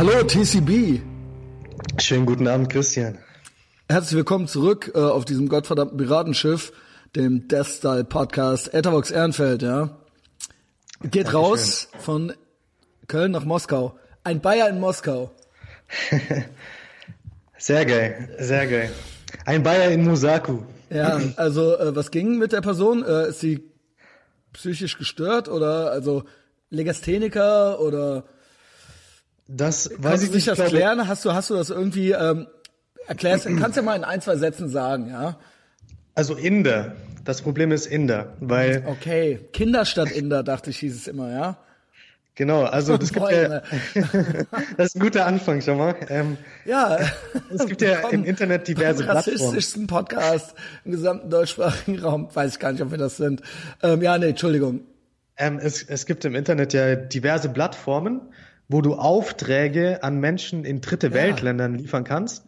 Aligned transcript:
Hallo 0.00 0.22
TCB. 0.22 1.02
Schönen 1.98 2.24
guten 2.24 2.48
Abend, 2.48 2.70
Christian. 2.70 3.18
Herzlich 3.86 4.16
willkommen 4.16 4.48
zurück 4.48 4.92
äh, 4.94 4.98
auf 4.98 5.26
diesem 5.26 5.46
gottverdammten 5.50 5.98
Piratenschiff, 5.98 6.72
dem 7.14 7.48
Death 7.48 7.66
Style 7.66 8.04
Podcast 8.04 8.72
Etherbox 8.72 9.10
Ehrenfeld, 9.10 9.60
ja. 9.60 9.90
Geht 11.02 11.26
Dankeschön. 11.26 11.38
raus 11.38 11.88
von 11.98 12.32
Köln 13.08 13.30
nach 13.30 13.44
Moskau. 13.44 13.94
Ein 14.24 14.40
Bayer 14.40 14.70
in 14.70 14.80
Moskau. 14.80 15.32
Sehr 17.58 17.84
geil, 17.84 18.34
sehr 18.38 18.66
geil. 18.68 18.90
Ein 19.44 19.62
Bayer 19.62 19.90
in 19.90 20.02
Musaku. 20.06 20.60
Ja, 20.88 21.20
also 21.36 21.76
äh, 21.76 21.94
was 21.94 22.10
ging 22.10 22.38
mit 22.38 22.52
der 22.52 22.62
Person? 22.62 23.04
Äh, 23.04 23.28
ist 23.28 23.40
sie 23.40 23.70
psychisch 24.54 24.96
gestört 24.96 25.50
oder 25.50 25.90
also 25.90 26.24
Legastheniker 26.70 27.78
oder 27.80 28.24
Das 29.52 29.90
weiß 29.90 30.00
kannst 30.02 30.22
ich 30.24 30.28
du 30.30 30.34
nicht. 30.36 30.48
das 30.48 30.54
glaube- 30.56 30.70
klären? 30.70 31.08
Hast 31.08 31.24
du 31.24 31.32
hast 31.32 31.50
du 31.50 31.54
das 31.54 31.70
irgendwie 31.70 32.12
ähm, 32.12 32.46
erklärst? 33.06 33.46
kannst 33.46 33.76
du 33.76 33.80
ja 33.80 33.84
mal 33.84 33.96
in 33.96 34.04
ein 34.04 34.20
zwei 34.20 34.36
Sätzen 34.36 34.68
sagen, 34.68 35.08
ja? 35.10 35.36
Also 36.14 36.34
Inder. 36.34 36.94
Das 37.24 37.42
Problem 37.42 37.70
ist 37.72 37.86
Inder, 37.86 38.34
weil 38.40 38.82
Okay, 38.86 39.40
Kinder 39.52 39.84
statt 39.84 40.10
Inder, 40.10 40.42
dachte 40.42 40.70
ich, 40.70 40.78
hieß 40.78 40.94
es 40.96 41.06
immer, 41.06 41.30
ja? 41.30 41.58
genau, 42.34 42.62
also 42.64 42.96
das 42.96 43.12
gibt 43.12 43.30
ja, 43.30 43.60
das 44.78 44.86
ist 44.86 44.96
ein 44.96 45.00
guter 45.00 45.26
Anfang 45.26 45.60
schon 45.60 45.76
mal. 45.76 45.94
Ähm, 46.08 46.38
Ja, 46.64 46.96
es 47.54 47.66
gibt 47.66 47.82
ja 47.82 48.08
im 48.08 48.24
Internet 48.24 48.66
diverse 48.68 49.04
Plattformen. 49.04 49.38
rassistischsten 49.38 49.86
Podcast 49.86 50.54
im 50.86 50.92
gesamten 50.92 51.28
deutschsprachigen 51.28 51.98
Raum. 51.98 52.28
Weiß 52.34 52.52
ich 52.54 52.58
gar 52.58 52.72
nicht, 52.72 52.80
ob 52.82 52.90
wir 52.90 52.98
das 52.98 53.18
sind. 53.18 53.42
Ähm, 53.82 54.00
ja, 54.00 54.16
nee, 54.16 54.30
Entschuldigung. 54.30 54.80
Ähm, 55.36 55.58
es, 55.62 55.82
es 55.82 56.06
gibt 56.06 56.24
im 56.24 56.34
Internet 56.34 56.72
ja 56.72 56.94
diverse 56.96 57.50
Plattformen, 57.50 58.22
wo 58.70 58.80
du 58.80 58.94
Aufträge 58.94 60.02
an 60.02 60.20
Menschen 60.20 60.64
in 60.64 60.80
dritte 60.80 61.12
Weltländern 61.12 61.74
liefern 61.74 62.04
kannst. 62.04 62.44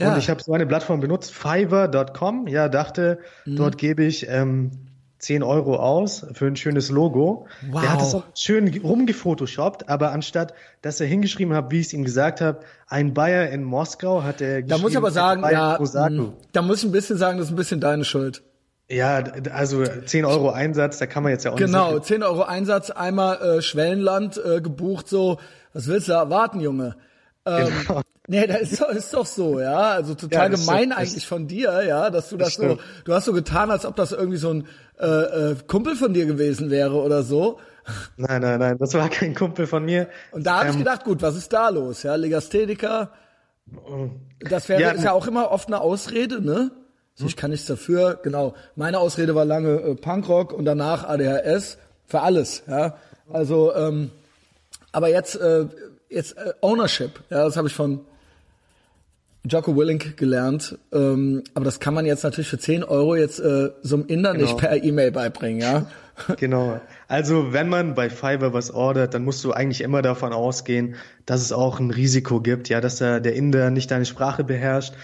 Ja. 0.00 0.12
Und 0.12 0.18
ich 0.18 0.28
habe 0.30 0.42
so 0.42 0.52
eine 0.52 0.66
Plattform 0.66 1.00
benutzt, 1.00 1.32
Fiverr.com. 1.32 2.48
Ja, 2.48 2.68
dachte, 2.68 3.18
Mhm. 3.44 3.56
dort 3.56 3.78
gebe 3.78 4.04
ich 4.04 4.26
ähm, 4.28 4.70
10 5.18 5.42
Euro 5.42 5.76
aus 5.76 6.26
für 6.34 6.46
ein 6.46 6.56
schönes 6.56 6.90
Logo. 6.90 7.46
Wow. 7.70 7.80
Der 7.80 7.92
hat 7.92 8.02
es 8.02 8.14
auch 8.14 8.24
schön 8.34 8.68
rumgefotoshoppt, 8.82 9.88
aber 9.88 10.12
anstatt, 10.12 10.52
dass 10.82 11.00
er 11.00 11.06
hingeschrieben 11.06 11.54
hat, 11.54 11.70
wie 11.70 11.80
ich 11.80 11.86
es 11.86 11.92
ihm 11.94 12.04
gesagt 12.04 12.40
habe, 12.40 12.60
ein 12.86 13.14
Bayer 13.14 13.48
in 13.50 13.62
Moskau, 13.64 14.22
hat 14.22 14.40
er 14.40 14.62
geschrieben, 14.62 14.68
Da 14.68 14.78
muss 14.78 14.90
ich 14.92 14.96
aber 14.98 15.10
sagen, 15.10 15.42
ja, 15.42 15.76
in 15.76 15.80
Osaka. 15.82 16.10
mh, 16.10 16.32
da 16.52 16.62
muss 16.62 16.78
ich 16.82 16.84
ein 16.88 16.92
bisschen 16.92 17.16
sagen, 17.16 17.38
das 17.38 17.46
ist 17.48 17.52
ein 17.52 17.56
bisschen 17.56 17.80
deine 17.80 18.04
Schuld. 18.04 18.42
Ja, 18.88 19.24
also 19.52 19.82
10 19.84 20.24
Euro 20.26 20.50
Einsatz, 20.50 20.98
da 20.98 21.06
kann 21.06 21.24
man 21.24 21.32
jetzt 21.32 21.44
ja 21.44 21.50
auch 21.52 21.56
Genau, 21.56 21.94
nicht 21.94 22.04
10 22.04 22.22
Euro 22.22 22.42
Einsatz, 22.42 22.90
einmal 22.90 23.40
äh, 23.58 23.62
Schwellenland 23.62 24.36
äh, 24.44 24.60
gebucht, 24.60 25.08
so, 25.08 25.38
was 25.76 25.86
willst 25.88 26.08
du 26.08 26.12
erwarten, 26.12 26.60
Junge? 26.60 26.96
Ähm, 27.44 27.68
Genau. 27.86 28.00
Nee, 28.28 28.46
das 28.48 28.62
ist 28.72 28.80
doch, 28.80 28.88
ist 28.88 29.14
doch 29.14 29.24
so, 29.26 29.60
ja. 29.60 29.90
Also 29.92 30.14
total 30.16 30.50
Ja, 30.50 30.56
gemein 30.56 30.88
das- 30.90 30.98
eigentlich 30.98 31.26
von 31.28 31.46
dir, 31.46 31.84
ja, 31.86 32.10
dass 32.10 32.28
du 32.30 32.36
das, 32.36 32.54
so, 32.54 32.62
stimmt. 32.64 32.80
du 33.04 33.14
hast 33.14 33.24
so 33.26 33.32
getan, 33.32 33.70
als 33.70 33.84
ob 33.86 33.94
das 33.94 34.10
irgendwie 34.10 34.36
so 34.38 34.50
ein 34.52 34.66
äh, 34.98 35.06
äh, 35.52 35.56
Kumpel 35.68 35.94
von 35.94 36.12
dir 36.12 36.26
gewesen 36.26 36.70
wäre 36.70 36.94
oder 36.96 37.22
so. 37.22 37.60
Nein, 38.16 38.40
nein, 38.42 38.58
nein, 38.58 38.78
das 38.78 38.94
war 38.94 39.08
kein 39.10 39.32
Kumpel 39.34 39.68
von 39.68 39.84
mir. 39.84 40.08
Und 40.32 40.44
da 40.44 40.56
habe 40.58 40.68
ich 40.70 40.72
Ähm, 40.74 40.78
gedacht, 40.80 41.04
gut, 41.04 41.22
was 41.22 41.36
ist 41.36 41.52
da 41.52 41.68
los? 41.68 42.02
Ja, 42.02 42.16
Legastheniker, 42.16 43.10
das 44.40 44.68
wäre 44.68 44.80
Ja, 44.80 44.90
ist 44.90 45.04
ja 45.04 45.12
auch 45.12 45.26
immer 45.28 45.50
oft 45.52 45.68
eine 45.68 45.80
Ausrede, 45.80 46.40
ne? 46.44 46.72
So, 47.14 47.26
ich 47.26 47.36
kann 47.36 47.50
nichts 47.50 47.66
dafür. 47.66 48.18
Genau. 48.22 48.54
Meine 48.74 48.98
Ausrede 48.98 49.34
war 49.34 49.44
lange 49.44 49.80
äh, 49.80 49.94
Punkrock 49.94 50.52
und 50.52 50.64
danach 50.64 51.04
ADHS 51.08 51.78
für 52.06 52.20
alles, 52.20 52.64
ja. 52.66 52.96
Also, 53.32 53.74
ähm, 53.74 54.10
aber 54.96 55.10
jetzt, 55.10 55.36
äh, 55.38 55.66
jetzt 56.08 56.38
äh, 56.38 56.54
Ownership, 56.62 57.20
ja, 57.28 57.44
das 57.44 57.58
habe 57.58 57.68
ich 57.68 57.74
von 57.74 58.00
Jocko 59.44 59.76
Willink 59.76 60.16
gelernt. 60.16 60.78
Ähm, 60.90 61.44
aber 61.52 61.66
das 61.66 61.80
kann 61.80 61.92
man 61.92 62.06
jetzt 62.06 62.24
natürlich 62.24 62.48
für 62.48 62.58
10 62.58 62.82
Euro 62.82 63.14
jetzt 63.14 63.38
äh, 63.38 63.72
so 63.82 63.96
einem 63.96 64.06
Inder 64.06 64.32
nicht 64.32 64.56
Genau. 64.56 64.56
per 64.56 64.82
E-Mail 64.82 65.12
beibringen, 65.12 65.60
ja. 65.60 65.86
Genau. 66.38 66.80
Also 67.08 67.52
wenn 67.52 67.68
man 67.68 67.94
bei 67.94 68.08
Fiverr 68.08 68.54
was 68.54 68.70
ordert, 68.70 69.12
dann 69.12 69.22
musst 69.22 69.44
du 69.44 69.52
eigentlich 69.52 69.82
immer 69.82 70.00
davon 70.00 70.32
ausgehen, 70.32 70.94
dass 71.26 71.42
es 71.42 71.52
auch 71.52 71.78
ein 71.78 71.90
Risiko 71.90 72.40
gibt, 72.40 72.70
ja, 72.70 72.80
dass 72.80 72.96
der, 72.96 73.20
der 73.20 73.34
Inder 73.34 73.70
nicht 73.70 73.90
deine 73.90 74.06
Sprache 74.06 74.44
beherrscht. 74.44 74.94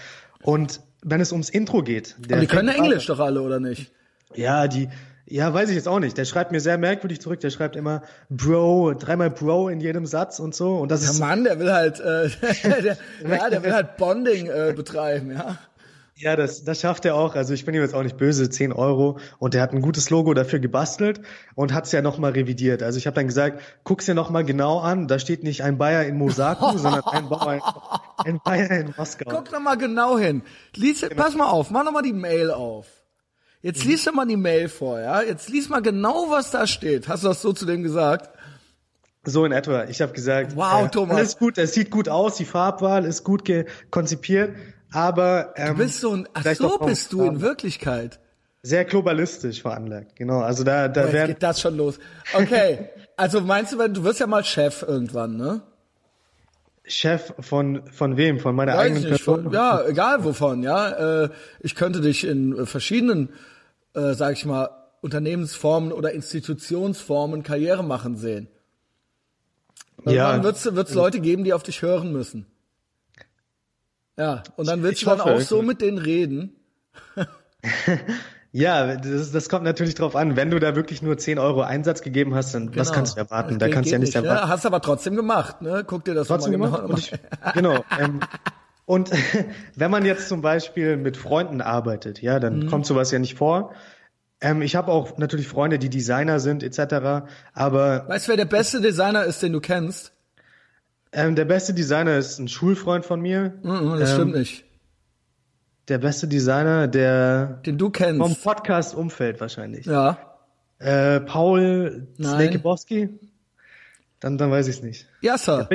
Und 0.41 0.81
wenn 1.03 1.21
es 1.21 1.31
ums 1.31 1.51
Intro 1.51 1.83
geht, 1.83 2.15
Aber 2.27 2.39
die 2.41 2.47
können 2.47 2.69
fängt 2.69 2.83
Englisch 2.83 3.05
doch 3.05 3.19
alle, 3.19 3.43
oder 3.43 3.59
nicht? 3.59 3.91
Ja, 4.33 4.67
die, 4.67 4.89
ja, 5.33 5.51
weiß 5.51 5.69
ich 5.69 5.75
jetzt 5.75 5.87
auch 5.87 5.99
nicht. 5.99 6.15
Der 6.15 6.25
schreibt 6.25 6.51
mir 6.51 6.59
sehr 6.59 6.77
merkwürdig 6.77 7.19
zurück. 7.19 7.39
Der 7.39 7.49
schreibt 7.49 7.75
immer 7.75 8.03
Bro, 8.29 8.93
dreimal 8.93 9.31
Bro 9.31 9.69
in 9.69 9.81
jedem 9.81 10.05
Satz 10.05 10.37
und 10.37 10.53
so. 10.53 10.75
Und 10.75 10.91
das 10.91 11.01
Der 11.01 11.09
ist 11.09 11.19
Mann, 11.19 11.43
der 11.43 11.57
will 11.57 11.73
halt, 11.73 11.99
äh, 11.99 12.29
der, 12.83 12.97
ja, 13.27 13.49
der 13.49 13.63
will 13.63 13.73
halt 13.73 13.97
Bonding 13.97 14.45
äh, 14.45 14.73
betreiben, 14.75 15.31
ja. 15.31 15.57
Ja, 16.15 16.35
das, 16.35 16.63
das 16.63 16.81
schafft 16.81 17.05
er 17.05 17.15
auch. 17.15 17.33
Also 17.33 17.55
ich 17.55 17.65
bin 17.65 17.73
ihm 17.73 17.81
jetzt 17.81 17.95
auch 17.95 18.03
nicht 18.03 18.15
böse, 18.15 18.47
10 18.47 18.73
Euro. 18.73 19.17
Und 19.39 19.55
er 19.55 19.63
hat 19.63 19.73
ein 19.73 19.81
gutes 19.81 20.11
Logo 20.11 20.35
dafür 20.35 20.59
gebastelt 20.59 21.19
und 21.55 21.73
hat 21.73 21.85
es 21.85 21.91
ja 21.93 22.03
nochmal 22.03 22.33
revidiert. 22.33 22.83
Also 22.83 22.99
ich 22.99 23.07
habe 23.07 23.15
dann 23.15 23.25
gesagt, 23.25 23.59
guck's 23.83 24.05
dir 24.05 24.13
nochmal 24.13 24.45
genau 24.45 24.81
an. 24.81 25.07
Da 25.07 25.17
steht 25.17 25.41
nicht 25.41 25.63
ein 25.63 25.79
Bayer 25.79 26.05
in 26.05 26.15
Mosaku, 26.15 26.77
sondern 26.77 27.01
ein 27.05 27.27
Bayer, 27.27 28.05
ein 28.23 28.39
Bayer 28.45 28.69
in 28.69 28.93
Moskau. 28.95 29.31
Guck 29.31 29.49
doch 29.49 29.59
mal 29.59 29.77
genau 29.77 30.19
hin. 30.19 30.43
Lies, 30.75 31.03
pass 31.15 31.33
mal 31.33 31.49
auf, 31.49 31.71
mach 31.71 31.83
noch 31.83 31.91
mal 31.91 32.03
die 32.03 32.13
Mail 32.13 32.51
auf. 32.51 33.02
Jetzt 33.63 33.83
lies 33.85 34.03
doch 34.03 34.13
mal 34.13 34.25
die 34.27 34.37
Mail 34.37 34.69
vor, 34.69 34.99
ja. 34.99 35.21
Jetzt 35.23 35.49
lies 35.49 35.69
mal 35.69 35.81
genau, 35.81 36.27
was 36.29 36.51
da 36.51 36.67
steht. 36.67 37.07
Hast 37.07 37.23
du 37.23 37.29
das 37.29 37.41
so 37.41 37.51
zu 37.53 37.65
dem 37.65 37.81
gesagt? 37.81 38.29
So 39.25 39.45
in 39.45 39.51
etwa. 39.53 39.85
Ich 39.85 40.01
habe 40.01 40.11
gesagt, 40.13 40.55
Wow, 40.55 40.85
äh, 40.85 40.89
Thomas. 40.89 41.15
alles 41.17 41.37
gut, 41.37 41.57
es 41.57 41.73
sieht 41.73 41.89
gut 41.89 42.09
aus, 42.09 42.35
die 42.35 42.43
Farbwahl 42.45 43.05
ist 43.05 43.23
gut 43.23 43.43
konzipiert, 43.89 44.53
aber 44.91 45.53
ähm, 45.55 45.77
Du 45.77 45.83
bist 45.83 46.01
so 46.01 46.11
ein, 46.13 46.27
ach 46.33 46.43
so 46.55 46.77
bist 46.77 47.13
du 47.13 47.23
in. 47.23 47.39
Wirklichkeit. 47.41 48.19
sehr 48.63 48.83
globalistisch 48.85 49.61
veranlagt. 49.61 50.15
Genau, 50.17 50.41
also 50.41 50.63
da, 50.65 50.89
da 50.89 51.03
Jetzt 51.05 51.13
werden 51.13 51.27
geht 51.29 51.43
das 51.43 51.59
schon 51.61 51.77
los. 51.77 51.99
Okay. 52.33 52.89
Also 53.15 53.41
meinst 53.41 53.71
du, 53.71 53.77
wenn, 53.77 53.93
du 53.93 54.03
wirst 54.03 54.19
ja 54.19 54.25
mal 54.25 54.43
Chef 54.43 54.81
irgendwann, 54.81 55.37
ne? 55.37 55.61
Chef 56.85 57.31
von 57.39 57.83
von 57.91 58.17
wem? 58.17 58.39
Von 58.39 58.55
meiner 58.55 58.73
Weiß 58.73 58.79
eigenen 58.87 59.03
ich 59.03 59.09
nicht, 59.11 59.23
Person? 59.23 59.43
von, 59.43 59.53
ja, 59.53 59.85
egal 59.87 60.23
wovon, 60.23 60.63
ja. 60.63 61.23
Äh, 61.25 61.29
ich 61.59 61.75
könnte 61.75 62.01
dich 62.01 62.25
in 62.25 62.57
äh, 62.57 62.65
verschiedenen, 62.65 63.29
äh, 63.93 64.13
sag 64.13 64.33
ich 64.33 64.45
mal, 64.45 64.69
Unternehmensformen 65.01 65.91
oder 65.91 66.11
Institutionsformen 66.13 67.43
Karriere 67.43 67.83
machen 67.83 68.15
sehen. 68.15 68.47
Ja. 70.05 70.11
Irgendwann 70.11 70.43
wird's 70.43 70.65
wird's 70.75 70.93
Leute 70.93 71.19
geben, 71.19 71.43
die 71.43 71.53
auf 71.53 71.63
dich 71.63 71.81
hören 71.81 72.11
müssen. 72.11 72.45
Ja, 74.17 74.43
und 74.55 74.67
dann 74.67 74.83
willst 74.83 74.99
Ich 75.01 75.05
du 75.05 75.09
dann 75.09 75.19
hoffe, 75.21 75.35
auch 75.35 75.41
so 75.41 75.61
mit 75.61 75.81
denen 75.81 75.97
reden. 75.97 76.55
Ja, 78.55 78.97
das, 78.97 79.31
das 79.31 79.49
kommt 79.49 79.63
natürlich 79.63 79.95
drauf 79.95 80.15
an. 80.15 80.35
Wenn 80.35 80.51
du 80.51 80.59
da 80.59 80.75
wirklich 80.75 81.01
nur 81.01 81.17
10 81.17 81.39
Euro 81.39 81.61
Einsatz 81.63 82.03
gegeben 82.03 82.35
hast, 82.35 82.53
dann 82.53 82.67
was 82.75 82.89
Genau. 82.89 82.95
kannst 82.95 83.15
du 83.15 83.21
erwarten? 83.21 83.57
Das 83.57 83.67
Da 83.67 83.73
kannst 83.73 83.89
du 83.89 83.93
ja 83.93 83.99
nicht 83.99 84.13
erwarten. 84.13 84.43
Ja, 84.43 84.47
hast 84.47 84.63
aber 84.67 84.79
trotzdem 84.79 85.15
gemacht, 85.15 85.63
ne? 85.63 85.83
Guck 85.87 86.05
dir 86.05 86.13
das 86.13 86.27
Trotzdem 86.27 86.59
mal 86.59 86.69
gemacht. 86.69 86.83
genau 86.83 86.93
Und 86.93 86.99
ich, 86.99 87.13
genau. 87.55 87.83
Ähm, 87.99 88.19
und 88.85 89.09
wenn 89.75 89.91
man 89.91 90.05
jetzt 90.05 90.27
zum 90.29 90.41
Beispiel 90.41 90.97
mit 90.97 91.17
Freunden 91.17 91.61
arbeitet, 91.61 92.21
ja, 92.21 92.35
Mhm. 92.37 92.41
dann 92.41 92.67
kommt 92.67 92.85
sowas 92.85 93.11
ja 93.11 93.19
nicht 93.19 93.37
vor. 93.37 93.73
Ähm, 94.41 94.61
ich 94.61 94.75
habe 94.75 94.91
auch 94.91 95.17
natürlich 95.17 95.47
Freunde, 95.47 95.79
die 95.79 95.89
Designer 95.89 96.39
sind, 96.39 96.63
etc. 96.63 97.25
Aber 97.53 98.07
Weißt 98.09 98.27
du, 98.27 98.31
wer 98.31 98.37
der 98.37 98.45
beste 98.45 98.81
Designer 98.81 99.23
ist, 99.23 99.41
den 99.41 99.53
du 99.53 99.61
kennst? 99.61 100.11
ähm, 101.13 101.35
der 101.35 101.45
beste 101.45 101.73
Designer 101.73 102.17
ist 102.17 102.39
ein 102.39 102.47
Schulfreund 102.47 103.05
von 103.05 103.21
mir. 103.21 103.53
Mhm, 103.63 103.97
das 103.99 104.09
Ähm, 104.11 104.15
stimmt 104.15 104.35
nicht. 104.35 104.65
Der 105.89 105.97
beste 105.97 106.27
Designer, 106.27 106.87
der 106.87 107.61
Den 107.65 107.77
du 107.77 107.85
vom 107.85 107.91
kennst. 107.93 108.43
Podcast-Umfeld 108.43 109.39
wahrscheinlich. 109.41 109.85
Ja. 109.85 110.17
Äh, 110.79 111.19
Paul 111.21 112.07
Nein. 112.17 112.31
Snakebowski? 112.39 113.09
Dann, 114.19 114.37
dann 114.37 114.49
weiß 114.51 114.67
ich 114.69 114.77
es 114.77 114.81
nicht. 114.83 115.07
Yasser. 115.21 115.69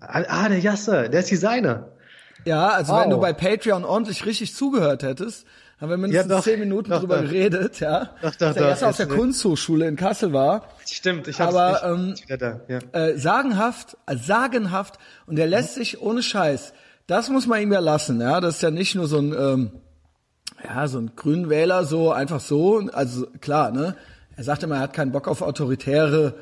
Ah, 0.00 0.48
der 0.48 0.58
Jasser, 0.58 1.08
der 1.08 1.20
ist 1.20 1.30
Designer. 1.30 1.88
Ja, 2.44 2.68
also 2.68 2.92
Wow. 2.92 3.02
wenn 3.02 3.10
du 3.10 3.18
bei 3.20 3.32
Patreon 3.32 3.84
ordentlich 3.84 4.24
richtig 4.26 4.54
zugehört 4.54 5.02
hättest, 5.02 5.46
haben 5.80 5.90
wir 5.90 5.96
mindestens 5.96 6.30
Ja, 6.30 6.36
doch. 6.36 6.44
zehn 6.44 6.60
Minuten 6.60 6.90
Doch, 6.90 7.00
drüber 7.00 7.16
doch. 7.16 7.24
geredet, 7.24 7.80
ja. 7.80 8.10
Doch, 8.22 8.30
doch, 8.30 8.38
Dass 8.38 8.54
der 8.54 8.62
doch. 8.62 8.68
erst 8.70 8.84
aus 8.84 8.96
der 8.98 9.08
Kunsthochschule 9.08 9.86
in 9.88 9.96
Kassel 9.96 10.32
war. 10.32 10.68
Stimmt, 10.86 11.26
ich 11.28 11.40
hab's 11.40 11.54
Aber, 11.54 11.96
nicht. 11.96 12.24
ähm, 12.30 12.38
da, 12.38 12.60
ja. 12.68 12.78
Äh, 12.92 13.18
sagenhaft, 13.18 13.96
äh, 14.06 14.16
sagenhaft. 14.16 14.98
Und 15.26 15.36
der 15.36 15.46
lässt 15.46 15.74
sich 15.74 16.00
ohne 16.00 16.22
Scheiß. 16.22 16.72
Das 17.06 17.28
muss 17.28 17.46
man 17.46 17.60
ihm 17.60 17.72
ja 17.72 17.80
lassen, 17.80 18.20
ja. 18.20 18.40
Das 18.40 18.56
ist 18.56 18.62
ja 18.62 18.70
nicht 18.70 18.94
nur 18.94 19.08
so 19.08 19.18
ein, 19.18 19.32
ähm, 19.38 19.72
ja, 20.64 20.86
so 20.88 20.98
ein 20.98 21.12
Grünwähler, 21.16 21.84
so 21.84 22.12
einfach 22.12 22.40
so. 22.40 22.88
Also 22.92 23.26
klar, 23.40 23.70
ne. 23.72 23.96
Er 24.36 24.44
sagt 24.44 24.62
immer, 24.62 24.76
er 24.76 24.80
hat 24.82 24.92
keinen 24.94 25.12
Bock 25.12 25.28
auf 25.28 25.42
autoritäre 25.42 26.34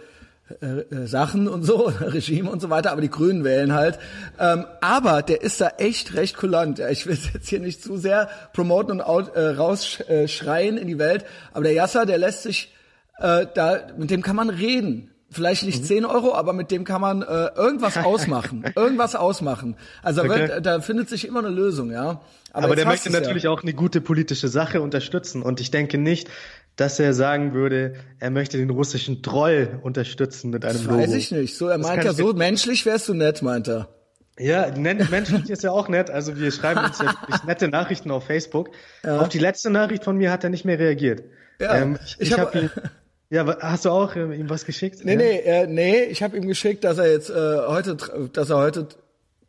Sachen 1.04 1.48
und 1.48 1.62
so, 1.62 1.92
Regime 2.00 2.50
und 2.50 2.60
so 2.60 2.70
weiter, 2.70 2.92
aber 2.92 3.00
die 3.00 3.10
Grünen 3.10 3.44
wählen 3.44 3.72
halt. 3.72 3.98
Ähm, 4.38 4.66
aber 4.80 5.22
der 5.22 5.42
ist 5.42 5.60
da 5.60 5.68
echt 5.78 6.14
recht 6.14 6.36
kulant. 6.36 6.78
Ich 6.78 7.06
will 7.06 7.14
es 7.14 7.32
jetzt 7.32 7.48
hier 7.48 7.60
nicht 7.60 7.82
zu 7.82 7.96
sehr 7.96 8.28
promoten 8.52 8.92
und 8.92 9.00
out, 9.00 9.34
äh, 9.34 9.50
rausschreien 9.50 10.76
in 10.76 10.88
die 10.88 10.98
Welt, 10.98 11.24
aber 11.52 11.64
der 11.64 11.72
Yasser, 11.72 12.06
der 12.06 12.18
lässt 12.18 12.42
sich, 12.42 12.72
äh, 13.18 13.46
da, 13.54 13.80
mit 13.96 14.10
dem 14.10 14.22
kann 14.22 14.36
man 14.36 14.50
reden. 14.50 15.08
Vielleicht 15.30 15.64
nicht 15.64 15.86
10 15.86 16.04
Euro, 16.04 16.34
aber 16.34 16.52
mit 16.52 16.70
dem 16.70 16.84
kann 16.84 17.00
man 17.00 17.22
äh, 17.22 17.48
irgendwas 17.56 17.96
ausmachen. 18.04 18.64
irgendwas 18.76 19.14
ausmachen. 19.14 19.76
Also 20.02 20.22
da, 20.22 20.28
Okay. 20.28 20.48
wird, 20.48 20.66
da 20.66 20.80
findet 20.80 21.08
sich 21.08 21.26
immer 21.26 21.38
eine 21.38 21.48
Lösung, 21.48 21.90
ja. 21.90 22.20
Aber, 22.52 22.68
jetzt 22.68 22.78
der 22.80 22.86
möchte 22.86 23.10
natürlich 23.10 23.44
ja. 23.44 23.50
auch 23.50 23.62
eine 23.62 23.72
gute 23.72 24.02
politische 24.02 24.48
Sache 24.48 24.82
unterstützen. 24.82 25.40
Und 25.40 25.58
ich 25.60 25.70
denke 25.70 25.96
nicht, 25.96 26.28
dass 26.76 26.98
er 26.98 27.12
sagen 27.14 27.52
würde, 27.54 27.94
er 28.18 28.30
möchte 28.30 28.56
den 28.58 28.70
russischen 28.70 29.22
Troll 29.22 29.78
unterstützen 29.82 30.50
mit 30.50 30.64
einem 30.64 30.74
Das 30.78 30.84
Logo. 30.84 30.98
weiß 30.98 31.12
ich 31.14 31.30
nicht. 31.30 31.56
So, 31.56 31.68
er 31.68 31.78
Das 31.78 31.86
meint 31.86 32.04
ja 32.04 32.12
so, 32.12 32.32
menschlich 32.32 32.86
wärst 32.86 33.08
du 33.08 33.14
nett, 33.14 33.42
meint 33.42 33.68
er. 33.68 33.88
Ja, 34.38 34.70
nennt, 34.70 35.10
menschlich 35.10 35.50
ist 35.50 35.62
ja 35.62 35.70
auch 35.72 35.88
nett. 35.88 36.08
Also 36.08 36.38
wir 36.38 36.50
schreiben 36.50 36.82
uns 36.84 36.98
ja 36.98 37.14
nette 37.46 37.68
Nachrichten 37.68 38.10
auf 38.10 38.24
Facebook. 38.24 38.70
Auf 39.06 39.28
die 39.28 39.38
letzte 39.38 39.68
Nachricht 39.68 40.04
von 40.04 40.16
mir 40.16 40.30
hat 40.32 40.42
er 40.44 40.50
nicht 40.50 40.64
mehr 40.64 40.78
reagiert. 40.78 41.22
Ja, 41.60 41.76
ähm, 41.76 41.98
ich 42.04 42.16
ich 42.18 42.28
ich 42.28 42.38
hab- 42.38 42.54
hab 42.54 42.54
ihm, 42.54 42.70
ja, 43.30 43.46
hast 43.60 43.84
du 43.84 43.90
auch 43.90 44.16
äh, 44.16 44.34
ihm 44.34 44.48
was 44.48 44.64
geschickt? 44.64 45.04
Nee, 45.04 45.12
ja? 45.12 45.18
nee, 45.18 45.38
äh, 45.40 45.66
nee, 45.66 46.02
ich 46.04 46.22
habe 46.22 46.36
ihm 46.38 46.46
geschickt, 46.48 46.82
dass 46.84 46.96
er 46.96 47.12
jetzt 47.12 47.28
äh, 47.28 47.34
heute, 47.68 47.96
dass 48.32 48.48
er 48.48 48.56
heute, 48.56 48.88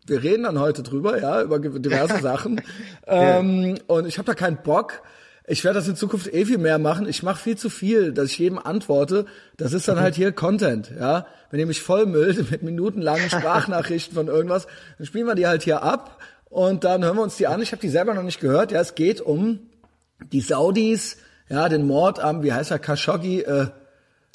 wir 0.05 0.21
reden 0.21 0.43
dann 0.43 0.59
heute 0.59 0.83
drüber, 0.83 1.17
ja, 1.19 1.41
über 1.41 1.59
diverse 1.59 2.19
Sachen. 2.21 2.61
Ähm, 3.07 3.77
Und 3.87 4.05
ich 4.05 4.17
habe 4.17 4.25
da 4.25 4.33
keinen 4.33 4.57
Bock. 4.57 5.01
Ich 5.45 5.63
werde 5.63 5.79
das 5.79 5.87
in 5.87 5.95
Zukunft 5.95 6.33
eh 6.33 6.45
viel 6.45 6.57
mehr 6.57 6.79
machen. 6.79 7.07
Ich 7.07 7.21
mache 7.21 7.41
viel 7.41 7.57
zu 7.57 7.69
viel, 7.69 8.13
dass 8.13 8.31
ich 8.31 8.39
jedem 8.39 8.57
antworte. 8.57 9.25
Das 9.57 9.73
ist 9.73 9.87
dann 9.87 9.99
halt 9.99 10.15
hier 10.15 10.31
Content, 10.31 10.91
ja. 10.97 11.27
Wenn 11.51 11.59
ihr 11.59 11.65
mich 11.65 11.81
vollmüllt 11.81 12.49
mit 12.51 12.63
minutenlangen 12.63 13.29
Sprachnachrichten 13.29 14.15
von 14.15 14.27
irgendwas, 14.27 14.67
dann 14.97 15.05
spielen 15.05 15.27
wir 15.27 15.35
die 15.35 15.47
halt 15.47 15.63
hier 15.63 15.83
ab 15.83 16.21
und 16.49 16.83
dann 16.83 17.03
hören 17.03 17.17
wir 17.17 17.23
uns 17.23 17.35
die 17.35 17.47
an. 17.47 17.61
Ich 17.61 17.71
habe 17.71 17.81
die 17.81 17.89
selber 17.89 18.13
noch 18.13 18.23
nicht 18.23 18.39
gehört. 18.39 18.71
Ja, 18.71 18.79
es 18.79 18.95
geht 18.95 19.19
um 19.19 19.59
die 20.31 20.41
Saudis, 20.41 21.17
ja, 21.49 21.67
den 21.67 21.85
Mord 21.85 22.19
am, 22.19 22.43
wie 22.43 22.53
heißt 22.53 22.71
er, 22.71 22.79
Khashoggi, 22.79 23.41
äh, 23.41 23.67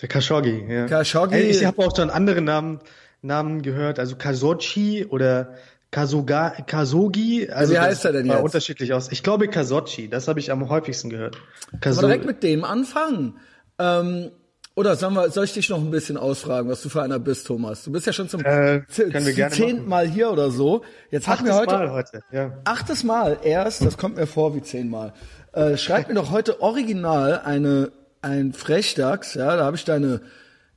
Der 0.03 0.09
Khashoggi, 0.09 0.67
ja. 0.69 0.87
Khashoggi. 0.87 1.35
Ey, 1.37 1.51
ich 1.51 1.65
habe 1.65 1.85
auch 1.85 1.97
schon 1.97 2.11
andere 2.11 2.43
Namen, 2.43 2.81
Namen 3.23 3.63
gehört, 3.63 3.99
also 3.99 4.17
Kasochi 4.17 5.07
oder 5.07 5.55
Kasoga, 5.91 6.51
Kasogi. 6.67 7.49
Also 7.51 7.73
wie 7.73 7.79
heißt 7.79 8.05
er 8.05 8.13
denn 8.13 8.27
jetzt? 8.27 8.43
unterschiedlich 8.43 8.93
aus. 8.93 9.11
Ich 9.11 9.23
glaube 9.23 9.49
Kasochi, 9.49 10.09
das 10.09 10.29
habe 10.29 10.39
ich 10.41 10.51
am 10.51 10.69
häufigsten 10.69 11.09
gehört. 11.09 11.39
Aber 11.71 11.79
Kaso 11.81 12.01
direkt 12.03 12.27
mit 12.27 12.43
dem 12.43 12.65
anfangen. 12.65 13.39
Ähm, 13.79 14.31
oder 14.75 14.95
sagen 14.95 15.15
wir, 15.15 15.31
soll 15.31 15.45
ich 15.45 15.55
dich 15.55 15.69
noch 15.71 15.79
ein 15.79 15.91
bisschen 15.91 16.17
ausfragen, 16.17 16.69
was 16.71 16.83
du 16.83 16.89
für 16.89 17.03
einer 17.03 17.19
bist, 17.19 17.47
Thomas? 17.47 17.83
Du 17.83 17.91
bist 17.91 18.07
ja 18.07 18.13
schon 18.13 18.29
zum 18.29 18.45
Äh, 18.45 18.83
zehnten. 18.89 19.89
Mal 19.89 20.07
hier 20.07 20.31
oder 20.31 20.51
so. 20.51 20.83
Jetzt 21.11 21.27
hatten 21.27 21.47
wir 21.47 21.55
Achtes 21.55 21.67
heute 21.73 21.79
Mal 21.79 21.91
heute, 21.91 22.21
ja. 22.31 22.59
achtes 22.65 23.03
Mal 23.03 23.39
erst, 23.43 23.85
das 23.85 23.97
kommt 23.97 24.17
mir 24.17 24.27
vor 24.29 24.55
wie 24.55 24.63
zehnmal. 24.63 25.15
Äh, 25.53 25.77
schreib 25.77 26.09
mir 26.09 26.15
doch 26.15 26.31
heute 26.31 26.61
original 26.61 27.41
eine 27.45 27.91
ein 28.21 28.53
Frechdachs, 28.53 29.35
ja, 29.35 29.57
da 29.57 29.65
habe 29.65 29.77
ich 29.77 29.85
deine 29.85 30.21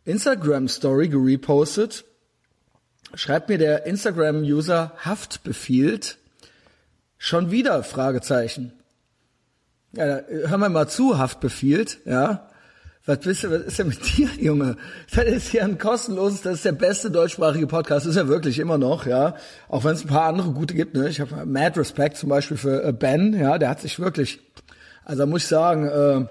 Instagram 0.06 0.68
Story 0.68 1.10
gerepostet. 1.10 2.06
Schreibt 3.14 3.50
mir 3.50 3.58
der 3.58 3.86
Instagram 3.86 4.42
User 4.42 4.94
Haft 4.98 5.44
befiehlt 5.44 6.18
schon 7.18 7.52
wieder 7.52 7.84
Fragezeichen. 7.84 8.74
Ja, 9.94 10.18
äh, 10.18 10.48
hör 10.48 10.58
mal 10.58 10.70
mal 10.70 10.88
zu, 10.88 11.18
Haft 11.18 11.40
befiehlt, 11.40 12.00
ja. 12.06 12.48
Was 13.06 13.20
bist 13.20 13.44
du, 13.44 13.52
was 13.52 13.62
ist 13.62 13.80
denn 13.80 13.90
mit 13.90 14.00
dir, 14.18 14.30
Junge? 14.40 14.78
Das 15.14 15.26
ist 15.26 15.50
hier 15.50 15.66
ein 15.66 15.78
kostenloses, 15.78 16.42
das 16.42 16.56
ist 16.56 16.66
der 16.66 16.72
beste 16.72 17.12
deutschsprachige 17.12 17.68
Podcast, 17.68 18.06
ist 18.06 18.16
er 18.16 18.28
wirklich 18.28 18.60
immer 18.60 18.78
noch, 18.78 19.06
ja. 19.06 19.36
Auch 19.68 19.84
wenn 19.84 19.94
es 19.94 20.04
ein 20.04 20.08
paar 20.08 20.28
andere 20.28 20.52
gute 20.52 20.74
gibt, 20.74 20.96
ne. 20.96 21.10
Ich 21.10 21.20
habe 21.20 21.46
mad 21.46 21.80
Respect 21.80 22.16
zum 22.16 22.30
Beispiel 22.30 22.58
für 22.58 22.84
äh, 22.84 22.94
Ben, 22.94 23.34
ja, 23.34 23.58
der 23.58 23.70
hat 23.70 23.82
sich 23.82 24.00
wirklich, 24.00 24.40
also 25.04 25.28
muss 25.28 25.44
ich 25.44 25.48
sagen, 25.48 25.88
äh, 25.88 26.26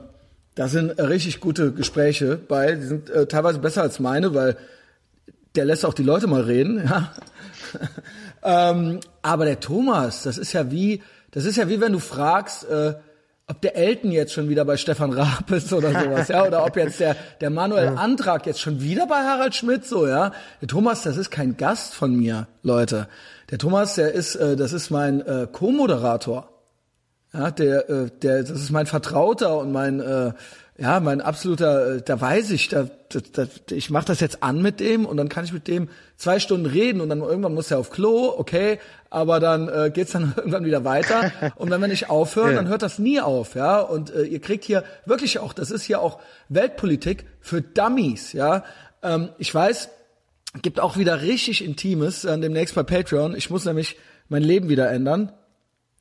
da 0.55 0.69
sind 0.69 0.99
richtig 0.99 1.41
gute 1.41 1.73
Gespräche 1.73 2.37
bei, 2.37 2.75
die 2.75 2.87
sind 2.87 3.11
äh, 3.11 3.27
teilweise 3.27 3.59
besser 3.59 3.83
als 3.83 4.01
meine, 4.01 4.35
weil 4.35 4.57
der 5.55 5.65
lässt 5.65 5.85
auch 5.85 5.95
die 5.95 6.03
Leute 6.03 6.27
mal 6.27 6.43
reden, 6.43 6.85
ja. 6.85 7.13
ähm, 8.43 9.01
aber 9.23 9.45
der 9.45 9.61
Thomas, 9.61 10.23
das 10.23 10.39
ist 10.39 10.53
ja 10.53 10.71
wie, 10.71 11.03
das 11.31 11.45
ist 11.45 11.57
ja 11.57 11.69
wie 11.69 11.81
wenn 11.81 11.93
du 11.93 11.99
fragst, 11.99 12.69
äh, 12.69 12.95
ob 13.51 13.61
der 13.63 13.77
Elton 13.77 14.13
jetzt 14.13 14.33
schon 14.33 14.49
wieder 14.49 14.65
bei 14.65 14.77
Stefan 14.77 15.13
Raab 15.13 15.51
ist 15.53 15.73
oder 15.73 15.91
sowas, 15.91 16.29
ja, 16.29 16.47
oder 16.47 16.65
ob 16.65 16.77
jetzt 16.77 17.01
der, 17.01 17.17
der 17.41 17.51
Manuel 17.51 17.89
Antrag 17.89 18.47
jetzt 18.47 18.61
schon 18.61 18.81
wieder 18.81 19.07
bei 19.07 19.17
Harald 19.17 19.55
Schmidt 19.55 19.85
so, 19.85 20.07
ja. 20.07 20.33
Der 20.61 20.69
Thomas, 20.69 21.03
das 21.03 21.17
ist 21.17 21.31
kein 21.31 21.57
Gast 21.57 21.95
von 21.95 22.15
mir, 22.15 22.47
Leute. 22.63 23.09
Der 23.51 23.59
Thomas, 23.59 23.97
der 23.97 24.13
ist, 24.13 24.37
äh, 24.37 24.55
das 24.55 24.73
ist 24.73 24.91
mein 24.91 25.21
äh, 25.27 25.49
Co-Moderator. 25.51 26.49
Ja, 27.33 27.51
der, 27.51 27.91
äh, 27.91 28.11
der, 28.23 28.43
das 28.43 28.51
ist 28.51 28.71
mein 28.71 28.87
Vertrauter 28.87 29.59
und 29.59 29.73
mein, 29.73 30.01
äh, 30.01 30.33
ja, 30.81 30.99
mein 30.99 31.21
absoluter, 31.21 31.97
äh, 31.97 32.03
da 32.03 32.19
weiß 32.19 32.51
ich, 32.53 32.69
da, 32.69 32.87
da, 33.11 33.21
da 33.35 33.47
ich 33.71 33.91
mache 33.91 34.07
das 34.07 34.21
jetzt 34.21 34.43
an 34.43 34.63
mit 34.63 34.81
dem 34.81 35.05
und 35.05 35.19
dann 35.19 35.29
kann 35.29 35.45
ich 35.45 35.53
mit 35.53 35.69
dem 35.69 35.91
zwei 36.17 36.41
Stunden 36.41 36.65
reden 36.65 37.03
und 37.03 37.11
dann 37.11 37.21
irgendwann 37.21 37.53
muss 37.55 37.71
er 37.71 37.79
auf 37.79 37.91
Klo, 37.91 38.33
okay, 38.37 38.79
aber 39.11 39.41
dann 39.41 39.69
äh, 39.69 39.91
geht's 39.93 40.13
dann 40.13 40.33
irgendwann 40.37 40.65
wieder 40.65 40.83
weiter 40.85 41.31
und 41.57 41.71
wenn 41.71 41.81
wir 41.83 41.89
nicht 41.89 42.09
aufhören, 42.09 42.51
Ja. 42.53 42.57
dann 42.57 42.69
hört 42.69 42.81
das 42.83 42.99
nie 42.99 43.21
auf, 43.21 43.55
ja. 43.55 43.79
Und 43.81 44.11
äh, 44.15 44.23
ihr 44.23 44.41
kriegt 44.41 44.65
hier 44.65 44.83
wirklich 45.05 45.39
auch, 45.39 45.53
das 45.53 45.71
ist 45.71 45.83
hier 45.85 46.01
auch 46.01 46.19
Weltpolitik 46.49 47.27
für 47.41 47.61
Dummies, 47.61 48.33
ja. 48.33 48.65
Ähm, 49.03 49.29
ich 49.39 49.55
weiß, 49.55 49.91
gibt 50.63 50.81
auch 50.81 50.97
wieder 50.97 51.21
richtig 51.21 51.63
Intimes 51.63 52.25
äh, 52.25 52.39
demnächst 52.39 52.75
bei 52.75 52.83
Patreon. 52.83 53.37
Ich 53.37 53.51
muss 53.51 53.67
nämlich 53.67 53.97
mein 54.31 54.43
Leben 54.43 54.69
wieder 54.71 54.91
ändern. 54.91 55.31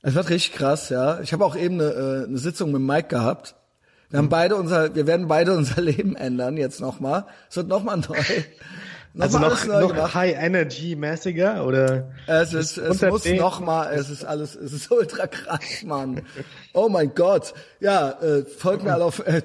Es 0.01 0.15
wird 0.15 0.29
richtig 0.29 0.53
krass, 0.53 0.87
ja. 0.89 1.19
Ich 1.19 1.33
habe 1.33 1.43
auch 1.43 1.57
eben 1.57 1.81
eine, 1.81 1.91
äh, 1.91 2.23
eine 2.27 2.37
Sitzung 2.37 2.71
mit 2.71 2.81
Mike 2.81 3.09
gehabt. 3.09 3.55
Wir 4.09 4.17
haben 4.17 4.29
beide 4.29 4.56
unser, 4.56 4.95
wir 4.95 5.06
werden 5.06 5.27
beide 5.27 5.56
unser 5.56 5.81
Leben 5.81 6.15
ändern 6.15 6.57
jetzt 6.57 6.81
nochmal. 6.81 7.25
Es 7.50 7.57
wird 7.57 7.67
nochmal 7.67 7.97
neu. 7.97 8.15
Noch 9.13 9.23
Also 9.23 9.39
noch, 9.39 9.47
alles 9.47 9.65
neu 9.65 9.88
noch. 9.88 10.13
High 10.13 10.35
Energy 10.35 10.95
mäßiger 10.95 11.65
oder? 11.65 12.11
Es 12.27 12.53
ist, 12.53 12.77
es 12.77 13.01
muss 13.01 13.25
nochmal, 13.25 13.94
es 13.94 14.09
ist 14.09 14.23
alles, 14.23 14.56
es 14.56 14.73
ist 14.73 14.91
ultra 14.91 15.27
krass, 15.27 15.83
Mann. 15.83 16.23
Oh 16.73 16.89
mein 16.89 17.13
Gott. 17.13 17.53
Ja, 17.79 18.11
äh, 18.21 18.45
folgt 18.45 18.83
mir 18.83 18.94
alle 18.94 19.06
auf, 19.06 19.19
äh, 19.19 19.41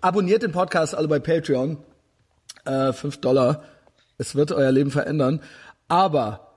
abonniert 0.00 0.42
den 0.42 0.52
Podcast 0.52 0.94
alle 0.94 1.08
bei 1.08 1.18
Patreon. 1.18 1.78
Äh, 2.64 2.92
fünf 2.92 3.20
Dollar. 3.20 3.62
Es 4.18 4.34
wird 4.34 4.52
euer 4.52 4.70
Leben 4.70 4.90
verändern. 4.90 5.40
Aber 5.88 6.48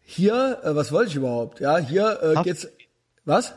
hier, 0.00 0.58
äh, 0.64 0.74
was 0.74 0.92
wollte 0.92 1.10
ich 1.10 1.16
überhaupt? 1.16 1.60
Ja, 1.60 1.78
hier 1.78 2.18
äh, 2.22 2.42
geht's, 2.42 2.68
was? 3.24 3.54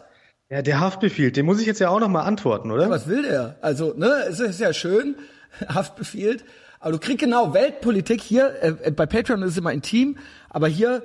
Ja, 0.49 0.61
der 0.61 0.79
Haftbefehl, 0.79 1.31
den 1.31 1.45
muss 1.45 1.59
ich 1.59 1.65
jetzt 1.65 1.79
ja 1.79 1.89
auch 1.89 1.99
noch 1.99 2.09
mal 2.09 2.21
antworten, 2.23 2.69
oder? 2.71 2.89
Was 2.89 3.07
will 3.07 3.23
der? 3.23 3.57
Also, 3.61 3.93
ne, 3.95 4.25
es 4.29 4.39
ist 4.39 4.59
ja 4.59 4.73
schön, 4.73 5.15
Haftbefiehlt, 5.67 6.43
aber 6.79 6.93
du 6.93 6.99
kriegst 6.99 7.19
genau 7.19 7.53
Weltpolitik 7.53 8.21
hier, 8.21 8.53
äh, 8.61 8.91
bei 8.91 9.05
Patreon 9.05 9.41
ist 9.43 9.51
es 9.51 9.57
immer 9.57 9.71
intim, 9.71 10.17
aber 10.49 10.67
hier 10.67 11.03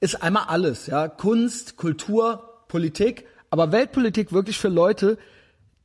ist 0.00 0.22
einmal 0.22 0.44
alles, 0.48 0.86
ja, 0.86 1.08
Kunst, 1.08 1.76
Kultur, 1.76 2.64
Politik, 2.68 3.26
aber 3.50 3.72
Weltpolitik 3.72 4.32
wirklich 4.32 4.58
für 4.58 4.68
Leute, 4.68 5.18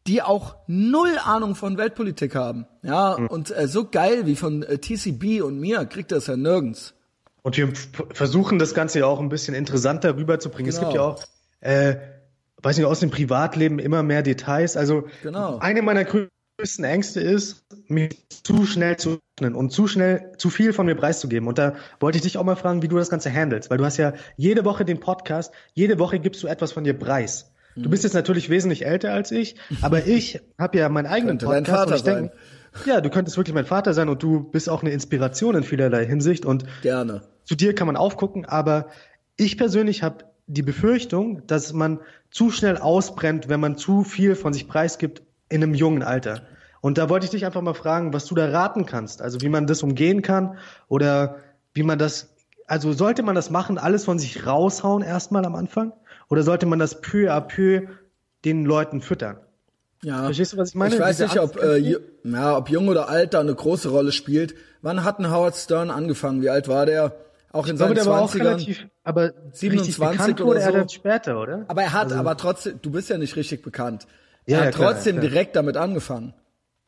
die 0.07 0.21
auch 0.21 0.55
null 0.67 1.17
Ahnung 1.23 1.55
von 1.55 1.77
Weltpolitik 1.77 2.35
haben, 2.35 2.65
ja, 2.83 3.13
und 3.13 3.55
äh, 3.55 3.67
so 3.67 3.85
geil 3.89 4.25
wie 4.25 4.35
von 4.35 4.63
äh, 4.63 4.77
TCB 4.77 5.41
und 5.41 5.59
mir 5.59 5.85
kriegt 5.85 6.11
das 6.11 6.27
ja 6.27 6.35
nirgends. 6.37 6.93
Und 7.43 7.57
wir 7.57 7.69
versuchen 8.13 8.57
das 8.57 8.73
Ganze 8.73 8.99
ja 8.99 9.05
auch 9.05 9.19
ein 9.19 9.29
bisschen 9.29 9.53
interessanter 9.53 10.15
rüberzubringen. 10.17 10.69
Es 10.69 10.77
Genau. 10.79 10.87
gibt 10.89 10.95
ja 10.95 11.01
auch, 11.03 11.23
äh, 11.61 11.95
weiß 12.61 12.77
nicht, 12.77 12.85
aus 12.85 12.99
dem 12.99 13.11
Privatleben 13.11 13.79
immer 13.79 14.03
mehr 14.03 14.21
Details. 14.23 14.77
Also 14.77 15.07
Genau. 15.23 15.59
eine 15.59 15.81
meiner 15.81 16.03
größten 16.05 16.85
Ängste 16.85 17.19
ist, 17.21 17.65
mich 17.87 18.27
zu 18.29 18.65
schnell 18.65 18.97
zu 18.97 19.19
öffnen 19.37 19.55
und 19.55 19.71
zu 19.71 19.87
schnell 19.87 20.31
zu 20.37 20.49
viel 20.49 20.73
von 20.73 20.85
mir 20.85 20.95
preiszugeben. 20.95 21.47
Und 21.47 21.57
da 21.57 21.75
wollte 21.99 22.17
ich 22.17 22.21
dich 22.23 22.37
auch 22.37 22.43
mal 22.43 22.55
fragen, 22.55 22.81
wie 22.81 22.87
du 22.87 22.97
das 22.97 23.09
Ganze 23.09 23.31
handelst, 23.31 23.69
weil 23.69 23.77
du 23.77 23.85
hast 23.85 23.97
ja 23.97 24.13
jede 24.37 24.65
Woche 24.65 24.85
den 24.85 24.99
Podcast, 24.99 25.53
jede 25.73 25.99
Woche 25.99 26.19
gibst 26.19 26.41
du 26.43 26.47
etwas 26.47 26.71
von 26.71 26.83
dir 26.83 26.93
preis. 26.97 27.51
Mhm. 27.75 27.83
Du 27.83 27.89
bist 27.89 28.03
jetzt 28.03 28.13
natürlich 28.13 28.49
wesentlich 28.49 28.85
älter 28.85 29.13
als 29.13 29.31
ich, 29.31 29.55
aber 29.81 30.05
ich 30.07 30.39
habe 30.57 30.77
ja 30.77 30.89
meinen 30.89 31.07
eigenen 31.07 31.37
Könnte 31.37 31.53
dein 31.53 31.63
Podcast. 31.65 32.05
Vater 32.05 32.17
und 32.19 32.25
ich 32.25 32.31
denk, 32.31 32.85
ja, 32.87 33.01
du 33.01 33.09
könntest 33.09 33.37
wirklich 33.37 33.53
mein 33.53 33.65
Vater 33.65 33.93
sein 33.93 34.09
und 34.09 34.21
du 34.23 34.43
bist 34.43 34.69
auch 34.69 34.81
eine 34.81 34.91
Inspiration 34.91 35.55
in 35.55 35.63
vielerlei 35.63 36.05
Hinsicht 36.05 36.45
und 36.45 36.65
Gerne. 36.81 37.21
zu 37.43 37.55
dir 37.55 37.73
kann 37.75 37.87
man 37.87 37.95
aufgucken, 37.95 38.45
aber 38.45 38.87
ich 39.37 39.57
persönlich 39.57 40.03
habe 40.03 40.25
die 40.47 40.61
Befürchtung, 40.61 41.45
dass 41.47 41.73
man 41.73 41.99
zu 42.29 42.51
schnell 42.51 42.77
ausbrennt, 42.77 43.49
wenn 43.49 43.59
man 43.59 43.77
zu 43.77 44.03
viel 44.03 44.35
von 44.35 44.53
sich 44.53 44.67
preisgibt 44.67 45.21
in 45.49 45.63
einem 45.63 45.73
jungen 45.73 46.03
Alter. 46.03 46.41
Und 46.81 46.97
da 46.97 47.09
wollte 47.09 47.25
ich 47.25 47.31
dich 47.31 47.45
einfach 47.45 47.61
mal 47.61 47.73
fragen, 47.73 48.13
was 48.13 48.25
du 48.25 48.35
da 48.35 48.47
raten 48.47 48.85
kannst. 48.85 49.21
Also 49.21 49.41
wie 49.41 49.49
man 49.49 49.65
das 49.65 49.81
umgehen 49.81 50.21
kann 50.21 50.57
oder 50.87 51.37
wie 51.73 51.83
man 51.83 51.97
das, 51.97 52.35
also 52.67 52.93
sollte 52.93 53.23
man 53.23 53.35
das 53.35 53.49
machen, 53.49 53.77
alles 53.77 54.05
von 54.05 54.19
sich 54.19 54.45
raushauen 54.45 55.01
erstmal 55.01 55.45
am 55.45 55.55
Anfang? 55.55 55.93
Oder 56.29 56.43
sollte 56.43 56.65
man 56.65 56.79
das 56.79 57.01
peu 57.01 57.31
à 57.31 57.41
peu 57.41 57.87
den 58.45 58.65
Leuten 58.65 59.01
füttern? 59.01 59.37
Ja. 60.03 60.25
Verstehst 60.25 60.53
du, 60.53 60.57
was 60.57 60.69
ich 60.69 60.75
meine? 60.75 60.93
Ich 60.93 61.01
weiß 61.01 61.17
Diese 61.17 61.29
nicht, 61.29 61.39
ob, 61.39 61.61
äh, 61.61 61.77
ja, 62.23 62.57
ob 62.57 62.69
jung 62.69 62.87
oder 62.87 63.09
alt 63.09 63.33
da 63.33 63.39
eine 63.39 63.55
große 63.55 63.89
Rolle 63.89 64.11
spielt. 64.11 64.53
Wann 64.81 65.03
hat 65.03 65.19
ein 65.19 65.31
Howard 65.31 65.55
Stern 65.55 65.89
angefangen? 65.89 66.43
Wie 66.43 66.49
alt 66.49 66.67
war 66.67 66.85
der? 66.85 67.15
Auch 67.55 67.67
in 67.67 67.75
Ich 67.75 67.77
glaube, 67.77 67.95
seinen 67.95 68.05
der 68.05 68.13
war 68.13 68.21
auch 68.21 68.33
20ern? 68.33 68.39
relativ, 68.39 68.87
aber 69.05 69.33
27 69.53 69.79
richtig 69.79 69.97
bekannt 69.97 70.41
oder 70.41 70.47
wurde 70.47 70.59
er 70.59 70.81
so. 70.83 70.87
später, 70.89 71.41
oder? 71.41 71.65
aber 71.69 71.83
er 71.83 71.93
hat, 71.93 72.11
aber 72.11 72.35
trotzdem, 72.35 72.79
du 72.81 72.91
bist 72.91 73.09
ja 73.09 73.17
nicht 73.17 73.37
richtig 73.37 73.63
bekannt. 73.63 74.07
Ja, 74.45 74.57
er 74.57 74.61
ja, 74.61 74.67
hat 74.67 74.75
klar, 74.75 74.91
trotzdem 74.91 75.19
klar. 75.19 75.29
direkt 75.29 75.55
damit 75.55 75.77
angefangen. 75.77 76.33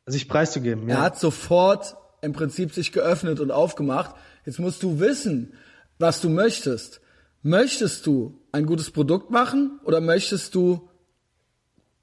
sich 0.07 0.27
preiszugeben. 0.27 0.89
Ja. 0.89 0.95
Er 0.97 1.01
hat 1.03 1.19
sofort 1.19 1.95
im 2.21 2.33
Prinzip 2.33 2.73
sich 2.73 2.91
geöffnet 2.91 3.39
und 3.39 3.49
aufgemacht. 3.49 4.13
Jetzt 4.45 4.59
musst 4.59 4.83
du 4.83 4.99
wissen, 4.99 5.53
was 5.99 6.19
du 6.19 6.27
möchtest. 6.27 6.99
Möchtest 7.43 8.05
du 8.05 8.37
ein 8.51 8.65
gutes 8.65 8.91
Produkt 8.91 9.31
machen 9.31 9.79
oder 9.85 10.01
möchtest 10.01 10.53
du 10.53 10.89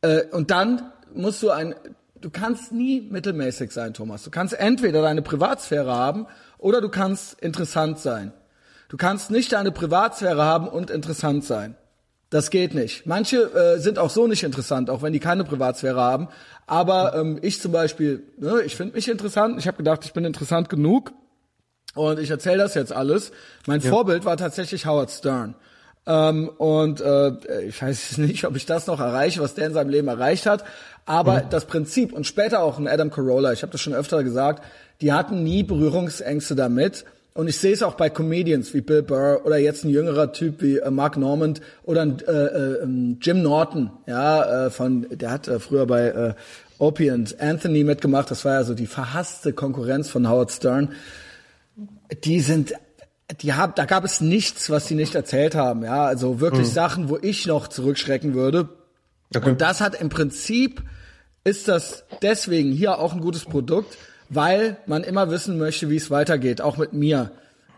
äh, 0.00 0.22
und 0.30 0.50
dann 0.50 0.90
musst 1.12 1.42
du 1.42 1.50
ein 1.50 1.74
du 2.18 2.30
kannst 2.30 2.72
nie 2.72 3.02
mittelmäßig 3.02 3.72
sein, 3.72 3.92
Thomas. 3.92 4.22
Du 4.22 4.30
kannst 4.30 4.54
entweder 4.54 5.02
deine 5.02 5.20
Privatsphäre 5.20 5.92
haben 5.92 6.26
oder 6.56 6.80
du 6.80 6.88
kannst 6.88 7.38
interessant 7.42 7.98
sein. 7.98 8.32
Du 8.88 8.96
kannst 8.96 9.30
nicht 9.30 9.52
deine 9.52 9.72
Privatsphäre 9.72 10.42
haben 10.42 10.68
und 10.68 10.90
interessant 10.90 11.44
sein. 11.44 11.76
Das 12.30 12.50
geht 12.50 12.74
nicht. 12.74 13.06
Manche 13.06 13.42
äh, 13.54 13.78
sind 13.78 13.98
auch 13.98 14.10
so 14.10 14.26
nicht 14.26 14.42
interessant, 14.42 14.90
auch 14.90 15.02
wenn 15.02 15.12
die 15.12 15.20
keine 15.20 15.44
Privatsphäre 15.44 16.00
haben. 16.00 16.28
Aber 16.66 17.14
ähm, 17.14 17.38
ich 17.42 17.60
zum 17.60 17.70
Beispiel, 17.70 18.24
ne, 18.38 18.62
ich 18.62 18.74
finde 18.76 18.94
mich 18.94 19.08
interessant. 19.08 19.58
Ich 19.58 19.66
habe 19.66 19.76
gedacht, 19.76 20.04
ich 20.04 20.12
bin 20.12 20.24
interessant 20.24 20.68
genug 20.68 21.12
und 21.94 22.18
ich 22.18 22.30
erzähle 22.30 22.58
das 22.58 22.74
jetzt 22.74 22.92
alles. 22.92 23.30
Mein 23.66 23.80
ja. 23.80 23.90
Vorbild 23.90 24.24
war 24.24 24.36
tatsächlich 24.36 24.86
Howard 24.86 25.10
Stern. 25.10 25.54
Ähm, 26.06 26.48
und 26.48 27.00
äh, 27.00 27.62
ich 27.68 27.80
weiß 27.80 28.18
nicht, 28.18 28.44
ob 28.46 28.56
ich 28.56 28.66
das 28.66 28.86
noch 28.86 29.00
erreiche, 29.00 29.40
was 29.40 29.54
der 29.54 29.68
in 29.68 29.74
seinem 29.74 29.90
Leben 29.90 30.08
erreicht 30.08 30.46
hat. 30.46 30.64
Aber 31.06 31.44
mhm. 31.44 31.50
das 31.50 31.66
Prinzip 31.66 32.12
und 32.12 32.26
später 32.26 32.62
auch 32.62 32.78
ein 32.78 32.88
Adam 32.88 33.10
Carolla, 33.10 33.52
ich 33.52 33.62
habe 33.62 33.72
das 33.72 33.80
schon 33.80 33.94
öfter 33.94 34.24
gesagt, 34.24 34.64
die 35.00 35.12
hatten 35.12 35.42
nie 35.42 35.62
Berührungsängste 35.62 36.54
damit. 36.54 37.04
Und 37.36 37.48
ich 37.48 37.58
sehe 37.58 37.72
es 37.72 37.82
auch 37.82 37.94
bei 37.94 38.10
Comedians 38.10 38.74
wie 38.74 38.80
Bill 38.80 39.02
Burr 39.02 39.40
oder 39.44 39.58
jetzt 39.58 39.84
ein 39.84 39.90
jüngerer 39.90 40.32
Typ 40.32 40.62
wie 40.62 40.78
äh, 40.78 40.90
Mark 40.90 41.16
Normand 41.16 41.60
oder 41.82 42.02
ein, 42.02 42.20
äh, 42.20 42.32
äh, 42.32 42.86
Jim 43.20 43.42
Norton, 43.42 43.90
ja, 44.06 44.66
äh, 44.66 44.70
von, 44.70 45.06
der 45.10 45.32
hat 45.32 45.48
äh, 45.48 45.58
früher 45.58 45.84
bei 45.86 46.06
äh, 46.06 46.34
Opie 46.78 47.10
und 47.10 47.40
Anthony 47.40 47.82
mitgemacht. 47.82 48.30
Das 48.30 48.44
war 48.44 48.54
ja 48.54 48.64
so 48.64 48.74
die 48.74 48.86
verhasste 48.86 49.52
Konkurrenz 49.52 50.10
von 50.10 50.28
Howard 50.28 50.52
Stern. 50.52 50.92
Die 52.24 52.40
sind 52.40 52.74
die 53.40 53.54
haben, 53.54 53.72
da 53.74 53.86
gab 53.86 54.04
es 54.04 54.20
nichts, 54.20 54.70
was 54.70 54.86
sie 54.86 54.94
nicht 54.94 55.14
erzählt 55.14 55.54
haben, 55.54 55.82
ja, 55.82 56.04
also 56.04 56.40
wirklich 56.40 56.68
mhm. 56.68 56.72
Sachen, 56.72 57.08
wo 57.08 57.18
ich 57.20 57.46
noch 57.46 57.68
zurückschrecken 57.68 58.34
würde. 58.34 58.68
Okay. 59.34 59.50
Und 59.50 59.60
das 59.60 59.80
hat 59.80 60.00
im 60.00 60.08
Prinzip 60.08 60.82
ist 61.42 61.68
das 61.68 62.04
deswegen 62.22 62.70
hier 62.70 62.98
auch 62.98 63.12
ein 63.12 63.20
gutes 63.20 63.44
Produkt, 63.44 63.96
weil 64.34 64.76
man 64.86 65.04
immer 65.04 65.30
wissen 65.30 65.58
möchte, 65.58 65.90
wie 65.90 65.96
es 65.96 66.10
weitergeht, 66.10 66.60
auch 66.60 66.76
mit 66.76 66.92
mir. 66.92 67.30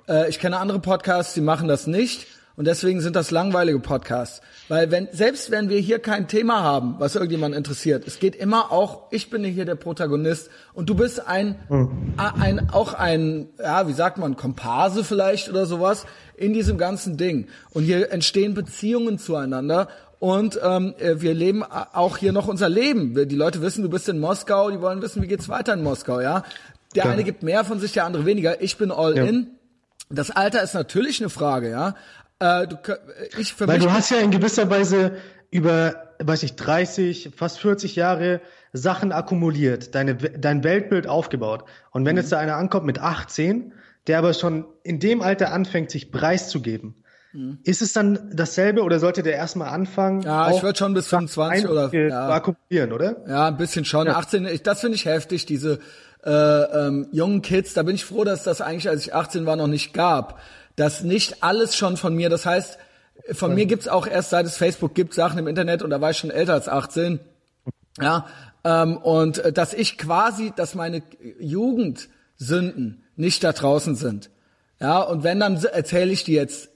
Äh, 0.08 0.28
ich 0.28 0.38
kenne 0.38 0.58
andere 0.58 0.80
Podcasts, 0.80 1.34
die 1.34 1.40
machen 1.40 1.68
das 1.68 1.86
nicht 1.86 2.26
und 2.56 2.66
deswegen 2.66 3.02
sind 3.02 3.16
das 3.16 3.30
langweilige 3.30 3.78
Podcasts. 3.78 4.40
Weil 4.68 4.90
wenn, 4.90 5.08
selbst 5.12 5.50
wenn 5.50 5.68
wir 5.68 5.78
hier 5.78 5.98
kein 5.98 6.26
Thema 6.26 6.62
haben, 6.62 6.96
was 6.98 7.14
irgendjemand 7.14 7.54
interessiert, 7.54 8.06
es 8.06 8.18
geht 8.18 8.34
immer 8.34 8.72
auch, 8.72 9.02
ich 9.10 9.28
bin 9.28 9.44
hier 9.44 9.66
der 9.66 9.74
Protagonist 9.74 10.48
und 10.72 10.88
du 10.88 10.94
bist 10.94 11.26
ein, 11.26 11.56
mhm. 11.68 12.14
ein, 12.16 12.70
auch 12.70 12.94
ein, 12.94 13.48
ja, 13.58 13.86
wie 13.88 13.92
sagt 13.92 14.16
man, 14.16 14.36
Komparse 14.36 15.04
vielleicht 15.04 15.50
oder 15.50 15.66
sowas 15.66 16.06
in 16.36 16.54
diesem 16.54 16.78
ganzen 16.78 17.18
Ding. 17.18 17.48
Und 17.70 17.84
hier 17.84 18.10
entstehen 18.10 18.54
Beziehungen 18.54 19.18
zueinander 19.18 19.88
und 20.18 20.58
ähm, 20.62 20.94
äh, 20.98 21.20
wir 21.20 21.34
leben 21.34 21.62
auch 21.62 22.16
hier 22.16 22.32
noch 22.32 22.48
unser 22.48 22.68
Leben. 22.68 23.28
Die 23.28 23.34
Leute 23.34 23.60
wissen, 23.60 23.82
du 23.82 23.90
bist 23.90 24.08
in 24.08 24.18
Moskau, 24.18 24.70
die 24.70 24.80
wollen 24.80 25.02
wissen, 25.02 25.22
wie 25.22 25.26
geht's 25.26 25.48
weiter 25.48 25.74
in 25.74 25.82
Moskau, 25.82 26.20
ja. 26.20 26.42
Der 26.94 27.04
ja. 27.04 27.10
eine 27.10 27.24
gibt 27.24 27.42
mehr 27.42 27.64
von 27.64 27.78
sich, 27.78 27.92
der 27.92 28.04
andere 28.04 28.24
weniger. 28.24 28.62
Ich 28.62 28.78
bin 28.78 28.90
all 28.90 29.16
ja. 29.16 29.24
in. 29.24 29.48
Das 30.08 30.30
Alter 30.30 30.62
ist 30.62 30.74
natürlich 30.74 31.20
eine 31.20 31.28
Frage, 31.28 31.70
ja. 31.70 31.94
Äh, 32.38 32.66
du, 32.66 32.76
ich 33.38 33.54
für 33.54 33.68
Weil 33.68 33.78
mich 33.78 33.86
du 33.86 33.92
hast 33.92 34.10
ja 34.10 34.18
in 34.18 34.30
gewisser 34.30 34.70
Weise 34.70 35.16
über, 35.50 36.12
weiß 36.18 36.42
ich, 36.44 36.56
30, 36.56 37.30
fast 37.36 37.58
40 37.60 37.96
Jahre 37.96 38.40
Sachen 38.72 39.12
akkumuliert, 39.12 39.94
deine, 39.94 40.16
dein 40.16 40.64
Weltbild 40.64 41.06
aufgebaut. 41.06 41.64
Und 41.90 42.04
wenn 42.04 42.14
mhm. 42.14 42.20
jetzt 42.20 42.32
da 42.32 42.38
einer 42.38 42.56
ankommt 42.56 42.86
mit 42.86 42.98
18, 42.98 43.72
der 44.06 44.18
aber 44.18 44.32
schon 44.32 44.66
in 44.82 44.98
dem 44.98 45.20
Alter 45.20 45.52
anfängt, 45.52 45.90
sich 45.90 46.10
preiszugeben, 46.10 46.94
mhm. 47.36 47.58
ist 47.64 47.82
es 47.82 47.92
dann 47.92 48.30
dasselbe 48.32 48.82
oder 48.82 48.98
sollte 48.98 49.22
der 49.22 49.34
erstmal 49.34 49.68
anfangen? 49.68 50.22
Ja, 50.22 50.50
ich 50.50 50.62
würde 50.62 50.78
schon 50.78 50.94
bis 50.94 51.08
25 51.08 51.68
oder 51.68 51.92
ja. 51.94 52.28
akkumulieren, 52.30 52.92
oder? 52.92 53.16
Ja, 53.28 53.48
ein 53.48 53.56
bisschen 53.56 53.84
schon. 53.84 54.06
Ja. 54.06 54.16
18, 54.16 54.46
ich, 54.46 54.62
das 54.62 54.80
finde 54.80 54.96
ich 54.96 55.04
heftig, 55.04 55.46
diese 55.46 55.78
äh, 56.24 56.30
ähm, 56.30 57.08
jungen 57.12 57.42
Kids. 57.42 57.74
Da 57.74 57.82
bin 57.82 57.94
ich 57.94 58.04
froh, 58.04 58.24
dass 58.24 58.42
das 58.42 58.60
eigentlich, 58.60 58.88
als 58.88 59.02
ich 59.02 59.14
18 59.14 59.46
war, 59.46 59.56
noch 59.56 59.68
nicht 59.68 59.92
gab 59.92 60.40
das 60.76 61.02
nicht 61.02 61.42
alles 61.42 61.74
schon 61.74 61.96
von 61.96 62.14
mir. 62.14 62.28
Das 62.28 62.46
heißt, 62.46 62.78
von 63.32 63.54
mir 63.54 63.66
gibt's 63.66 63.88
auch 63.88 64.06
erst 64.06 64.30
seit 64.30 64.46
es 64.46 64.56
Facebook 64.56 64.94
gibt 64.94 65.14
Sachen 65.14 65.38
im 65.38 65.48
Internet 65.48 65.82
und 65.82 65.90
da 65.90 66.00
war 66.00 66.10
ich 66.10 66.18
schon 66.18 66.30
älter 66.30 66.52
als 66.52 66.68
18. 66.68 67.18
Ja, 68.00 68.26
ähm, 68.62 68.98
und 68.98 69.38
äh, 69.38 69.52
dass 69.52 69.72
ich 69.72 69.96
quasi, 69.96 70.52
dass 70.54 70.74
meine 70.74 71.02
Jugendsünden 71.40 73.02
nicht 73.16 73.42
da 73.42 73.52
draußen 73.52 73.96
sind. 73.96 74.30
Ja, 74.78 75.00
und 75.00 75.24
wenn, 75.24 75.40
dann 75.40 75.56
erzähle 75.64 76.12
ich 76.12 76.24
die 76.24 76.34
jetzt 76.34 76.68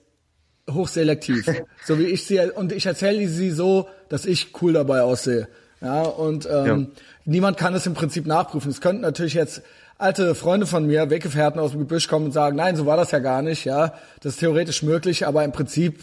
hochselektiv, 0.75 1.47
so 1.85 1.99
wie 1.99 2.05
ich 2.05 2.27
sie, 2.27 2.41
und 2.41 2.73
ich 2.73 2.87
erzähle 2.87 3.29
sie 3.29 3.51
so, 3.51 3.89
dass 4.09 4.25
ich 4.25 4.53
cool 4.63 4.73
dabei 4.73 5.03
aussehe. 5.03 5.49
Ja, 5.81 6.03
und 6.03 6.47
ähm, 6.51 6.67
ja. 6.67 7.03
niemand 7.25 7.57
kann 7.57 7.75
es 7.75 7.87
im 7.87 7.95
Prinzip 7.95 8.27
nachprüfen. 8.27 8.71
Es 8.71 8.81
könnten 8.81 9.01
natürlich 9.03 9.35
jetzt 9.35 9.63
alte 10.01 10.35
Freunde 10.35 10.67
von 10.67 10.87
mir, 10.87 11.11
Weggefährten 11.11 11.61
aus 11.61 11.73
dem 11.73 11.81
Gebüsch 11.81 12.09
kommen 12.09 12.27
und 12.27 12.33
sagen, 12.33 12.57
nein, 12.57 12.77
so 12.77 12.87
war 12.87 12.97
das 12.97 13.11
ja 13.11 13.19
gar 13.19 13.43
nicht, 13.43 13.65
ja. 13.65 13.95
Das 14.21 14.35
ist 14.35 14.41
theoretisch 14.41 14.83
möglich, 14.83 15.27
aber 15.27 15.45
im 15.45 15.53
Prinzip 15.53 16.01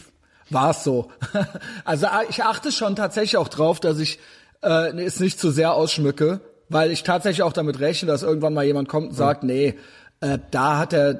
war 0.49 0.71
es 0.71 0.83
so. 0.83 1.11
also 1.85 2.07
ah, 2.07 2.21
ich 2.29 2.43
achte 2.43 2.71
schon 2.71 2.95
tatsächlich 2.95 3.37
auch 3.37 3.47
drauf, 3.47 3.79
dass 3.79 3.99
ich 3.99 4.19
äh, 4.61 4.91
es 5.03 5.19
nicht 5.19 5.39
zu 5.39 5.51
sehr 5.51 5.73
ausschmücke, 5.73 6.41
weil 6.69 6.91
ich 6.91 7.03
tatsächlich 7.03 7.43
auch 7.43 7.53
damit 7.53 7.79
rechne, 7.79 8.07
dass 8.07 8.23
irgendwann 8.23 8.53
mal 8.53 8.65
jemand 8.65 8.87
kommt 8.87 9.09
und 9.09 9.15
sagt, 9.15 9.43
nee, 9.43 9.75
äh, 10.21 10.39
da 10.51 10.77
hat 10.77 10.93
er, 10.93 11.19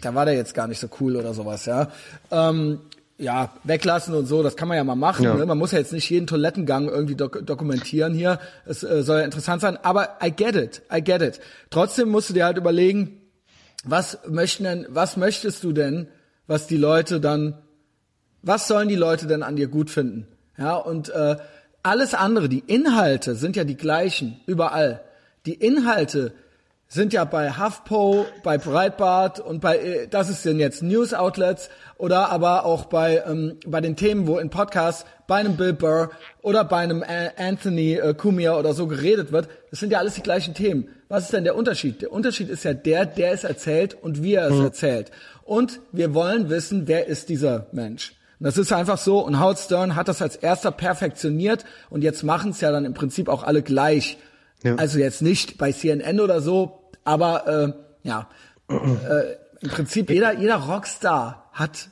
da 0.00 0.14
war 0.14 0.24
der 0.24 0.34
jetzt 0.34 0.54
gar 0.54 0.66
nicht 0.66 0.80
so 0.80 0.88
cool 1.00 1.16
oder 1.16 1.34
sowas, 1.34 1.66
ja. 1.66 1.88
Ähm, 2.30 2.80
ja, 3.16 3.52
weglassen 3.62 4.14
und 4.14 4.26
so, 4.26 4.42
das 4.42 4.56
kann 4.56 4.68
man 4.68 4.76
ja 4.76 4.84
mal 4.84 4.96
machen. 4.96 5.24
Ja. 5.24 5.34
Ne? 5.34 5.46
Man 5.46 5.58
muss 5.58 5.72
ja 5.72 5.78
jetzt 5.78 5.92
nicht 5.92 6.10
jeden 6.10 6.26
Toilettengang 6.26 6.88
irgendwie 6.88 7.14
dok 7.14 7.46
dokumentieren 7.46 8.12
hier. 8.12 8.40
Es 8.66 8.82
äh, 8.82 9.02
soll 9.02 9.20
ja 9.20 9.24
interessant 9.24 9.60
sein, 9.60 9.78
aber 9.82 10.18
I 10.22 10.32
get 10.32 10.56
it, 10.56 10.82
I 10.92 11.02
get 11.02 11.22
it. 11.22 11.40
Trotzdem 11.70 12.08
musst 12.08 12.30
du 12.30 12.34
dir 12.34 12.44
halt 12.44 12.56
überlegen, 12.56 13.20
was 13.84 14.18
möchten 14.28 14.64
denn, 14.64 14.86
was 14.88 15.16
möchtest 15.16 15.62
du 15.62 15.72
denn, 15.72 16.08
was 16.46 16.66
die 16.66 16.76
Leute 16.76 17.20
dann, 17.20 17.58
was 18.42 18.66
sollen 18.66 18.88
die 18.88 18.96
Leute 18.96 19.26
denn 19.26 19.42
an 19.42 19.56
dir 19.56 19.68
gut 19.68 19.90
finden? 19.90 20.26
Ja, 20.58 20.76
und 20.76 21.08
äh, 21.10 21.36
alles 21.82 22.14
andere, 22.14 22.48
die 22.48 22.64
Inhalte 22.66 23.34
sind 23.34 23.56
ja 23.56 23.64
die 23.64 23.76
gleichen, 23.76 24.40
überall. 24.46 25.02
Die 25.46 25.54
Inhalte 25.54 26.32
sind 26.94 27.12
ja 27.12 27.24
bei 27.24 27.50
HuffPo, 27.50 28.26
bei 28.42 28.56
Breitbart 28.56 29.40
und 29.40 29.60
bei, 29.60 29.78
äh, 29.78 30.08
das 30.08 30.30
ist 30.30 30.44
denn 30.44 30.60
jetzt 30.60 30.82
News 30.82 31.12
Outlets 31.12 31.68
oder 31.98 32.30
aber 32.30 32.64
auch 32.64 32.84
bei, 32.84 33.22
ähm, 33.26 33.58
bei 33.66 33.80
den 33.80 33.96
Themen, 33.96 34.26
wo 34.26 34.38
in 34.38 34.48
Podcasts 34.48 35.04
bei 35.26 35.36
einem 35.36 35.56
Bill 35.56 35.72
Burr 35.72 36.10
oder 36.40 36.64
bei 36.64 36.78
einem 36.78 37.04
Anthony 37.36 37.94
äh, 37.94 38.14
Cumia 38.14 38.56
oder 38.56 38.74
so 38.74 38.86
geredet 38.86 39.32
wird. 39.32 39.48
Das 39.70 39.80
sind 39.80 39.90
ja 39.90 39.98
alles 39.98 40.14
die 40.14 40.22
gleichen 40.22 40.54
Themen. 40.54 40.88
Was 41.08 41.24
ist 41.24 41.32
denn 41.32 41.44
der 41.44 41.56
Unterschied? 41.56 42.00
Der 42.00 42.12
Unterschied 42.12 42.48
ist 42.48 42.64
ja 42.64 42.74
der, 42.74 43.06
der 43.06 43.32
es 43.32 43.44
erzählt 43.44 43.96
und 44.00 44.22
wie 44.22 44.34
er 44.34 44.46
es 44.46 44.54
mhm. 44.54 44.64
erzählt. 44.64 45.10
Und 45.42 45.80
wir 45.92 46.14
wollen 46.14 46.48
wissen, 46.48 46.86
wer 46.86 47.06
ist 47.06 47.28
dieser 47.28 47.66
Mensch. 47.72 48.14
Und 48.38 48.46
das 48.46 48.56
ist 48.56 48.72
einfach 48.72 48.98
so. 48.98 49.18
Und 49.18 49.40
Howard 49.40 49.58
Stern 49.58 49.96
hat 49.96 50.08
das 50.08 50.22
als 50.22 50.36
erster 50.36 50.70
perfektioniert 50.70 51.64
und 51.90 52.02
jetzt 52.02 52.22
machen 52.22 52.52
es 52.52 52.60
ja 52.60 52.70
dann 52.70 52.84
im 52.84 52.94
Prinzip 52.94 53.28
auch 53.28 53.42
alle 53.42 53.62
gleich. 53.62 54.16
Ja. 54.62 54.76
Also 54.76 54.98
jetzt 54.98 55.22
nicht 55.22 55.58
bei 55.58 55.72
CNN 55.72 56.20
oder 56.20 56.40
so, 56.40 56.83
aber 57.04 57.46
äh, 57.46 58.08
ja, 58.08 58.28
äh, 58.68 59.36
im 59.60 59.70
Prinzip 59.70 60.10
jeder, 60.10 60.32
jeder 60.38 60.56
Rockstar 60.56 61.50
hat 61.52 61.88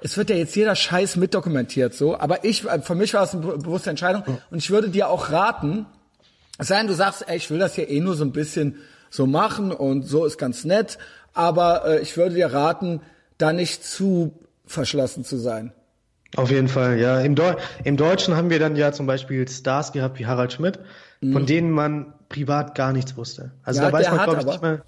es 0.00 0.16
wird 0.16 0.30
ja 0.30 0.36
jetzt 0.36 0.56
jeder 0.56 0.74
Scheiß 0.74 1.16
mitdokumentiert 1.16 1.94
so, 1.94 2.18
aber 2.18 2.44
ich, 2.44 2.64
äh, 2.64 2.80
für 2.80 2.94
mich 2.94 3.14
war 3.14 3.24
es 3.24 3.34
eine 3.34 3.42
bewusste 3.42 3.90
Entscheidung 3.90 4.24
und 4.50 4.58
ich 4.58 4.70
würde 4.70 4.88
dir 4.88 5.08
auch 5.08 5.30
raten, 5.30 5.86
es 6.58 6.68
sei 6.68 6.78
denn, 6.78 6.86
du 6.86 6.94
sagst, 6.94 7.24
ey, 7.28 7.36
ich 7.36 7.50
will 7.50 7.58
das 7.58 7.74
hier 7.74 7.88
eh 7.88 8.00
nur 8.00 8.14
so 8.14 8.24
ein 8.24 8.32
bisschen 8.32 8.76
so 9.10 9.26
machen 9.26 9.72
und 9.72 10.02
so 10.02 10.24
ist 10.24 10.38
ganz 10.38 10.64
nett, 10.64 10.98
aber 11.34 11.86
äh, 11.86 12.00
ich 12.00 12.16
würde 12.16 12.34
dir 12.34 12.52
raten, 12.52 13.00
da 13.38 13.52
nicht 13.52 13.84
zu 13.84 14.38
verschlossen 14.66 15.24
zu 15.24 15.36
sein. 15.36 15.72
Auf 16.36 16.50
jeden 16.50 16.68
Fall, 16.68 16.98
ja. 16.98 17.20
Im, 17.20 17.34
Deu 17.34 17.54
Im 17.84 17.96
Deutschen 17.96 18.36
haben 18.36 18.50
wir 18.50 18.58
dann 18.58 18.76
ja 18.76 18.92
zum 18.92 19.06
Beispiel 19.06 19.46
Stars 19.48 19.92
gehabt 19.92 20.18
wie 20.18 20.26
Harald 20.26 20.52
Schmidt, 20.52 20.78
mhm. 21.20 21.32
von 21.32 21.46
denen 21.46 21.70
man 21.70 22.14
privat 22.28 22.74
gar 22.74 22.92
nichts 22.92 23.16
wusste. 23.16 23.52
Also 23.62 23.82
ja, 23.82 23.90
da 23.90 23.92
weiß 23.92 24.10
man, 24.10 24.24
glaube 24.24 24.40
ich, 24.40 24.46
nicht 24.46 24.62
mal. 24.62 24.82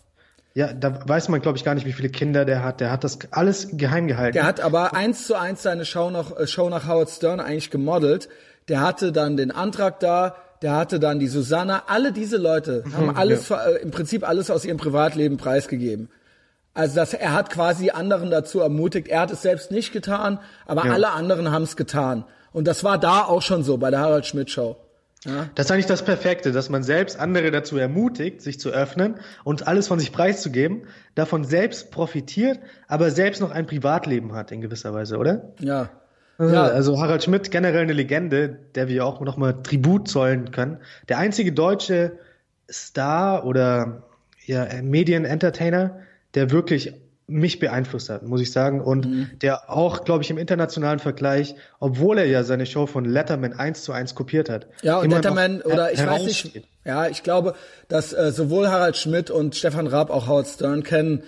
Ja, 0.54 0.72
da 0.72 1.06
weiß 1.06 1.28
man, 1.30 1.42
glaube 1.42 1.58
ich, 1.58 1.64
gar 1.64 1.74
nicht, 1.74 1.84
wie 1.84 1.92
viele 1.92 2.08
Kinder 2.08 2.44
der 2.44 2.62
hat. 2.62 2.80
Der 2.80 2.92
hat 2.92 3.02
das 3.02 3.18
alles 3.32 3.76
geheim 3.76 4.06
gehalten. 4.06 4.34
Der 4.34 4.46
hat 4.46 4.60
aber 4.60 4.94
eins 4.94 5.26
zu 5.26 5.34
eins 5.34 5.62
seine 5.62 5.84
Show 5.84 6.10
nach, 6.10 6.34
äh, 6.36 6.46
Show 6.46 6.68
nach 6.70 6.86
Howard 6.86 7.10
Stern 7.10 7.40
eigentlich 7.40 7.70
gemodelt. 7.70 8.28
Der 8.68 8.80
hatte 8.80 9.12
dann 9.12 9.36
den 9.36 9.50
Antrag 9.50 10.00
da, 10.00 10.36
der 10.62 10.76
hatte 10.76 11.00
dann 11.00 11.18
die 11.18 11.26
Susanna. 11.26 11.82
Alle 11.88 12.12
diese 12.12 12.36
Leute 12.36 12.84
haben 12.94 13.08
mhm, 13.08 13.16
alles, 13.16 13.48
ja. 13.48 13.64
äh, 13.64 13.82
im 13.82 13.90
Prinzip 13.90 14.26
alles 14.26 14.50
aus 14.50 14.64
ihrem 14.64 14.78
Privatleben 14.78 15.36
preisgegeben. 15.36 16.08
Also 16.74 16.96
dass 16.96 17.14
er 17.14 17.32
hat 17.32 17.50
quasi 17.50 17.90
anderen 17.90 18.30
dazu 18.30 18.60
ermutigt. 18.60 19.08
Er 19.08 19.20
hat 19.20 19.30
es 19.30 19.42
selbst 19.42 19.70
nicht 19.70 19.92
getan, 19.92 20.40
aber 20.66 20.86
ja. 20.86 20.92
alle 20.92 21.10
anderen 21.12 21.50
haben 21.52 21.62
es 21.62 21.76
getan. 21.76 22.24
Und 22.52 22.66
das 22.66 22.84
war 22.84 22.98
da 22.98 23.22
auch 23.22 23.42
schon 23.42 23.62
so 23.62 23.78
bei 23.78 23.90
der 23.90 24.00
Harald 24.00 24.26
Schmidt 24.26 24.50
Show. 24.50 24.76
Ja. 25.24 25.48
Das 25.54 25.66
ist 25.66 25.72
eigentlich 25.72 25.86
das 25.86 26.04
Perfekte, 26.04 26.52
dass 26.52 26.68
man 26.68 26.82
selbst 26.82 27.18
andere 27.18 27.50
dazu 27.50 27.78
ermutigt, 27.78 28.42
sich 28.42 28.60
zu 28.60 28.70
öffnen 28.70 29.14
und 29.42 29.66
alles 29.66 29.88
von 29.88 29.98
sich 29.98 30.12
preiszugeben, 30.12 30.82
davon 31.14 31.44
selbst 31.44 31.90
profitiert, 31.90 32.58
aber 32.88 33.10
selbst 33.10 33.40
noch 33.40 33.50
ein 33.50 33.66
Privatleben 33.66 34.34
hat 34.34 34.52
in 34.52 34.60
gewisser 34.60 34.92
Weise, 34.92 35.16
oder? 35.16 35.52
Ja. 35.60 35.90
Ja, 36.38 36.64
also 36.64 37.00
Harald 37.00 37.22
Schmidt, 37.22 37.52
generell 37.52 37.82
eine 37.82 37.92
Legende, 37.92 38.58
der 38.74 38.88
wir 38.88 39.06
auch 39.06 39.20
nochmal 39.20 39.62
Tribut 39.62 40.08
zollen 40.08 40.50
können. 40.50 40.78
Der 41.08 41.18
einzige 41.18 41.52
deutsche 41.52 42.18
Star 42.68 43.46
oder 43.46 44.02
ja, 44.44 44.66
Medien-Entertainer, 44.82 46.00
der 46.34 46.50
wirklich 46.50 46.94
mich 47.26 47.58
beeinflusst 47.58 48.10
hat, 48.10 48.22
muss 48.22 48.40
ich 48.40 48.52
sagen. 48.52 48.80
Und 48.80 49.06
mhm. 49.06 49.30
der 49.40 49.70
auch, 49.70 50.04
glaube 50.04 50.22
ich, 50.22 50.30
im 50.30 50.38
internationalen 50.38 50.98
Vergleich, 50.98 51.54
obwohl 51.80 52.18
er 52.18 52.26
ja 52.26 52.44
seine 52.44 52.66
Show 52.66 52.86
von 52.86 53.04
Letterman 53.04 53.54
eins 53.54 53.82
zu 53.82 53.92
eins 53.92 54.14
kopiert 54.14 54.50
hat. 54.50 54.66
Ja, 54.82 54.98
und 54.98 55.10
Letterman, 55.10 55.62
oder 55.62 55.92
ich 55.92 56.04
weiß 56.04 56.24
nicht, 56.24 56.62
ja, 56.84 57.08
ich 57.08 57.22
glaube, 57.22 57.54
dass 57.88 58.12
äh, 58.12 58.30
sowohl 58.30 58.68
Harald 58.68 58.96
Schmidt 58.96 59.30
und 59.30 59.56
Stefan 59.56 59.86
Raab 59.86 60.10
auch 60.10 60.26
Howard 60.26 60.46
Stern 60.46 60.82
kennen, 60.82 61.22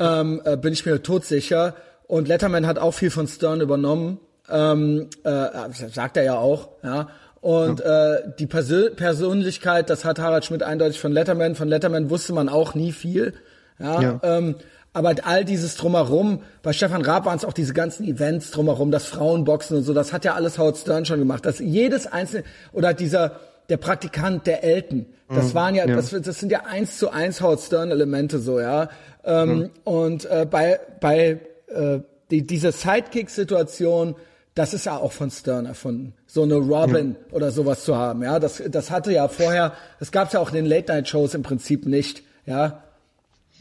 ähm, 0.00 0.40
äh, 0.44 0.56
bin 0.56 0.72
ich 0.72 0.86
mir 0.86 1.02
todsicher. 1.02 1.74
Und 2.06 2.28
Letterman 2.28 2.66
hat 2.66 2.78
auch 2.78 2.92
viel 2.92 3.10
von 3.10 3.26
Stern 3.26 3.60
übernommen, 3.60 4.20
ähm, 4.50 5.08
äh, 5.24 5.46
sagt 5.92 6.16
er 6.16 6.24
ja 6.24 6.36
auch, 6.36 6.70
ja. 6.82 7.08
Und 7.42 7.80
ja. 7.80 8.14
äh, 8.14 8.22
die 8.38 8.46
Persö 8.46 8.90
Persönlichkeit, 8.90 9.90
das 9.90 10.04
hat 10.04 10.20
Harald 10.20 10.44
Schmidt 10.44 10.62
eindeutig 10.62 11.00
von 11.00 11.10
Letterman. 11.10 11.56
Von 11.56 11.66
Letterman 11.68 12.08
wusste 12.08 12.32
man 12.32 12.48
auch 12.48 12.74
nie 12.74 12.92
viel. 12.92 13.34
Ja, 13.78 14.00
ja. 14.00 14.20
Ähm, 14.22 14.56
aber 14.94 15.14
all 15.24 15.44
dieses 15.44 15.76
drumherum, 15.76 16.42
bei 16.62 16.72
Stefan 16.72 17.02
Raab 17.02 17.24
waren 17.24 17.38
es 17.38 17.44
auch 17.44 17.54
diese 17.54 17.72
ganzen 17.72 18.06
Events 18.06 18.50
drumherum, 18.50 18.90
das 18.90 19.06
Frauenboxen 19.06 19.78
und 19.78 19.84
so, 19.84 19.94
das 19.94 20.12
hat 20.12 20.24
ja 20.24 20.34
alles 20.34 20.58
Howard 20.58 20.76
Stern 20.76 21.06
schon 21.06 21.18
gemacht. 21.18 21.46
Das 21.46 21.60
jedes 21.60 22.06
einzelne, 22.06 22.44
oder 22.72 22.92
dieser, 22.92 23.40
der 23.70 23.78
Praktikant, 23.78 24.46
der 24.46 24.62
Elton, 24.64 25.06
das 25.28 25.50
mhm, 25.50 25.54
waren 25.54 25.74
ja, 25.74 25.86
ja, 25.86 25.96
Das, 25.96 26.10
das 26.10 26.38
sind 26.38 26.52
ja 26.52 26.66
eins 26.66 26.98
zu 26.98 27.10
eins 27.10 27.40
Howard 27.40 27.60
Stern 27.60 27.90
Elemente 27.90 28.38
so, 28.38 28.60
ja. 28.60 28.90
Ähm, 29.24 29.58
mhm. 29.58 29.70
Und 29.84 30.24
äh, 30.26 30.46
bei, 30.50 30.78
bei 31.00 31.40
äh, 31.68 32.00
die, 32.30 32.46
diese 32.46 32.70
Sidekick-Situation, 32.70 34.14
das 34.54 34.74
ist 34.74 34.84
ja 34.84 34.98
auch 34.98 35.12
von 35.12 35.30
Stern 35.30 35.64
erfunden, 35.64 36.12
so 36.26 36.42
eine 36.42 36.56
Robin 36.56 37.16
ja. 37.18 37.34
oder 37.34 37.50
sowas 37.50 37.84
zu 37.84 37.96
haben, 37.96 38.22
ja. 38.22 38.38
Das, 38.38 38.62
das 38.68 38.90
hatte 38.90 39.10
ja 39.10 39.28
vorher, 39.28 39.72
das 39.98 40.12
gab 40.12 40.26
es 40.26 40.34
ja 40.34 40.40
auch 40.40 40.50
in 40.50 40.56
den 40.56 40.66
Late-Night-Shows 40.66 41.32
im 41.32 41.42
Prinzip 41.42 41.86
nicht, 41.86 42.22
ja. 42.44 42.82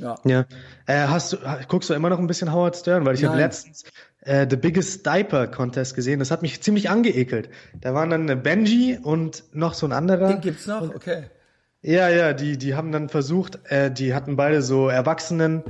Ja. 0.01 0.15
ja. 0.25 0.45
Äh, 0.87 1.07
hast 1.07 1.33
du, 1.33 1.37
guckst 1.67 1.89
du 1.89 1.93
immer 1.93 2.09
noch 2.09 2.19
ein 2.19 2.27
bisschen 2.27 2.51
Howard 2.51 2.75
Stern? 2.75 3.05
Weil 3.05 3.15
ich 3.15 3.23
habe 3.23 3.37
letztens 3.37 3.83
äh, 4.21 4.47
The 4.49 4.55
Biggest 4.55 5.05
Diaper 5.05 5.47
Contest 5.47 5.95
gesehen. 5.95 6.19
Das 6.19 6.31
hat 6.31 6.41
mich 6.41 6.61
ziemlich 6.61 6.89
angeekelt. 6.89 7.49
Da 7.79 7.93
waren 7.93 8.09
dann 8.09 8.43
Benji 8.43 8.97
und 9.01 9.43
noch 9.53 9.73
so 9.73 9.85
ein 9.85 9.91
anderer. 9.91 10.27
Den 10.27 10.41
gibt's 10.41 10.67
noch? 10.67 10.93
Okay. 10.93 11.25
Ja, 11.83 12.09
ja, 12.09 12.33
die, 12.33 12.57
die 12.57 12.75
haben 12.75 12.91
dann 12.91 13.09
versucht, 13.09 13.59
äh, 13.71 13.91
die 13.91 14.13
hatten 14.13 14.35
beide 14.35 14.61
so 14.61 14.87
Erwachsenen 14.87 15.63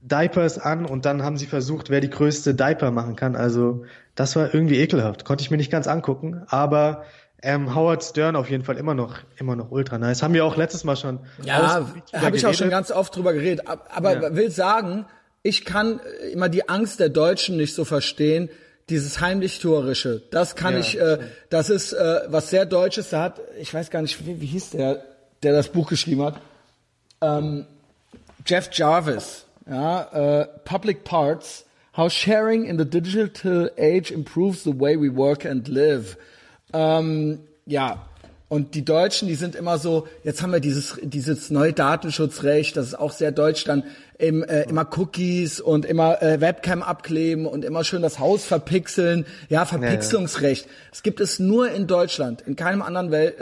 Diapers 0.00 0.58
an 0.58 0.84
und 0.84 1.06
dann 1.06 1.22
haben 1.22 1.38
sie 1.38 1.46
versucht, 1.46 1.88
wer 1.88 2.02
die 2.02 2.10
größte 2.10 2.54
Diaper 2.54 2.90
machen 2.90 3.16
kann. 3.16 3.36
Also 3.36 3.84
das 4.14 4.36
war 4.36 4.54
irgendwie 4.54 4.78
ekelhaft. 4.78 5.24
Konnte 5.24 5.42
ich 5.42 5.50
mir 5.50 5.56
nicht 5.56 5.72
ganz 5.72 5.86
angucken, 5.86 6.42
aber 6.48 7.04
ähm, 7.44 7.74
Howard 7.74 8.02
Stern 8.02 8.36
auf 8.36 8.48
jeden 8.48 8.64
Fall 8.64 8.78
immer 8.78 8.94
noch, 8.94 9.18
immer 9.36 9.54
noch 9.54 9.70
ultra 9.70 9.98
nice. 9.98 10.22
Haben 10.22 10.34
wir 10.34 10.44
auch 10.44 10.56
letztes 10.56 10.82
Mal 10.82 10.96
schon. 10.96 11.20
Ja, 11.44 11.86
habe 12.12 12.36
ich 12.36 12.46
auch 12.46 12.54
schon 12.54 12.70
ganz 12.70 12.90
oft 12.90 13.14
drüber 13.14 13.34
geredet. 13.34 13.66
Aber 13.66 14.22
ja. 14.22 14.34
will 14.34 14.50
sagen, 14.50 15.04
ich 15.42 15.64
kann 15.64 16.00
immer 16.32 16.48
die 16.48 16.68
Angst 16.68 17.00
der 17.00 17.10
Deutschen 17.10 17.56
nicht 17.56 17.74
so 17.74 17.84
verstehen. 17.84 18.48
Dieses 18.90 19.20
heimlich-tuerische, 19.20 20.22
das 20.30 20.56
kann 20.56 20.74
ja, 20.74 20.80
ich, 20.80 21.00
äh, 21.00 21.18
das 21.48 21.70
ist 21.70 21.94
äh, 21.94 22.20
was 22.28 22.50
sehr 22.50 22.66
Deutsches. 22.66 23.08
Da 23.10 23.22
hat, 23.22 23.40
ich 23.58 23.72
weiß 23.72 23.90
gar 23.90 24.02
nicht, 24.02 24.26
wie, 24.26 24.42
wie 24.42 24.46
hieß 24.46 24.70
der, 24.70 25.02
der 25.42 25.54
das 25.54 25.68
Buch 25.68 25.88
geschrieben 25.88 26.22
hat. 26.22 26.34
Ähm, 27.22 27.66
Jeff 28.44 28.68
Jarvis, 28.72 29.46
ja, 29.66 30.40
äh, 30.40 30.48
Public 30.66 31.04
Parts, 31.04 31.64
How 31.96 32.12
Sharing 32.12 32.64
in 32.64 32.76
the 32.78 32.84
Digital 32.84 33.70
Age 33.78 34.10
Improves 34.10 34.64
the 34.64 34.78
Way 34.78 35.00
We 35.00 35.16
Work 35.16 35.46
and 35.46 35.66
Live. 35.68 36.18
Ähm, 36.74 37.38
ja, 37.66 38.06
und 38.48 38.74
die 38.74 38.84
Deutschen, 38.84 39.26
die 39.26 39.34
sind 39.34 39.56
immer 39.56 39.78
so, 39.78 40.06
jetzt 40.22 40.42
haben 40.42 40.52
wir 40.52 40.60
dieses, 40.60 40.96
dieses 41.02 41.50
neue 41.50 41.72
Datenschutzrecht, 41.72 42.76
das 42.76 42.86
ist 42.86 42.94
auch 42.94 43.10
sehr 43.10 43.32
deutsch, 43.32 43.64
dann 43.64 43.84
im, 44.16 44.44
äh, 44.44 44.62
immer 44.68 44.86
Cookies 44.96 45.60
und 45.60 45.84
immer 45.84 46.22
äh, 46.22 46.40
Webcam 46.40 46.82
abkleben 46.82 47.46
und 47.46 47.64
immer 47.64 47.82
schön 47.82 48.00
das 48.00 48.20
Haus 48.20 48.44
verpixeln. 48.44 49.26
Ja, 49.48 49.64
ja. 49.64 49.96
Das 49.96 51.02
gibt 51.02 51.20
es 51.20 51.38
nur 51.40 51.70
in 51.70 51.86
Deutschland. 51.86 52.42
In 52.42 52.54
keinem 52.54 52.82
anderen 52.82 53.10
Wel 53.10 53.34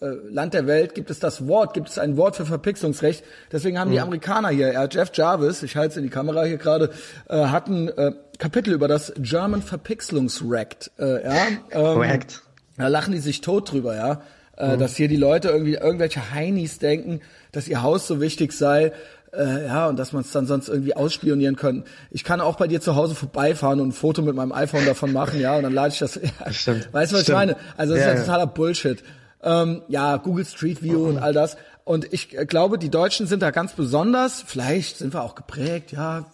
äh, 0.00 0.04
äh, 0.04 0.16
Land 0.30 0.54
der 0.54 0.66
Welt 0.66 0.94
gibt 0.94 1.10
es 1.10 1.18
das 1.18 1.46
Wort, 1.46 1.74
gibt 1.74 1.88
es 1.88 1.98
ein 1.98 2.16
Wort 2.16 2.36
für 2.36 2.46
Verpixlungsrecht. 2.46 3.24
Deswegen 3.52 3.78
haben 3.78 3.88
mhm. 3.88 3.94
die 3.94 4.00
Amerikaner 4.00 4.48
hier, 4.48 4.72
ja, 4.72 4.86
Jeff 4.90 5.10
Jarvis, 5.12 5.64
ich 5.64 5.76
halte 5.76 5.90
es 5.90 5.96
in 5.98 6.04
die 6.04 6.08
Kamera 6.08 6.44
hier 6.44 6.56
gerade, 6.56 6.90
äh, 7.28 7.36
hatten 7.36 7.88
äh, 7.88 8.12
Kapitel 8.38 8.72
über 8.72 8.88
das 8.88 9.12
German 9.18 9.60
Verpixlungsrecht. 9.60 10.92
Äh, 10.98 11.24
ja, 11.24 11.46
ähm, 11.72 11.98
Recht. 11.98 12.45
Da 12.76 12.88
lachen 12.88 13.12
die 13.12 13.20
sich 13.20 13.40
tot 13.40 13.72
drüber, 13.72 13.96
ja. 13.96 14.22
Äh, 14.56 14.74
mhm. 14.74 14.80
Dass 14.80 14.96
hier 14.96 15.08
die 15.08 15.16
Leute 15.16 15.48
irgendwie 15.48 15.74
irgendwelche 15.74 16.32
Heinis 16.32 16.78
denken, 16.78 17.20
dass 17.52 17.68
ihr 17.68 17.82
Haus 17.82 18.06
so 18.06 18.20
wichtig 18.20 18.52
sei. 18.52 18.92
Äh, 19.32 19.66
ja, 19.66 19.86
und 19.88 19.98
dass 19.98 20.12
man 20.12 20.22
es 20.22 20.32
dann 20.32 20.46
sonst 20.46 20.68
irgendwie 20.68 20.94
ausspionieren 20.94 21.56
können. 21.56 21.84
Ich 22.10 22.24
kann 22.24 22.40
auch 22.40 22.56
bei 22.56 22.66
dir 22.66 22.80
zu 22.80 22.96
Hause 22.96 23.14
vorbeifahren 23.14 23.80
und 23.80 23.88
ein 23.88 23.92
Foto 23.92 24.22
mit 24.22 24.34
meinem 24.34 24.52
iPhone 24.52 24.86
davon 24.86 25.12
machen, 25.12 25.40
ja, 25.40 25.56
und 25.56 25.62
dann 25.62 25.74
lade 25.74 25.92
ich 25.92 25.98
das. 25.98 26.18
Ja, 26.44 26.52
Stimmt. 26.52 26.88
Weißt 26.92 27.12
du, 27.12 27.16
was 27.16 27.22
Stimmt. 27.24 27.28
ich 27.28 27.46
meine? 27.46 27.56
Also 27.76 27.94
das 27.94 28.04
ja, 28.04 28.12
ist 28.12 28.18
ja 28.20 28.24
totaler 28.24 28.46
Bullshit. 28.46 29.02
Ähm, 29.42 29.82
ja, 29.88 30.16
Google 30.16 30.44
Street 30.44 30.82
View 30.82 30.98
mhm. 30.98 31.08
und 31.08 31.18
all 31.18 31.32
das. 31.32 31.56
Und 31.84 32.12
ich 32.12 32.36
äh, 32.36 32.46
glaube, 32.46 32.78
die 32.78 32.88
Deutschen 32.88 33.26
sind 33.26 33.42
da 33.42 33.50
ganz 33.50 33.72
besonders. 33.72 34.42
Vielleicht 34.46 34.98
sind 34.98 35.12
wir 35.12 35.22
auch 35.22 35.34
geprägt, 35.34 35.92
ja, 35.92 36.24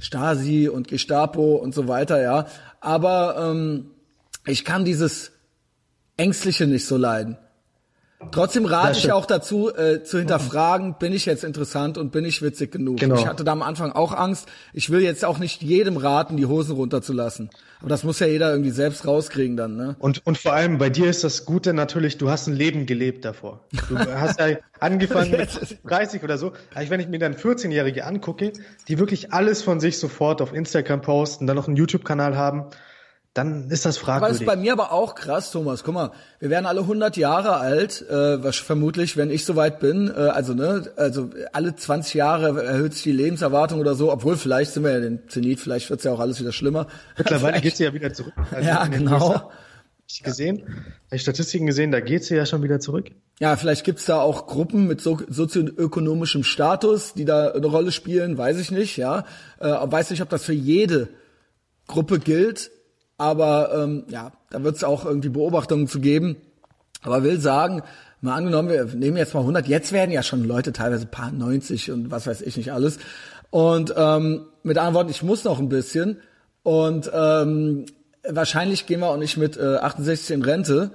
Stasi 0.00 0.68
und 0.68 0.88
Gestapo 0.88 1.56
und 1.56 1.74
so 1.74 1.88
weiter, 1.88 2.22
ja. 2.22 2.46
Aber 2.80 3.36
ähm, 3.50 3.90
ich 4.46 4.64
kann 4.64 4.84
dieses 4.84 5.32
Ängstliche 6.20 6.66
nicht 6.66 6.86
so 6.86 6.96
leiden. 6.96 7.38
Trotzdem 8.32 8.66
rate 8.66 8.98
ich 8.98 9.10
auch 9.10 9.24
dazu, 9.24 9.74
äh, 9.74 10.02
zu 10.04 10.18
hinterfragen, 10.18 10.96
bin 10.98 11.14
ich 11.14 11.24
jetzt 11.24 11.42
interessant 11.42 11.96
und 11.96 12.12
bin 12.12 12.26
ich 12.26 12.42
witzig 12.42 12.70
genug. 12.70 12.98
Genau. 13.00 13.14
Ich 13.14 13.26
hatte 13.26 13.44
da 13.44 13.52
am 13.52 13.62
Anfang 13.62 13.92
auch 13.92 14.12
Angst. 14.12 14.46
Ich 14.74 14.90
will 14.90 15.00
jetzt 15.00 15.24
auch 15.24 15.38
nicht 15.38 15.62
jedem 15.62 15.96
raten, 15.96 16.36
die 16.36 16.44
Hosen 16.44 16.76
runterzulassen. 16.76 17.48
Aber 17.80 17.88
das 17.88 18.04
muss 18.04 18.20
ja 18.20 18.26
jeder 18.26 18.50
irgendwie 18.50 18.72
selbst 18.72 19.06
rauskriegen 19.06 19.56
dann. 19.56 19.76
Ne? 19.76 19.96
Und, 19.98 20.26
und 20.26 20.36
vor 20.36 20.52
allem 20.52 20.76
bei 20.76 20.90
dir 20.90 21.08
ist 21.08 21.24
das 21.24 21.46
Gute 21.46 21.72
natürlich, 21.72 22.18
du 22.18 22.28
hast 22.28 22.46
ein 22.46 22.54
Leben 22.54 22.84
gelebt 22.84 23.24
davor. 23.24 23.64
Du 23.88 23.98
hast 23.98 24.38
ja 24.38 24.58
angefangen 24.78 25.30
mit 25.38 25.48
30 25.84 26.22
oder 26.22 26.36
so. 26.36 26.52
Also 26.74 26.90
wenn 26.90 27.00
ich 27.00 27.08
mir 27.08 27.18
dann 27.18 27.34
14-Jährige 27.34 28.04
angucke, 28.04 28.52
die 28.86 28.98
wirklich 28.98 29.32
alles 29.32 29.62
von 29.62 29.80
sich 29.80 29.98
sofort 29.98 30.42
auf 30.42 30.52
Instagram 30.52 31.00
posten, 31.00 31.46
dann 31.46 31.56
noch 31.56 31.68
einen 31.68 31.76
YouTube-Kanal 31.76 32.36
haben 32.36 32.66
dann 33.34 33.70
ist 33.70 33.86
das 33.86 33.96
fragwürdig. 33.96 34.38
Aber 34.38 34.42
ist 34.42 34.46
bei 34.46 34.60
mir 34.60 34.72
aber 34.72 34.92
auch 34.92 35.14
krass, 35.14 35.52
Thomas. 35.52 35.84
Guck 35.84 35.94
mal, 35.94 36.10
wir 36.40 36.50
werden 36.50 36.66
alle 36.66 36.80
100 36.80 37.16
Jahre 37.16 37.58
alt, 37.58 38.04
äh, 38.08 38.42
was 38.42 38.56
vermutlich, 38.56 39.16
wenn 39.16 39.30
ich 39.30 39.44
soweit 39.44 39.78
bin. 39.78 40.08
Äh, 40.08 40.18
also 40.18 40.52
ne, 40.52 40.90
also 40.96 41.30
alle 41.52 41.76
20 41.76 42.14
Jahre 42.14 42.64
erhöht 42.64 42.94
sich 42.94 43.04
die 43.04 43.12
Lebenserwartung 43.12 43.78
oder 43.78 43.94
so. 43.94 44.10
Obwohl 44.12 44.36
vielleicht 44.36 44.72
sind 44.72 44.82
wir 44.82 44.92
ja 44.92 45.00
den 45.00 45.28
Zenit, 45.28 45.60
vielleicht 45.60 45.90
wird's 45.90 46.02
ja 46.02 46.12
auch 46.12 46.18
alles 46.18 46.40
wieder 46.40 46.50
schlimmer. 46.50 46.88
Mittlerweile 47.18 47.60
geht's 47.60 47.78
ja 47.78 47.94
wieder 47.94 48.12
zurück. 48.12 48.34
Also 48.50 48.68
ja, 48.68 48.84
genau. 48.86 49.52
Ich 50.08 50.24
gesehen, 50.24 50.62
habe 51.06 51.14
ich 51.14 51.22
Statistiken 51.22 51.66
gesehen, 51.66 51.92
da 51.92 52.00
geht's 52.00 52.28
ja 52.30 52.44
schon 52.44 52.64
wieder 52.64 52.80
zurück. 52.80 53.12
Ja, 53.38 53.54
vielleicht 53.54 53.84
gibt's 53.84 54.06
da 54.06 54.20
auch 54.20 54.48
Gruppen 54.48 54.88
mit 54.88 55.00
so, 55.00 55.20
sozioökonomischem 55.28 56.42
Status, 56.42 57.14
die 57.14 57.24
da 57.24 57.52
eine 57.52 57.66
Rolle 57.68 57.92
spielen, 57.92 58.36
weiß 58.36 58.58
ich 58.58 58.72
nicht, 58.72 58.96
ja. 58.96 59.24
Äh, 59.60 59.68
weiß 59.68 60.10
nicht, 60.10 60.20
ob 60.20 60.28
das 60.28 60.42
für 60.42 60.52
jede 60.52 61.10
Gruppe 61.86 62.18
gilt 62.18 62.72
aber 63.20 63.70
ähm, 63.74 64.04
ja, 64.08 64.32
da 64.48 64.64
wird 64.64 64.76
es 64.76 64.82
auch 64.82 65.04
irgendwie 65.04 65.28
Beobachtungen 65.28 65.86
zu 65.86 66.00
geben. 66.00 66.36
Aber 67.02 67.22
will 67.22 67.38
sagen, 67.38 67.82
mal 68.22 68.34
angenommen, 68.34 68.70
wir 68.70 68.84
nehmen 68.86 69.18
jetzt 69.18 69.34
mal 69.34 69.40
100, 69.40 69.68
jetzt 69.68 69.92
werden 69.92 70.10
ja 70.10 70.22
schon 70.22 70.42
Leute 70.42 70.72
teilweise 70.72 71.04
paar 71.04 71.30
90 71.30 71.92
und 71.92 72.10
was 72.10 72.26
weiß 72.26 72.40
ich 72.40 72.56
nicht 72.56 72.72
alles. 72.72 72.98
Und 73.50 73.92
ähm, 73.94 74.46
mit 74.62 74.78
anderen 74.78 74.94
Worten, 74.94 75.10
ich 75.10 75.22
muss 75.22 75.44
noch 75.44 75.58
ein 75.58 75.68
bisschen. 75.68 76.16
Und 76.62 77.10
ähm, 77.12 77.84
wahrscheinlich 78.26 78.86
gehen 78.86 79.00
wir 79.00 79.10
auch 79.10 79.18
nicht 79.18 79.36
mit 79.36 79.58
äh, 79.58 79.76
68 79.76 80.30
in 80.30 80.42
Rente. 80.42 80.90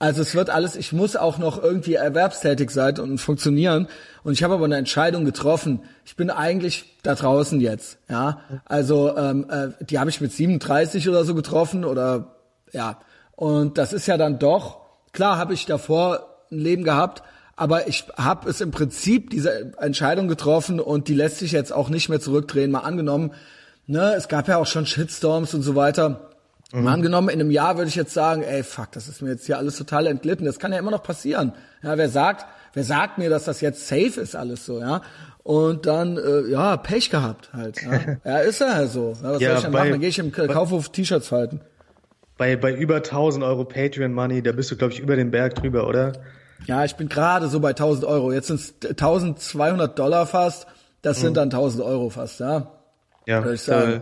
Also 0.00 0.22
es 0.22 0.34
wird 0.34 0.48
alles, 0.48 0.76
ich 0.76 0.94
muss 0.94 1.14
auch 1.14 1.36
noch 1.36 1.62
irgendwie 1.62 1.92
erwerbstätig 1.92 2.70
sein 2.70 2.98
und 2.98 3.18
funktionieren. 3.18 3.86
Und 4.24 4.32
ich 4.32 4.42
habe 4.42 4.54
aber 4.54 4.64
eine 4.64 4.78
Entscheidung 4.78 5.26
getroffen. 5.26 5.80
Ich 6.06 6.16
bin 6.16 6.30
eigentlich 6.30 6.96
da 7.02 7.14
draußen 7.14 7.60
jetzt. 7.60 7.98
Ja, 8.08 8.40
also 8.64 9.14
ähm, 9.14 9.46
äh, 9.50 9.84
die 9.84 9.98
habe 9.98 10.08
ich 10.08 10.22
mit 10.22 10.32
37 10.32 11.06
oder 11.06 11.24
so 11.24 11.34
getroffen 11.34 11.84
oder 11.84 12.34
ja. 12.72 12.98
Und 13.36 13.76
das 13.76 13.92
ist 13.92 14.06
ja 14.06 14.16
dann 14.16 14.38
doch 14.38 14.80
klar, 15.12 15.36
habe 15.36 15.52
ich 15.52 15.66
davor 15.66 16.38
ein 16.50 16.60
Leben 16.60 16.82
gehabt, 16.82 17.22
aber 17.54 17.86
ich 17.86 18.06
habe 18.16 18.48
es 18.48 18.62
im 18.62 18.70
Prinzip 18.70 19.28
diese 19.28 19.78
Entscheidung 19.78 20.28
getroffen 20.28 20.80
und 20.80 21.08
die 21.08 21.14
lässt 21.14 21.40
sich 21.40 21.52
jetzt 21.52 21.74
auch 21.74 21.90
nicht 21.90 22.08
mehr 22.08 22.20
zurückdrehen. 22.20 22.70
Mal 22.70 22.80
angenommen, 22.80 23.32
ne, 23.86 24.14
es 24.16 24.28
gab 24.28 24.48
ja 24.48 24.56
auch 24.56 24.66
schon 24.66 24.86
Shitstorms 24.86 25.52
und 25.52 25.60
so 25.60 25.76
weiter 25.76 26.29
Mhm. 26.72 26.84
Mal 26.84 26.92
angenommen, 26.94 27.28
in 27.30 27.40
einem 27.40 27.50
Jahr 27.50 27.76
würde 27.76 27.88
ich 27.88 27.96
jetzt 27.96 28.14
sagen, 28.14 28.42
ey, 28.42 28.62
fuck, 28.62 28.92
das 28.92 29.08
ist 29.08 29.22
mir 29.22 29.30
jetzt 29.30 29.46
hier 29.46 29.58
alles 29.58 29.76
total 29.76 30.06
entglitten. 30.06 30.46
Das 30.46 30.58
kann 30.58 30.72
ja 30.72 30.78
immer 30.78 30.90
noch 30.92 31.02
passieren. 31.02 31.52
Ja, 31.82 31.96
wer 31.98 32.08
sagt, 32.08 32.46
wer 32.74 32.84
sagt 32.84 33.18
mir, 33.18 33.28
dass 33.30 33.44
das 33.44 33.60
jetzt 33.60 33.88
safe 33.88 34.20
ist, 34.20 34.36
alles 34.36 34.66
so, 34.66 34.78
ja? 34.80 35.02
Und 35.42 35.86
dann, 35.86 36.16
äh, 36.18 36.48
ja, 36.50 36.76
Pech 36.76 37.10
gehabt 37.10 37.50
halt. 37.52 37.78
Ja, 37.82 38.16
ja 38.24 38.38
ist 38.40 38.60
ja 38.60 38.74
halt 38.74 38.90
so. 38.90 39.14
Ja, 39.22 39.32
was 39.32 39.40
Ja, 39.40 39.48
soll 39.50 39.56
ich 39.56 39.62
denn 39.64 39.72
bei- 39.72 39.78
machen? 39.80 39.90
Dann 39.92 40.00
gehe 40.00 40.08
ich 40.10 40.18
im 40.18 40.30
Kaufhof 40.32 40.90
T-Shirts 40.90 41.28
falten. 41.28 41.60
Bei, 42.36 42.56
bei 42.56 42.72
über 42.72 42.96
1000 42.96 43.44
Euro 43.44 43.64
Patreon 43.64 44.12
Money, 44.12 44.42
da 44.42 44.52
bist 44.52 44.70
du, 44.70 44.76
glaube 44.76 44.92
ich, 44.92 45.00
über 45.00 45.16
den 45.16 45.30
Berg 45.30 45.56
drüber, 45.56 45.86
oder? 45.88 46.12
Ja, 46.66 46.84
ich 46.84 46.94
bin 46.96 47.08
gerade 47.08 47.48
so 47.48 47.58
bei 47.60 47.70
1000 47.70 48.04
Euro. 48.04 48.32
Jetzt 48.32 48.46
sind 48.48 48.60
es 48.60 48.74
1200 48.90 49.98
Dollar 49.98 50.26
fast. 50.26 50.66
Das 51.02 51.18
Mhm. 51.18 51.22
sind 51.22 51.36
dann 51.38 51.50
1000 51.50 51.82
Euro 51.82 52.10
fast, 52.10 52.40
ja. 52.40 52.70
Ja, 53.26 53.42
Würde 53.42 53.54
ich 53.54 53.62
sagen. 53.62 53.92
äh, 53.92 54.00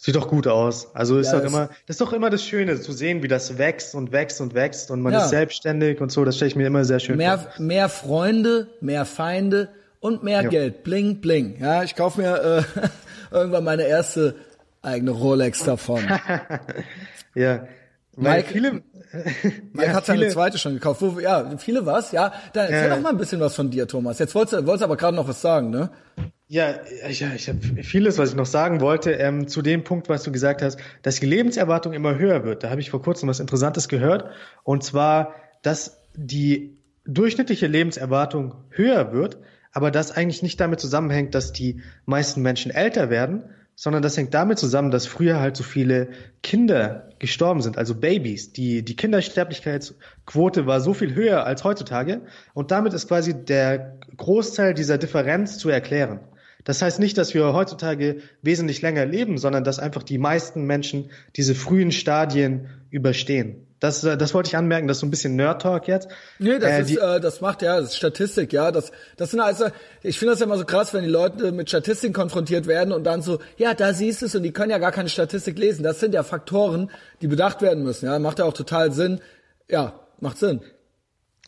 sieht 0.00 0.16
doch 0.16 0.28
gut 0.28 0.46
aus. 0.46 0.94
Also 0.94 1.18
ist 1.18 1.26
Ja, 1.28 1.34
doch 1.34 1.42
das- 1.42 1.52
immer, 1.52 1.66
das 1.86 1.94
ist 1.94 2.00
doch 2.00 2.12
immer 2.12 2.30
das 2.30 2.42
Schöne, 2.44 2.80
zu 2.80 2.92
sehen, 2.92 3.22
wie 3.22 3.28
das 3.28 3.58
wächst 3.58 3.94
und 3.94 4.12
wächst 4.12 4.40
und 4.40 4.54
wächst 4.54 4.90
und 4.90 5.00
man 5.00 5.12
Ja. 5.12 5.24
ist 5.24 5.30
selbstständig 5.30 6.00
und 6.00 6.10
so. 6.12 6.24
Das 6.24 6.36
stelle 6.36 6.48
ich 6.50 6.56
mir 6.56 6.66
immer 6.66 6.84
sehr 6.84 7.00
schön 7.00 7.16
Mehr, 7.16 7.38
vor. 7.38 7.62
mehr 7.62 7.88
Freunde, 7.88 8.68
mehr 8.80 9.04
Feinde 9.04 9.68
und 10.00 10.22
mehr 10.22 10.42
Ja. 10.42 10.48
Geld. 10.48 10.84
Bling, 10.84 11.20
bling. 11.20 11.58
Ja, 11.60 11.82
ich 11.82 11.94
kaufe 11.96 12.20
mir 12.20 12.64
äh, 12.74 12.80
irgendwann 13.34 13.64
meine 13.64 13.82
erste 13.82 14.36
eigene 14.82 15.10
Rolex 15.10 15.64
davon. 15.64 16.02
Ja. 17.34 17.66
Weil 18.20 18.38
Mike- 18.38 18.48
viele, 18.52 18.72
Mike 18.72 18.82
ja, 19.86 19.92
hat 19.92 20.06
seine 20.06 20.20
viele- 20.22 20.32
zweite 20.32 20.58
schon 20.58 20.74
gekauft. 20.74 21.00
Wo, 21.02 21.20
ja, 21.20 21.56
viele 21.58 21.86
was? 21.86 22.10
Ja, 22.10 22.32
dann 22.52 22.64
erzähl 22.68 22.88
Ja. 22.88 22.96
doch 22.96 23.02
mal 23.02 23.10
ein 23.10 23.16
bisschen 23.18 23.40
was 23.40 23.54
von 23.54 23.70
dir, 23.70 23.86
Thomas. 23.86 24.18
Jetzt 24.18 24.34
wolltest 24.34 24.54
du 24.60 24.66
wolltest 24.66 24.82
aber 24.82 24.96
gerade 24.96 25.14
noch 25.16 25.28
was 25.28 25.40
sagen, 25.40 25.70
ne? 25.70 25.90
Ja, 26.50 26.76
ich, 27.06 27.20
ich 27.20 27.48
habe 27.48 27.58
vieles, 27.82 28.16
was 28.16 28.30
ich 28.30 28.34
noch 28.34 28.46
sagen 28.46 28.80
wollte, 28.80 29.12
ähm, 29.12 29.48
zu 29.48 29.60
dem 29.60 29.84
Punkt, 29.84 30.08
was 30.08 30.22
du 30.22 30.32
gesagt 30.32 30.62
hast, 30.62 30.80
dass 31.02 31.20
die 31.20 31.26
Lebenserwartung 31.26 31.92
immer 31.92 32.16
höher 32.16 32.42
wird. 32.42 32.64
Da 32.64 32.70
habe 32.70 32.80
ich 32.80 32.88
vor 32.88 33.02
kurzem 33.02 33.28
was 33.28 33.38
Interessantes 33.38 33.86
gehört. 33.86 34.30
Und 34.64 34.82
zwar, 34.82 35.34
dass 35.60 36.00
die 36.14 36.78
durchschnittliche 37.04 37.66
Lebenserwartung 37.66 38.54
höher 38.70 39.12
wird, 39.12 39.36
aber 39.72 39.90
das 39.90 40.10
eigentlich 40.10 40.42
nicht 40.42 40.58
damit 40.58 40.80
zusammenhängt, 40.80 41.34
dass 41.34 41.52
die 41.52 41.82
meisten 42.06 42.40
Menschen 42.40 42.70
älter 42.70 43.10
werden, 43.10 43.44
sondern 43.74 44.00
das 44.00 44.16
hängt 44.16 44.32
damit 44.32 44.58
zusammen, 44.58 44.90
dass 44.90 45.06
früher 45.06 45.40
halt 45.40 45.54
so 45.54 45.62
viele 45.62 46.08
Kinder 46.42 47.10
gestorben 47.18 47.60
sind, 47.60 47.76
also 47.76 47.94
Babys. 47.94 48.54
Die, 48.54 48.82
die 48.82 48.96
Kindersterblichkeitsquote 48.96 50.66
war 50.66 50.80
so 50.80 50.94
viel 50.94 51.14
höher 51.14 51.44
als 51.44 51.62
heutzutage 51.62 52.22
und 52.54 52.70
damit 52.70 52.94
ist 52.94 53.06
quasi 53.06 53.34
der 53.34 53.98
Großteil 54.16 54.72
dieser 54.72 54.96
Differenz 54.96 55.58
zu 55.58 55.68
erklären. 55.68 56.20
Das 56.68 56.82
heißt 56.82 56.98
nicht, 57.00 57.16
dass 57.16 57.32
wir 57.32 57.54
heutzutage 57.54 58.20
wesentlich 58.42 58.82
länger 58.82 59.06
leben, 59.06 59.38
sondern 59.38 59.64
dass 59.64 59.78
einfach 59.78 60.02
die 60.02 60.18
meisten 60.18 60.64
Menschen 60.64 61.10
diese 61.34 61.54
frühen 61.54 61.92
Stadien 61.92 62.68
überstehen. 62.90 63.66
Das, 63.80 64.04
äh, 64.04 64.18
das 64.18 64.34
wollte 64.34 64.48
ich 64.48 64.56
anmerken, 64.58 64.86
das 64.86 64.98
ist 64.98 65.00
so 65.00 65.06
ein 65.06 65.10
bisschen 65.10 65.34
Nerd-Talk 65.34 65.88
jetzt. 65.88 66.08
Nee, 66.38 66.58
das 66.58 66.70
Äh, 66.70 66.80
ist, 66.82 66.96
äh, 66.98 67.20
das 67.20 67.40
macht 67.40 67.62
ja, 67.62 67.80
das 67.80 67.92
ist 67.92 67.96
Statistik, 67.96 68.52
ja. 68.52 68.70
Das, 68.70 68.92
das 69.16 69.30
sind 69.30 69.40
also, 69.40 69.68
ich 70.02 70.18
finde 70.18 70.32
das 70.32 70.40
ja 70.40 70.44
immer 70.44 70.58
so 70.58 70.66
krass, 70.66 70.92
wenn 70.92 71.04
die 71.04 71.08
Leute 71.08 71.52
mit 71.52 71.70
Statistiken 71.70 72.12
konfrontiert 72.12 72.66
werden 72.66 72.92
und 72.92 73.04
dann 73.04 73.22
so, 73.22 73.38
ja, 73.56 73.72
da 73.72 73.94
siehst 73.94 74.20
du 74.20 74.26
es 74.26 74.34
und 74.34 74.42
die 74.42 74.52
können 74.52 74.70
ja 74.70 74.76
gar 74.76 74.92
keine 74.92 75.08
Statistik 75.08 75.58
lesen. 75.58 75.82
Das 75.82 76.00
sind 76.00 76.12
ja 76.12 76.22
Faktoren, 76.22 76.90
die 77.22 77.28
bedacht 77.28 77.62
werden 77.62 77.82
müssen, 77.82 78.04
ja. 78.04 78.18
Macht 78.18 78.40
ja 78.40 78.44
auch 78.44 78.52
total 78.52 78.92
Sinn. 78.92 79.22
Ja, 79.70 80.00
macht 80.20 80.36
Sinn. 80.36 80.60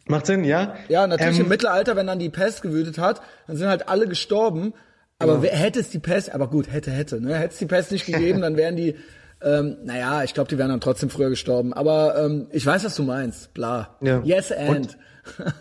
Macht 0.06 0.24
Sinn, 0.24 0.44
ja? 0.44 0.76
Ja, 0.88 1.06
natürlich 1.06 1.36
Ähm, 1.36 1.42
im 1.44 1.48
Mittelalter, 1.50 1.94
wenn 1.94 2.06
dann 2.06 2.18
die 2.18 2.30
Pest 2.30 2.62
gewütet 2.62 2.96
hat, 2.96 3.20
dann 3.46 3.56
sind 3.58 3.68
halt 3.68 3.90
alle 3.90 4.08
gestorben. 4.08 4.72
Aber 5.20 5.42
wer, 5.42 5.52
hätte 5.52 5.80
es 5.80 5.90
die 5.90 5.98
Pest, 5.98 6.34
aber 6.34 6.48
gut, 6.48 6.72
hätte, 6.72 6.90
hätte, 6.90 7.20
ne? 7.20 7.36
Hätte 7.36 7.52
es 7.52 7.58
die 7.58 7.66
Pest 7.66 7.92
nicht 7.92 8.06
gegeben, 8.06 8.40
dann 8.42 8.56
wären 8.56 8.74
die, 8.74 8.96
ähm, 9.42 9.76
naja, 9.84 10.24
ich 10.24 10.34
glaube, 10.34 10.48
die 10.48 10.58
wären 10.58 10.70
dann 10.70 10.80
trotzdem 10.80 11.10
früher 11.10 11.28
gestorben. 11.28 11.72
Aber 11.72 12.18
ähm, 12.18 12.48
ich 12.50 12.64
weiß, 12.64 12.84
was 12.84 12.94
du 12.96 13.02
meinst. 13.02 13.54
Bla. 13.54 13.96
Ja. 14.00 14.22
Yes 14.24 14.50
and. 14.50 14.96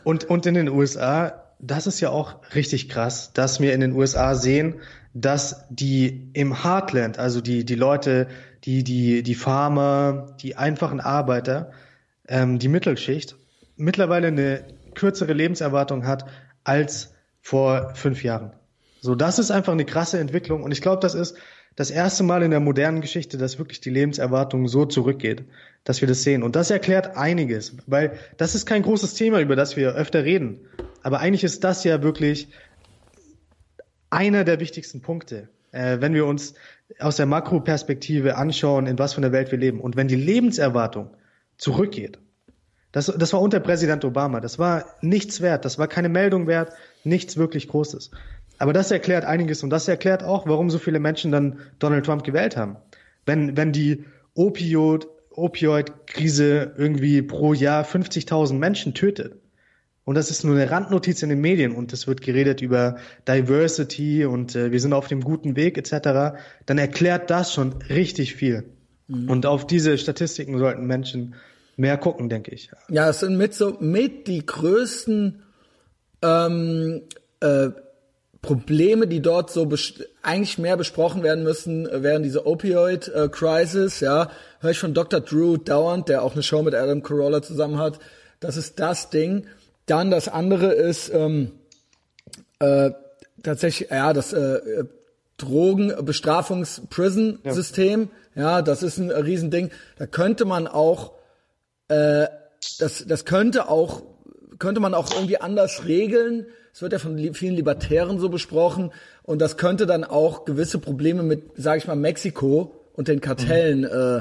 Und, 0.04 0.24
und 0.26 0.46
in 0.46 0.54
den 0.54 0.70
USA, 0.70 1.44
das 1.60 1.86
ist 1.88 2.00
ja 2.00 2.10
auch 2.10 2.38
richtig 2.56 2.90
krass, 2.90 3.34
dass 3.34 3.60
wir 3.60 3.74
in 3.74 3.82
den 3.82 3.92
USA 3.92 4.34
sehen, 4.36 4.76
dass 5.14 5.66
die 5.70 6.32
im 6.34 6.64
Heartland, 6.64 7.20
also 7.20 7.42
die, 7.42 7.66
die 7.66 7.76
Leute, 7.76 8.28
die, 8.64 8.84
die, 8.84 9.24
die 9.24 9.36
Farmer, 9.36 10.36
die 10.42 10.56
einfachen 10.56 11.02
Arbeiter, 11.02 11.72
ähm, 12.28 12.60
die 12.60 12.70
Mittelschicht, 12.70 13.36
mittlerweile 13.76 14.28
eine 14.28 14.64
kürzere 14.96 15.34
Lebenserwartung 15.34 16.06
hat 16.06 16.26
als 16.64 17.14
vor 17.42 17.94
fünf 17.96 18.24
Jahren. 18.24 18.54
So, 19.02 19.16
das 19.16 19.40
ist 19.40 19.52
einfach 19.52 19.74
eine 19.74 19.86
krasse 19.86 20.20
Entwicklung 20.20 20.64
und 20.64 20.72
ich 20.72 20.82
glaube, 20.82 21.02
das 21.02 21.16
ist 21.16 21.36
das 21.76 21.92
erste 21.92 22.24
Mal 22.24 22.44
in 22.44 22.52
der 22.52 22.60
modernen 22.60 23.00
Geschichte, 23.00 23.38
dass 23.38 23.58
wirklich 23.58 23.80
die 23.80 23.90
Lebenserwartung 23.90 24.68
so 24.68 24.86
zurückgeht, 24.86 25.46
dass 25.86 26.02
wir 26.02 26.08
das 26.08 26.24
sehen. 26.24 26.44
Und 26.44 26.58
das 26.58 26.72
erklärt 26.72 27.16
einiges, 27.16 27.78
weil 27.88 28.20
das 28.36 28.56
ist 28.56 28.66
kein 28.66 28.82
großes 28.82 29.14
Thema, 29.14 29.40
über 29.40 29.56
das 29.56 29.78
wir 29.78 29.96
öfter 29.96 30.26
reden. 30.26 30.60
Aber 31.04 31.20
eigentlich 31.20 31.46
ist 31.46 31.64
das 31.64 31.84
ja 31.86 32.04
wirklich 32.04 32.50
einer 34.10 34.44
der 34.44 34.60
wichtigsten 34.60 35.02
Punkte, 35.02 35.48
äh, 35.72 36.02
wenn 36.02 36.14
wir 36.14 36.26
uns 36.26 36.56
aus 37.00 37.16
der 37.16 37.28
Makroperspektive 37.28 38.36
anschauen, 38.36 38.88
in 38.88 39.00
was 39.00 39.14
für 39.14 39.20
einer 39.20 39.32
Welt 39.32 39.52
wir 39.52 39.60
leben. 39.60 39.80
Und 39.80 39.96
wenn 39.96 40.08
die 40.08 40.16
Lebenserwartung 40.16 41.12
zurückgeht, 41.58 42.20
das, 42.92 43.06
das 43.06 43.34
war 43.34 43.42
unter 43.42 43.60
Präsident 43.60 44.04
Obama, 44.04 44.40
das 44.40 44.58
war 44.58 44.86
nichts 45.02 45.42
wert, 45.42 45.64
das 45.64 45.78
war 45.78 45.88
keine 45.88 46.10
Meldung 46.10 46.48
wert, 46.48 46.74
nichts 47.04 47.38
wirklich 47.38 47.68
Großes. 47.68 48.10
Aber 48.60 48.74
das 48.74 48.92
erklärt 48.92 49.26
einiges 49.26 49.64
und 49.64 49.70
das 49.70 49.88
erklärt 49.88 50.24
auch, 50.24 50.46
warum 50.46 50.70
so 50.70 50.78
viele 50.78 51.00
Menschen 51.00 51.32
dann 51.32 51.60
Donald 51.80 52.06
Trump 52.06 52.24
gewählt 52.24 52.58
haben. 52.58 52.76
Wenn, 53.26 53.58
wenn 53.58 53.72
die 53.72 54.06
Opioid, 54.36 55.08
Opioid-Krise 55.32 56.74
irgendwie 56.78 57.22
pro 57.22 57.54
Jahr 57.54 57.86
50.000 57.86 58.54
Menschen 58.54 58.94
tötet, 58.94 59.36
und 60.04 60.16
das 60.16 60.32
ist 60.32 60.44
nur 60.44 60.56
eine 60.56 60.70
Randnotiz 60.70 61.22
in 61.22 61.30
den 61.30 61.40
Medien 61.40 61.74
und 61.74 61.94
es 61.94 62.08
wird 62.08 62.22
geredet 62.22 62.62
über 62.62 62.98
Diversity 63.28 64.26
und 64.26 64.56
äh, 64.56 64.72
wir 64.72 64.80
sind 64.80 64.94
auf 64.94 65.08
dem 65.08 65.22
guten 65.22 65.56
Weg 65.56 65.78
etc., 65.78 66.40
dann 66.66 66.78
erklärt 66.78 67.30
das 67.30 67.54
schon 67.54 67.74
richtig 67.90 68.36
viel. 68.36 68.66
Und 69.10 69.48
auf 69.48 69.66
diese 69.66 69.98
Statistiken 69.98 70.60
sollten 70.60 70.86
Menschen 70.86 71.34
mehr 71.78 71.98
gucken, 71.98 72.30
denke 72.30 72.52
ich. 72.52 72.70
Ja, 72.90 73.10
es 73.10 73.22
sind 73.22 73.38
mit 73.38 73.56
so 73.56 73.76
mit 73.80 74.28
die 74.28 74.46
größten 74.46 75.42
ähm, 76.22 77.02
äh, 77.40 77.70
Probleme, 78.42 79.06
die 79.08 79.22
dort 79.22 79.52
so 79.52 79.70
eigentlich 80.22 80.58
mehr 80.58 80.78
besprochen 80.78 81.24
werden 81.24 81.44
müssen, 81.44 81.86
äh, 81.88 82.02
während 82.04 82.24
diese 82.26 82.48
Opioid-Crisis, 82.48 84.00
ja, 84.00 84.30
höre 84.60 84.72
ich 84.72 84.80
von 84.80 84.94
Dr. 84.94 85.20
Drew 85.20 85.58
dauernd, 85.58 86.08
der 86.10 86.24
auch 86.24 86.32
eine 86.34 86.44
Show 86.44 86.62
mit 86.62 86.74
Adam 86.74 87.04
Carolla 87.04 87.42
zusammen 87.42 87.80
hat. 87.80 88.00
Das 88.40 88.56
ist 88.58 88.80
das 88.80 89.10
Ding. 89.10 89.48
Dann 89.86 90.10
das 90.12 90.30
andere 90.30 90.74
ist 90.74 91.14
ähm, 91.14 91.52
äh, 92.60 92.92
tatsächlich, 93.44 93.90
ja, 93.90 94.14
das 94.14 94.32
äh, 94.34 94.86
Drogenbestrafungs-Prison-System, 95.38 98.10
ja. 98.36 98.62
das 98.62 98.84
ist 98.84 98.98
ein 98.98 99.10
Riesending. 99.12 99.72
Da 99.98 100.06
könnte 100.06 100.46
man 100.46 100.68
auch 100.68 101.14
äh, 101.88 102.28
das, 102.80 103.06
das 103.08 103.26
könnte 103.26 103.70
auch, 103.70 104.04
könnte 104.60 104.80
man 104.80 104.94
auch 104.94 105.12
irgendwie 105.14 105.42
anders 105.42 105.86
regeln. 105.86 106.46
Es 106.74 106.82
wird 106.82 106.94
ja 106.94 107.00
von 107.00 107.18
li- 107.18 107.34
vielen 107.34 107.56
Libertären 107.56 108.20
so 108.20 108.30
besprochen. 108.30 108.92
Und 109.24 109.40
das 109.40 109.58
könnte 109.58 109.86
dann 109.86 110.04
auch 110.04 110.46
gewisse 110.46 110.80
Probleme 110.80 111.24
mit, 111.24 111.44
sage 111.56 111.80
ich 111.80 111.88
mal, 111.88 111.96
Mexiko 111.96 112.76
und 112.94 113.08
den 113.08 113.22
Kartellen, 113.22 113.84
äh, 113.84 114.18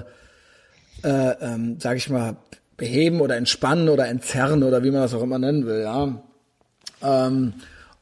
äh, 1.03 1.35
ähm, 1.41 1.79
sage 1.81 1.97
ich 1.99 2.09
mal, 2.11 2.37
beheben 2.77 3.21
oder 3.21 3.37
entspannen 3.37 3.89
oder 3.89 4.07
entzerren 4.07 4.63
oder 4.63 4.85
wie 4.85 4.91
man 4.91 5.03
das 5.03 5.15
auch 5.15 5.23
immer 5.23 5.39
nennen 5.39 5.67
will, 5.67 5.83
ja. 5.83 6.23
Ähm, 7.03 7.55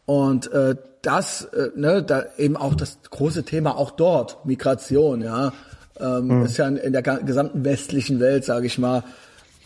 und 0.04 0.52
äh, 0.52 0.76
das, 1.02 1.44
äh, 1.44 1.70
ne, 1.76 2.02
da 2.02 2.24
eben 2.36 2.56
auch 2.56 2.74
das 2.74 2.98
große 3.08 3.44
Thema 3.44 3.76
auch 3.76 3.90
dort, 3.92 4.44
Migration, 4.44 5.22
ja, 5.22 5.52
ähm, 5.98 6.44
ist 6.44 6.58
ja 6.58 6.68
in, 6.68 6.76
in 6.76 6.92
der 6.92 7.02
gesamten 7.02 7.64
westlichen 7.64 8.20
Welt, 8.20 8.44
sage 8.44 8.66
ich 8.66 8.78
mal, 8.78 9.02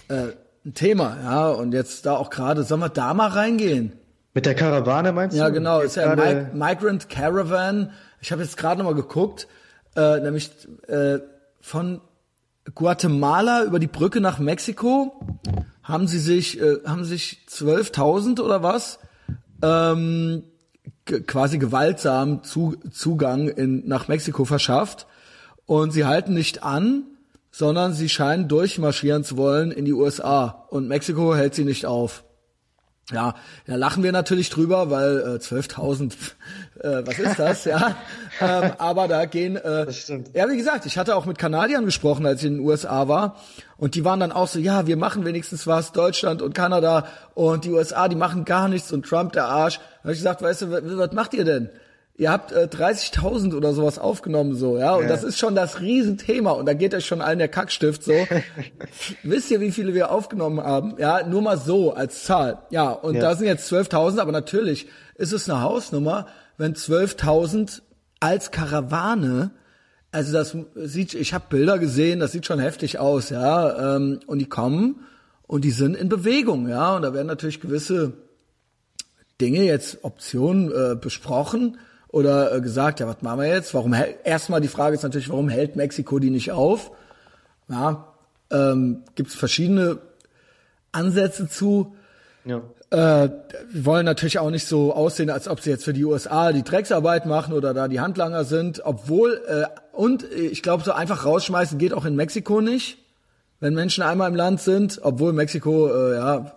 äh, 0.08 0.28
ein 0.64 0.74
Thema, 0.74 1.16
ja. 1.22 1.48
Und 1.48 1.72
jetzt 1.72 2.06
da 2.06 2.16
auch 2.16 2.30
gerade, 2.30 2.62
sollen 2.64 2.80
wir 2.80 2.88
da 2.88 3.14
mal 3.14 3.28
reingehen? 3.28 3.92
Mit 4.34 4.46
der 4.46 4.54
Karawane 4.54 5.12
meinst 5.12 5.36
Ja, 5.36 5.48
du? 5.48 5.54
genau, 5.54 5.80
Jetzt 5.82 5.90
ist 5.92 5.96
ja 5.96 6.14
gerade- 6.14 6.50
Mi 6.52 6.64
Migrant 6.64 7.08
Caravan. 7.08 7.90
Ich 8.20 8.30
habe 8.32 8.42
jetzt 8.42 8.56
gerade 8.56 8.78
noch 8.82 8.90
mal 8.90 8.94
geguckt, 8.94 9.48
äh, 9.96 10.20
nämlich 10.20 10.50
äh, 10.86 11.18
von 11.60 12.00
Guatemala 12.74 13.64
über 13.64 13.78
die 13.78 13.86
Brücke 13.88 14.20
nach 14.20 14.38
Mexiko 14.38 15.18
haben 15.82 16.06
sie 16.06 16.18
sich 16.18 16.60
äh, 16.60 16.76
haben 16.86 17.04
sich 17.04 17.46
12.000 17.48 18.40
oder 18.40 18.62
was 18.62 19.00
ähm, 19.62 20.44
quasi 21.26 21.58
gewaltsam 21.58 22.44
zu 22.44 22.76
Zugang 22.92 23.48
in, 23.48 23.88
nach 23.88 24.06
Mexiko 24.08 24.44
verschafft 24.44 25.06
und 25.66 25.90
sie 25.92 26.04
halten 26.04 26.34
nicht 26.34 26.62
an, 26.62 27.04
sondern 27.50 27.92
sie 27.92 28.08
scheinen 28.08 28.48
durchmarschieren 28.48 29.24
zu 29.24 29.36
wollen 29.36 29.70
in 29.70 29.84
die 29.84 29.92
USA 29.92 30.66
und 30.70 30.88
Mexiko 30.88 31.34
hält 31.34 31.54
sie 31.54 31.64
nicht 31.64 31.86
auf. 31.86 32.24
Ja, 33.12 33.34
da 33.66 33.74
lachen 33.74 34.04
wir 34.04 34.12
natürlich 34.12 34.50
drüber, 34.50 34.90
weil 34.90 35.18
äh, 35.18 35.24
12.000, 35.38 36.12
äh, 36.80 37.06
was 37.06 37.18
ist 37.18 37.38
das, 37.38 37.64
ja? 37.64 37.96
ähm, 38.40 38.72
aber 38.78 39.08
da 39.08 39.24
gehen, 39.24 39.56
äh, 39.56 39.86
ja, 40.32 40.48
wie 40.48 40.56
gesagt, 40.56 40.86
ich 40.86 40.96
hatte 40.96 41.16
auch 41.16 41.26
mit 41.26 41.36
Kanadiern 41.36 41.84
gesprochen, 41.84 42.24
als 42.24 42.40
ich 42.40 42.46
in 42.46 42.58
den 42.58 42.66
USA 42.66 43.08
war, 43.08 43.36
und 43.76 43.94
die 43.94 44.04
waren 44.04 44.20
dann 44.20 44.32
auch 44.32 44.46
so, 44.46 44.58
ja, 44.58 44.86
wir 44.86 44.96
machen 44.96 45.24
wenigstens 45.24 45.66
was, 45.66 45.92
Deutschland 45.92 46.42
und 46.42 46.54
Kanada 46.54 47.06
und 47.34 47.64
die 47.64 47.70
USA, 47.70 48.08
die 48.08 48.16
machen 48.16 48.44
gar 48.44 48.68
nichts 48.68 48.92
und 48.92 49.06
Trump 49.06 49.32
der 49.32 49.46
Arsch. 49.46 49.78
Da 49.78 50.04
habe 50.04 50.12
ich 50.12 50.18
gesagt, 50.18 50.42
weißt 50.42 50.62
du, 50.62 50.98
was 50.98 51.12
macht 51.12 51.34
ihr 51.34 51.44
denn? 51.44 51.70
Ihr 52.20 52.30
habt 52.30 52.52
äh, 52.52 52.68
30.000 52.70 53.56
oder 53.56 53.72
sowas 53.72 53.98
aufgenommen 53.98 54.54
so, 54.54 54.76
ja, 54.76 54.94
und 54.94 55.04
ja. 55.04 55.08
das 55.08 55.24
ist 55.24 55.38
schon 55.38 55.54
das 55.54 55.80
Riesenthema 55.80 56.50
und 56.50 56.66
da 56.66 56.74
geht 56.74 56.94
euch 56.94 57.06
schon 57.06 57.22
allen 57.22 57.38
der 57.38 57.48
Kackstift 57.48 58.04
so. 58.04 58.12
Wisst 59.22 59.50
ihr, 59.50 59.62
wie 59.62 59.72
viele 59.72 59.94
wir 59.94 60.10
aufgenommen 60.10 60.60
haben? 60.60 60.96
Ja, 60.98 61.26
nur 61.26 61.40
mal 61.40 61.56
so 61.56 61.94
als 61.94 62.24
Zahl. 62.24 62.58
Ja, 62.68 62.90
und 62.90 63.14
ja. 63.14 63.22
da 63.22 63.36
sind 63.36 63.46
jetzt 63.46 63.72
12.000, 63.72 64.20
aber 64.20 64.32
natürlich 64.32 64.86
ist 65.14 65.32
es 65.32 65.48
eine 65.48 65.62
Hausnummer, 65.62 66.26
wenn 66.58 66.74
12.000 66.74 67.80
als 68.20 68.50
Karawane 68.50 69.52
also 70.12 70.32
das 70.32 70.56
sieht, 70.74 71.14
ich 71.14 71.32
habe 71.34 71.44
Bilder 71.48 71.78
gesehen, 71.78 72.18
das 72.18 72.32
sieht 72.32 72.44
schon 72.44 72.58
heftig 72.58 72.98
aus, 72.98 73.30
ja. 73.30 73.96
Ähm, 73.96 74.18
und 74.26 74.40
die 74.40 74.48
kommen 74.48 75.06
und 75.46 75.64
die 75.64 75.70
sind 75.70 75.96
in 75.96 76.08
Bewegung, 76.08 76.68
ja. 76.68 76.96
Und 76.96 77.02
da 77.02 77.14
werden 77.14 77.28
natürlich 77.28 77.60
gewisse 77.60 78.14
Dinge 79.40 79.62
jetzt 79.62 80.02
Optionen 80.02 80.72
äh, 80.72 80.96
besprochen 80.96 81.78
oder 82.12 82.54
äh, 82.54 82.60
gesagt, 82.60 83.00
ja, 83.00 83.06
was 83.06 83.22
machen 83.22 83.40
wir 83.40 83.46
jetzt? 83.46 83.72
Warum 83.74 83.94
erstmal 84.24 84.60
die 84.60 84.68
Frage 84.68 84.94
ist 84.94 85.02
natürlich, 85.02 85.28
warum 85.28 85.48
hält 85.48 85.76
Mexiko 85.76 86.18
die 86.18 86.30
nicht 86.30 86.52
auf? 86.52 86.90
Ja, 87.68 88.08
ähm, 88.50 89.04
gibt 89.14 89.30
es 89.30 89.36
verschiedene 89.36 89.98
Ansätze 90.92 91.48
zu. 91.48 91.94
Ja. 92.44 92.62
Äh, 92.90 93.30
wir 93.70 93.84
wollen 93.84 94.04
natürlich 94.04 94.40
auch 94.40 94.50
nicht 94.50 94.66
so 94.66 94.92
aussehen, 94.92 95.30
als 95.30 95.46
ob 95.46 95.60
sie 95.60 95.70
jetzt 95.70 95.84
für 95.84 95.92
die 95.92 96.04
USA 96.04 96.52
die 96.52 96.64
Drecksarbeit 96.64 97.26
machen 97.26 97.54
oder 97.54 97.72
da 97.72 97.86
die 97.86 98.00
Handlanger 98.00 98.44
sind, 98.44 98.84
obwohl 98.84 99.40
äh, 99.46 99.66
und 99.92 100.24
ich 100.32 100.62
glaube, 100.62 100.82
so 100.82 100.92
einfach 100.92 101.24
rausschmeißen 101.24 101.78
geht 101.78 101.92
auch 101.92 102.04
in 102.04 102.16
Mexiko 102.16 102.60
nicht, 102.60 102.98
wenn 103.60 103.74
Menschen 103.74 104.02
einmal 104.02 104.28
im 104.28 104.34
Land 104.34 104.60
sind, 104.60 104.98
obwohl 105.02 105.32
Mexiko 105.32 105.88
äh, 105.88 106.14
ja, 106.16 106.52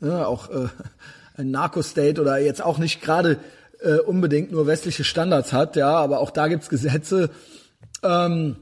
ja 0.00 0.26
auch 0.26 0.50
äh, 0.50 0.66
ein 1.36 1.52
Narco-State 1.52 2.20
oder 2.20 2.38
jetzt 2.38 2.62
auch 2.64 2.78
nicht 2.78 3.00
gerade 3.00 3.38
äh, 3.80 3.98
unbedingt 3.98 4.52
nur 4.52 4.66
westliche 4.66 5.04
Standards 5.04 5.52
hat, 5.52 5.76
ja, 5.76 5.90
aber 5.90 6.20
auch 6.20 6.30
da 6.30 6.48
gibt's 6.48 6.68
Gesetze. 6.68 7.30
Ähm, 8.02 8.56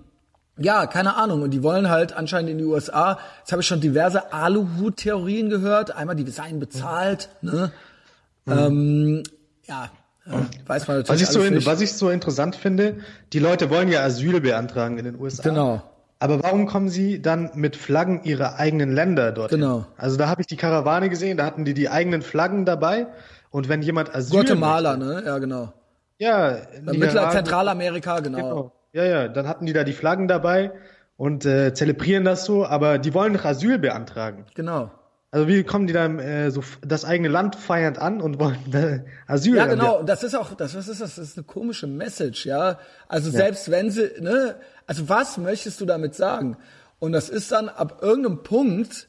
ja, 0.59 0.87
keine 0.87 1.17
Ahnung. 1.17 1.43
Und 1.43 1.51
die 1.51 1.63
wollen 1.63 1.91
halt 1.91 2.15
anscheinend 2.15 2.51
in 2.51 2.59
die 2.59 2.65
USA. 2.65 3.19
Jetzt 3.41 3.53
habe 3.53 3.61
ich 3.61 3.69
schon 3.69 3.81
diverse 3.81 4.33
Aluhut-Theorien 4.33 5.51
gehört. 5.51 5.95
Einmal, 5.95 6.17
die 6.17 6.31
seien 6.31 6.61
bezahlt. 6.61 7.29
Ne? 7.43 7.73
Mhm. 8.47 8.53
Ähm, 8.53 9.23
ja, 9.65 9.91
äh, 10.27 10.31
weiß 10.67 10.89
man 10.89 10.99
natürlich 10.99 11.23
was 11.23 11.29
ich, 11.29 11.35
so 11.35 11.43
in, 11.43 11.67
was 11.67 11.81
ich 11.81 11.93
so 11.93 12.11
interessant 12.11 12.57
finde, 12.57 12.97
die 13.33 13.39
Leute 13.39 13.71
wollen 13.71 13.89
ja 13.89 14.03
Asyl 14.03 14.41
beantragen 14.41 14.99
in 14.99 15.05
den 15.05 15.21
USA. 15.21 15.43
Genau. 15.43 15.83
Aber 16.19 16.43
warum 16.43 16.67
kommen 16.67 16.89
sie 16.89 17.21
dann 17.21 17.51
mit 17.55 17.77
Flaggen 17.77 18.25
ihrer 18.25 18.59
eigenen 18.59 18.91
Länder 18.91 19.33
dort? 19.33 19.51
Genau. 19.51 19.85
Also 19.99 20.17
da 20.17 20.29
habe 20.29 20.41
ich 20.41 20.47
die 20.47 20.57
Karawane 20.57 21.11
gesehen, 21.11 21.37
da 21.37 21.45
hatten 21.45 21.67
die 21.67 21.75
die 21.75 21.91
eigenen 21.91 22.23
Flaggen 22.23 22.65
dabei 22.65 23.07
und 23.51 23.69
wenn 23.69 23.83
jemand 23.83 24.15
Asyl 24.15 24.41
Guatemala, 24.41 24.97
möchte, 24.97 25.15
ne? 25.15 25.23
Ja, 25.27 25.39
genau. 25.39 25.73
Ja, 26.19 26.59
Mittler 26.83 27.31
Zentralamerika, 27.31 28.21
genau. 28.21 28.39
genau. 28.39 28.73
Ja, 28.93 29.05
ja, 29.05 29.29
dann 29.29 29.47
hatten 29.47 29.67
die 29.67 29.73
da 29.73 29.85
die 29.85 29.93
Flaggen 29.93 30.29
dabei 30.29 30.73
und 31.17 31.45
äh, 31.45 31.75
zelebrieren 31.75 32.25
das 32.25 32.45
so, 32.45 32.65
aber 32.65 32.99
die 32.99 33.13
wollen 33.15 33.35
doch 33.35 33.45
Asyl 33.45 33.79
beantragen. 33.79 34.47
Genau. 34.55 34.91
Also 35.31 35.49
wie 35.49 35.65
kommen 35.65 35.87
die 35.87 35.93
dann 35.93 36.19
äh, 36.19 36.51
so 36.51 36.63
das 36.81 37.05
eigene 37.05 37.29
Land 37.29 37.57
feiernd 37.57 37.99
an 37.99 38.23
und 38.23 38.39
wollen 38.39 38.73
äh, 38.73 39.01
Asyl? 39.27 39.57
Ja, 39.57 39.67
genau. 39.67 39.99
Und 40.01 40.09
das 40.09 40.23
ist 40.23 40.35
auch, 40.35 40.55
das 40.55 40.75
was 40.75 40.89
ist 40.89 41.01
das? 41.01 41.17
Das 41.17 41.29
ist 41.29 41.37
eine 41.37 41.45
komische 41.45 41.87
Message, 41.87 42.47
ja. 42.47 42.79
Also 43.09 43.31
ja. 43.31 43.37
selbst 43.37 43.71
wenn 43.71 43.91
sie, 43.91 44.11
ne, 44.21 44.57
also 44.87 45.09
was 45.09 45.37
möchtest 45.37 45.81
du 45.81 45.85
damit 45.85 46.15
sagen? 46.15 46.57
Und 46.99 47.13
das 47.13 47.29
ist 47.29 47.53
dann 47.53 47.69
ab 47.69 47.99
irgendeinem 48.01 48.43
Punkt 48.43 49.09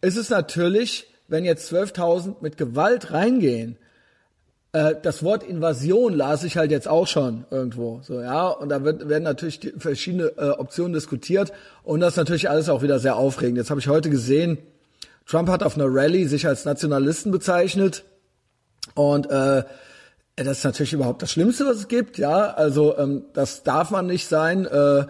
ist 0.00 0.16
es 0.16 0.30
natürlich, 0.30 1.12
wenn 1.28 1.44
jetzt 1.44 1.72
12.000 1.72 2.36
mit 2.40 2.56
Gewalt 2.56 3.12
reingehen, 3.12 3.76
äh, 4.72 4.94
das 5.02 5.22
Wort 5.22 5.42
Invasion 5.42 6.14
las 6.14 6.44
ich 6.44 6.56
halt 6.56 6.70
jetzt 6.70 6.88
auch 6.88 7.06
schon 7.06 7.44
irgendwo, 7.50 8.00
so 8.02 8.20
ja, 8.20 8.48
und 8.48 8.68
da 8.68 8.84
wird, 8.84 9.08
werden 9.08 9.24
natürlich 9.24 9.72
verschiedene 9.78 10.32
äh, 10.36 10.50
Optionen 10.50 10.92
diskutiert 10.92 11.52
und 11.82 12.00
das 12.00 12.14
ist 12.14 12.18
natürlich 12.18 12.50
alles 12.50 12.68
auch 12.68 12.82
wieder 12.82 12.98
sehr 12.98 13.16
aufregend. 13.16 13.58
Jetzt 13.58 13.70
habe 13.70 13.80
ich 13.80 13.88
heute 13.88 14.10
gesehen, 14.10 14.58
Trump 15.26 15.48
hat 15.48 15.62
auf 15.62 15.76
einer 15.76 15.86
Rallye 15.88 16.26
sich 16.26 16.46
als 16.46 16.64
Nationalisten 16.64 17.32
bezeichnet 17.32 18.04
und 18.94 19.30
äh, 19.30 19.64
das 20.36 20.58
ist 20.58 20.64
natürlich 20.64 20.92
überhaupt 20.92 21.22
das 21.22 21.32
Schlimmste, 21.32 21.64
was 21.64 21.78
es 21.78 21.88
gibt, 21.88 22.18
ja. 22.18 22.50
Also 22.52 22.96
ähm, 22.98 23.24
das 23.32 23.62
darf 23.62 23.90
man 23.90 24.06
nicht 24.06 24.28
sein. 24.28 24.66
Äh, 24.66 25.06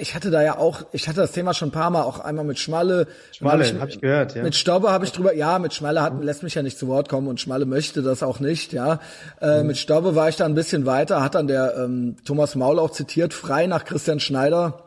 ich 0.00 0.14
hatte 0.14 0.30
da 0.30 0.42
ja 0.42 0.58
auch, 0.58 0.84
ich 0.92 1.08
hatte 1.08 1.20
das 1.20 1.32
Thema 1.32 1.54
schon 1.54 1.68
ein 1.68 1.72
paar 1.72 1.90
Mal, 1.90 2.02
auch 2.02 2.20
einmal 2.20 2.44
mit 2.44 2.60
Schmalle. 2.60 3.08
Schmalle, 3.32 3.64
habe 3.64 3.76
ich, 3.76 3.80
hab 3.80 3.88
ich 3.88 4.00
gehört, 4.00 4.36
ja. 4.36 4.44
Mit 4.44 4.54
Staube 4.54 4.92
habe 4.92 5.04
ich 5.04 5.10
drüber, 5.10 5.34
ja, 5.34 5.58
mit 5.58 5.74
Schmalle 5.74 6.02
hat, 6.02 6.22
lässt 6.22 6.44
mich 6.44 6.54
ja 6.54 6.62
nicht 6.62 6.78
zu 6.78 6.86
Wort 6.86 7.08
kommen 7.08 7.26
und 7.26 7.40
Schmalle 7.40 7.66
möchte 7.66 8.02
das 8.02 8.22
auch 8.22 8.38
nicht, 8.38 8.72
ja. 8.72 9.00
Äh, 9.40 9.60
mhm. 9.60 9.66
Mit 9.66 9.78
Staube 9.78 10.14
war 10.14 10.28
ich 10.28 10.36
da 10.36 10.44
ein 10.44 10.54
bisschen 10.54 10.86
weiter, 10.86 11.20
hat 11.20 11.34
dann 11.34 11.48
der 11.48 11.74
ähm, 11.76 12.16
Thomas 12.24 12.54
Maul 12.54 12.78
auch 12.78 12.90
zitiert, 12.90 13.34
frei 13.34 13.66
nach 13.66 13.84
Christian 13.84 14.20
Schneider. 14.20 14.84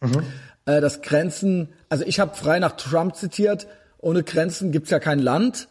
Mhm. 0.00 0.22
Äh, 0.64 0.80
das 0.80 1.02
Grenzen, 1.02 1.70
also 1.88 2.04
ich 2.04 2.20
habe 2.20 2.36
frei 2.36 2.60
nach 2.60 2.76
Trump 2.76 3.16
zitiert, 3.16 3.66
ohne 3.98 4.22
Grenzen 4.22 4.70
gibt's 4.70 4.90
ja 4.90 5.00
kein 5.00 5.18
Land. 5.18 5.66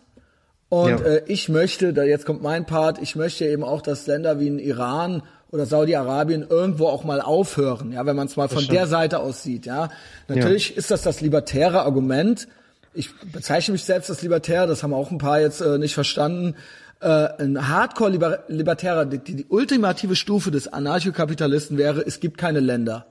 Und 0.68 0.90
ja. 0.90 0.98
äh, 0.98 1.24
ich 1.28 1.48
möchte, 1.48 1.94
da 1.94 2.04
jetzt 2.04 2.26
kommt 2.26 2.42
mein 2.42 2.66
Part, 2.66 3.02
ich 3.02 3.16
möchte 3.16 3.46
eben 3.46 3.64
auch, 3.64 3.82
dass 3.82 4.08
Länder 4.08 4.42
wie 4.42 4.48
in 4.48 4.60
Iran 4.60 5.24
oder 5.56 5.66
Saudi-Arabien 5.66 6.46
irgendwo 6.48 6.88
auch 6.88 7.04
mal 7.04 7.22
aufhören, 7.22 7.94
ja, 7.94 8.06
wenn 8.06 8.16
man 8.16 8.28
es 8.28 8.36
mal 8.36 8.50
von 8.50 8.68
der 8.68 8.88
Seite 8.88 9.20
aus 9.20 9.42
sieht, 9.42 9.66
ja. 9.66 9.90
Natürlich 10.28 10.72
ja. 10.72 10.76
ist 10.76 10.92
das 10.92 11.02
das 11.02 11.22
libertäre 11.22 11.82
Argument. 11.82 12.48
Ich 12.94 13.10
bezeichne 13.22 13.72
mich 13.72 13.84
selbst 13.84 14.10
als 14.10 14.22
libertär, 14.22 14.68
das 14.68 14.84
haben 14.84 14.94
auch 14.94 15.12
ein 15.12 15.18
paar 15.18 15.40
jetzt 15.40 15.62
äh, 15.62 15.78
nicht 15.78 15.94
verstanden. 15.94 16.56
Äh, 17.00 17.08
ein 17.40 17.68
Hardcore-Libertärer, 17.68 19.06
die, 19.06 19.20
die 19.20 19.46
ultimative 19.46 20.16
Stufe 20.16 20.52
des 20.52 20.68
Anarchokapitalisten 20.68 21.78
wäre, 21.78 22.02
es 22.06 22.20
gibt 22.20 22.38
keine 22.38 22.60
Länder. 22.60 23.06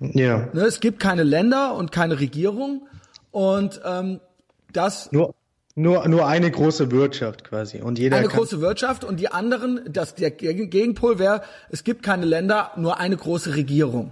Ja. 0.00 0.48
Ne, 0.52 0.62
es 0.62 0.80
gibt 0.80 1.00
keine 1.00 1.22
Länder 1.22 1.74
und 1.74 1.92
keine 1.92 2.20
Regierung 2.20 2.86
und 3.30 3.80
ähm, 3.84 4.20
das 4.72 5.10
nur 5.12 5.34
nur, 5.76 6.08
nur 6.08 6.26
eine 6.26 6.50
große 6.50 6.90
Wirtschaft 6.90 7.44
quasi. 7.44 7.82
Und 7.82 7.98
jeder 7.98 8.16
eine 8.16 8.28
große 8.28 8.62
Wirtschaft 8.62 9.04
und 9.04 9.20
die 9.20 9.28
anderen, 9.28 9.80
das, 9.88 10.14
der 10.14 10.30
Gegenpol 10.30 11.18
wäre, 11.18 11.42
es 11.70 11.84
gibt 11.84 12.02
keine 12.02 12.24
Länder, 12.24 12.72
nur 12.76 12.98
eine 12.98 13.16
große 13.16 13.54
Regierung, 13.54 14.10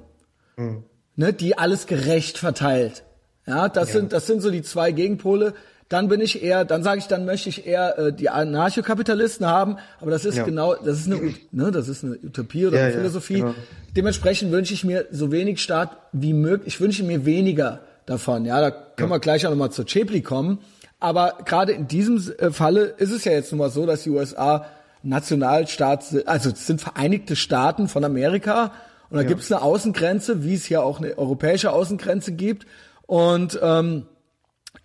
mhm. 0.57 0.85
ne, 1.17 1.33
die 1.33 1.57
alles 1.57 1.87
gerecht 1.87 2.37
verteilt. 2.37 3.03
Ja, 3.47 3.71
das 3.71 3.89
ja. 3.89 4.01
sind, 4.01 4.13
das 4.13 4.27
sind 4.27 4.43
so 4.43 4.51
die 4.51 4.63
zwei 4.63 4.93
Gegenpole. 4.93 5.55
Dann 5.89 6.09
bin 6.09 6.21
ich 6.21 6.43
eher, 6.43 6.67
dann 6.67 6.83
sage 6.83 6.99
ich, 6.99 7.07
dann 7.07 7.25
möchte 7.25 7.49
ich 7.49 7.67
eher 7.67 7.99
äh, 7.99 8.13
die 8.13 8.29
Anarchokapitalisten 8.29 9.47
haben, 9.47 9.77
aber 10.01 10.11
das 10.11 10.27
ist 10.27 10.37
ja. 10.37 10.45
genau, 10.45 10.75
das 10.75 10.99
ist 11.01 11.07
eine, 11.07 11.35
ne, 11.51 11.71
das 11.71 11.89
ist 11.89 12.05
eine 12.05 12.19
Utopie 12.23 12.67
oder 12.67 12.79
ja, 12.79 12.85
eine 12.87 12.95
Philosophie. 12.95 13.41
Genau. 13.41 13.55
Dementsprechend 13.97 14.53
wünsche 14.53 14.75
ich 14.75 14.85
mir 14.85 15.07
so 15.11 15.33
wenig 15.33 15.63
Staat 15.63 15.97
wie 16.13 16.35
möglich. 16.35 16.75
Ich 16.75 16.81
wünsche 16.81 17.05
mir 17.05 17.25
weniger 17.25 17.81
davon. 18.05 18.45
Ja, 18.45 18.61
da 18.61 18.71
können 18.71 19.11
wir 19.11 19.21
gleich 19.21 19.47
auch 19.47 19.51
nochmal 19.51 19.73
zur 19.73 19.87
Chepli 19.87 20.21
kommen. 20.21 20.59
Aber 21.05 21.37
gerade 21.45 21.73
in 21.73 21.87
diesem 21.87 22.17
äh, 22.39 22.51
Falle 22.51 22.85
ist 22.97 23.11
es 23.11 23.27
ja 23.27 23.33
jetzt 23.33 23.53
nun 23.53 23.59
mal 23.59 23.69
so, 23.69 23.85
dass 23.85 24.05
die 24.05 24.11
USA 24.11 24.65
Nationalstaat, 25.03 26.03
sind, 26.03 26.27
also 26.27 26.49
es 26.49 26.67
sind 26.67 26.81
Vereinigte 26.81 27.37
Staaten 27.37 27.89
von 27.89 28.05
Amerika 28.05 28.73
und 29.11 29.19
da 29.19 29.21
ja. 29.21 29.29
gibt 29.29 29.43
es 29.43 29.53
eine 29.53 29.61
Außengrenze, 29.61 30.45
wie 30.45 30.55
es 30.55 30.65
hier 30.65 30.83
auch 30.83 31.01
eine 31.01 31.19
europäische 31.19 31.73
Außengrenze 31.73 32.33
gibt. 32.33 32.67
Und 33.03 33.61
ähm, 33.63 34.07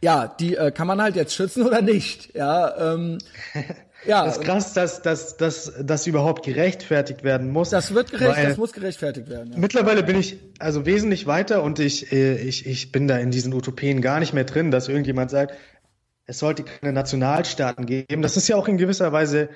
ja, 0.01 0.27
die 0.27 0.57
äh, 0.57 0.71
kann 0.71 0.87
man 0.87 1.01
halt 1.01 1.15
jetzt 1.15 1.35
schützen 1.35 1.63
oder 1.65 1.81
nicht. 1.81 2.35
Ja, 2.35 2.93
ähm, 2.93 3.19
ja. 4.05 4.25
Das 4.25 4.39
ist 4.39 4.43
krass, 4.43 4.73
dass, 4.73 5.01
dass, 5.01 5.37
dass 5.37 5.71
das 5.81 6.05
überhaupt 6.05 6.43
gerechtfertigt 6.43 7.23
werden 7.23 7.49
muss. 7.49 7.69
Das 7.69 7.93
wird 7.93 8.11
gerecht, 8.11 8.43
das 8.43 8.57
muss 8.57 8.73
gerechtfertigt 8.73 9.29
werden. 9.29 9.53
Ja. 9.53 9.57
Mittlerweile 9.57 10.03
bin 10.03 10.19
ich 10.19 10.37
also 10.59 10.85
wesentlich 10.85 11.27
weiter 11.27 11.63
und 11.63 11.79
ich, 11.79 12.11
äh, 12.11 12.35
ich, 12.35 12.65
ich 12.65 12.91
bin 12.91 13.07
da 13.07 13.17
in 13.17 13.31
diesen 13.31 13.53
Utopien 13.53 14.01
gar 14.01 14.19
nicht 14.19 14.33
mehr 14.33 14.43
drin, 14.43 14.69
dass 14.69 14.89
irgendjemand 14.89 15.31
sagt, 15.31 15.55
es 16.29 16.37
sollte 16.37 16.63
keine 16.63 16.93
Nationalstaaten 16.93 17.87
geben. 17.87 18.21
Das 18.21 18.37
ist 18.37 18.47
ja 18.47 18.55
auch 18.55 18.67
in 18.67 18.77
gewisser 18.77 19.11
Weise 19.11 19.49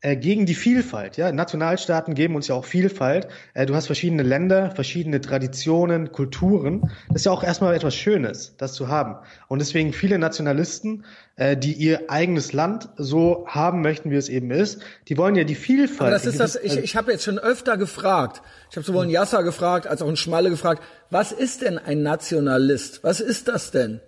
äh, 0.00 0.16
gegen 0.16 0.46
die 0.46 0.54
Vielfalt. 0.54 1.18
Ja, 1.18 1.30
Nationalstaaten 1.30 2.14
geben 2.14 2.34
uns 2.34 2.48
ja 2.48 2.54
auch 2.54 2.64
Vielfalt. 2.64 3.28
Äh, 3.52 3.66
du 3.66 3.74
hast 3.74 3.86
verschiedene 3.86 4.22
Länder, 4.22 4.70
verschiedene 4.70 5.20
Traditionen, 5.20 6.12
Kulturen. 6.12 6.90
Das 7.08 7.16
ist 7.16 7.26
ja 7.26 7.32
auch 7.32 7.44
erstmal 7.44 7.74
etwas 7.74 7.94
Schönes, 7.94 8.56
das 8.56 8.72
zu 8.72 8.88
haben. 8.88 9.16
Und 9.48 9.58
deswegen 9.58 9.92
viele 9.92 10.18
Nationalisten, 10.18 11.04
äh, 11.36 11.58
die 11.58 11.74
ihr 11.74 12.10
eigenes 12.10 12.54
Land 12.54 12.88
so 12.96 13.44
haben 13.46 13.82
möchten, 13.82 14.10
wie 14.10 14.16
es 14.16 14.30
eben 14.30 14.50
ist, 14.50 14.80
die 15.08 15.18
wollen 15.18 15.34
ja 15.34 15.44
die 15.44 15.54
Vielfalt. 15.54 16.00
Aber 16.00 16.10
das 16.10 16.24
ist 16.24 16.40
das. 16.40 16.56
Ich, 16.56 16.78
ich 16.78 16.96
habe 16.96 17.12
jetzt 17.12 17.24
schon 17.24 17.38
öfter 17.38 17.76
gefragt. 17.76 18.40
Ich 18.70 18.76
habe 18.78 18.86
sowohl 18.86 19.02
einen 19.02 19.10
Yasser 19.10 19.42
gefragt 19.42 19.86
als 19.86 20.00
auch 20.00 20.06
einen 20.06 20.16
Schmalle 20.16 20.48
gefragt. 20.48 20.82
Was 21.10 21.32
ist 21.32 21.60
denn 21.60 21.76
ein 21.76 22.02
Nationalist? 22.02 23.04
Was 23.04 23.20
ist 23.20 23.48
das 23.48 23.72
denn? 23.72 24.00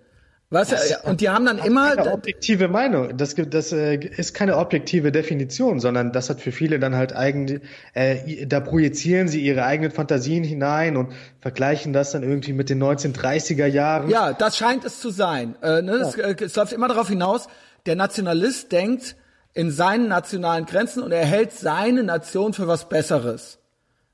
Weißt 0.49 0.71
du, 0.71 1.09
und 1.09 1.19
die 1.19 1.27
haben 1.27 1.45
dann 1.45 1.57
immer. 1.57 1.95
Keine 1.95 2.13
objektive 2.13 2.69
Meinung. 2.69 3.17
Das, 3.17 3.35
gibt, 3.35 3.53
das 3.53 3.73
äh, 3.73 3.95
ist 3.95 4.33
keine 4.33 4.55
objektive 4.55 5.11
Definition, 5.11 5.81
sondern 5.81 6.13
das 6.13 6.29
hat 6.29 6.39
für 6.39 6.53
viele 6.53 6.79
dann 6.79 6.95
halt 6.95 7.13
eigen, 7.13 7.59
äh, 7.93 8.45
da 8.45 8.61
projizieren 8.61 9.27
sie 9.27 9.41
ihre 9.41 9.65
eigenen 9.65 9.91
Fantasien 9.91 10.45
hinein 10.45 10.95
und 10.95 11.11
vergleichen 11.41 11.91
das 11.91 12.11
dann 12.11 12.23
irgendwie 12.23 12.53
mit 12.53 12.69
den 12.69 12.81
1930er 12.81 13.65
Jahren. 13.65 14.09
Ja, 14.09 14.31
das 14.31 14.55
scheint 14.55 14.85
es 14.85 15.01
zu 15.01 15.09
sein. 15.09 15.57
Äh, 15.61 15.81
ne? 15.81 15.97
ja. 15.97 16.07
es, 16.07 16.15
äh, 16.15 16.35
es 16.45 16.55
läuft 16.55 16.71
immer 16.71 16.87
darauf 16.87 17.09
hinaus, 17.09 17.49
der 17.85 17.97
Nationalist 17.97 18.71
denkt 18.71 19.17
in 19.53 19.69
seinen 19.69 20.07
nationalen 20.07 20.65
Grenzen 20.65 21.03
und 21.03 21.11
er 21.11 21.25
hält 21.25 21.51
seine 21.51 22.03
Nation 22.03 22.53
für 22.53 22.67
was 22.67 22.87
Besseres 22.87 23.59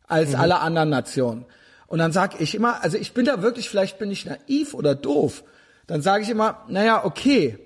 als 0.08 0.30
mhm. 0.30 0.39
alle 0.39 0.60
anderen 0.62 0.89
Nationen. 0.89 1.46
Und 1.86 2.00
dann 2.00 2.12
sage 2.12 2.38
ich 2.39 2.56
immer, 2.56 2.84
also 2.84 2.98
ich 2.98 3.13
bin 3.13 3.26
da 3.26 3.43
wirklich, 3.43 3.69
vielleicht 3.69 4.00
bin 4.00 4.10
ich 4.10 4.26
naiv 4.26 4.74
oder 4.74 4.96
doof, 4.96 5.43
dann 5.88 6.02
sage 6.02 6.24
ich 6.24 6.30
immer, 6.30 6.63
naja, 6.67 7.04
okay, 7.06 7.60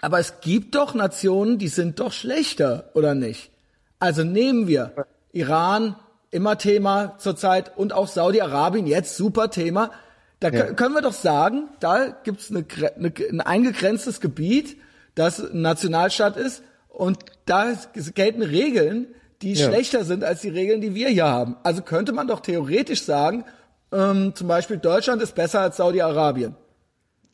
aber 0.00 0.18
es 0.18 0.40
gibt 0.40 0.74
doch 0.74 0.94
Nationen, 0.94 1.58
die 1.58 1.68
sind 1.68 2.00
doch 2.00 2.12
schlechter, 2.12 2.90
oder 2.94 3.14
nicht? 3.14 3.50
Also 3.98 4.24
nehmen 4.24 4.66
wir 4.66 5.06
Iran, 5.32 5.96
immer 6.30 6.58
Thema 6.58 7.16
zurzeit, 7.18 7.76
und 7.76 7.92
auch 7.92 8.08
Saudi-Arabien, 8.08 8.86
jetzt 8.86 9.16
super 9.16 9.50
Thema. 9.50 9.92
Da 10.40 10.48
ja. 10.48 10.72
können 10.72 10.94
wir 10.94 11.02
doch 11.02 11.12
sagen, 11.12 11.68
da 11.78 12.08
gibt's 12.08 12.50
eine, 12.50 12.64
eine, 12.96 13.12
ein 13.30 13.40
eingegrenztes 13.40 14.20
Gebiet, 14.20 14.76
das 15.14 15.38
ein 15.38 15.62
Nationalstaat 15.62 16.36
ist, 16.36 16.64
und 16.88 17.18
da 17.46 17.72
gelten 18.14 18.42
Regeln, 18.42 19.06
die 19.40 19.54
ja. 19.54 19.68
schlechter 19.68 20.04
sind 20.04 20.24
als 20.24 20.40
die 20.40 20.48
Regeln, 20.48 20.80
die 20.80 20.94
wir 20.94 21.08
hier 21.08 21.26
haben. 21.26 21.56
Also 21.62 21.82
könnte 21.82 22.12
man 22.12 22.26
doch 22.26 22.40
theoretisch 22.40 23.02
sagen, 23.04 23.44
ähm, 23.92 24.34
zum 24.34 24.48
Beispiel 24.48 24.78
Deutschland 24.78 25.22
ist 25.22 25.34
besser 25.34 25.60
als 25.60 25.76
Saudi-Arabien. 25.76 26.56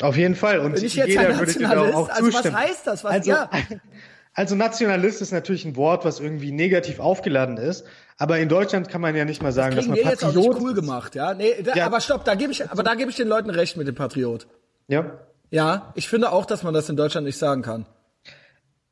Auf 0.00 0.16
jeden 0.16 0.36
Fall. 0.36 0.60
Und 0.60 0.74
Bin 0.74 0.84
ich 0.84 0.94
jetzt 0.94 1.08
jeder 1.08 1.38
würde 1.38 1.52
dir 1.52 1.68
auch 1.94 2.08
also 2.08 2.30
zustimmen. 2.30 2.54
was 2.54 2.62
heißt 2.62 2.86
das? 2.86 3.04
Was, 3.04 3.12
also, 3.12 3.30
ja. 3.30 3.50
also 4.34 4.54
Nationalist 4.54 5.20
ist 5.20 5.32
natürlich 5.32 5.64
ein 5.64 5.76
Wort, 5.76 6.04
was 6.04 6.20
irgendwie 6.20 6.52
negativ 6.52 7.00
aufgeladen 7.00 7.56
ist. 7.56 7.84
Aber 8.16 8.38
in 8.38 8.48
Deutschland 8.48 8.88
kann 8.88 9.00
man 9.00 9.14
ja 9.16 9.24
nicht 9.24 9.42
mal 9.42 9.52
sagen, 9.52 9.76
das 9.76 9.86
dass 9.86 9.88
man 9.88 10.02
Patriot 10.02 10.20
jetzt 10.20 10.36
auch 10.36 10.50
nicht 10.50 10.60
cool 10.60 10.74
gemacht, 10.74 11.14
ja. 11.14 11.34
Nee, 11.34 11.62
da, 11.62 11.74
ja. 11.74 11.86
aber 11.86 12.00
stopp, 12.00 12.24
da 12.24 12.34
gebe 12.34 12.52
ich, 12.52 12.68
aber 12.68 12.82
da 12.82 12.94
gebe 12.94 13.10
ich 13.10 13.16
den 13.16 13.28
Leuten 13.28 13.50
recht 13.50 13.76
mit 13.76 13.86
dem 13.86 13.94
Patriot. 13.94 14.46
Ja. 14.88 15.18
Ja, 15.50 15.92
ich 15.94 16.08
finde 16.08 16.32
auch, 16.32 16.44
dass 16.44 16.62
man 16.62 16.74
das 16.74 16.88
in 16.88 16.96
Deutschland 16.96 17.26
nicht 17.26 17.38
sagen 17.38 17.62
kann. 17.62 17.86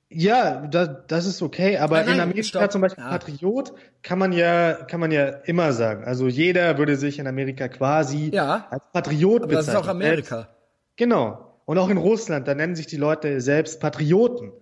Ja, 0.09 0.67
da, 0.69 0.87
das 0.87 1.27
ist 1.27 1.43
okay, 1.43 1.79
aber 1.79 1.97
nein, 1.97 2.07
nein, 2.07 2.15
in 2.15 2.21
Amerika 2.23 2.45
stopp. 2.45 2.73
zum 2.73 2.81
Beispiel 2.81 3.03
ja. 3.03 3.11
Patriot 3.11 3.73
kann 4.03 4.19
man 4.21 4.33
ja 4.33 4.73
kann 4.73 5.01
man 5.01 5.11
ja 5.11 5.27
immer 5.27 5.73
sagen. 5.73 6.05
Also 6.05 6.29
jeder 6.29 6.79
würde 6.79 6.97
sich 6.97 7.19
in 7.19 7.27
Amerika 7.27 7.67
quasi 7.67 8.31
ja, 8.33 8.69
als 8.71 8.85
Patriot 8.93 9.43
aber 9.43 9.49
bezeichnen. 9.49 9.67
Das 9.67 9.69
ist 9.69 9.75
auch 9.75 9.89
Amerika. 9.89 10.49
Genau. 10.97 11.61
Und 11.65 11.79
auch 11.79 11.89
in 11.89 11.97
Russland, 11.97 12.47
da 12.47 12.55
nennen 12.55 12.77
sich 12.77 12.87
die 12.87 12.97
Leute 12.97 13.41
selbst 13.41 13.81
Patrioten. 13.81 14.53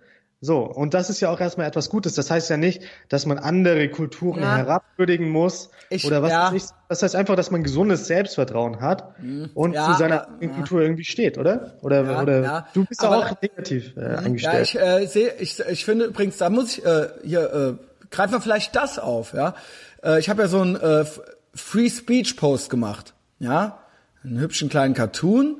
So, 0.41 0.59
und 0.59 0.93
das 0.93 1.09
ist 1.09 1.21
ja 1.21 1.29
auch 1.29 1.39
erstmal 1.39 1.67
etwas 1.67 1.89
Gutes. 1.89 2.13
Das 2.13 2.29
heißt 2.29 2.49
ja 2.49 2.57
nicht, 2.57 2.83
dass 3.09 3.25
man 3.25 3.39
andere 3.39 3.89
Kulturen 3.89 4.41
ja. 4.41 4.57
herabwürdigen 4.57 5.29
muss 5.29 5.71
ich, 5.89 6.05
oder 6.05 6.21
was 6.21 6.31
ja. 6.31 6.51
ich. 6.53 6.63
Das 6.89 7.01
heißt 7.01 7.15
einfach, 7.15 7.35
dass 7.35 7.51
man 7.51 7.63
gesundes 7.63 8.05
Selbstvertrauen 8.05 8.81
hat 8.81 9.19
mhm. 9.21 9.49
und 9.53 9.73
ja, 9.73 9.85
zu 9.85 9.97
seiner. 9.97 10.27
Kultur 10.55 10.81
irgendwie 10.81 11.03
steht, 11.03 11.37
oder? 11.37 11.77
Oder, 11.81 12.21
oder 12.21 12.67
du 12.73 12.85
bist 12.85 13.03
aber, 13.03 13.17
auch 13.17 13.41
negativ 13.41 13.95
äh, 13.97 14.01
mhm. 14.01 14.17
eingestellt. 14.17 14.73
Ja, 14.73 14.99
ich 14.99 15.05
äh, 15.05 15.07
sehe, 15.07 15.33
ich, 15.39 15.59
ich 15.59 15.85
finde 15.85 16.05
übrigens, 16.05 16.37
da 16.37 16.49
muss 16.49 16.77
ich 16.77 16.85
äh, 16.85 17.07
hier 17.23 17.79
äh, 17.79 18.05
greifen 18.11 18.33
wir 18.33 18.41
vielleicht 18.41 18.75
das 18.75 18.99
auf, 18.99 19.33
ja. 19.33 19.55
Äh, 20.03 20.19
ich 20.19 20.29
habe 20.29 20.43
ja 20.43 20.47
so 20.47 20.61
einen 20.61 20.75
äh, 20.75 21.05
Free 21.55 21.89
Speech 21.89 22.37
Post 22.37 22.69
gemacht, 22.69 23.13
ja, 23.39 23.79
einen 24.23 24.39
hübschen 24.39 24.69
kleinen 24.69 24.93
Cartoon 24.93 25.57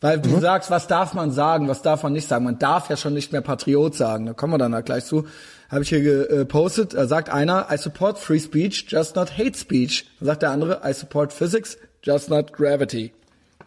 weil 0.00 0.20
du 0.20 0.30
mhm. 0.30 0.40
sagst, 0.40 0.70
was 0.70 0.86
darf 0.86 1.14
man 1.14 1.32
sagen, 1.32 1.68
was 1.68 1.82
darf 1.82 2.02
man 2.02 2.12
nicht 2.12 2.28
sagen. 2.28 2.44
Man 2.44 2.58
darf 2.58 2.88
ja 2.88 2.96
schon 2.96 3.14
nicht 3.14 3.32
mehr 3.32 3.40
Patriot 3.40 3.96
sagen. 3.96 4.26
Da 4.26 4.32
kommen 4.32 4.52
wir 4.52 4.58
dann 4.58 4.84
gleich 4.84 5.04
zu. 5.04 5.26
Habe 5.68 5.82
ich 5.82 5.88
hier 5.88 6.00
gepostet. 6.00 6.94
Da 6.94 7.06
sagt 7.06 7.30
einer, 7.30 7.66
I 7.70 7.76
support 7.76 8.18
free 8.18 8.38
speech, 8.38 8.86
just 8.88 9.16
not 9.16 9.36
hate 9.36 9.58
speech. 9.58 10.06
Dann 10.20 10.26
sagt 10.26 10.42
der 10.42 10.50
andere, 10.50 10.80
I 10.84 10.92
support 10.92 11.32
physics, 11.32 11.76
just 12.02 12.30
not 12.30 12.52
gravity. 12.52 13.12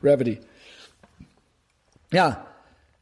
Gravity. 0.02 0.40
Ja, 2.12 2.46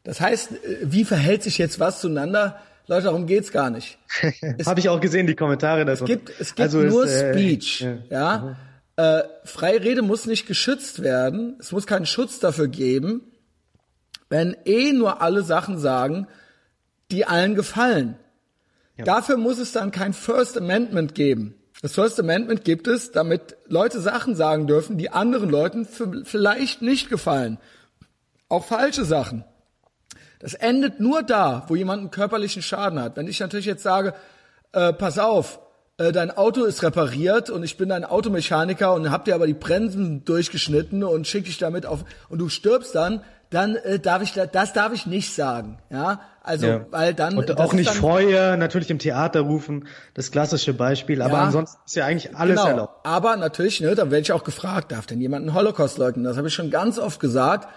das 0.03 0.19
heißt, 0.21 0.53
wie 0.83 1.05
verhält 1.05 1.43
sich 1.43 1.57
jetzt 1.57 1.79
was 1.79 2.01
zueinander? 2.01 2.59
Leute, 2.87 3.03
darum 3.05 3.27
geht's 3.27 3.51
gar 3.51 3.69
nicht. 3.69 3.99
Habe 4.65 4.79
ich 4.79 4.89
auch 4.89 4.99
gesehen, 4.99 5.27
die 5.27 5.35
Kommentare 5.35 5.85
dazu. 5.85 6.05
Es 6.05 6.07
gibt, 6.07 6.29
es 6.39 6.55
gibt 6.55 6.61
also 6.61 6.79
nur 6.79 7.05
ist, 7.05 7.11
äh, 7.11 7.33
Speech, 7.33 7.81
ja. 7.81 7.97
ja. 8.09 8.37
Mhm. 8.39 8.55
Äh, 8.99 9.23
freie 9.45 9.81
Rede 9.81 10.01
muss 10.01 10.25
nicht 10.25 10.45
geschützt 10.45 11.01
werden. 11.01 11.55
Es 11.57 11.71
muss 11.71 11.87
keinen 11.87 12.05
Schutz 12.05 12.39
dafür 12.39 12.67
geben, 12.67 13.31
wenn 14.27 14.57
eh 14.65 14.91
nur 14.91 15.21
alle 15.21 15.41
Sachen 15.41 15.77
sagen, 15.77 16.27
die 17.09 17.23
allen 17.23 17.55
gefallen. 17.55 18.17
Ja. 18.97 19.05
Dafür 19.05 19.37
muss 19.37 19.57
es 19.57 19.71
dann 19.71 19.91
kein 19.91 20.11
First 20.11 20.57
Amendment 20.57 21.15
geben. 21.15 21.55
Das 21.81 21.93
First 21.93 22.19
Amendment 22.19 22.65
gibt 22.65 22.89
es, 22.89 23.13
damit 23.13 23.55
Leute 23.67 24.01
Sachen 24.01 24.35
sagen 24.35 24.67
dürfen, 24.67 24.97
die 24.97 25.11
anderen 25.11 25.49
Leuten 25.49 25.87
vielleicht 26.25 26.81
nicht 26.81 27.07
gefallen. 27.09 27.57
Auch 28.49 28.65
falsche 28.65 29.05
Sachen. 29.05 29.45
Das 30.39 30.55
endet 30.55 30.99
nur 30.99 31.23
da, 31.23 31.63
wo 31.69 31.77
jemand 31.77 32.01
einen 32.01 32.11
körperlichen 32.11 32.61
Schaden 32.61 32.99
hat. 32.99 33.15
Wenn 33.15 33.29
ich 33.29 33.39
natürlich 33.39 33.65
jetzt 33.65 33.83
sage, 33.83 34.13
äh, 34.73 34.91
pass 34.91 35.17
auf, 35.19 35.61
äh, 35.99 36.13
dein 36.13 36.31
Auto 36.31 36.63
ist 36.63 36.81
repariert 36.81 37.49
und 37.49 37.63
ich 37.63 37.75
bin 37.77 37.89
dein 37.89 38.05
Automechaniker 38.05 38.93
und 38.93 39.11
hab 39.11 39.25
dir 39.25 39.35
aber 39.35 39.47
die 39.47 39.53
Bremsen 39.53 40.23
durchgeschnitten 40.23 41.03
und 41.03 41.27
schick 41.27 41.45
dich 41.45 41.57
damit 41.57 41.85
auf 41.85 42.05
und 42.29 42.39
du 42.39 42.47
stirbst 42.47 42.95
dann, 42.95 43.21
dann 43.49 43.75
äh, 43.75 43.99
darf 43.99 44.21
ich 44.21 44.33
das 44.33 44.73
darf 44.73 44.93
ich 44.93 45.05
nicht 45.05 45.33
sagen, 45.33 45.79
ja? 45.89 46.21
Also, 46.41 46.67
ja. 46.67 46.85
weil 46.89 47.13
dann 47.13 47.37
und 47.37 47.59
auch 47.59 47.73
nicht 47.73 47.89
Feuer 47.89 48.55
natürlich 48.55 48.89
im 48.89 48.97
Theater 48.97 49.41
rufen, 49.41 49.87
das 50.13 50.31
klassische 50.31 50.73
Beispiel, 50.73 51.21
aber 51.21 51.33
ja, 51.33 51.43
ansonsten 51.43 51.79
ist 51.85 51.95
ja 51.95 52.05
eigentlich 52.05 52.35
alles 52.35 52.55
genau. 52.55 52.69
erlaubt. 52.69 53.05
Aber 53.05 53.35
natürlich, 53.35 53.81
ne, 53.81 53.93
dann 53.93 54.09
werde 54.09 54.21
ich 54.21 54.31
auch 54.31 54.43
gefragt, 54.43 54.91
darf 54.93 55.05
denn 55.05 55.19
jemand 55.19 55.47
einen 55.47 55.53
Holocaust 55.53 55.97
leugnen? 55.97 56.23
Das 56.23 56.37
habe 56.37 56.47
ich 56.47 56.53
schon 56.53 56.71
ganz 56.71 56.97
oft 56.97 57.19
gesagt. 57.19 57.67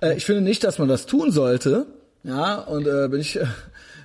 Äh, 0.00 0.14
ich 0.14 0.24
finde 0.24 0.42
nicht, 0.42 0.62
dass 0.64 0.78
man 0.78 0.88
das 0.88 1.04
tun 1.06 1.32
sollte. 1.32 1.86
Ja, 2.24 2.54
und 2.54 2.86
äh, 2.86 3.08
bin 3.08 3.20
ich 3.20 3.40
äh, 3.40 3.46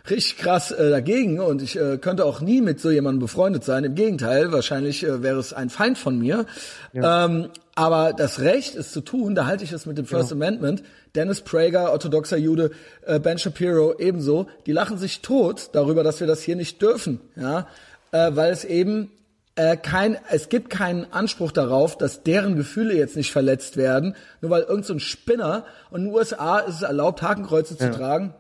richtig 0.09 0.37
krass 0.37 0.71
äh, 0.71 0.89
dagegen 0.89 1.39
und 1.39 1.61
ich 1.61 1.77
äh, 1.77 1.97
könnte 1.97 2.25
auch 2.25 2.41
nie 2.41 2.61
mit 2.61 2.79
so 2.79 2.91
jemandem 2.91 3.19
befreundet 3.19 3.63
sein. 3.63 3.83
Im 3.83 3.95
Gegenteil, 3.95 4.51
wahrscheinlich 4.51 5.03
äh, 5.03 5.23
wäre 5.23 5.39
es 5.39 5.53
ein 5.53 5.69
Feind 5.69 5.97
von 5.97 6.17
mir. 6.19 6.45
Ja. 6.93 7.25
Ähm, 7.25 7.49
aber 7.75 8.13
das 8.13 8.39
Recht, 8.39 8.75
es 8.75 8.91
zu 8.91 9.01
tun, 9.01 9.35
da 9.35 9.45
halte 9.45 9.63
ich 9.63 9.71
es 9.71 9.85
mit 9.85 9.97
dem 9.97 10.05
First 10.05 10.31
ja. 10.31 10.35
Amendment. 10.35 10.83
Dennis 11.15 11.41
Prager, 11.41 11.91
orthodoxer 11.91 12.37
Jude, 12.37 12.71
äh, 13.05 13.19
Ben 13.19 13.37
Shapiro 13.37 13.95
ebenso, 13.99 14.47
die 14.65 14.71
lachen 14.71 14.97
sich 14.97 15.21
tot 15.21 15.69
darüber, 15.73 16.03
dass 16.03 16.19
wir 16.19 16.27
das 16.27 16.41
hier 16.41 16.55
nicht 16.55 16.81
dürfen, 16.81 17.21
ja, 17.35 17.67
äh, 18.11 18.31
weil 18.33 18.51
es 18.51 18.65
eben 18.65 19.11
äh, 19.55 19.77
kein, 19.77 20.17
es 20.29 20.49
gibt 20.49 20.69
keinen 20.69 21.11
Anspruch 21.11 21.51
darauf, 21.51 21.97
dass 21.97 22.23
deren 22.23 22.55
Gefühle 22.55 22.95
jetzt 22.95 23.15
nicht 23.15 23.31
verletzt 23.31 23.77
werden, 23.77 24.15
nur 24.41 24.51
weil 24.51 24.61
irgendein 24.61 24.83
so 24.83 24.99
Spinner 24.99 25.65
und 25.89 26.01
in 26.01 26.05
den 26.07 26.13
USA 26.15 26.59
ist 26.59 26.75
es 26.75 26.81
erlaubt, 26.83 27.21
Hakenkreuze 27.21 27.75
ja. 27.79 27.91
zu 27.91 27.97
tragen 27.97 28.33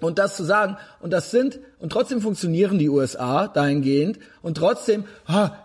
und 0.00 0.18
das 0.18 0.36
zu 0.36 0.44
sagen, 0.44 0.76
und 1.00 1.12
das 1.12 1.30
sind, 1.30 1.60
und 1.78 1.90
trotzdem 1.90 2.20
funktionieren 2.20 2.78
die 2.78 2.88
USA 2.88 3.48
dahingehend, 3.48 4.18
und 4.42 4.56
trotzdem, 4.56 5.04
ha, 5.26 5.56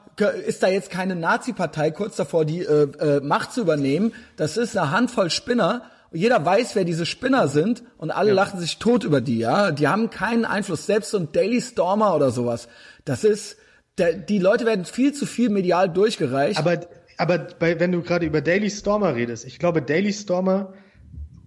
ist 0.46 0.62
da 0.64 0.68
jetzt 0.68 0.90
keine 0.90 1.16
Nazi-Partei 1.16 1.92
kurz 1.92 2.16
davor, 2.16 2.46
die 2.46 2.62
äh, 2.62 2.84
äh, 3.00 3.20
Macht 3.22 3.52
zu 3.52 3.62
übernehmen. 3.62 4.14
Das 4.36 4.58
ist 4.58 4.78
eine 4.78 4.92
Handvoll 4.92 5.30
Spinner. 5.30 5.84
Jeder 6.12 6.46
weiß, 6.46 6.76
wer 6.76 6.86
diese 6.86 7.08
Spinner 7.08 7.48
sind 7.48 7.84
und 7.98 8.12
alle 8.12 8.30
ja. 8.30 8.36
lachen 8.36 8.60
sich 8.60 8.78
tot 8.78 9.04
über 9.04 9.22
die. 9.22 9.40
Ja, 9.40 9.72
die 9.72 9.88
haben 9.88 10.12
keinen 10.12 10.46
Einfluss. 10.46 10.86
Selbst 10.86 11.10
so 11.10 11.18
ein 11.18 11.32
Daily 11.32 11.60
Stormer 11.60 12.16
oder 12.16 12.30
sowas. 12.30 12.68
Das 13.06 13.24
ist, 13.24 13.58
der, 13.98 14.14
die 14.14 14.38
Leute 14.38 14.66
werden 14.66 14.86
viel 14.86 15.14
zu 15.14 15.26
viel 15.26 15.50
medial 15.50 15.90
durchgereicht. 15.90 16.60
Aber, 16.60 16.82
aber 17.18 17.40
bei, 17.40 17.80
wenn 17.80 17.92
du 17.92 18.04
gerade 18.04 18.28
über 18.28 18.42
Daily 18.42 18.70
Stormer 18.70 19.16
redest, 19.16 19.46
ich 19.46 19.58
glaube, 19.58 19.82
Daily 19.82 20.14
Stormer 20.14 20.74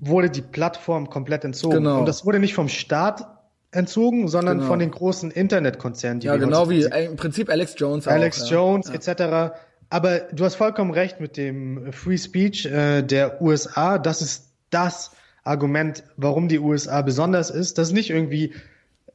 wurde 0.07 0.31
die 0.31 0.43
Plattform 0.43 1.11
komplett 1.11 1.45
entzogen. 1.45 1.77
Genau. 1.77 2.01
Und 2.01 2.07
das 2.07 2.25
wurde 2.25 2.39
nicht 2.39 2.55
vom 2.55 2.69
Staat 2.69 3.27
entzogen, 3.71 4.29
sondern 4.29 4.59
genau. 4.59 4.69
von 4.69 4.79
den 4.79 4.91
großen 4.91 5.31
Internetkonzernen. 5.31 6.21
Die 6.21 6.27
ja, 6.27 6.37
genau 6.37 6.71
wie 6.71 6.85
im 6.85 7.17
Prinzip 7.17 7.51
Alex 7.51 7.75
Jones. 7.77 8.09
Alex 8.09 8.43
auch, 8.45 8.51
Jones 8.51 8.89
ja. 8.89 8.95
etc. 8.95 9.55
Aber 9.91 10.21
du 10.33 10.45
hast 10.45 10.57
vollkommen 10.57 10.91
recht 10.91 11.21
mit 11.21 11.37
dem 11.37 11.93
Free 11.93 12.19
Speech 12.19 12.67
äh, 12.67 13.03
der 13.03 13.41
USA. 13.41 13.99
Das 13.99 14.23
ist 14.23 14.53
das 14.71 15.13
Argument, 15.45 16.03
warum 16.17 16.49
die 16.49 16.59
USA 16.59 17.03
besonders 17.03 17.51
ist. 17.51 17.79
Das 17.79 17.89
ist 17.89 17.95
nicht 17.95 18.11
irgendwie 18.11 18.53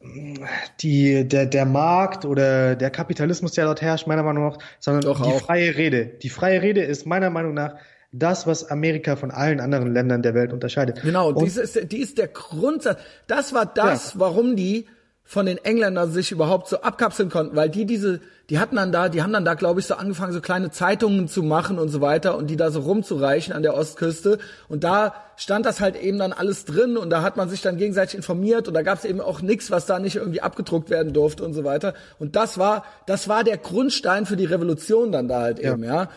mm, 0.01 0.35
die, 0.79 1.27
der, 1.27 1.45
der 1.45 1.65
Markt 1.65 2.23
oder 2.25 2.75
der 2.75 2.89
Kapitalismus, 2.89 3.53
der 3.53 3.65
dort 3.65 3.81
herrscht, 3.81 4.07
meiner 4.07 4.23
Meinung 4.23 4.45
nach, 4.45 4.57
sondern 4.79 5.03
Doch 5.03 5.21
die 5.21 5.29
auch. 5.29 5.41
freie 5.41 5.75
Rede. 5.75 6.05
Die 6.05 6.29
freie 6.29 6.61
Rede 6.61 6.81
ist 6.83 7.05
meiner 7.05 7.29
Meinung 7.29 7.53
nach 7.53 7.75
das, 8.11 8.45
was 8.45 8.69
Amerika 8.69 9.15
von 9.15 9.31
allen 9.31 9.59
anderen 9.59 9.93
Ländern 9.93 10.21
der 10.21 10.33
Welt 10.33 10.51
unterscheidet. 10.51 11.01
Genau, 11.01 11.29
und 11.29 11.41
diese 11.41 11.61
ist, 11.61 11.91
die 11.91 11.99
ist 11.99 12.17
der 12.17 12.27
Grundsatz. 12.27 12.99
Das 13.27 13.53
war 13.53 13.65
das, 13.65 14.13
ja. 14.13 14.19
warum 14.19 14.55
die 14.55 14.87
von 15.23 15.45
den 15.45 15.59
Engländern 15.59 16.11
sich 16.11 16.33
überhaupt 16.33 16.67
so 16.67 16.81
abkapseln 16.81 17.29
konnten, 17.29 17.55
weil 17.55 17.69
die 17.69 17.85
diese, 17.85 18.19
die 18.49 18.59
hatten 18.59 18.75
dann 18.75 18.91
da, 18.91 19.07
die 19.07 19.23
haben 19.23 19.31
dann 19.31 19.45
da, 19.45 19.53
glaube 19.53 19.79
ich, 19.79 19.85
so 19.85 19.93
angefangen, 19.93 20.33
so 20.33 20.41
kleine 20.41 20.71
Zeitungen 20.71 21.29
zu 21.29 21.41
machen 21.41 21.79
und 21.79 21.87
so 21.87 22.01
weiter 22.01 22.37
und 22.37 22.47
die 22.47 22.57
da 22.57 22.69
so 22.69 22.81
rumzureichen 22.81 23.53
an 23.53 23.63
der 23.63 23.75
Ostküste. 23.75 24.39
Und 24.67 24.83
da 24.83 25.13
stand 25.37 25.65
das 25.65 25.79
halt 25.79 25.95
eben 25.95 26.19
dann 26.19 26.33
alles 26.33 26.65
drin 26.65 26.97
und 26.97 27.11
da 27.11 27.21
hat 27.21 27.37
man 27.37 27.47
sich 27.47 27.61
dann 27.61 27.77
gegenseitig 27.77 28.15
informiert 28.15 28.67
und 28.67 28.73
da 28.73 28.81
gab 28.81 28.97
es 28.97 29.05
eben 29.05 29.21
auch 29.21 29.41
nichts, 29.41 29.71
was 29.71 29.85
da 29.85 29.99
nicht 29.99 30.17
irgendwie 30.17 30.41
abgedruckt 30.41 30.89
werden 30.89 31.13
durfte 31.13 31.45
und 31.45 31.53
so 31.53 31.63
weiter. 31.63 31.93
Und 32.19 32.35
das 32.35 32.57
war, 32.57 32.83
das 33.05 33.29
war 33.29 33.45
der 33.45 33.57
Grundstein 33.57 34.25
für 34.25 34.35
die 34.35 34.43
Revolution 34.43 35.13
dann 35.13 35.29
da 35.29 35.39
halt 35.39 35.59
ja. 35.59 35.71
eben, 35.71 35.85
ja. 35.85 36.09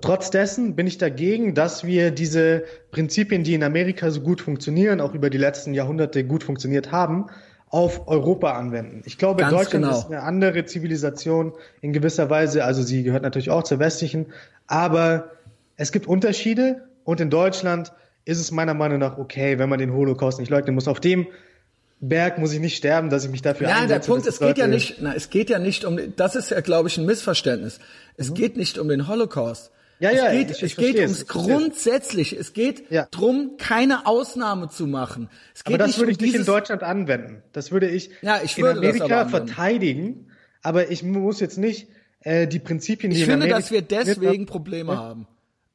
Trotz 0.00 0.30
dessen 0.30 0.74
bin 0.74 0.88
ich 0.88 0.98
dagegen, 0.98 1.54
dass 1.54 1.84
wir 1.84 2.10
diese 2.10 2.64
Prinzipien, 2.90 3.44
die 3.44 3.54
in 3.54 3.62
Amerika 3.62 4.10
so 4.10 4.20
gut 4.20 4.40
funktionieren, 4.40 5.00
auch 5.00 5.14
über 5.14 5.30
die 5.30 5.38
letzten 5.38 5.72
Jahrhunderte 5.72 6.24
gut 6.24 6.42
funktioniert 6.42 6.90
haben, 6.90 7.26
auf 7.70 8.08
Europa 8.08 8.52
anwenden. 8.52 9.02
Ich 9.04 9.18
glaube, 9.18 9.42
Ganz 9.42 9.52
Deutschland 9.52 9.84
genau. 9.84 9.96
ist 9.96 10.06
eine 10.06 10.22
andere 10.22 10.64
Zivilisation 10.64 11.52
in 11.80 11.92
gewisser 11.92 12.28
Weise. 12.28 12.64
Also 12.64 12.82
sie 12.82 13.04
gehört 13.04 13.22
natürlich 13.22 13.50
auch 13.50 13.62
zur 13.62 13.78
westlichen, 13.78 14.26
aber 14.66 15.30
es 15.76 15.92
gibt 15.92 16.06
Unterschiede 16.06 16.88
und 17.04 17.20
in 17.20 17.30
Deutschland 17.30 17.92
ist 18.24 18.40
es 18.40 18.50
meiner 18.50 18.74
Meinung 18.74 18.98
nach 18.98 19.16
okay, 19.16 19.58
wenn 19.58 19.68
man 19.68 19.78
den 19.78 19.92
Holocaust 19.92 20.40
nicht 20.40 20.50
leugnen 20.50 20.74
muss. 20.74 20.88
Auf 20.88 21.00
dem 21.00 21.26
Berg 22.00 22.38
muss 22.38 22.52
ich 22.52 22.60
nicht 22.60 22.76
sterben, 22.76 23.10
dass 23.10 23.24
ich 23.24 23.30
mich 23.30 23.42
dafür 23.42 23.68
ja, 23.68 23.74
einsetze. 23.74 23.92
Ja, 23.92 23.98
der 23.98 24.06
Punkt, 24.06 24.26
es 24.26 24.38
geht 24.38 24.58
ja 24.58 24.66
nicht, 24.66 24.96
na, 25.00 25.14
es 25.14 25.30
geht 25.30 25.50
ja 25.50 25.58
nicht 25.58 25.84
um, 25.84 25.98
das 26.16 26.36
ist 26.36 26.50
ja, 26.50 26.60
glaube 26.60 26.88
ich, 26.88 26.96
ein 26.96 27.06
Missverständnis. 27.06 27.80
Es 28.16 28.30
mhm. 28.30 28.34
geht 28.34 28.56
nicht 28.56 28.78
um 28.78 28.88
den 28.88 29.08
Holocaust. 29.08 29.72
Ja, 30.00 30.12
ja, 30.12 30.26
es 30.26 30.32
geht, 30.32 30.50
ich, 30.50 30.62
ich 30.62 30.72
es 30.72 30.76
geht 30.76 30.98
ums 30.98 31.26
grundsätzlich. 31.26 32.32
Es 32.32 32.52
geht 32.52 32.88
ja. 32.90 33.08
drum, 33.10 33.56
keine 33.58 34.06
Ausnahme 34.06 34.68
zu 34.68 34.86
machen. 34.86 35.28
Es 35.54 35.64
geht 35.64 35.74
aber 35.74 35.78
das 35.78 35.88
nicht 35.88 35.98
würde 35.98 36.12
um 36.12 36.12
ich 36.12 36.20
nicht 36.20 36.34
in 36.34 36.44
Deutschland 36.44 36.84
anwenden. 36.84 37.42
Das 37.52 37.72
würde 37.72 37.88
ich 37.88 38.10
ja, 38.22 38.40
ich 38.44 38.56
in 38.56 38.66
Amerika 38.66 39.26
verteidigen. 39.26 40.30
Aber 40.62 40.90
ich 40.90 41.02
muss 41.02 41.40
jetzt 41.40 41.58
nicht 41.58 41.88
äh, 42.20 42.46
die 42.46 42.60
Prinzipien, 42.60 43.10
die 43.10 43.18
ich 43.18 43.24
finde, 43.24 43.48
dass 43.48 43.72
wir 43.72 43.82
deswegen 43.82 44.46
Probleme 44.46 44.92
ja. 44.92 44.98
haben 44.98 45.26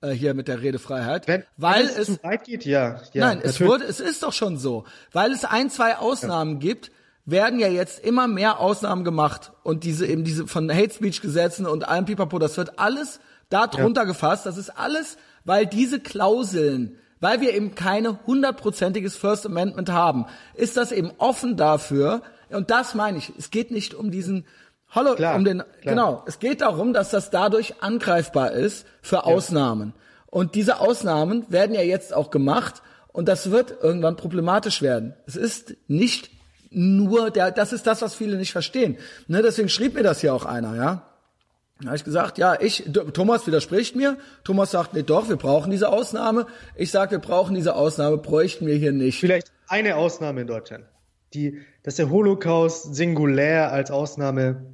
äh, 0.03 0.11
hier 0.11 0.33
mit 0.33 0.47
der 0.47 0.61
Redefreiheit, 0.61 1.27
wenn, 1.27 1.43
weil 1.57 1.85
wenn 1.85 1.87
es, 1.87 1.97
es 1.97 2.17
zu 2.17 2.23
weit 2.23 2.43
geht, 2.43 2.65
ja. 2.65 3.01
ja 3.13 3.27
nein, 3.27 3.41
es 3.41 3.59
wurde, 3.59 3.85
es 3.85 3.99
ist 3.99 4.21
doch 4.23 4.33
schon 4.33 4.57
so, 4.57 4.85
weil 5.11 5.31
es 5.31 5.45
ein, 5.45 5.69
zwei 5.69 5.97
Ausnahmen 5.97 6.59
gibt 6.59 6.91
werden 7.25 7.59
ja 7.59 7.69
jetzt 7.69 8.03
immer 8.03 8.27
mehr 8.27 8.59
Ausnahmen 8.59 9.03
gemacht 9.03 9.53
und 9.63 9.83
diese 9.83 10.05
eben 10.05 10.23
diese 10.23 10.47
von 10.47 10.69
Hate 10.69 10.93
Speech 10.93 11.21
Gesetzen 11.21 11.65
und 11.65 11.87
allem 11.87 12.05
Pipapo, 12.05 12.37
das 12.37 12.57
wird 12.57 12.79
alles 12.79 13.19
da 13.49 13.67
drunter 13.67 14.01
ja. 14.01 14.07
gefasst. 14.07 14.45
Das 14.45 14.57
ist 14.57 14.69
alles, 14.69 15.17
weil 15.45 15.65
diese 15.65 15.99
Klauseln, 15.99 16.97
weil 17.19 17.39
wir 17.39 17.53
eben 17.53 17.75
keine 17.75 18.19
hundertprozentiges 18.25 19.15
First 19.15 19.45
Amendment 19.45 19.89
haben, 19.89 20.25
ist 20.55 20.75
das 20.75 20.91
eben 20.91 21.11
offen 21.17 21.55
dafür. 21.55 22.23
Und 22.49 22.69
das 22.69 22.93
meine 22.93 23.17
ich. 23.17 23.31
Es 23.37 23.51
geht 23.51 23.71
nicht 23.71 23.93
um 23.93 24.11
diesen 24.11 24.45
Hallo, 24.93 25.15
klar, 25.15 25.35
um 25.35 25.43
den, 25.43 25.63
klar. 25.81 25.95
genau. 25.95 26.23
Es 26.27 26.39
geht 26.39 26.61
darum, 26.61 26.93
dass 26.93 27.09
das 27.09 27.31
dadurch 27.31 27.81
angreifbar 27.81 28.51
ist 28.51 28.85
für 29.01 29.25
Ausnahmen. 29.25 29.93
Ja. 29.95 30.01
Und 30.27 30.55
diese 30.55 30.79
Ausnahmen 30.79 31.45
werden 31.49 31.75
ja 31.75 31.81
jetzt 31.81 32.13
auch 32.13 32.29
gemacht. 32.29 32.81
Und 33.11 33.27
das 33.27 33.51
wird 33.51 33.75
irgendwann 33.81 34.15
problematisch 34.15 34.81
werden. 34.81 35.13
Es 35.27 35.35
ist 35.35 35.75
nicht 35.87 36.31
nur 36.71 37.29
der, 37.29 37.51
das 37.51 37.73
ist 37.73 37.85
das, 37.85 38.01
was 38.01 38.15
viele 38.15 38.37
nicht 38.37 38.51
verstehen. 38.51 38.97
Ne, 39.27 39.41
deswegen 39.41 39.69
schrieb 39.69 39.93
mir 39.93 40.03
das 40.03 40.21
hier 40.21 40.33
auch 40.33 40.45
einer, 40.45 40.75
ja. 40.75 41.09
Da 41.79 41.87
habe 41.87 41.97
ich 41.97 42.03
gesagt, 42.03 42.37
ja, 42.37 42.59
ich, 42.59 42.89
Thomas 43.13 43.45
widerspricht 43.45 43.95
mir. 43.95 44.17
Thomas 44.43 44.71
sagt, 44.71 44.93
nee, 44.93 45.03
doch, 45.03 45.27
wir 45.27 45.35
brauchen 45.35 45.71
diese 45.71 45.89
Ausnahme. 45.89 46.47
Ich 46.75 46.91
sage, 46.91 47.11
wir 47.11 47.19
brauchen 47.19 47.55
diese 47.55 47.75
Ausnahme, 47.75 48.17
bräuchten 48.17 48.65
wir 48.65 48.75
hier 48.75 48.91
nicht. 48.91 49.19
Vielleicht 49.19 49.51
eine 49.67 49.95
Ausnahme 49.95 50.41
in 50.41 50.47
Deutschland. 50.47 50.85
Die, 51.33 51.61
dass 51.81 51.95
der 51.95 52.09
Holocaust 52.09 52.95
singulär 52.95 53.71
als 53.71 53.91
Ausnahme 53.91 54.65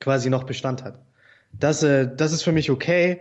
quasi 0.00 0.30
noch 0.30 0.44
Bestand 0.44 0.84
hat. 0.84 0.98
Das, 1.52 1.82
äh, 1.82 2.08
das 2.14 2.32
ist 2.32 2.42
für 2.42 2.52
mich 2.52 2.70
okay. 2.70 3.20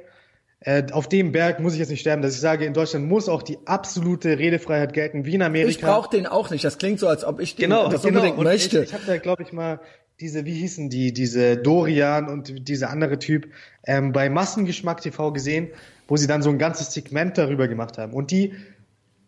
Äh, 0.60 0.92
auf 0.92 1.08
dem 1.08 1.32
Berg 1.32 1.60
muss 1.60 1.74
ich 1.74 1.80
jetzt 1.80 1.90
nicht 1.90 2.02
sterben, 2.02 2.22
dass 2.22 2.34
ich 2.34 2.42
sage, 2.42 2.66
in 2.66 2.74
Deutschland 2.74 3.08
muss 3.08 3.30
auch 3.30 3.44
die 3.44 3.60
absolute 3.66 4.40
Redefreiheit 4.40 4.94
gelten, 4.94 5.26
wie 5.26 5.36
in 5.36 5.44
Amerika. 5.44 5.70
Ich 5.70 5.82
brauche 5.82 6.10
den 6.10 6.26
auch 6.26 6.50
nicht. 6.50 6.64
Das 6.64 6.80
klingt 6.80 7.00
so, 7.00 7.08
als 7.08 7.24
ob 7.24 7.40
ich 7.40 7.56
den 7.56 7.70
genau, 7.70 7.90
das 7.90 8.02
genau. 8.02 8.20
unbedingt 8.20 8.44
möchte. 8.44 8.80
Ich, 8.80 8.90
ich 8.90 8.94
habe 8.94 9.04
da, 9.06 9.18
glaube 9.18 9.44
ich, 9.44 9.54
mal 9.54 9.80
diese, 10.20 10.46
wie 10.46 10.54
hießen 10.54 10.90
die, 10.90 11.14
diese 11.14 11.58
Dorian 11.58 12.28
und 12.28 12.68
dieser 12.68 12.90
andere 12.90 13.20
Typ 13.20 13.48
ähm, 13.86 14.12
bei 14.12 14.30
Massengeschmack 14.30 15.02
TV 15.02 15.32
gesehen, 15.32 15.68
wo 16.08 16.18
sie 16.18 16.26
dann 16.26 16.42
so 16.42 16.50
ein 16.50 16.58
ganzes 16.58 16.92
Segment 16.92 17.38
darüber 17.38 17.68
gemacht 17.68 18.00
haben. 18.00 18.14
Und 18.14 18.32
die 18.32 18.54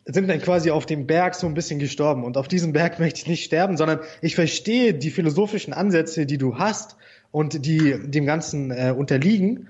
sind 0.06 0.28
dann 0.28 0.42
quasi 0.42 0.72
auf 0.72 0.88
dem 0.88 1.06
Berg 1.06 1.36
so 1.36 1.46
ein 1.46 1.54
bisschen 1.54 1.78
gestorben. 1.78 2.24
Und 2.24 2.38
auf 2.38 2.48
diesem 2.48 2.74
Berg 2.74 3.00
möchte 3.00 3.22
ich 3.22 3.28
nicht 3.28 3.44
sterben, 3.44 3.78
sondern 3.78 4.00
ich 4.22 4.34
verstehe 4.34 4.96
die 4.96 5.12
philosophischen 5.12 5.74
Ansätze, 5.74 6.26
die 6.26 6.40
du 6.40 6.58
hast 6.58 6.96
und 7.32 7.66
die 7.66 7.96
dem 8.04 8.26
Ganzen 8.26 8.72
äh, 8.72 8.94
unterliegen, 8.96 9.68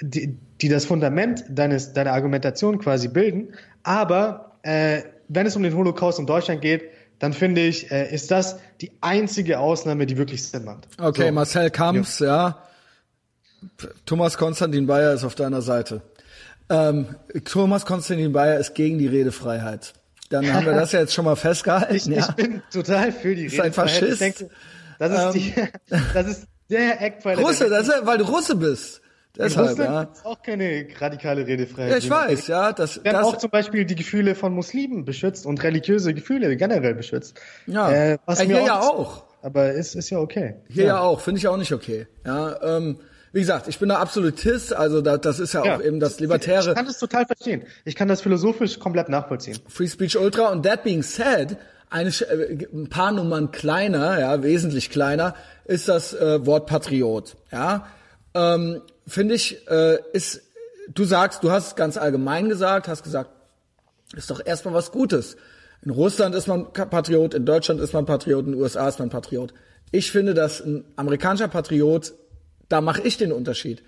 die, 0.00 0.36
die 0.60 0.68
das 0.68 0.84
Fundament 0.84 1.44
deines, 1.48 1.92
deiner 1.92 2.12
Argumentation 2.12 2.78
quasi 2.78 3.08
bilden. 3.08 3.54
Aber 3.82 4.58
äh, 4.62 5.02
wenn 5.28 5.46
es 5.46 5.56
um 5.56 5.62
den 5.62 5.74
Holocaust 5.74 6.18
in 6.18 6.26
Deutschland 6.26 6.60
geht, 6.60 6.84
dann 7.18 7.32
finde 7.32 7.60
ich, 7.62 7.90
äh, 7.90 8.12
ist 8.12 8.30
das 8.30 8.58
die 8.80 8.92
einzige 9.00 9.60
Ausnahme, 9.60 10.06
die 10.06 10.16
wirklich 10.16 10.46
Sinn 10.46 10.64
macht. 10.64 10.88
Okay, 10.98 11.28
so. 11.28 11.32
Marcel 11.32 11.70
Kamps, 11.70 12.18
ja. 12.18 12.26
ja. 12.26 13.88
Thomas 14.06 14.36
Konstantin 14.36 14.86
Bayer 14.86 15.12
ist 15.12 15.22
auf 15.22 15.36
deiner 15.36 15.62
Seite. 15.62 16.02
Ähm, 16.68 17.14
Thomas 17.44 17.86
Konstantin 17.86 18.32
Bayer 18.32 18.58
ist 18.58 18.74
gegen 18.74 18.98
die 18.98 19.06
Redefreiheit. 19.06 19.94
Dann 20.30 20.52
haben 20.52 20.66
wir 20.66 20.72
das 20.72 20.92
ja 20.92 21.00
jetzt 21.00 21.14
schon 21.14 21.24
mal 21.24 21.36
festgehalten. 21.36 21.94
ich, 21.94 22.06
ja. 22.06 22.26
ich 22.28 22.34
bin 22.34 22.62
total 22.72 23.12
für 23.12 23.34
die 23.34 23.46
Redefreiheit. 23.46 23.72
Ist 23.72 23.78
ein 23.78 23.88
Faschist. 23.88 24.20
Denke, 24.20 24.50
das 24.98 25.26
ist, 25.26 25.32
die, 25.34 25.60
ähm. 25.60 25.68
das 26.14 26.26
ist 26.26 26.46
der 26.72 27.00
Eckpfeiler. 27.00 27.42
Russe, 27.42 27.68
das 27.68 27.88
ist, 27.88 28.06
weil 28.06 28.18
du 28.18 28.24
Russe 28.24 28.56
bist. 28.56 29.00
Deshalb, 29.36 29.78
in 29.78 29.84
ja. 29.84 30.02
ist 30.02 30.26
auch 30.26 30.42
keine 30.42 30.86
radikale 30.98 31.46
Redefreiheit. 31.46 31.90
Ja, 31.90 31.96
ich 31.96 32.10
weiß, 32.10 32.48
ja. 32.48 32.72
Das, 32.72 33.02
werden 33.02 33.16
das 33.16 33.24
auch 33.24 33.38
zum 33.38 33.50
Beispiel 33.50 33.86
die 33.86 33.94
Gefühle 33.94 34.34
von 34.34 34.52
Muslimen 34.52 35.06
beschützt 35.06 35.46
und 35.46 35.62
religiöse 35.62 36.12
Gefühle 36.12 36.54
generell 36.56 36.94
beschützt. 36.94 37.40
Ja, 37.66 37.90
äh, 37.90 38.18
was 38.26 38.40
äh, 38.40 38.46
hier 38.46 38.60
auch 38.60 38.66
ja 38.66 38.80
auch. 38.80 39.24
Aber 39.40 39.72
ist, 39.72 39.94
ist 39.94 40.10
ja 40.10 40.18
okay. 40.18 40.56
Hier 40.68 40.84
ja, 40.84 40.96
ja 40.96 41.00
auch, 41.00 41.20
finde 41.20 41.38
ich 41.38 41.48
auch 41.48 41.56
nicht 41.56 41.72
okay. 41.72 42.06
Ja, 42.26 42.60
ähm, 42.62 42.98
wie 43.32 43.40
gesagt, 43.40 43.66
ich 43.68 43.78
bin 43.78 43.88
da 43.88 43.98
Absolutist, 43.98 44.74
also 44.74 45.00
da, 45.00 45.16
das 45.16 45.40
ist 45.40 45.54
ja, 45.54 45.64
ja, 45.64 45.76
auch 45.76 45.82
eben 45.82 45.98
das 45.98 46.20
Libertäre. 46.20 46.70
Ich 46.70 46.76
kann 46.76 46.86
das 46.86 46.98
total 46.98 47.24
verstehen. 47.24 47.62
Ich 47.86 47.96
kann 47.96 48.08
das 48.08 48.20
philosophisch 48.20 48.78
komplett 48.78 49.08
nachvollziehen. 49.08 49.58
Free 49.66 49.88
Speech 49.88 50.18
Ultra 50.18 50.50
und 50.50 50.64
that 50.64 50.84
being 50.84 51.02
said, 51.02 51.56
äh, 51.92 52.66
ein 52.72 52.88
paar 52.88 53.12
Nummern 53.12 53.50
kleiner, 53.50 54.18
ja, 54.18 54.42
wesentlich 54.42 54.90
kleiner, 54.90 55.34
ist 55.64 55.88
das 55.88 56.14
äh, 56.14 56.44
Wort 56.46 56.66
Patriot. 56.66 57.36
Ja, 57.50 57.86
ähm, 58.34 58.82
finde 59.06 59.34
ich, 59.34 59.68
äh, 59.68 59.98
ist, 60.12 60.42
du 60.88 61.04
sagst, 61.04 61.44
du 61.44 61.50
hast 61.50 61.76
ganz 61.76 61.96
allgemein 61.96 62.48
gesagt, 62.48 62.88
hast 62.88 63.02
gesagt, 63.02 63.30
ist 64.14 64.30
doch 64.30 64.44
erstmal 64.44 64.74
was 64.74 64.92
Gutes. 64.92 65.36
In 65.84 65.90
Russland 65.90 66.34
ist 66.34 66.46
man 66.46 66.72
Patriot, 66.72 67.34
in 67.34 67.44
Deutschland 67.44 67.80
ist 67.80 67.92
man 67.92 68.06
Patriot, 68.06 68.46
in 68.46 68.52
den 68.52 68.60
USA 68.60 68.88
ist 68.88 68.98
man 68.98 69.10
Patriot. 69.10 69.52
Ich 69.90 70.10
finde, 70.10 70.32
dass 70.32 70.60
ein 70.60 70.84
amerikanischer 70.96 71.48
Patriot, 71.48 72.12
da 72.68 72.80
mache 72.80 73.02
ich 73.02 73.16
den 73.16 73.32
Unterschied. 73.32 73.82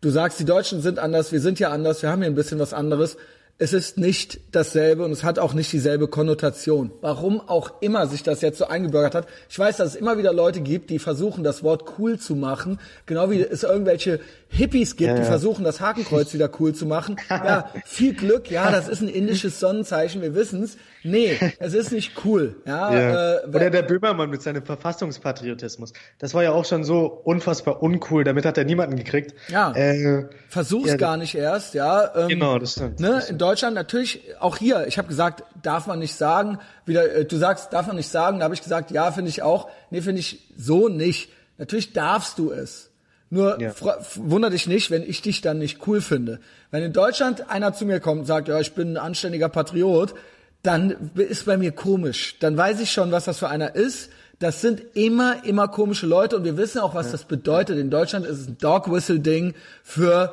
Du 0.00 0.10
sagst, 0.10 0.40
die 0.40 0.44
Deutschen 0.44 0.80
sind 0.80 0.98
anders, 0.98 1.32
wir 1.32 1.40
sind 1.40 1.58
ja 1.58 1.70
anders, 1.70 2.02
wir 2.02 2.10
haben 2.10 2.22
hier 2.22 2.30
ein 2.30 2.36
bisschen 2.36 2.58
was 2.58 2.72
anderes 2.72 3.16
es 3.60 3.74
ist 3.74 3.98
nicht 3.98 4.40
dasselbe 4.52 5.04
und 5.04 5.12
es 5.12 5.22
hat 5.22 5.38
auch 5.38 5.52
nicht 5.52 5.70
dieselbe 5.70 6.08
Konnotation. 6.08 6.92
Warum 7.02 7.42
auch 7.46 7.82
immer 7.82 8.06
sich 8.06 8.22
das 8.22 8.40
jetzt 8.40 8.56
so 8.56 8.66
eingebürgert 8.66 9.14
hat. 9.14 9.26
Ich 9.50 9.58
weiß, 9.58 9.76
dass 9.76 9.88
es 9.88 9.94
immer 9.96 10.16
wieder 10.16 10.32
Leute 10.32 10.62
gibt, 10.62 10.88
die 10.88 10.98
versuchen, 10.98 11.44
das 11.44 11.62
Wort 11.62 11.84
cool 11.98 12.18
zu 12.18 12.34
machen. 12.36 12.80
Genau 13.04 13.30
wie 13.30 13.42
es 13.42 13.62
irgendwelche 13.62 14.18
Hippies 14.48 14.96
gibt, 14.96 15.10
ja, 15.10 15.16
die 15.16 15.24
versuchen, 15.24 15.62
das 15.62 15.78
Hakenkreuz 15.78 16.32
wieder 16.32 16.50
cool 16.58 16.74
zu 16.74 16.86
machen. 16.86 17.16
Ja, 17.30 17.70
viel 17.84 18.14
Glück. 18.14 18.50
Ja, 18.50 18.70
das 18.70 18.88
ist 18.88 19.00
ein 19.00 19.08
indisches 19.08 19.60
Sonnenzeichen. 19.60 20.20
Wir 20.20 20.34
wissen's. 20.34 20.76
Nee, 21.02 21.38
es 21.58 21.74
ist 21.74 21.92
nicht 21.92 22.24
cool. 22.24 22.56
Ja, 22.66 22.92
ja. 22.92 23.34
Äh, 23.38 23.46
Oder 23.48 23.70
der 23.70 23.82
Böhmermann 23.82 24.30
mit 24.30 24.42
seinem 24.42 24.64
Verfassungspatriotismus. 24.64 25.92
Das 26.18 26.34
war 26.34 26.42
ja 26.42 26.52
auch 26.52 26.64
schon 26.64 26.84
so 26.84 27.06
unfassbar 27.06 27.82
uncool. 27.82 28.24
Damit 28.24 28.44
hat 28.44 28.58
er 28.58 28.64
niemanden 28.64 28.96
gekriegt. 28.96 29.34
Ja. 29.48 29.72
Äh, 29.72 30.26
Versuch's 30.48 30.90
ja, 30.90 30.96
gar 30.96 31.16
nicht 31.16 31.34
erst. 31.34 31.74
Ja. 31.74 32.14
Ähm, 32.14 32.28
genau, 32.28 32.58
das 32.58 32.72
stimmt. 32.72 33.00
Ne. 33.00 33.22
In 33.28 33.38
Deutschland 33.38 33.74
natürlich 33.74 34.22
auch 34.38 34.56
hier. 34.56 34.86
Ich 34.86 34.98
habe 34.98 35.08
gesagt, 35.08 35.44
darf 35.62 35.86
man 35.86 35.98
nicht 35.98 36.14
sagen. 36.14 36.58
Wieder, 36.84 37.12
äh, 37.14 37.24
du 37.24 37.36
sagst, 37.36 37.72
darf 37.72 37.86
man 37.86 37.96
nicht 37.96 38.10
sagen. 38.10 38.38
Da 38.38 38.44
habe 38.44 38.54
ich 38.54 38.62
gesagt, 38.62 38.90
ja, 38.90 39.10
finde 39.12 39.30
ich 39.30 39.42
auch. 39.42 39.68
Nee, 39.90 40.02
finde 40.02 40.20
ich 40.20 40.52
so 40.56 40.88
nicht. 40.88 41.30
Natürlich 41.56 41.92
darfst 41.92 42.38
du 42.38 42.50
es. 42.50 42.90
Nur 43.30 43.60
ja. 43.60 43.72
wunder 44.16 44.50
dich 44.50 44.66
nicht, 44.66 44.90
wenn 44.90 45.02
ich 45.02 45.22
dich 45.22 45.40
dann 45.40 45.58
nicht 45.58 45.86
cool 45.86 46.00
finde. 46.00 46.40
Wenn 46.72 46.82
in 46.82 46.92
Deutschland 46.92 47.48
einer 47.48 47.72
zu 47.72 47.86
mir 47.86 48.00
kommt 48.00 48.20
und 48.20 48.26
sagt, 48.26 48.48
ja, 48.48 48.58
ich 48.58 48.74
bin 48.74 48.94
ein 48.94 48.96
anständiger 48.96 49.48
Patriot, 49.48 50.14
dann 50.62 51.10
ist 51.14 51.46
bei 51.46 51.56
mir 51.56 51.72
komisch. 51.72 52.38
Dann 52.40 52.56
weiß 52.56 52.80
ich 52.80 52.92
schon, 52.92 53.12
was 53.12 53.24
das 53.24 53.38
für 53.38 53.48
einer 53.48 53.74
ist. 53.74 54.10
Das 54.38 54.60
sind 54.60 54.82
immer, 54.94 55.44
immer 55.44 55.68
komische 55.68 56.06
Leute 56.06 56.36
und 56.36 56.44
wir 56.44 56.56
wissen 56.56 56.78
auch, 56.78 56.94
was 56.94 57.06
ja. 57.06 57.12
das 57.12 57.24
bedeutet. 57.24 57.78
In 57.78 57.90
Deutschland 57.90 58.26
ist 58.26 58.38
es 58.38 58.48
ein 58.48 58.58
Dog 58.58 58.90
Whistle 58.90 59.20
Ding 59.20 59.54
für 59.82 60.32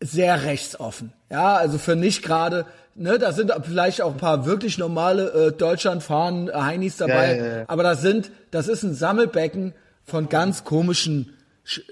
sehr 0.00 0.44
rechtsoffen. 0.44 1.12
Ja, 1.30 1.56
also 1.56 1.78
für 1.78 1.96
nicht 1.96 2.22
gerade, 2.22 2.66
ne, 2.94 3.18
da 3.18 3.32
sind 3.32 3.52
vielleicht 3.62 4.02
auch 4.02 4.12
ein 4.12 4.16
paar 4.16 4.46
wirklich 4.46 4.78
normale 4.78 5.48
äh, 5.48 5.52
Deutschland 5.52 6.02
fahren 6.02 6.48
äh, 6.48 6.52
Heinis 6.52 6.96
dabei, 6.96 7.36
Ja, 7.36 7.46
ja, 7.46 7.64
aber 7.68 7.82
das 7.82 8.00
sind, 8.00 8.30
das 8.50 8.68
ist 8.68 8.82
ein 8.82 8.94
Sammelbecken 8.94 9.74
von 10.04 10.28
ganz 10.28 10.64
komischen, 10.64 11.34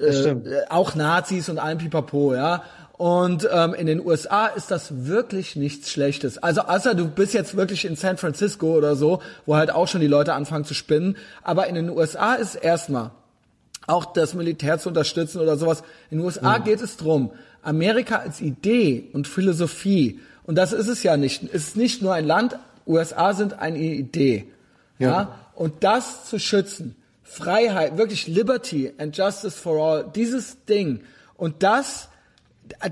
äh, 0.00 0.34
auch 0.70 0.94
Nazis 0.94 1.48
und 1.48 1.58
allem 1.58 1.78
Pipapo, 1.78 2.34
ja. 2.34 2.62
Und 2.98 3.48
ähm, 3.50 3.74
in 3.74 3.86
den 3.86 4.04
USA 4.04 4.48
ist 4.48 4.72
das 4.72 5.06
wirklich 5.06 5.54
nichts 5.54 5.90
Schlechtes. 5.90 6.36
Also 6.38 6.62
außer 6.62 6.96
du 6.96 7.08
bist 7.08 7.32
jetzt 7.32 7.56
wirklich 7.56 7.84
in 7.84 7.94
San 7.94 8.16
Francisco 8.16 8.76
oder 8.76 8.96
so, 8.96 9.22
wo 9.46 9.54
halt 9.54 9.70
auch 9.70 9.86
schon 9.86 10.00
die 10.00 10.08
Leute 10.08 10.34
anfangen 10.34 10.64
zu 10.64 10.74
spinnen. 10.74 11.16
Aber 11.42 11.68
in 11.68 11.76
den 11.76 11.90
USA 11.90 12.34
ist 12.34 12.56
erstmal 12.56 13.12
auch 13.86 14.04
das 14.04 14.34
Militär 14.34 14.80
zu 14.80 14.88
unterstützen 14.88 15.40
oder 15.40 15.56
sowas. 15.56 15.84
In 16.10 16.18
den 16.18 16.26
USA 16.26 16.58
geht 16.58 16.82
es 16.82 16.96
drum, 16.96 17.30
Amerika 17.62 18.16
als 18.16 18.40
Idee 18.40 19.08
und 19.12 19.28
Philosophie, 19.28 20.20
und 20.44 20.56
das 20.56 20.72
ist 20.72 20.88
es 20.88 21.02
ja 21.02 21.16
nicht, 21.16 21.44
es 21.44 21.68
ist 21.68 21.76
nicht 21.76 22.02
nur 22.02 22.14
ein 22.14 22.24
Land, 22.26 22.58
USA 22.86 23.32
sind 23.32 23.58
eine 23.58 23.78
Idee. 23.78 24.48
Ja. 24.98 25.08
Ja. 25.08 25.38
Und 25.54 25.84
das 25.84 26.24
zu 26.24 26.38
schützen, 26.38 26.96
Freiheit, 27.22 27.96
wirklich 27.96 28.26
Liberty 28.26 28.92
and 28.98 29.16
Justice 29.16 29.56
for 29.56 29.80
All, 29.80 30.10
dieses 30.14 30.64
Ding. 30.64 31.00
Und 31.36 31.62
das, 31.62 32.08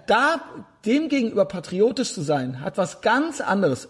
da 0.07 0.41
dem 0.85 1.09
gegenüber 1.09 1.45
patriotisch 1.45 2.13
zu 2.15 2.23
sein, 2.23 2.61
hat 2.61 2.79
was 2.79 3.01
ganz 3.01 3.41
anderes. 3.41 3.89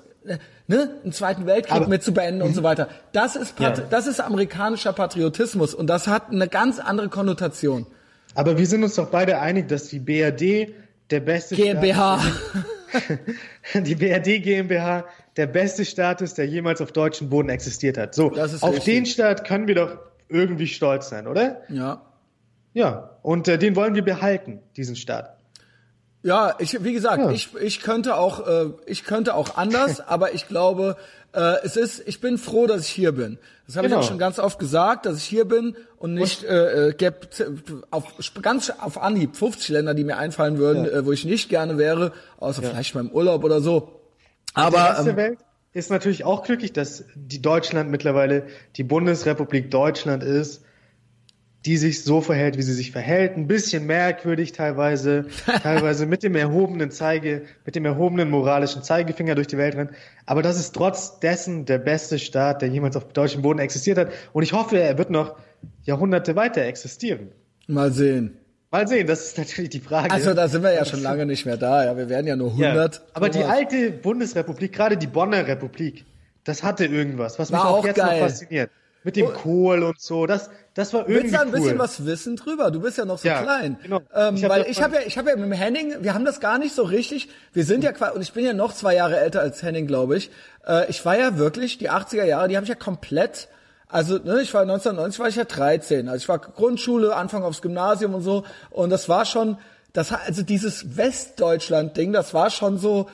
Ne, 0.68 0.90
einen 1.04 1.12
Zweiten 1.12 1.46
Weltkrieg 1.46 1.76
Aber- 1.76 1.88
mit 1.88 2.02
zu 2.02 2.12
beenden 2.12 2.42
und 2.42 2.54
so 2.54 2.62
weiter. 2.64 2.88
Das 3.12 3.36
ist, 3.36 3.54
Pat 3.56 3.78
Ja. 3.78 3.84
das 3.88 4.08
ist 4.08 4.20
amerikanischer 4.20 4.92
Patriotismus 4.92 5.72
und 5.74 5.86
das 5.86 6.08
hat 6.08 6.30
eine 6.32 6.48
ganz 6.48 6.80
andere 6.80 7.08
Konnotation. 7.08 7.86
Aber 8.34 8.58
wir 8.58 8.66
sind 8.66 8.82
uns 8.82 8.96
doch 8.96 9.08
beide 9.10 9.38
einig, 9.38 9.68
dass 9.68 9.86
die 9.88 10.00
BRD 10.00 10.74
der 11.10 11.20
beste 11.20 11.54
GmbH. 11.54 12.18
Staat, 12.20 13.86
die 13.86 13.94
BRD 13.94 14.40
GmbH 14.42 15.04
der 15.36 15.46
beste 15.46 15.84
Staat 15.84 16.20
ist, 16.22 16.38
der 16.38 16.46
jemals 16.46 16.80
auf 16.80 16.90
deutschem 16.92 17.28
Boden 17.28 17.48
existiert 17.48 17.96
hat. 17.96 18.14
So, 18.14 18.32
auf 18.32 18.36
richtig. 18.64 18.84
den 18.84 19.06
Staat 19.06 19.44
können 19.46 19.68
wir 19.68 19.74
doch 19.76 19.98
irgendwie 20.28 20.66
stolz 20.66 21.08
sein, 21.10 21.26
oder? 21.28 21.60
Ja. 21.68 22.02
Ja, 22.74 23.16
und 23.22 23.46
äh, 23.48 23.56
den 23.58 23.76
wollen 23.76 23.94
wir 23.94 24.04
behalten, 24.04 24.58
diesen 24.76 24.96
Staat. 24.96 25.35
Ja, 26.26 26.56
ich, 26.58 26.82
wie 26.82 26.92
gesagt, 26.92 27.22
Ja. 27.22 27.30
ich, 27.30 27.54
ich 27.60 27.80
könnte 27.82 28.16
auch, 28.16 28.46
äh, 28.46 28.66
ich 28.86 29.04
könnte 29.04 29.34
auch 29.34 29.56
anders, 29.56 30.00
aber 30.08 30.34
ich 30.34 30.48
glaube, 30.48 30.96
äh, 31.32 31.54
es 31.62 31.76
ist, 31.76 32.02
ich 32.08 32.20
bin 32.20 32.36
froh, 32.36 32.66
dass 32.66 32.80
ich 32.82 32.88
hier 32.88 33.12
bin. 33.12 33.38
Das 33.66 33.76
habe 33.76 33.86
Genau. 33.88 34.00
ich 34.00 34.04
auch 34.04 34.08
schon 34.08 34.18
ganz 34.18 34.38
oft 34.40 34.58
gesagt, 34.58 35.06
dass 35.06 35.18
ich 35.18 35.24
hier 35.24 35.44
bin 35.44 35.76
und 35.98 36.14
nicht 36.14 36.42
äh, 36.42 36.88
äh, 36.88 36.92
gäb- 36.94 37.82
auf 37.90 38.04
ganz 38.42 38.70
auf 38.70 39.00
Anhieb 39.00 39.36
50 39.36 39.68
Länder, 39.68 39.94
die 39.94 40.02
mir 40.04 40.16
einfallen 40.18 40.58
würden, 40.58 40.84
Ja. 40.84 40.90
äh, 40.90 41.06
wo 41.06 41.12
ich 41.12 41.24
nicht 41.24 41.48
gerne 41.48 41.78
wäre, 41.78 42.12
außer 42.40 42.60
vielleicht 42.62 42.94
beim 42.94 43.10
Urlaub 43.10 43.44
oder 43.44 43.60
so. 43.60 44.00
Aber 44.54 44.96
ähm, 44.98 45.16
Welt 45.16 45.38
ist 45.74 45.90
natürlich 45.90 46.24
auch 46.24 46.42
glücklich, 46.42 46.72
dass 46.72 47.04
die 47.14 47.40
Deutschland 47.42 47.90
mittlerweile 47.90 48.46
die 48.76 48.84
Bundesrepublik 48.84 49.70
Deutschland 49.70 50.22
ist, 50.24 50.62
die 51.64 51.76
sich 51.76 52.04
so 52.04 52.20
verhält, 52.20 52.56
wie 52.56 52.62
sie 52.62 52.74
sich 52.74 52.92
verhält. 52.92 53.36
Ein 53.36 53.48
bisschen 53.48 53.86
merkwürdig 53.86 54.52
teilweise, 54.52 55.26
teilweise 55.62 56.06
mit 56.06 56.22
dem 56.22 56.36
erhobenen 56.36 56.90
Zeige, 56.90 57.42
mit 57.64 57.74
dem 57.74 57.84
erhobenen 57.84 58.30
moralischen 58.30 58.82
Zeigefinger 58.82 59.34
durch 59.34 59.48
die 59.48 59.58
Welt 59.58 59.74
rennt. 59.74 59.90
Aber 60.26 60.42
das 60.42 60.58
ist 60.58 60.74
trotz 60.74 61.18
dessen 61.18 61.64
der 61.64 61.78
beste 61.78 62.18
Staat, 62.18 62.62
der 62.62 62.68
jemals 62.68 62.96
auf 62.96 63.08
deutschem 63.12 63.42
Boden 63.42 63.58
existiert 63.58 63.98
hat. 63.98 64.12
Und 64.32 64.42
ich 64.44 64.52
hoffe, 64.52 64.78
er 64.78 64.96
wird 64.98 65.10
noch 65.10 65.36
Jahrhunderte 65.82 66.36
weiter 66.36 66.62
existieren. 66.62 67.32
mal 67.66 67.90
sehen. 67.92 68.36
Mal 68.70 68.86
sehen, 68.88 69.06
das 69.06 69.26
ist 69.28 69.38
natürlich 69.38 69.70
die 69.70 69.80
Frage. 69.80 70.10
Also 70.10 70.34
da 70.34 70.48
sind 70.48 70.62
wir 70.62 70.72
ja 70.74 70.84
schon 70.84 71.00
lange 71.02 71.24
nicht 71.24 71.46
mehr 71.46 71.56
da. 71.56 71.84
Ja, 71.84 71.96
wir 71.96 72.08
werden 72.08 72.26
ja 72.26 72.36
nur 72.36 72.50
100. 72.50 72.94
Ja, 72.96 73.00
aber 73.14 73.28
die 73.28 73.44
alte 73.44 73.90
Bundesrepublik, 73.90 74.72
gerade 74.72 74.96
die 74.96 75.06
Bonner 75.06 75.46
Republik, 75.46 76.04
das 76.44 76.62
hatte 76.62 76.84
irgendwas, 76.84 77.38
was 77.38 77.50
mich 77.50 77.58
War 77.58 77.70
auch, 77.70 77.78
auch 77.78 77.84
jetzt 77.86 77.96
geil. 77.96 78.20
noch 78.20 78.28
fasziniert. 78.28 78.70
Mit 79.06 79.14
dem 79.14 79.26
Oh. 79.26 79.30
Kohl 79.30 79.84
und 79.84 80.00
so, 80.00 80.26
das, 80.26 80.50
das 80.74 80.92
war 80.92 81.02
irgendwie 81.08 81.22
Willst 81.30 81.34
du 81.36 81.40
ein 81.40 81.52
bisschen 81.52 81.70
cool. 81.74 81.78
was 81.78 82.04
wissen 82.06 82.34
drüber? 82.34 82.72
Du 82.72 82.80
bist 82.80 82.98
ja 82.98 83.04
noch 83.04 83.18
so 83.18 83.28
Ja, 83.28 83.40
klein. 83.40 83.78
genau. 83.82 84.00
Ähm, 84.12 84.34
Ich 84.34 84.42
hab 84.42 84.50
weil 84.50 84.62
ja 84.62 84.66
ich 84.68 84.82
habe 84.82 84.96
ja, 84.96 85.00
ich 85.06 85.16
habe 85.16 85.30
ja 85.30 85.36
mit 85.36 85.44
dem 85.44 85.52
Henning, 85.52 85.94
wir 86.00 86.12
haben 86.12 86.24
das 86.24 86.40
gar 86.40 86.58
nicht 86.58 86.74
so 86.74 86.82
richtig. 86.82 87.28
Wir 87.52 87.64
sind 87.64 87.84
ja 87.84 87.92
quasi, 87.92 88.16
und 88.16 88.22
ich 88.22 88.32
bin 88.32 88.44
ja 88.44 88.52
noch 88.52 88.74
zwei 88.74 88.96
Jahre 88.96 89.18
älter 89.20 89.40
als 89.40 89.62
Henning, 89.62 89.86
glaube 89.86 90.16
ich. 90.16 90.30
Äh, 90.66 90.90
ich 90.90 91.04
war 91.06 91.16
ja 91.16 91.38
wirklich, 91.38 91.78
die 91.78 91.88
80er 91.88 92.24
Jahre, 92.24 92.48
die 92.48 92.56
habe 92.56 92.64
ich 92.64 92.68
ja 92.70 92.74
komplett, 92.74 93.46
also 93.88 94.18
ne, 94.18 94.40
ich 94.42 94.52
war 94.54 94.62
1990 94.62 95.20
war 95.20 95.28
ich 95.28 95.36
ja 95.36 95.44
13. 95.44 96.08
Also 96.08 96.22
ich 96.24 96.28
war 96.28 96.40
Grundschule, 96.40 97.14
Anfang 97.14 97.44
aufs 97.44 97.62
Gymnasium 97.62 98.12
und 98.12 98.22
so. 98.22 98.42
Und 98.70 98.90
das 98.90 99.08
war 99.08 99.24
schon, 99.24 99.56
das 99.92 100.10
also 100.12 100.42
dieses 100.42 100.96
Westdeutschland-Ding, 100.96 102.12
das 102.12 102.34
war 102.34 102.50
schon 102.50 102.76
so 102.78 103.08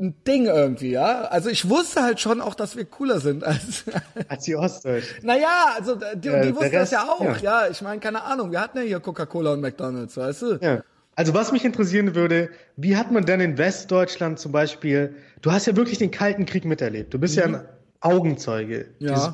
ein, 0.00 0.14
Ding 0.26 0.46
irgendwie, 0.46 0.90
ja. 0.92 1.22
Also 1.22 1.48
ich 1.50 1.68
wusste 1.68 2.02
halt 2.02 2.20
schon 2.20 2.40
auch, 2.40 2.54
dass 2.54 2.76
wir 2.76 2.84
cooler 2.84 3.20
sind 3.20 3.42
als, 3.44 3.84
Als 4.28 4.44
die 4.44 4.54
Ostdeutschen. 4.56 5.26
naja, 5.26 5.74
also 5.76 5.96
die, 5.96 6.04
die 6.20 6.28
Ja, 6.28 6.42
der 6.42 6.54
wussten 6.54 6.72
das 6.72 6.80
Rest- 6.82 6.92
ja 6.92 7.02
auch. 7.08 7.20
ja. 7.24 7.36
Ja, 7.64 7.68
ich 7.68 7.82
meine, 7.82 8.00
keine 8.00 8.22
Ahnung. 8.22 8.50
Wir 8.52 8.60
hatten 8.60 8.78
ja 8.78 8.84
hier 8.84 9.00
Coca-Cola 9.00 9.52
und 9.54 9.60
McDonalds, 9.60 10.16
weißt 10.16 10.42
du? 10.42 10.58
Ja. 10.60 10.82
Also 11.16 11.34
was 11.34 11.50
mich 11.50 11.64
interessieren 11.64 12.14
würde, 12.14 12.50
wie 12.76 12.96
hat 12.96 13.10
man 13.10 13.26
denn 13.26 13.40
in 13.40 13.58
Westdeutschland 13.58 14.38
zum 14.38 14.52
Beispiel, 14.52 15.16
du 15.42 15.50
hast 15.50 15.66
ja 15.66 15.74
wirklich 15.74 15.98
den 15.98 16.12
Kalten 16.12 16.46
Krieg 16.46 16.64
miterlebt, 16.64 17.12
du 17.12 17.18
bist 17.18 17.34
ja 17.34 17.44
ein 17.46 17.60
Augenzeuge. 18.00 18.94
Ja. 18.98 19.14
dieses- 19.14 19.32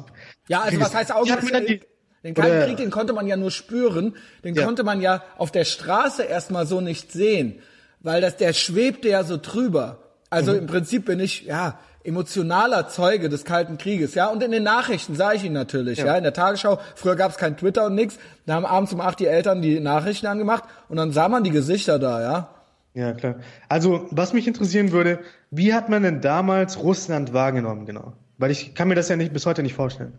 Ja, 0.49 0.61
also 0.63 0.81
was 0.81 0.95
heißt 0.95 1.15
Augen? 1.15 1.27
Wie 1.27 1.33
hat 1.33 1.43
man 1.43 1.53
denn 1.53 1.67
die- 1.67 1.81
Den 2.23 2.33
Kalten 2.35 2.65
Krieg, 2.67 2.77
den 2.79 2.91
konnte 2.91 3.13
man 3.13 3.27
ja 3.27 3.37
nur 3.37 3.51
spüren. 3.51 4.17
Den 4.45 4.55
Ja. 4.55 4.65
konnte 4.65 4.83
man 4.83 5.03
ja 5.03 5.23
auf 5.37 5.51
der 5.53 5.65
Straße 5.65 6.23
erstmal 6.23 6.67
so 6.67 6.81
nicht 6.81 7.13
sehen. 7.13 7.61
Weil 8.01 8.23
das, 8.23 8.39
der 8.39 8.55
schwebte 8.55 9.09
ja 9.11 9.25
so 9.25 9.37
drüber. 9.37 10.04
Also 10.35 10.53
Mhm. 10.53 10.59
im 10.59 10.67
Prinzip 10.67 11.05
bin 11.07 11.21
ich, 11.21 11.45
ja, 11.45 11.79
emotionaler 12.03 12.89
Zeuge 12.89 13.29
des 13.31 13.45
Kalten 13.45 13.79
Krieges, 13.79 14.15
ja. 14.15 14.27
Und 14.27 14.43
in 14.43 14.51
den 14.51 14.63
Nachrichten 14.63 15.15
sah 15.15 15.33
ich 15.33 15.45
ihn 15.45 15.53
natürlich, 15.55 15.99
ja. 15.99 16.17
In 16.17 16.23
der 16.23 16.35
Tagesschau, 16.35 16.79
früher 16.95 17.17
gab 17.17 17.31
es 17.31 17.39
kein 17.39 17.57
Twitter 17.57 17.87
und 17.87 17.95
nix. 17.95 18.19
Da 18.47 18.55
haben 18.55 18.67
abends 18.67 18.93
um 18.93 19.01
acht 19.01 19.19
die 19.21 19.27
Eltern 19.27 19.63
die 19.63 19.81
Nachrichten 19.81 20.27
angemacht 20.27 20.65
und 20.89 20.97
dann 20.99 21.13
sah 21.13 21.29
man 21.29 21.45
die 21.45 21.51
Gesichter 21.51 21.99
da, 21.99 22.21
ja. 22.21 22.49
Ja, 22.93 23.13
klar. 23.13 23.37
Also, 23.69 24.07
was 24.11 24.33
mich 24.35 24.47
interessieren 24.47 24.93
würde, 24.93 25.19
wie 25.51 25.75
hat 25.75 25.89
man 25.89 26.03
denn 26.03 26.21
damals 26.21 26.79
Russland 26.79 27.33
wahrgenommen, 27.33 27.87
genau? 27.87 28.13
Weil 28.39 28.51
ich 28.51 28.75
kann 28.75 28.89
mir 28.89 28.95
das 28.95 29.09
ja 29.09 29.17
nicht 29.17 29.33
bis 29.33 29.47
heute 29.47 29.63
nicht 29.63 29.75
vorstellen. 29.75 30.13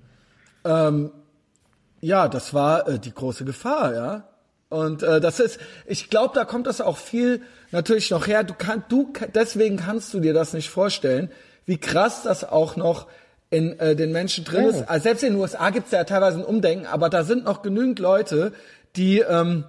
Ja, 2.01 2.27
das 2.27 2.53
war 2.53 2.87
äh, 2.87 2.99
die 2.99 3.13
große 3.13 3.45
Gefahr, 3.45 3.93
ja. 3.93 4.23
Und 4.69 5.03
äh, 5.03 5.21
das 5.21 5.39
ist, 5.39 5.59
ich 5.85 6.09
glaube, 6.09 6.33
da 6.33 6.43
kommt 6.43 6.67
das 6.67 6.81
auch 6.81 6.97
viel 6.97 7.41
natürlich 7.75 8.09
noch 8.11 8.27
her. 8.27 8.43
Du 8.43 8.53
kannst, 8.57 8.91
du 8.91 9.13
deswegen 9.33 9.77
kannst 9.77 10.13
du 10.13 10.19
dir 10.19 10.33
das 10.33 10.53
nicht 10.53 10.69
vorstellen, 10.69 11.29
wie 11.65 11.77
krass 11.77 12.23
das 12.23 12.43
auch 12.43 12.75
noch 12.75 13.07
in 13.49 13.79
äh, 13.79 13.95
den 13.95 14.11
Menschen 14.11 14.43
drin 14.43 14.63
Ja. 14.63 14.69
ist. 14.69 14.89
Also 14.89 15.03
selbst 15.03 15.23
in 15.23 15.33
den 15.33 15.41
USA 15.41 15.69
gibt 15.69 15.85
es 15.87 15.91
ja 15.91 16.03
teilweise 16.03 16.39
ein 16.39 16.45
Umdenken, 16.45 16.87
aber 16.87 17.09
da 17.09 17.23
sind 17.23 17.43
noch 17.45 17.61
genügend 17.61 17.99
Leute, 17.99 18.53
die 18.95 19.19
ähm, 19.19 19.65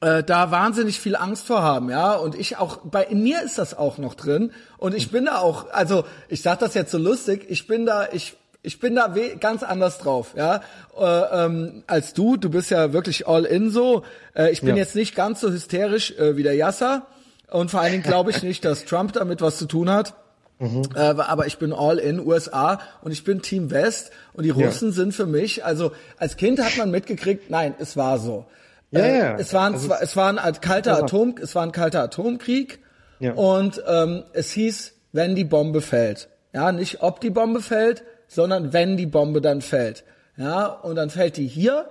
äh, 0.00 0.22
da 0.22 0.50
wahnsinnig 0.50 1.00
viel 1.00 1.16
Angst 1.16 1.46
vor 1.46 1.62
haben, 1.62 1.90
ja. 1.90 2.14
Und 2.14 2.34
ich 2.34 2.58
auch, 2.58 2.78
bei 2.84 3.02
in 3.04 3.22
mir 3.22 3.42
ist 3.42 3.58
das 3.58 3.76
auch 3.76 3.98
noch 3.98 4.14
drin. 4.14 4.52
Und 4.78 4.94
ich 4.94 5.10
bin 5.10 5.24
da 5.24 5.38
auch, 5.38 5.70
also 5.70 6.04
ich 6.28 6.42
sag 6.42 6.58
das 6.58 6.74
jetzt 6.74 6.92
so 6.92 6.98
lustig, 6.98 7.46
ich 7.48 7.66
bin 7.66 7.86
da, 7.86 8.08
ich 8.12 8.36
ich 8.66 8.80
bin 8.80 8.96
da 8.96 9.14
ganz 9.40 9.62
anders 9.62 9.98
drauf, 9.98 10.34
ja, 10.36 10.60
äh, 10.98 11.44
ähm, 11.44 11.84
als 11.86 12.12
du. 12.14 12.36
Du 12.36 12.50
bist 12.50 12.70
ja 12.70 12.92
wirklich 12.92 13.26
all 13.26 13.44
in 13.44 13.70
so. 13.70 14.02
Äh, 14.34 14.50
ich 14.50 14.60
bin 14.60 14.70
Ja. 14.70 14.76
jetzt 14.82 14.94
nicht 14.94 15.14
ganz 15.14 15.40
so 15.40 15.50
hysterisch 15.50 16.10
äh, 16.18 16.36
wie 16.36 16.42
der 16.42 16.54
Yasser. 16.54 17.06
Und 17.50 17.70
vor 17.70 17.80
allen 17.80 17.92
Dingen 17.92 18.02
glaube 18.02 18.30
ich 18.32 18.42
nicht, 18.42 18.64
dass 18.64 18.84
Trump 18.84 19.12
damit 19.12 19.40
was 19.40 19.56
zu 19.56 19.66
tun 19.66 19.88
hat. 19.90 20.14
Äh, 20.58 20.98
aber 20.98 21.46
ich 21.46 21.58
bin 21.58 21.72
all 21.72 21.98
in 21.98 22.18
USA 22.18 22.80
und 23.02 23.12
ich 23.12 23.22
bin 23.24 23.40
Team 23.42 23.70
West 23.70 24.10
und 24.32 24.42
die 24.42 24.50
Russen 24.50 24.90
sind 24.90 25.12
für 25.14 25.26
mich, 25.26 25.64
also 25.64 25.92
als 26.16 26.36
Kind 26.38 26.58
hat 26.64 26.76
man 26.78 26.90
mitgekriegt, 26.90 27.50
nein, 27.50 27.74
es 27.78 27.96
war 27.96 28.18
so. 28.18 28.46
Ja, 28.90 29.00
Äh, 29.00 29.18
ja. 29.18 29.36
Es 29.38 29.52
war 29.52 29.66
ein, 29.68 29.74
Also 29.74 29.92
es 30.00 30.16
war 30.16 30.28
ein 30.36 30.60
kalter 30.60 30.92
Ja. 30.92 31.02
Atom, 31.04 31.34
es 31.40 31.54
war 31.54 31.62
ein 31.62 31.72
kalter 31.72 32.02
Atomkrieg 32.02 32.78
Ja. 33.20 33.34
und 33.34 33.82
ähm, 33.86 34.24
es 34.32 34.50
hieß, 34.50 34.94
wenn 35.12 35.34
die 35.36 35.44
Bombe 35.44 35.82
fällt. 35.82 36.28
Ja, 36.54 36.72
nicht 36.72 37.02
ob 37.02 37.20
die 37.20 37.30
Bombe 37.30 37.60
fällt, 37.60 38.02
sondern 38.28 38.72
wenn 38.72 38.96
die 38.96 39.06
Bombe 39.06 39.40
dann 39.40 39.60
fällt. 39.62 40.04
Ja, 40.36 40.66
und 40.66 40.96
dann 40.96 41.10
fällt 41.10 41.36
die 41.38 41.46
hier 41.46 41.86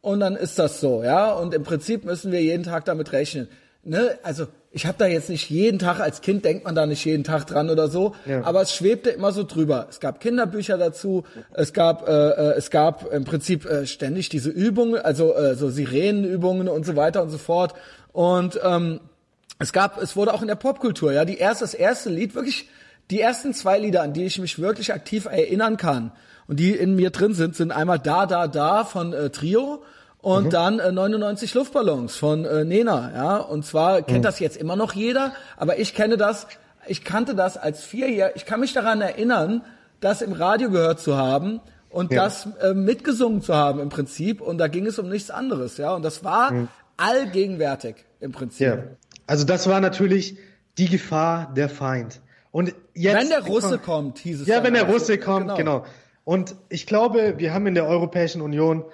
und 0.00 0.20
dann 0.20 0.36
ist 0.36 0.58
das 0.58 0.80
so, 0.80 1.02
ja. 1.04 1.32
Und 1.32 1.52
im 1.54 1.62
Prinzip 1.64 2.04
müssen 2.04 2.32
wir 2.32 2.40
jeden 2.42 2.64
Tag 2.64 2.84
damit 2.86 3.12
rechnen. 3.12 3.48
Ne? 3.82 4.18
Also 4.22 4.46
ich 4.72 4.86
habe 4.86 4.96
da 4.98 5.06
jetzt 5.06 5.28
nicht 5.30 5.50
jeden 5.50 5.78
Tag, 5.78 6.00
als 6.00 6.20
Kind 6.20 6.44
denkt 6.44 6.64
man 6.64 6.74
da 6.74 6.86
nicht 6.86 7.04
jeden 7.04 7.24
Tag 7.24 7.46
dran 7.46 7.70
oder 7.70 7.88
so, 7.88 8.14
Ja. 8.24 8.44
aber 8.44 8.62
es 8.62 8.72
schwebte 8.74 9.10
immer 9.10 9.32
so 9.32 9.42
drüber. 9.42 9.86
Es 9.90 10.00
gab 10.00 10.20
Kinderbücher 10.20 10.78
dazu, 10.78 11.24
es 11.54 11.72
gab 11.72 12.06
äh, 12.08 12.12
äh, 12.12 12.54
es 12.56 12.70
gab 12.70 13.12
im 13.12 13.24
Prinzip 13.24 13.64
äh, 13.66 13.86
ständig 13.86 14.28
diese 14.28 14.50
Übungen, 14.50 15.00
also 15.00 15.34
äh, 15.34 15.54
so 15.56 15.68
Sirenenübungen 15.70 16.68
und 16.68 16.86
so 16.86 16.94
weiter 16.96 17.22
und 17.22 17.30
so 17.30 17.38
fort. 17.38 17.74
Und 18.12 18.60
ähm, 18.64 19.00
es 19.58 19.72
gab, 19.72 20.00
es 20.00 20.14
wurde 20.16 20.32
auch 20.34 20.42
in 20.42 20.48
der 20.48 20.54
Popkultur, 20.54 21.12
ja, 21.12 21.24
die 21.24 21.38
erste, 21.38 21.64
das 21.64 21.74
erste 21.74 22.08
Lied, 22.10 22.34
wirklich, 22.34 22.68
die 23.10 23.20
ersten 23.20 23.52
zwei 23.54 23.78
Lieder, 23.78 24.02
an 24.02 24.12
die 24.12 24.24
ich 24.24 24.38
mich 24.38 24.58
wirklich 24.58 24.92
aktiv 24.92 25.26
erinnern 25.26 25.76
kann 25.76 26.12
und 26.46 26.58
die 26.58 26.72
in 26.72 26.94
mir 26.94 27.10
drin 27.10 27.34
sind, 27.34 27.56
sind 27.56 27.72
einmal 27.72 27.98
Da, 27.98 28.26
Da, 28.26 28.46
Da 28.46 28.84
von 28.84 29.12
äh, 29.12 29.30
Trio 29.30 29.82
und 30.18 30.46
mhm. 30.46 30.50
dann 30.50 30.78
äh, 30.78 30.92
99 30.92 31.54
Luftballons 31.54 32.16
von 32.16 32.44
äh, 32.44 32.64
Nena, 32.64 33.10
ja. 33.14 33.36
Und 33.38 33.64
zwar 33.64 34.02
kennt 34.02 34.18
mhm. 34.18 34.22
das 34.22 34.38
jetzt 34.38 34.56
immer 34.56 34.76
noch 34.76 34.92
jeder, 34.92 35.32
aber 35.56 35.78
ich 35.78 35.94
kenne 35.94 36.16
das, 36.16 36.46
ich 36.86 37.04
kannte 37.04 37.34
das 37.34 37.56
als 37.56 37.84
Vierjähriger, 37.84 38.36
ich 38.36 38.46
kann 38.46 38.60
mich 38.60 38.72
daran 38.72 39.00
erinnern, 39.00 39.62
das 40.00 40.22
im 40.22 40.32
Radio 40.32 40.70
gehört 40.70 41.00
zu 41.00 41.16
haben 41.16 41.60
und 41.88 42.12
ja. 42.12 42.24
das 42.24 42.48
äh, 42.60 42.74
mitgesungen 42.74 43.42
zu 43.42 43.54
haben 43.54 43.80
im 43.80 43.88
Prinzip. 43.88 44.40
Und 44.40 44.58
da 44.58 44.68
ging 44.68 44.86
es 44.86 44.98
um 44.98 45.08
nichts 45.08 45.30
anderes, 45.30 45.76
ja. 45.76 45.94
Und 45.94 46.04
das 46.04 46.24
war 46.24 46.52
mhm. 46.52 46.68
allgegenwärtig 46.96 47.96
im 48.20 48.32
Prinzip. 48.32 48.66
Ja. 48.66 48.78
Also 49.26 49.44
das 49.44 49.68
war 49.68 49.80
natürlich 49.80 50.36
die 50.78 50.88
Gefahr 50.88 51.52
der 51.54 51.68
Feind. 51.68 52.20
Und 52.52 52.74
jetzt, 52.94 53.16
wenn 53.16 53.28
der 53.28 53.44
Russe 53.44 53.78
kommt, 53.78 54.18
hieß 54.18 54.42
es. 54.42 54.46
Ja, 54.46 54.64
wenn 54.64 54.74
der 54.74 54.88
Russe 54.88 55.18
kommt, 55.18 55.56
genau. 55.56 55.56
genau. 55.56 55.84
Und 56.24 56.56
ich 56.68 56.86
glaube, 56.86 57.34
wir 57.38 57.54
haben 57.54 57.66
in 57.66 57.74
der 57.74 57.86
Europäischen 57.86 58.40
Union 58.40 58.84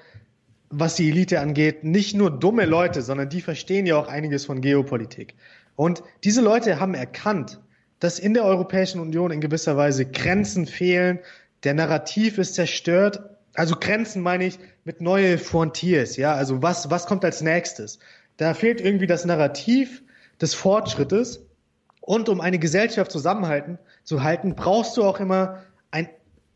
was 0.71 0.97
die 0.97 1.09
Elite 1.09 1.41
angeht, 1.41 1.85
nicht 1.85 2.15
nur 2.15 2.31
dumme 2.31 2.65
Leute, 2.65 3.03
sondern 3.03 3.29
die 3.29 3.41
verstehen 3.41 3.87
ja 3.87 3.97
auch 3.97 4.09
einiges 4.09 4.47
von 4.47 4.61
Geopolitik. 4.61 5.35
Und 5.77 6.03
diese 6.25 6.41
Leute 6.41 6.81
haben 6.81 6.95
erkannt, 6.95 7.61
dass 8.01 8.19
in 8.19 8.35
der 8.35 8.45
Europäischen 8.45 9.01
Union 9.01 9.31
in 9.31 9.41
gewisser 9.41 9.77
Weise 9.77 10.07
Grenzen 10.07 10.67
fehlen, 10.67 11.21
der 11.65 11.75
Narrativ 11.75 12.39
ist 12.39 12.55
zerstört. 12.55 13.21
Also 13.55 13.77
Grenzen 13.77 14.23
meine 14.23 14.47
ich 14.47 14.59
mit 14.85 15.01
neue 15.01 15.39
Frontiers, 15.39 16.17
ja, 16.17 16.35
also 16.35 16.63
was, 16.63 16.91
was 16.91 17.07
kommt 17.07 17.25
als 17.25 17.41
nächstes? 17.41 17.99
Da 18.37 18.53
fehlt 18.53 18.81
irgendwie 18.81 19.07
das 19.07 19.25
Narrativ 19.25 20.03
des 20.41 20.55
Fortschrittes. 20.55 21.46
Und 22.07 22.29
um 22.29 22.41
eine 22.41 22.61
Gesellschaft 22.61 23.11
zusammenhalten, 23.11 23.79
zu 24.05 24.23
halten, 24.23 24.55
brauchst 24.55 24.97
du 24.97 25.03
auch 25.03 25.19
immer 25.19 25.65
ein, 25.91 26.09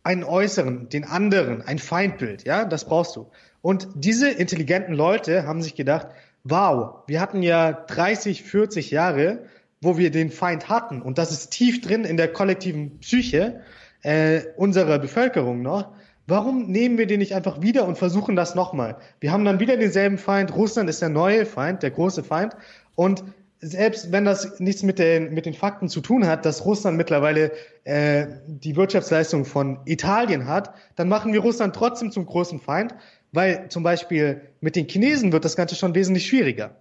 einen 0.05 0.23
äußeren, 0.23 0.89
den 0.89 1.05
anderen, 1.05 1.61
ein 1.61 1.81
Feindbild, 1.81 2.45
ja, 2.45 2.65
das 2.65 2.85
brauchst 2.85 3.17
du. 3.17 3.31
Und 3.61 3.89
diese 3.95 4.31
intelligenten 4.31 4.95
Leute 4.95 5.47
haben 5.49 5.61
sich 5.61 5.75
gedacht, 5.75 6.07
wow, 6.45 7.03
wir 7.09 7.21
hatten 7.21 7.43
ja 7.43 7.73
30, 7.73 8.45
40 8.45 8.93
Jahre, 8.93 9.41
wo 9.83 9.99
wir 9.99 10.13
den 10.13 10.31
Feind 10.31 10.69
hatten. 10.69 11.03
Und 11.03 11.19
das 11.19 11.33
ist 11.33 11.51
tief 11.51 11.81
drin 11.81 12.05
in 12.05 12.17
der 12.17 12.33
kollektiven 12.33 13.01
Psyche 13.01 13.61
äh, 14.03 14.43
unserer 14.57 15.01
Bevölkerung 15.01 15.63
noch. 15.63 15.89
Warum 16.29 16.71
nehmen 16.71 16.97
wir 16.97 17.09
den 17.09 17.19
nicht 17.19 17.35
einfach 17.35 17.61
wieder 17.61 17.89
und 17.89 17.99
versuchen 17.99 18.37
das 18.37 18.55
nochmal? 18.55 18.99
Wir 19.19 19.33
haben 19.33 19.45
dann 19.45 19.59
wieder 19.59 19.77
denselben 19.77 20.17
Feind. 20.17 20.55
Russland 20.55 20.89
ist 20.89 21.03
der 21.03 21.09
neue 21.09 21.45
Feind, 21.45 21.83
der 21.83 21.91
große 21.91 22.23
Feind. 22.23 22.55
Und 22.95 23.25
selbst 23.61 24.11
wenn 24.11 24.25
das 24.25 24.59
nichts 24.59 24.83
mit 24.83 24.99
den, 24.99 25.35
mit 25.35 25.45
den 25.45 25.55
Fakten 25.55 25.89
zu 25.89 26.01
tun 26.01 26.27
hat, 26.27 26.47
dass 26.47 26.65
Russland 26.65 26.97
mittlerweile 26.97 27.53
äh, 27.85 28.27
die 28.47 28.75
Wirtschaftsleistung 28.77 29.45
von 29.45 29.81
Italien 29.85 30.47
hat, 30.47 30.75
dann 30.97 31.09
machen 31.09 31.33
wir 31.33 31.41
Russland 31.41 31.77
trotzdem 31.77 32.11
zum 32.11 32.27
großen 32.27 32.61
Feind. 32.61 32.95
Weil 33.33 33.69
zum 33.69 33.85
Beispiel 33.85 34.41
mit 34.61 34.75
den 34.75 34.89
Chinesen 34.89 35.33
wird 35.33 35.45
das 35.45 35.55
Ganze 35.55 35.77
schon 35.77 35.95
wesentlich 35.95 36.27
schwieriger. 36.27 36.75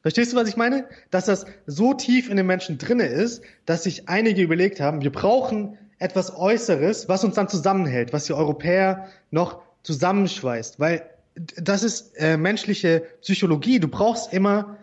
Verstehst 0.00 0.32
du, 0.32 0.36
was 0.36 0.48
ich 0.48 0.56
meine? 0.56 0.86
Dass 1.10 1.26
das 1.26 1.46
so 1.66 1.94
tief 1.94 2.30
in 2.30 2.36
den 2.36 2.46
Menschen 2.46 2.78
drinne 2.78 3.06
ist, 3.06 3.42
dass 3.66 3.84
sich 3.84 4.08
einige 4.08 4.42
überlegt 4.42 4.80
haben, 4.80 5.02
wir 5.02 5.12
brauchen 5.12 5.76
etwas 5.98 6.34
Äußeres, 6.34 7.08
was 7.08 7.22
uns 7.22 7.34
dann 7.34 7.48
zusammenhält, 7.48 8.12
was 8.12 8.24
die 8.24 8.32
Europäer 8.32 9.08
noch 9.30 9.60
zusammenschweißt. 9.82 10.80
Weil 10.80 11.02
das 11.34 11.82
ist 11.82 12.14
äh, 12.16 12.36
menschliche 12.36 13.04
Psychologie. 13.20 13.78
Du 13.78 13.88
brauchst 13.88 14.32
immer 14.32 14.78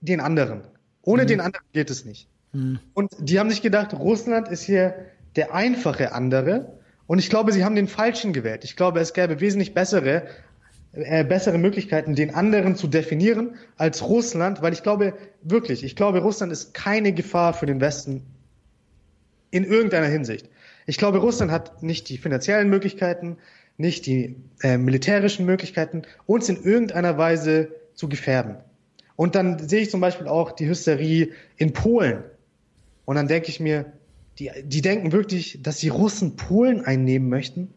den 0.00 0.20
anderen. 0.20 0.62
Ohne 1.02 1.22
mhm. 1.24 1.28
den 1.28 1.40
anderen 1.40 1.64
geht 1.72 1.90
es 1.90 2.04
nicht. 2.04 2.28
Mhm. 2.52 2.80
Und 2.94 3.12
die 3.18 3.38
haben 3.38 3.50
sich 3.50 3.62
gedacht, 3.62 3.94
Russland 3.94 4.48
ist 4.48 4.62
hier 4.62 4.94
der 5.36 5.54
einfache 5.54 6.12
andere 6.12 6.78
und 7.06 7.18
ich 7.18 7.30
glaube, 7.30 7.52
sie 7.52 7.64
haben 7.64 7.74
den 7.74 7.88
falschen 7.88 8.32
gewählt. 8.32 8.64
Ich 8.64 8.76
glaube, 8.76 9.00
es 9.00 9.12
gäbe 9.14 9.40
wesentlich 9.40 9.74
bessere, 9.74 10.26
äh, 10.92 11.24
bessere 11.24 11.58
Möglichkeiten, 11.58 12.14
den 12.14 12.34
anderen 12.34 12.76
zu 12.76 12.86
definieren 12.86 13.56
als 13.76 14.02
Russland, 14.02 14.62
weil 14.62 14.72
ich 14.72 14.82
glaube 14.82 15.14
wirklich, 15.42 15.84
ich 15.84 15.96
glaube, 15.96 16.20
Russland 16.20 16.52
ist 16.52 16.74
keine 16.74 17.12
Gefahr 17.12 17.54
für 17.54 17.66
den 17.66 17.80
Westen 17.80 18.26
in 19.50 19.64
irgendeiner 19.64 20.06
Hinsicht. 20.06 20.48
Ich 20.86 20.98
glaube, 20.98 21.18
Russland 21.18 21.50
hat 21.50 21.82
nicht 21.82 22.08
die 22.08 22.18
finanziellen 22.18 22.68
Möglichkeiten, 22.68 23.38
nicht 23.76 24.06
die 24.06 24.36
äh, 24.62 24.76
militärischen 24.76 25.46
Möglichkeiten, 25.46 26.02
uns 26.26 26.48
in 26.48 26.62
irgendeiner 26.62 27.16
Weise 27.16 27.68
zu 27.94 28.08
gefährden. 28.08 28.56
Und 29.18 29.34
dann 29.34 29.68
sehe 29.68 29.80
ich 29.80 29.90
zum 29.90 30.00
Beispiel 30.00 30.28
auch 30.28 30.52
die 30.52 30.68
Hysterie 30.68 31.32
in 31.56 31.72
Polen. 31.72 32.22
Und 33.04 33.16
dann 33.16 33.26
denke 33.26 33.48
ich 33.48 33.58
mir, 33.58 33.86
die, 34.38 34.52
die 34.62 34.80
denken 34.80 35.10
wirklich, 35.10 35.58
dass 35.60 35.78
die 35.78 35.88
Russen 35.88 36.36
Polen 36.36 36.84
einnehmen 36.84 37.28
möchten. 37.28 37.74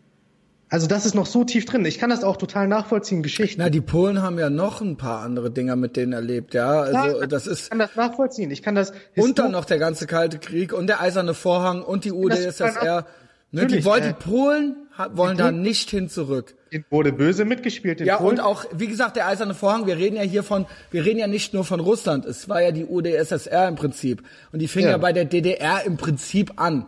Also 0.70 0.86
das 0.86 1.04
ist 1.08 1.16
noch 1.16 1.26
so 1.26 1.44
tief 1.44 1.66
drin. 1.66 1.84
Ich 1.84 1.98
kann 1.98 2.12
das 2.12 2.24
auch 2.24 2.38
total 2.38 2.68
nachvollziehen, 2.68 3.24
Geschichten. 3.24 3.60
Na, 3.60 3.72
die 3.72 3.82
Polen 3.82 4.22
haben 4.22 4.38
ja 4.38 4.52
noch 4.52 4.82
ein 4.82 4.98
paar 4.98 5.24
andere 5.24 5.50
Dinger 5.50 5.76
mit 5.76 5.98
denen 5.98 6.14
erlebt, 6.14 6.54
ja. 6.54 6.82
Also 6.82 7.22
ja, 7.22 7.26
das 7.26 7.48
ist. 7.48 7.64
Ich 7.64 7.70
kann 7.72 7.80
das 7.80 7.96
nachvollziehen. 7.96 8.52
Ich 8.52 8.62
kann 8.62 8.76
das. 8.76 8.94
Und 9.16 9.40
dann 9.40 9.52
noch 9.52 9.66
der 9.66 9.80
ganze 9.80 10.06
Kalte 10.06 10.38
Krieg 10.38 10.74
und 10.74 10.86
der 10.86 11.02
Eiserne 11.02 11.34
Vorhang 11.34 11.82
und 11.82 12.06
die 12.06 12.12
UdSSR. 12.12 13.08
Ne, 13.50 13.66
die 13.66 13.84
wollen, 13.84 14.04
die 14.04 14.10
äh, 14.10 14.14
Polen 14.14 14.76
wollen 15.14 15.38
da 15.38 15.52
nicht 15.52 15.90
hin 15.90 16.10
zurück. 16.10 16.56
Wurde 16.90 17.12
böse 17.12 17.46
mitgespielt 17.46 18.00
ja, 18.02 18.18
Polen. 18.18 18.40
Und 18.40 18.40
auch, 18.40 18.66
wie 18.74 18.88
gesagt, 18.88 19.16
der 19.16 19.28
Eiserne 19.28 19.54
Vorhang, 19.54 19.88
wir 19.88 19.98
reden 19.98 20.16
ja 20.16 20.24
hier 20.24 20.44
von, 20.44 20.66
wir 20.90 21.06
reden 21.06 21.20
ja 21.20 21.28
nicht 21.28 21.54
nur 21.54 21.66
von 21.66 21.80
Russland, 21.80 22.26
es 22.26 22.48
war 22.48 22.62
ja 22.62 22.72
die 22.72 22.86
UdSSR 22.86 23.68
im 23.68 23.76
Prinzip. 23.76 24.24
Und 24.52 24.60
die 24.60 24.68
fing 24.68 24.84
ja, 24.84 24.92
ja 24.92 24.98
bei 24.98 25.14
der 25.14 25.26
DDR 25.26 25.84
im 25.86 25.98
Prinzip 25.98 26.54
an. 26.56 26.88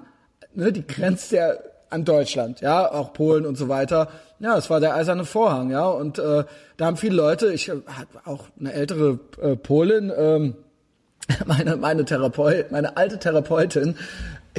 Ne, 0.55 0.72
die 0.72 0.86
grenzt 0.86 1.32
ja 1.32 1.53
an 1.89 2.05
Deutschland, 2.05 2.61
ja, 2.61 2.91
auch 2.91 3.14
Polen 3.14 3.45
und 3.45 3.55
so 3.55 3.70
weiter. 3.70 4.09
Ja, 4.39 4.57
es 4.57 4.70
war 4.70 4.80
der 4.80 4.95
Eiserne 4.95 5.26
Vorhang, 5.26 5.70
ja. 5.70 5.88
Und 5.88 6.20
äh, 6.20 6.43
da 6.78 6.86
haben 6.86 6.97
viele 6.97 7.16
Leute, 7.16 7.53
ich 7.53 7.70
äh, 7.70 7.74
hatte 7.88 8.20
auch 8.26 8.45
eine 8.59 8.74
ältere 8.74 9.20
äh, 9.41 9.55
Polin, 9.55 10.11
ähm, 10.16 10.55
meine, 11.45 11.78
meine 11.78 12.03
Therapeut, 12.03 12.72
meine 12.72 12.97
alte 12.97 13.20
Therapeutin, 13.20 13.95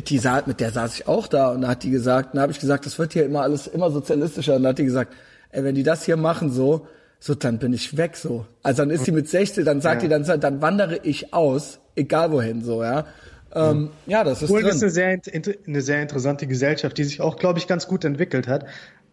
die 0.03 0.19
sah, 0.19 0.43
mit 0.47 0.61
der 0.61 0.71
saß 0.71 0.95
ich 0.97 1.09
auch 1.09 1.27
da 1.27 1.51
und 1.53 1.63
da 1.63 1.69
hat 1.69 1.83
die 1.83 1.91
gesagt, 1.91 2.31
da 2.35 2.43
habe 2.43 2.53
ich 2.53 2.61
gesagt, 2.61 2.85
das 2.87 2.99
wird 2.99 3.13
hier 3.13 3.25
immer 3.25 3.43
alles 3.43 3.67
immer 3.67 3.91
sozialistischer. 3.91 4.57
Und 4.57 4.65
da 4.65 4.71
hat 4.71 4.79
die 4.79 4.85
gesagt, 4.85 5.13
ey, 5.51 5.63
wenn 5.63 5.75
die 5.75 5.85
das 5.85 6.05
hier 6.05 6.17
machen 6.17 6.51
so, 6.51 6.87
so 7.21 7.35
dann 7.35 7.59
bin 7.59 7.73
ich 7.73 7.97
weg 7.97 8.17
so. 8.17 8.45
Also 8.63 8.83
dann 8.83 8.91
ist 8.91 9.05
sie 9.05 9.13
mit 9.13 9.29
60, 9.29 9.65
dann 9.65 9.81
sagt 9.81 10.03
ja. 10.03 10.09
die, 10.09 10.25
dann, 10.25 10.41
dann 10.41 10.61
wandere 10.61 10.99
ich 11.05 11.33
aus, 11.33 11.79
egal 11.95 12.33
wohin 12.33 12.63
so, 12.63 12.83
ja. 12.83 13.07
Ähm, 13.55 13.91
ja, 14.07 14.25
das 14.25 14.43
ist 14.43 14.49
Polen 14.49 14.65
drin. 14.65 14.75
ist 14.75 14.83
eine 14.83 14.91
sehr, 14.91 15.21
eine 15.67 15.81
sehr 15.81 16.03
interessante 16.03 16.49
Gesellschaft, 16.49 16.99
die 16.99 17.05
sich 17.05 17.21
auch, 17.21 17.37
glaube 17.37 17.61
ich, 17.61 17.69
ganz 17.69 17.87
gut 17.87 18.05
entwickelt 18.05 18.49
hat. 18.49 18.67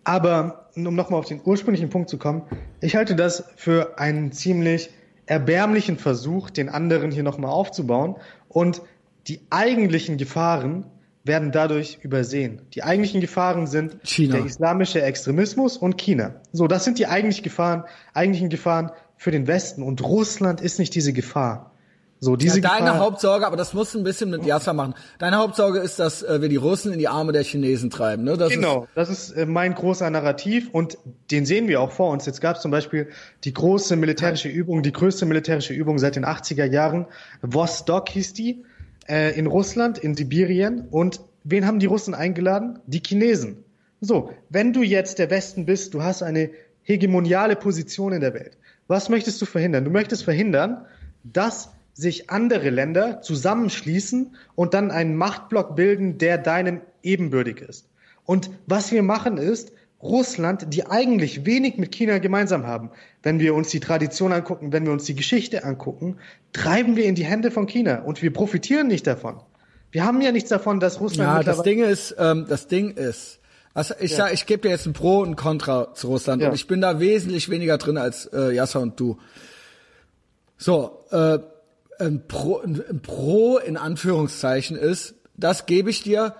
Aber 0.03 0.69
um 0.75 0.95
nochmal 0.95 1.19
auf 1.19 1.27
den 1.27 1.41
ursprünglichen 1.43 1.89
Punkt 1.89 2.09
zu 2.09 2.17
kommen, 2.17 2.41
ich 2.79 2.95
halte 2.95 3.15
das 3.15 3.43
für 3.55 3.99
einen 3.99 4.31
ziemlich 4.31 4.89
erbärmlichen 5.27 5.97
Versuch, 5.97 6.49
den 6.49 6.69
anderen 6.69 7.11
hier 7.11 7.21
nochmal 7.21 7.51
aufzubauen. 7.51 8.15
Und 8.49 8.81
die 9.27 9.41
eigentlichen 9.49 10.17
Gefahren 10.17 10.85
werden 11.23 11.51
dadurch 11.51 11.99
übersehen. 12.01 12.61
Die 12.73 12.83
eigentlichen 12.83 13.21
Gefahren 13.21 13.67
sind 13.67 13.97
China. 14.03 14.37
der 14.37 14.45
islamische 14.45 15.01
Extremismus 15.01 15.77
und 15.77 15.97
China. 15.97 16.35
So, 16.51 16.67
das 16.67 16.83
sind 16.83 16.97
die 16.97 17.07
eigentlichen 17.07 17.43
Gefahren, 17.43 17.83
eigentlichen 18.13 18.49
Gefahren 18.49 18.91
für 19.17 19.31
den 19.31 19.45
Westen. 19.45 19.83
Und 19.83 20.01
Russland 20.03 20.61
ist 20.61 20.79
nicht 20.79 20.95
diese 20.95 21.13
Gefahr. 21.13 21.71
So, 22.23 22.35
diese 22.35 22.59
ja, 22.59 22.69
deine 22.69 22.91
Gefahr, 22.91 22.99
Hauptsorge, 22.99 23.47
aber 23.47 23.57
das 23.57 23.73
musst 23.73 23.95
du 23.95 23.97
ein 23.97 24.03
bisschen 24.03 24.29
mit 24.29 24.45
Yasser 24.45 24.73
machen. 24.73 24.93
Deine 25.17 25.37
Hauptsorge 25.37 25.79
ist, 25.79 25.97
dass 25.97 26.21
äh, 26.21 26.39
wir 26.39 26.49
die 26.49 26.55
Russen 26.55 26.93
in 26.93 26.99
die 26.99 27.07
Arme 27.07 27.31
der 27.31 27.43
Chinesen 27.43 27.89
treiben. 27.89 28.23
Ne? 28.23 28.37
Das 28.37 28.51
genau, 28.51 28.83
ist, 28.83 28.89
das 28.93 29.09
ist 29.09 29.31
äh, 29.31 29.47
mein 29.47 29.73
großer 29.73 30.07
Narrativ 30.11 30.69
und 30.71 30.99
den 31.31 31.47
sehen 31.47 31.67
wir 31.67 31.81
auch 31.81 31.91
vor 31.91 32.11
uns. 32.11 32.27
Jetzt 32.27 32.39
gab 32.39 32.57
es 32.57 32.61
zum 32.61 32.69
Beispiel 32.69 33.09
die 33.43 33.53
große 33.55 33.95
militärische 33.95 34.49
Übung, 34.49 34.83
die 34.83 34.91
größte 34.91 35.25
militärische 35.25 35.73
Übung 35.73 35.97
seit 35.97 36.15
den 36.15 36.25
80er 36.25 36.65
Jahren. 36.65 37.07
Vostok 37.41 38.09
hieß 38.09 38.33
die 38.33 38.65
äh, 39.11 39.37
in 39.37 39.45
Russland, 39.45 39.97
in 39.97 40.15
Sibirien. 40.15 40.87
Und 40.89 41.21
wen 41.43 41.67
haben 41.67 41.79
die 41.79 41.85
Russen 41.85 42.15
eingeladen? 42.15 42.79
Die 42.87 43.01
Chinesen. 43.05 43.65
So, 43.99 44.31
wenn 44.49 44.73
du 44.73 44.81
jetzt 44.81 45.19
der 45.19 45.29
Westen 45.29 45.65
bist, 45.65 45.93
du 45.93 46.01
hast 46.01 46.23
eine 46.23 46.49
hegemoniale 46.81 47.55
Position 47.55 48.13
in 48.13 48.21
der 48.21 48.33
Welt. 48.33 48.57
Was 48.87 49.09
möchtest 49.09 49.41
du 49.41 49.45
verhindern? 49.45 49.85
Du 49.85 49.91
möchtest 49.91 50.23
verhindern, 50.23 50.85
dass 51.23 51.71
sich 51.93 52.29
andere 52.29 52.69
Länder 52.69 53.21
zusammenschließen 53.21 54.35
und 54.55 54.73
dann 54.73 54.89
einen 54.91 55.15
Machtblock 55.15 55.75
bilden, 55.75 56.17
der 56.17 56.37
deinem 56.37 56.81
ebenbürtig 57.03 57.61
ist. 57.61 57.89
Und 58.25 58.49
was 58.65 58.91
wir 58.91 59.03
machen 59.03 59.37
ist, 59.37 59.73
Russland, 60.01 60.73
die 60.73 60.85
eigentlich 60.85 61.45
wenig 61.45 61.77
mit 61.77 61.91
China 61.91 62.17
gemeinsam 62.17 62.65
haben. 62.65 62.91
Wenn 63.21 63.39
wir 63.39 63.53
uns 63.53 63.69
die 63.69 63.79
Tradition 63.79 64.33
angucken, 64.33 64.73
wenn 64.73 64.85
wir 64.85 64.91
uns 64.91 65.05
die 65.05 65.15
Geschichte 65.15 65.63
angucken, 65.63 66.17
treiben 66.53 66.95
wir 66.95 67.05
in 67.05 67.15
die 67.15 67.25
Hände 67.25 67.51
von 67.51 67.67
China 67.67 68.01
und 68.01 68.21
wir 68.21 68.33
profitieren 68.33 68.87
nicht 68.87 69.05
davon. 69.05 69.39
Wir 69.91 70.05
haben 70.05 70.21
ja 70.21 70.31
nichts 70.31 70.49
davon, 70.49 70.79
dass 70.79 70.99
Russland. 70.99 71.29
Ja, 71.29 71.43
das 71.43 71.63
Ding 71.63 71.83
ist, 71.83 72.15
ähm, 72.17 72.45
das 72.47 72.67
Ding 72.67 72.91
ist, 72.91 73.39
also 73.73 73.93
ich 73.99 74.11
ja. 74.11 74.17
sag, 74.17 74.33
ich 74.33 74.45
gebe 74.45 74.63
dir 74.63 74.69
jetzt 74.69 74.85
ein 74.85 74.93
Pro 74.93 75.19
und 75.19 75.29
ein 75.29 75.35
Contra 75.35 75.93
zu 75.93 76.07
Russland 76.07 76.41
ja. 76.41 76.49
und 76.49 76.55
ich 76.55 76.67
bin 76.67 76.81
da 76.81 76.99
wesentlich 76.99 77.49
weniger 77.49 77.77
drin 77.77 77.97
als 77.97 78.25
äh, 78.25 78.53
Yasser 78.53 78.81
und 78.81 78.99
du. 78.99 79.17
So, 80.57 81.05
äh, 81.11 81.39
ein 81.99 82.27
Pro, 82.27 82.59
ein 82.59 83.01
Pro 83.01 83.57
in 83.57 83.77
Anführungszeichen 83.77 84.75
ist, 84.77 85.15
das 85.37 85.65
gebe 85.65 85.89
ich 85.89 86.03
dir, 86.03 86.35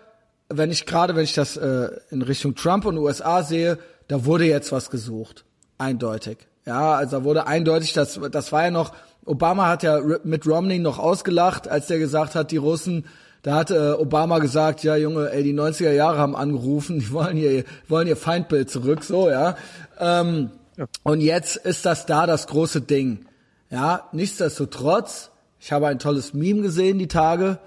wenn 0.54 0.72
ich 0.72 0.86
gerade, 0.86 1.16
wenn 1.16 1.24
ich 1.24 1.34
das 1.34 1.58
äh, 1.58 1.90
in 2.10 2.22
Richtung 2.22 2.56
Trump 2.56 2.86
und 2.86 2.98
USA 2.98 3.44
sehe, 3.44 3.78
da 4.08 4.26
wurde 4.26 4.46
jetzt 4.46 4.72
was 4.72 4.90
gesucht. 4.90 5.46
eindeutig. 5.78 6.38
Ja, 6.66 6.96
also 6.96 7.18
da 7.18 7.24
wurde 7.24 7.48
eindeutig, 7.48 7.94
das, 7.94 8.20
das 8.32 8.52
war 8.52 8.66
ja 8.66 8.72
noch, 8.72 8.94
Obama 9.26 9.68
hat 9.68 9.84
ja 9.84 10.00
mit 10.24 10.46
Romney 10.46 10.80
noch 10.80 11.00
ausgelacht, 11.00 11.68
als 11.68 11.88
der 11.88 12.00
gesagt 12.00 12.36
hat, 12.36 12.52
die 12.52 12.58
Russen, 12.58 13.06
da 13.42 13.56
hat 13.56 13.72
äh, 13.72 13.92
Obama 13.92 14.40
gesagt, 14.40 14.84
ja 14.84 14.96
Junge, 14.96 15.32
ey, 15.32 15.44
die 15.44 15.54
90er 15.54 15.92
Jahre 15.92 16.18
haben 16.18 16.36
angerufen, 16.36 17.00
die 17.02 17.12
wollen 17.12 17.38
ihr, 17.38 17.64
wollen 17.88 18.08
ihr 18.08 18.18
Feindbild 18.18 18.70
zurück, 18.70 19.04
so, 19.04 19.30
ja. 19.30 19.56
Ähm, 20.00 20.52
ja. 20.78 20.86
Und 21.04 21.22
jetzt 21.22 21.58
ist 21.58 21.86
das 21.86 22.06
da 22.06 22.28
das 22.28 22.48
große 22.48 22.82
Ding. 22.82 23.26
Ja, 23.70 24.10
nichtsdestotrotz, 24.12 25.32
ich 25.60 25.72
habe 25.72 25.88
ein 25.88 26.00
tolles 26.00 26.34
Meme 26.34 26.62
gesehen 26.62 27.00
die 27.00 27.08
Tage 27.08 27.60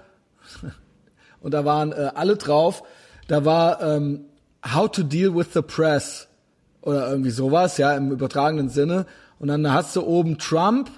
und 1.45 1.53
da 1.53 1.63
waren 1.63 1.91
äh, 1.91 2.09
alle 2.15 2.37
drauf. 2.37 2.81
Da 3.27 3.45
war 3.45 3.79
ähm, 3.79 4.25
How 4.65 4.89
to 4.89 5.03
Deal 5.03 5.35
with 5.35 5.53
the 5.53 5.61
Press 5.61 6.27
oder 6.81 7.07
irgendwie 7.07 7.29
sowas, 7.29 7.77
ja, 7.77 7.95
im 7.95 8.11
übertragenen 8.11 8.69
Sinne. 8.69 9.05
Und 9.37 9.49
dann 9.49 9.71
hast 9.71 9.95
du 9.95 10.01
oben 10.01 10.39
Trump 10.39 10.89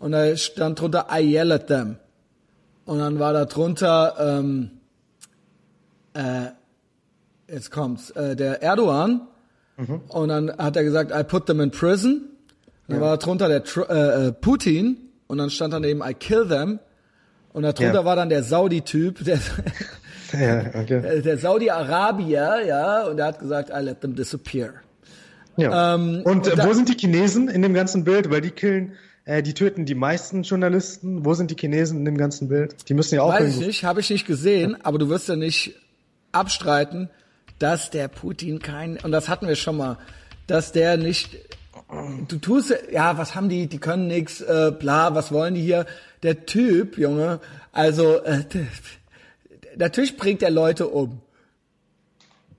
und 0.00 0.10
da 0.10 0.36
stand 0.36 0.80
drunter 0.80 1.06
I 1.12 1.20
yell 1.20 1.52
at 1.52 1.68
them. 1.68 1.94
Und 2.86 2.98
dann 2.98 3.20
war 3.20 3.32
da 3.32 3.44
drunter, 3.44 4.16
ähm, 4.18 4.70
äh, 6.14 6.46
jetzt 7.46 7.70
kommt's, 7.70 8.10
äh, 8.10 8.34
der 8.34 8.60
Erdogan. 8.60 9.28
Mhm. 9.76 10.00
Und 10.08 10.28
dann 10.28 10.56
hat 10.58 10.74
er 10.74 10.82
gesagt, 10.82 11.12
I 11.14 11.22
put 11.22 11.46
them 11.46 11.60
in 11.60 11.70
prison. 11.70 12.14
Und 12.16 12.24
dann 12.88 12.96
ja. 12.96 13.02
war 13.02 13.16
da 13.16 13.24
drunter 13.24 13.48
der 13.48 13.62
äh, 13.88 14.26
äh, 14.26 14.32
Putin. 14.32 14.96
Und 15.28 15.38
dann 15.38 15.50
stand 15.50 15.72
daneben, 15.72 16.02
I 16.04 16.14
kill 16.14 16.48
them. 16.48 16.80
Und 17.52 17.62
darunter 17.62 17.94
ja. 17.94 18.04
war 18.04 18.16
dann 18.16 18.28
der 18.28 18.42
Saudi-Typ, 18.42 19.24
der, 19.24 19.38
ja, 20.32 20.80
okay. 20.80 21.22
der 21.24 21.38
Saudi-Arabier, 21.38 22.60
ja, 22.66 23.06
und 23.06 23.16
der 23.16 23.26
hat 23.26 23.38
gesagt, 23.38 23.70
I 23.70 23.82
let 23.82 24.00
them 24.00 24.14
disappear. 24.14 24.74
Ja. 25.56 25.94
Ähm, 25.94 26.22
und, 26.24 26.46
und 26.46 26.64
wo 26.64 26.72
sind 26.72 26.88
die 26.88 26.96
Chinesen 26.96 27.48
in 27.48 27.62
dem 27.62 27.74
ganzen 27.74 28.04
Bild? 28.04 28.30
Weil 28.30 28.42
die 28.42 28.50
killen, 28.50 28.92
äh, 29.24 29.42
die 29.42 29.54
töten 29.54 29.86
die 29.86 29.96
meisten 29.96 30.42
Journalisten. 30.42 31.24
Wo 31.24 31.34
sind 31.34 31.50
die 31.50 31.56
Chinesen 31.56 31.98
in 31.98 32.04
dem 32.04 32.16
ganzen 32.16 32.48
Bild? 32.48 32.88
Die 32.88 32.94
müssen 32.94 33.16
ja 33.16 33.22
auch. 33.22 33.32
Weiß 33.32 33.58
ich 33.58 33.66
nicht, 33.66 33.84
habe 33.84 34.00
ich 34.00 34.08
nicht 34.08 34.26
gesehen, 34.26 34.76
aber 34.84 34.98
du 34.98 35.08
wirst 35.08 35.28
ja 35.28 35.36
nicht 35.36 35.74
abstreiten, 36.32 37.10
dass 37.58 37.90
der 37.90 38.08
Putin 38.08 38.60
kein, 38.60 38.98
und 38.98 39.10
das 39.10 39.28
hatten 39.28 39.48
wir 39.48 39.56
schon 39.56 39.76
mal, 39.76 39.98
dass 40.46 40.72
der 40.72 40.96
nicht, 40.96 41.36
du 42.28 42.36
tust, 42.38 42.74
ja, 42.90 43.16
was 43.18 43.34
haben 43.34 43.48
die, 43.48 43.66
die 43.66 43.78
können 43.78 44.08
nix, 44.08 44.40
äh, 44.40 44.72
bla, 44.78 45.14
was 45.14 45.32
wollen 45.32 45.54
die 45.54 45.62
hier? 45.62 45.86
Der 46.22 46.46
Typ, 46.46 46.98
Junge, 46.98 47.40
also, 47.72 48.22
äh, 48.22 48.44
natürlich 49.76 50.16
bringt 50.16 50.42
er 50.42 50.50
Leute 50.50 50.88
um. 50.88 51.20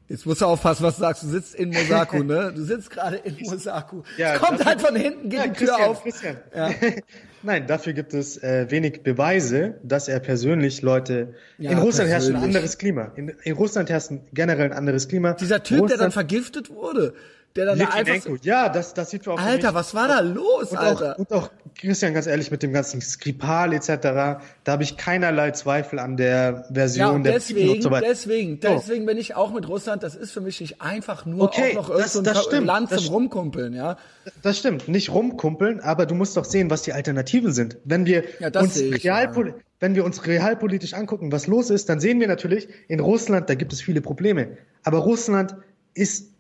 Jetzt 0.08 0.26
musst 0.26 0.42
du 0.42 0.46
aufpassen, 0.46 0.82
was 0.84 0.96
du 0.96 1.02
sagst. 1.02 1.22
Du 1.22 1.28
sitzt 1.28 1.54
in 1.54 1.70
Mosaku, 1.70 2.24
ne? 2.24 2.52
Du 2.56 2.64
sitzt 2.64 2.90
gerade 2.90 3.18
in 3.18 3.38
Mosaku. 3.42 4.02
Ja, 4.18 4.34
es 4.34 4.42
kommt 4.42 4.66
halt 4.66 4.82
von 4.82 4.96
hinten, 4.96 5.30
geht 5.30 5.40
ja, 5.40 5.48
die 5.48 5.54
Tür 5.54 5.68
Christian, 5.68 5.90
auf. 5.90 6.04
Christian. 6.04 6.38
Ja. 6.56 6.72
Nein, 7.44 7.68
dafür 7.68 7.94
gibt 7.94 8.16
es 8.16 8.42
äh, 8.42 8.66
wenig 8.70 9.04
Beweise, 9.04 9.76
dass 9.84 10.08
er 10.08 10.20
persönlich 10.20 10.82
Leute. 10.82 11.36
Ja, 11.60 11.72
in 11.72 11.78
Russland 11.78 12.10
persönlich. 12.10 12.12
herrscht 12.12 12.30
ein 12.30 12.44
anderes 12.44 12.78
Klima. 12.80 13.12
In, 13.16 13.30
in 13.44 13.54
Russland 13.54 13.90
herrscht 13.92 14.10
generell 14.34 14.72
ein 14.72 14.74
anderes 14.74 15.08
Klima. 15.08 15.34
Dieser 15.34 15.62
Typ, 15.62 15.82
Russland, 15.82 15.92
der 15.92 15.98
dann 16.00 16.12
vergiftet 16.12 16.72
wurde 16.72 17.14
der 17.60 17.66
dann 17.66 17.80
da 17.80 17.90
einfach 17.90 18.22
so, 18.22 18.38
ja, 18.42 18.70
das, 18.70 18.94
das 18.94 19.10
sieht 19.10 19.28
auch 19.28 19.38
Alter, 19.38 19.74
was 19.74 19.94
war 19.94 20.08
da 20.08 20.22
los, 20.22 20.72
und 20.72 20.78
Alter? 20.78 21.14
Auch, 21.14 21.20
und 21.20 21.34
auch, 21.34 21.50
Christian, 21.76 22.14
ganz 22.14 22.26
ehrlich, 22.26 22.52
mit 22.52 22.64
dem 22.64 22.72
ganzen 22.72 23.02
Skripal 23.02 23.74
etc., 23.74 23.88
da 24.02 24.42
habe 24.68 24.84
ich 24.84 24.96
keinerlei 24.96 25.52
Zweifel 25.52 26.00
an 26.00 26.16
der 26.16 26.66
Version 26.72 27.08
ja, 27.08 27.14
und 27.14 27.24
der 27.24 27.34
deswegen, 27.34 27.70
und 27.70 27.84
so 27.84 27.92
weiter. 27.92 28.08
deswegen, 28.08 28.60
deswegen 28.60 29.06
bin 29.06 29.18
ich 29.18 29.36
auch 29.36 29.52
mit 29.52 29.68
Russland, 29.68 30.04
das 30.04 30.16
ist 30.16 30.32
für 30.32 30.42
mich 30.42 30.62
nicht 30.62 30.82
einfach 30.82 31.26
nur 31.26 31.44
okay, 31.44 31.78
auch 31.78 31.90
noch 31.90 31.98
das, 31.98 32.14
so 32.14 32.20
ein 32.20 32.26
das 32.26 32.44
stimmt, 32.44 32.68
Land 32.68 32.90
zum 32.90 33.14
Rumkumpeln, 33.14 33.74
ja. 33.74 33.98
Das 34.42 34.58
stimmt, 34.58 34.88
nicht 34.88 35.12
rumkumpeln, 35.12 35.82
aber 35.82 36.06
du 36.06 36.16
musst 36.16 36.38
doch 36.38 36.46
sehen, 36.46 36.70
was 36.70 36.84
die 36.84 36.94
Alternativen 36.94 37.52
sind. 37.52 37.78
Wenn 37.84 38.06
wir 38.06 38.24
ja, 38.40 38.58
uns 38.60 38.78
ich, 38.78 39.04
realpolitisch 39.04 39.56
ja 39.58 39.64
wenn 39.80 39.96
wir 39.96 40.04
uns 40.04 40.28
realpolitisch 40.28 40.94
angucken, 40.94 41.32
was 41.32 41.48
los 41.48 41.70
ist, 41.70 41.90
dann 41.90 42.00
sehen 42.00 42.20
wir 42.20 42.28
natürlich, 42.28 42.68
in 42.88 43.00
Russland, 43.00 43.50
da 43.50 43.56
gibt 43.56 43.74
es 43.74 43.82
viele 43.82 44.02
Probleme. 44.02 44.58
Aber 44.84 45.00
Russland 45.00 45.56
ist, 45.94 46.34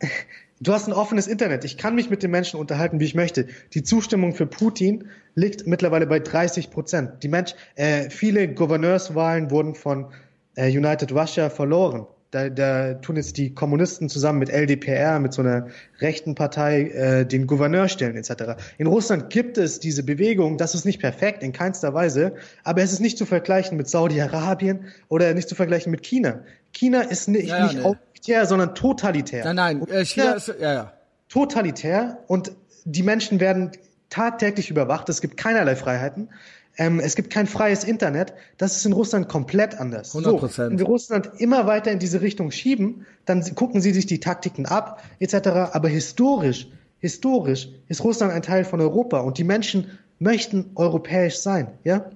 Du 0.61 0.73
hast 0.73 0.87
ein 0.87 0.93
offenes 0.93 1.27
Internet. 1.27 1.63
Ich 1.63 1.77
kann 1.77 1.95
mich 1.95 2.09
mit 2.09 2.21
den 2.21 2.31
Menschen 2.31 2.59
unterhalten, 2.59 2.99
wie 2.99 3.05
ich 3.05 3.15
möchte. 3.15 3.47
Die 3.73 3.81
Zustimmung 3.81 4.33
für 4.33 4.45
Putin 4.45 5.05
liegt 5.33 5.65
mittlerweile 5.67 6.05
bei 6.05 6.19
30 6.19 6.69
Prozent. 6.69 7.23
Die 7.23 7.29
Mensch, 7.29 7.53
äh, 7.75 8.09
viele 8.09 8.53
Gouverneurswahlen 8.53 9.51
wurden 9.51 9.73
von 9.73 10.07
äh, 10.55 10.67
United 10.67 11.13
Russia 11.13 11.49
verloren. 11.49 12.07
Da, 12.31 12.49
da 12.49 12.95
tun 12.95 13.15
jetzt 13.15 13.37
die 13.37 13.55
Kommunisten 13.55 14.07
zusammen 14.09 14.37
mit 14.37 14.49
LDPR, 14.49 15.19
mit 15.19 15.33
so 15.33 15.41
einer 15.41 15.67
rechten 15.99 16.35
Partei, 16.35 16.81
äh, 16.89 17.25
den 17.25 17.47
Gouverneur 17.47 17.87
stellen 17.87 18.17
etc. 18.17 18.61
In 18.77 18.85
Russland 18.85 19.31
gibt 19.31 19.57
es 19.57 19.79
diese 19.79 20.03
Bewegung, 20.03 20.57
das 20.57 20.75
ist 20.75 20.85
nicht 20.85 20.99
perfekt, 20.99 21.41
in 21.41 21.53
keinster 21.53 21.95
Weise, 21.95 22.33
aber 22.63 22.83
es 22.83 22.91
ist 22.91 22.99
nicht 22.99 23.17
zu 23.17 23.25
vergleichen 23.25 23.77
mit 23.77 23.89
Saudi-Arabien 23.89 24.85
oder 25.07 25.33
nicht 25.33 25.49
zu 25.49 25.55
vergleichen 25.55 25.89
mit 25.89 26.03
China. 26.03 26.41
China 26.71 27.01
ist 27.01 27.29
nicht, 27.29 27.47
ja, 27.47 27.57
ja, 27.57 27.63
nicht 27.63 27.83
nee 27.83 27.95
autoritär, 28.19 28.45
sondern 28.45 28.75
totalitär. 28.75 29.45
Nein, 29.45 29.55
nein, 29.55 29.87
äh, 29.87 30.05
China 30.05 30.33
ist, 30.33 30.47
ja, 30.59 30.73
ja. 30.73 30.93
Totalitär 31.29 32.19
und 32.27 32.51
die 32.85 33.03
Menschen 33.03 33.39
werden 33.39 33.71
tagtäglich 34.09 34.69
überwacht. 34.69 35.09
Es 35.09 35.21
gibt 35.21 35.37
keinerlei 35.37 35.75
Freiheiten. 35.75 36.29
Ähm, 36.77 36.99
es 36.99 37.15
gibt 37.15 37.29
kein 37.29 37.45
freies 37.45 37.83
Internet. 37.83 38.33
Das 38.57 38.77
ist 38.77 38.85
in 38.85 38.93
Russland 38.93 39.27
komplett 39.27 39.79
anders. 39.79 40.15
100 40.15 40.39
Prozent. 40.39 40.55
So, 40.55 40.71
wenn 40.71 40.79
wir 40.79 40.85
Russland 40.85 41.29
immer 41.37 41.67
weiter 41.67 41.91
in 41.91 41.99
diese 41.99 42.21
Richtung 42.21 42.51
schieben, 42.51 43.05
dann 43.25 43.43
gucken 43.55 43.81
sie 43.81 43.93
sich 43.93 44.05
die 44.05 44.19
Taktiken 44.19 44.65
ab, 44.65 45.03
etc. 45.19 45.49
Aber 45.73 45.89
historisch, 45.89 46.67
historisch 46.99 47.69
ist 47.89 48.03
Russland 48.03 48.33
ein 48.33 48.41
Teil 48.41 48.65
von 48.65 48.81
Europa 48.81 49.19
und 49.19 49.37
die 49.37 49.43
Menschen 49.43 49.99
möchten 50.19 50.71
europäisch 50.75 51.37
sein, 51.37 51.67
ja? 51.83 52.09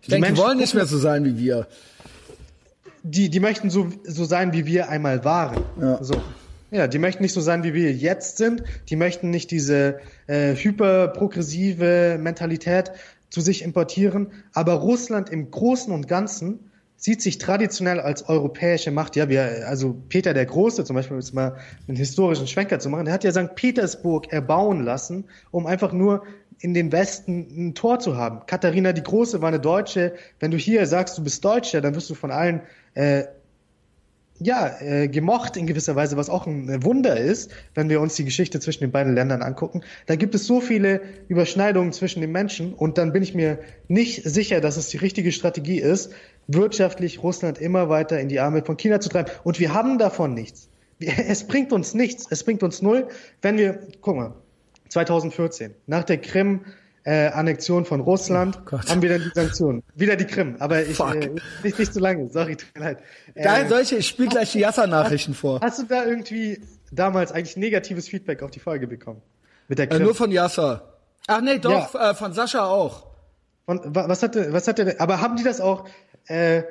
Ich 0.00 0.06
die 0.06 0.12
denke, 0.12 0.28
Menschen 0.28 0.36
die 0.36 0.42
wollen 0.42 0.58
nicht 0.58 0.74
mehr 0.74 0.86
so 0.86 0.96
sein 0.96 1.24
wie 1.24 1.36
wir 1.36 1.66
die, 3.02 3.28
die 3.30 3.40
möchten 3.40 3.70
so, 3.70 3.88
so 4.04 4.24
sein, 4.24 4.52
wie 4.52 4.66
wir 4.66 4.88
einmal 4.88 5.24
waren. 5.24 5.62
Ja. 5.80 6.02
So. 6.02 6.14
Ja, 6.70 6.86
die 6.86 6.98
möchten 6.98 7.22
nicht 7.22 7.32
so 7.32 7.40
sein, 7.40 7.64
wie 7.64 7.74
wir 7.74 7.92
jetzt 7.92 8.36
sind. 8.36 8.62
Die 8.88 8.96
möchten 8.96 9.30
nicht 9.30 9.50
diese 9.50 9.98
äh, 10.28 10.54
hyperprogressive 10.54 12.16
Mentalität 12.20 12.92
zu 13.28 13.40
sich 13.40 13.62
importieren. 13.62 14.28
Aber 14.52 14.74
Russland 14.74 15.30
im 15.30 15.50
Großen 15.50 15.92
und 15.92 16.06
Ganzen 16.06 16.70
sieht 16.96 17.22
sich 17.22 17.38
traditionell 17.38 17.98
als 17.98 18.28
europäische 18.28 18.90
Macht. 18.90 19.16
Ja, 19.16 19.28
wir, 19.28 19.66
also 19.66 19.96
Peter 20.10 20.34
der 20.34 20.44
Große, 20.44 20.84
zum 20.84 20.94
Beispiel, 20.94 21.14
um 21.14 21.20
jetzt 21.20 21.32
mal 21.32 21.56
einen 21.88 21.96
historischen 21.96 22.46
Schwenker 22.46 22.78
zu 22.78 22.90
machen, 22.90 23.06
der 23.06 23.14
hat 23.14 23.24
ja 23.24 23.32
St. 23.32 23.54
Petersburg 23.54 24.30
erbauen 24.32 24.84
lassen, 24.84 25.24
um 25.50 25.66
einfach 25.66 25.92
nur 25.92 26.24
in 26.60 26.74
den 26.74 26.92
Westen 26.92 27.46
ein 27.56 27.74
Tor 27.74 27.98
zu 27.98 28.16
haben. 28.16 28.46
Katharina 28.46 28.92
die 28.92 29.02
Große 29.02 29.40
war 29.40 29.48
eine 29.48 29.60
Deutsche. 29.60 30.14
Wenn 30.38 30.50
du 30.50 30.56
hier 30.56 30.86
sagst, 30.86 31.16
du 31.16 31.24
bist 31.24 31.44
Deutscher, 31.44 31.80
dann 31.80 31.94
wirst 31.94 32.10
du 32.10 32.14
von 32.14 32.30
allen 32.30 32.60
äh, 32.94 33.24
ja, 34.40 34.80
äh, 34.80 35.08
gemocht 35.08 35.56
in 35.56 35.66
gewisser 35.66 35.96
Weise, 35.96 36.16
was 36.16 36.30
auch 36.30 36.46
ein 36.46 36.82
Wunder 36.82 37.16
ist, 37.18 37.50
wenn 37.74 37.88
wir 37.90 38.00
uns 38.00 38.14
die 38.14 38.24
Geschichte 38.24 38.58
zwischen 38.58 38.80
den 38.80 38.90
beiden 38.90 39.14
Ländern 39.14 39.42
angucken. 39.42 39.82
Da 40.06 40.16
gibt 40.16 40.34
es 40.34 40.46
so 40.46 40.60
viele 40.60 41.02
Überschneidungen 41.28 41.92
zwischen 41.92 42.22
den 42.22 42.32
Menschen 42.32 42.72
und 42.72 42.96
dann 42.96 43.12
bin 43.12 43.22
ich 43.22 43.34
mir 43.34 43.58
nicht 43.88 44.22
sicher, 44.24 44.60
dass 44.60 44.78
es 44.78 44.88
die 44.88 44.96
richtige 44.96 45.30
Strategie 45.30 45.78
ist, 45.78 46.12
wirtschaftlich 46.46 47.22
Russland 47.22 47.58
immer 47.58 47.90
weiter 47.90 48.18
in 48.18 48.28
die 48.28 48.40
Arme 48.40 48.62
von 48.64 48.78
China 48.78 49.00
zu 49.00 49.10
treiben. 49.10 49.30
Und 49.44 49.60
wir 49.60 49.74
haben 49.74 49.98
davon 49.98 50.34
nichts. 50.34 50.68
Es 51.00 51.44
bringt 51.44 51.72
uns 51.72 51.94
nichts, 51.94 52.26
es 52.28 52.44
bringt 52.44 52.62
uns 52.62 52.82
null, 52.82 53.08
wenn 53.40 53.56
wir, 53.56 53.78
guck 54.02 54.16
mal, 54.16 54.34
2014, 54.90 55.74
nach 55.86 56.04
der 56.04 56.18
Krim, 56.18 56.64
äh, 57.04 57.28
Annexion 57.28 57.86
von 57.86 58.00
Russland, 58.00 58.60
oh 58.70 58.78
haben 58.88 59.02
wir 59.02 59.08
dann 59.08 59.22
die 59.22 59.30
Sanktionen. 59.34 59.82
Wieder 59.94 60.16
die 60.16 60.26
Krim, 60.26 60.56
aber 60.58 60.82
ich 60.82 61.00
äh, 61.00 61.30
nicht, 61.62 61.78
nicht 61.78 61.94
zu 61.94 62.00
lange, 62.00 62.28
sorry, 62.28 62.56
tut 62.56 62.68
mir 62.74 62.84
leid. 62.84 62.98
Äh, 63.34 63.68
solche, 63.68 63.96
ich 63.96 64.08
spiele 64.08 64.28
gleich 64.28 64.52
die 64.52 64.60
Yasser-Nachrichten 64.60 65.34
vor. 65.34 65.60
Hast 65.60 65.78
du 65.78 65.84
da 65.84 66.04
irgendwie 66.04 66.60
damals 66.92 67.32
eigentlich 67.32 67.56
negatives 67.56 68.08
Feedback 68.08 68.42
auf 68.42 68.50
die 68.50 68.60
Folge 68.60 68.86
bekommen? 68.86 69.22
Mit 69.68 69.78
der 69.78 69.86
Krim? 69.86 70.02
Äh, 70.02 70.04
nur 70.04 70.14
von 70.14 70.30
Yasser. 70.30 70.98
Ach 71.26 71.40
nee, 71.40 71.58
doch, 71.58 71.94
ja. 71.94 72.10
äh, 72.10 72.14
von 72.14 72.32
Sascha 72.32 72.66
auch. 72.66 73.06
Und 73.66 73.82
was 73.86 74.22
hatte, 74.22 74.52
was 74.52 74.66
hatte, 74.66 74.98
aber 74.98 75.20
haben 75.20 75.36
die 75.36 75.44
das 75.44 75.60
auch 75.60 75.88
äh, 76.26 76.64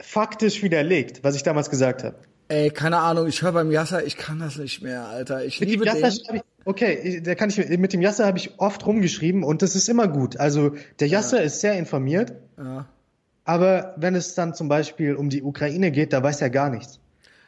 faktisch 0.00 0.62
widerlegt, 0.62 1.22
was 1.22 1.36
ich 1.36 1.42
damals 1.42 1.68
gesagt 1.68 2.02
habe? 2.02 2.16
Ey, 2.50 2.70
keine 2.70 2.98
Ahnung, 2.98 3.28
ich 3.28 3.42
höre 3.42 3.52
beim 3.52 3.70
Yasser, 3.70 4.04
ich 4.04 4.16
kann 4.16 4.40
das 4.40 4.56
nicht 4.56 4.82
mehr, 4.82 5.06
Alter. 5.06 5.44
Ich 5.44 5.60
mit 5.60 5.68
liebe 5.68 5.84
den. 5.84 6.04
Ich, 6.04 6.24
okay, 6.64 7.22
da 7.24 7.36
kann 7.36 7.48
ich 7.48 7.56
mit 7.56 7.92
dem 7.92 8.02
Yasser 8.02 8.26
habe 8.26 8.38
ich 8.38 8.58
oft 8.58 8.84
rumgeschrieben 8.84 9.44
und 9.44 9.62
das 9.62 9.76
ist 9.76 9.88
immer 9.88 10.08
gut. 10.08 10.36
Also 10.36 10.74
der 10.98 11.06
Yasser 11.06 11.38
ja. 11.38 11.44
ist 11.44 11.60
sehr 11.60 11.74
informiert. 11.74 12.32
Ja. 12.58 12.86
Aber 13.44 13.94
wenn 13.98 14.16
es 14.16 14.34
dann 14.34 14.52
zum 14.54 14.68
Beispiel 14.68 15.14
um 15.14 15.30
die 15.30 15.44
Ukraine 15.44 15.92
geht, 15.92 16.12
da 16.12 16.24
weiß 16.24 16.42
er 16.42 16.50
gar 16.50 16.70
nichts. 16.70 16.98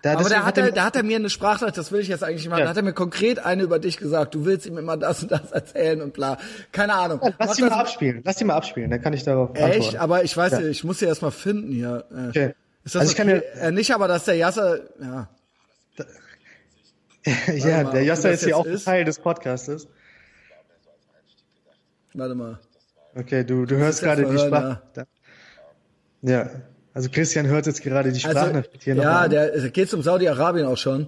Da, 0.02 0.12
aber 0.12 0.28
da 0.28 0.44
hat, 0.44 0.56
er, 0.58 0.70
da 0.70 0.84
hat 0.84 0.94
er 0.94 1.02
mir 1.02 1.16
eine 1.16 1.30
Sprachnachricht, 1.30 1.78
das 1.78 1.90
will 1.90 2.00
ich 2.00 2.08
jetzt 2.08 2.22
eigentlich 2.22 2.42
nicht 2.42 2.50
machen, 2.50 2.60
ja. 2.60 2.66
da 2.66 2.70
hat 2.70 2.76
er 2.76 2.84
mir 2.84 2.92
konkret 2.92 3.44
eine 3.44 3.64
über 3.64 3.80
dich 3.80 3.96
gesagt, 3.96 4.36
du 4.36 4.44
willst 4.44 4.66
ihm 4.66 4.78
immer 4.78 4.96
das 4.96 5.22
und 5.22 5.32
das 5.32 5.50
erzählen 5.50 6.00
und 6.00 6.12
bla. 6.12 6.38
Keine 6.70 6.94
Ahnung. 6.94 7.18
Ja, 7.22 7.30
lass 7.40 7.56
die 7.56 7.62
mal 7.62 7.72
abspielen, 7.72 8.22
lass 8.24 8.36
die 8.36 8.44
mal 8.44 8.54
abspielen, 8.54 8.90
dann 8.90 9.00
kann 9.00 9.14
ich 9.14 9.24
darauf 9.24 9.50
Echt? 9.54 9.64
antworten. 9.64 9.96
Aber 9.96 10.22
ich 10.22 10.36
weiß, 10.36 10.52
ja. 10.52 10.60
ich 10.60 10.84
muss 10.84 11.00
sie 11.00 11.06
erst 11.06 11.22
mal 11.22 11.32
finden 11.32 11.72
hier. 11.72 12.04
Äh. 12.12 12.28
Okay. 12.28 12.54
Ist 12.84 12.94
das 12.94 13.00
also 13.00 13.12
ich 13.12 13.20
okay? 13.20 13.40
kann 13.40 13.58
ja, 13.60 13.68
äh, 13.68 13.72
nicht, 13.72 13.92
aber 13.92 14.08
dass 14.08 14.24
der 14.24 14.36
Yasser, 14.36 14.80
ja. 15.00 15.28
ja, 17.54 17.84
der 17.84 18.02
Yasser 18.02 18.32
ist 18.32 18.44
ja 18.44 18.56
auch 18.56 18.66
ist. 18.66 18.84
Teil 18.84 19.04
des 19.04 19.18
Podcastes. 19.18 19.86
Warte 22.14 22.34
mal. 22.34 22.58
Okay, 23.14 23.44
du, 23.44 23.64
du 23.66 23.76
hörst 23.76 24.02
gerade 24.02 24.26
die 24.26 24.38
Sprache. 24.38 24.82
Ja. 26.22 26.50
Also 26.94 27.08
Christian 27.08 27.46
hört 27.46 27.66
jetzt 27.66 27.82
gerade 27.82 28.12
die 28.12 28.20
Sprache 28.20 28.38
Also, 28.38 28.62
hier 28.80 28.96
ja, 28.96 29.28
der 29.28 29.70
geht's 29.70 29.94
um 29.94 30.02
Saudi-Arabien 30.02 30.66
auch 30.66 30.76
schon. 30.76 31.06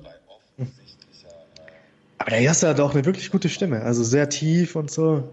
Aber 2.18 2.30
der 2.30 2.40
Yasser 2.40 2.70
hat 2.70 2.80
auch 2.80 2.94
eine 2.94 3.04
wirklich 3.04 3.30
gute 3.30 3.50
Stimme. 3.50 3.82
Also 3.82 4.02
sehr 4.02 4.28
tief 4.30 4.76
und 4.76 4.90
so. 4.90 5.30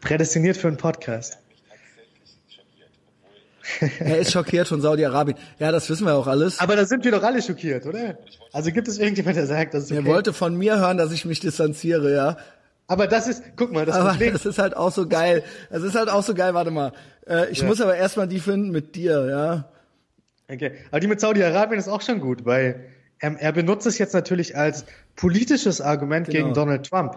Prädestiniert 0.00 0.56
für 0.56 0.68
einen 0.68 0.76
Podcast. 0.76 1.38
Er 4.00 4.18
ist 4.18 4.32
schockiert 4.32 4.66
von 4.68 4.80
Saudi-Arabien. 4.80 5.36
Ja, 5.58 5.70
das 5.72 5.88
wissen 5.88 6.06
wir 6.06 6.14
auch 6.14 6.26
alles. 6.26 6.58
Aber 6.58 6.74
da 6.76 6.84
sind 6.84 7.04
wir 7.04 7.12
doch 7.12 7.22
alle 7.22 7.40
schockiert, 7.42 7.86
oder? 7.86 8.18
Also 8.52 8.72
gibt 8.72 8.88
es 8.88 8.98
irgendjemand, 8.98 9.36
der 9.36 9.46
sagt, 9.46 9.74
das 9.74 9.84
ist 9.84 9.90
Er 9.92 10.00
okay? 10.00 10.08
wollte 10.08 10.32
von 10.32 10.56
mir 10.56 10.78
hören, 10.78 10.96
dass 10.98 11.12
ich 11.12 11.24
mich 11.24 11.40
distanziere, 11.40 12.12
ja. 12.14 12.36
Aber 12.88 13.06
das 13.06 13.28
ist, 13.28 13.42
guck 13.56 13.72
mal, 13.72 13.86
das 13.86 13.96
Aber 13.96 14.10
Problem. 14.10 14.32
das 14.32 14.44
ist 14.44 14.58
halt 14.58 14.76
auch 14.76 14.90
so 14.92 15.06
geil. 15.08 15.44
Das 15.70 15.82
ist 15.82 15.94
halt 15.94 16.10
auch 16.10 16.22
so 16.22 16.34
geil, 16.34 16.52
warte 16.54 16.70
mal. 16.70 16.92
Äh, 17.26 17.50
ich 17.50 17.60
Ja. 17.60 17.66
muss 17.66 17.80
aber 17.80 17.94
erstmal 17.96 18.26
die 18.28 18.40
finden 18.40 18.70
mit 18.70 18.94
dir, 18.96 19.26
ja. 19.30 19.68
Okay. 20.52 20.72
Aber 20.90 21.00
die 21.00 21.06
mit 21.06 21.20
Saudi-Arabien 21.20 21.78
ist 21.78 21.88
auch 21.88 22.02
schon 22.02 22.20
gut, 22.20 22.44
weil 22.44 22.84
ähm, 23.22 23.36
er 23.38 23.52
benutzt 23.52 23.86
es 23.86 23.98
jetzt 23.98 24.12
natürlich 24.12 24.56
als 24.56 24.84
politisches 25.16 25.80
Argument 25.80 26.26
Genau. 26.28 26.38
gegen 26.46 26.54
Donald 26.54 26.88
Trump. 26.90 27.16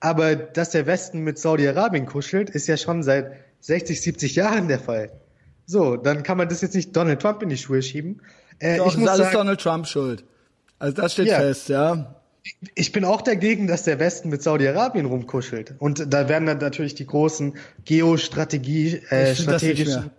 Aber 0.00 0.34
dass 0.36 0.70
der 0.70 0.86
Westen 0.86 1.20
mit 1.20 1.38
Saudi-Arabien 1.38 2.04
kuschelt, 2.06 2.50
ist 2.50 2.66
ja 2.66 2.76
schon 2.76 3.02
seit 3.02 3.30
60, 3.60 4.02
70 4.02 4.34
Jahren 4.34 4.68
der 4.68 4.80
Fall. 4.80 5.10
So, 5.66 5.96
dann 5.96 6.22
kann 6.22 6.38
man 6.38 6.48
das 6.48 6.60
jetzt 6.62 6.74
nicht 6.74 6.94
Donald 6.96 7.20
Trump 7.20 7.42
in 7.42 7.48
die 7.48 7.56
Schuhe 7.56 7.82
schieben. 7.82 8.22
Äh, 8.58 8.78
Doch, 8.78 8.86
ich 8.86 8.94
ist 8.94 9.00
muss 9.00 9.08
alles 9.08 9.26
sagen, 9.26 9.36
Donald 9.38 9.60
Trump 9.60 9.86
schuld. 9.86 10.24
Also 10.78 10.94
das 10.94 11.12
steht 11.12 11.26
Ja. 11.26 11.38
fest, 11.38 11.68
ja. 11.68 12.14
ich 12.74 12.92
bin 12.92 13.04
auch 13.04 13.22
dagegen, 13.22 13.66
dass 13.66 13.82
der 13.82 13.98
Westen 13.98 14.28
mit 14.28 14.42
Saudi-Arabien 14.42 15.06
rumkuschelt. 15.06 15.74
Und 15.78 16.12
da 16.12 16.28
werden 16.28 16.46
dann 16.46 16.58
natürlich 16.58 16.94
die 16.94 17.06
großen 17.06 17.54
Geostrategie, 17.84 19.00
äh, 19.10 19.34
strategischen. 19.34 20.10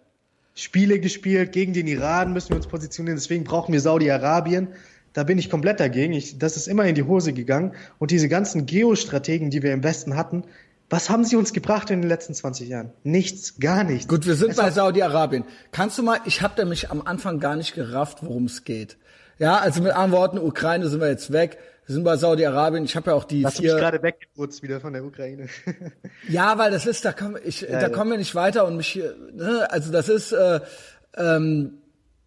Spiele 0.56 1.00
gespielt. 1.00 1.52
Gegen 1.52 1.74
den 1.74 1.88
Iran 1.88 2.34
müssen 2.34 2.50
wir 2.50 2.58
uns 2.58 2.68
positionieren. 2.68 3.16
Deswegen 3.18 3.44
brauchen 3.44 3.74
wir 3.74 3.80
Saudi-Arabien. 3.80 4.70
Da 5.14 5.24
bin 5.24 5.38
ich 5.38 5.50
komplett 5.50 5.80
dagegen. 5.80 6.14
Ich, 6.14 6.40
das 6.40 6.58
ist 6.58 6.68
immer 6.68 6.86
in 6.86 6.96
die 6.96 7.04
Hose 7.04 7.32
gegangen. 7.32 7.74
Und 8.00 8.10
diese 8.12 8.28
ganzen 8.28 8.66
Geostrategen, 8.66 9.52
die 9.52 9.62
wir 9.62 9.72
im 9.72 9.84
Westen 9.84 10.16
hatten, 10.16 10.44
was 10.90 11.10
haben 11.10 11.26
sie 11.26 11.36
uns 11.36 11.52
gebracht 11.52 11.90
in 11.90 12.02
den 12.02 12.10
letzten 12.10 12.34
20 12.34 12.70
Jahren? 12.70 12.92
Nichts, 13.04 13.60
gar 13.60 13.84
nichts. 13.84 14.08
Gut, 14.08 14.26
wir 14.26 14.36
sind 14.36 14.52
Es 14.52 14.58
bei 14.58 14.72
Saudi-Arabien. 14.72 15.44
Kannst 15.72 15.98
du 15.98 16.04
mal, 16.04 16.20
ich 16.26 16.42
habe 16.42 16.60
nämlich 16.62 16.92
am 16.92 17.02
Anfang 17.02 17.40
gar 17.40 17.56
nicht 17.56 17.76
gerafft, 17.76 18.20
worum 18.22 18.46
es 18.46 18.64
geht. 18.64 18.98
Ja, 19.38 19.58
also 19.58 19.82
mit 19.82 19.92
anderen 19.92 20.12
Worten, 20.14 20.40
Ukraine 20.40 20.88
sind 20.88 21.02
wir 21.02 21.10
jetzt 21.10 21.32
weg. 21.34 21.58
Wir 21.86 21.94
sind 21.94 22.04
bei 22.04 22.16
Saudi-Arabien. 22.16 22.86
Ich 22.86 22.96
habe 22.96 23.12
ja 23.12 23.18
auch 23.18 23.26
die 23.26 23.46
Hast 23.46 23.60
du 23.60 23.64
mich 23.64 23.72
vier. 23.72 23.80
gerade 23.80 24.02
weggeputzt 24.02 24.64
wieder 24.64 24.80
von 24.80 24.94
der 24.94 25.04
Ukraine? 25.04 25.48
Ja, 26.28 26.58
weil 26.58 26.72
das 26.72 26.86
ist, 26.86 27.06
da 27.06 27.14
kommen, 27.14 27.38
ich, 27.44 27.66
da 27.70 27.82
ja. 27.82 27.90
kommen 27.90 28.12
wir 28.12 28.18
nicht 28.18 28.36
weiter 28.36 28.66
und 28.66 28.76
mich, 28.78 28.88
hier, 28.88 29.16
ne, 29.34 29.68
also 29.70 29.92
das 29.92 30.10
ist, 30.10 30.32
äh, 30.32 30.60
ähm, 31.16 31.78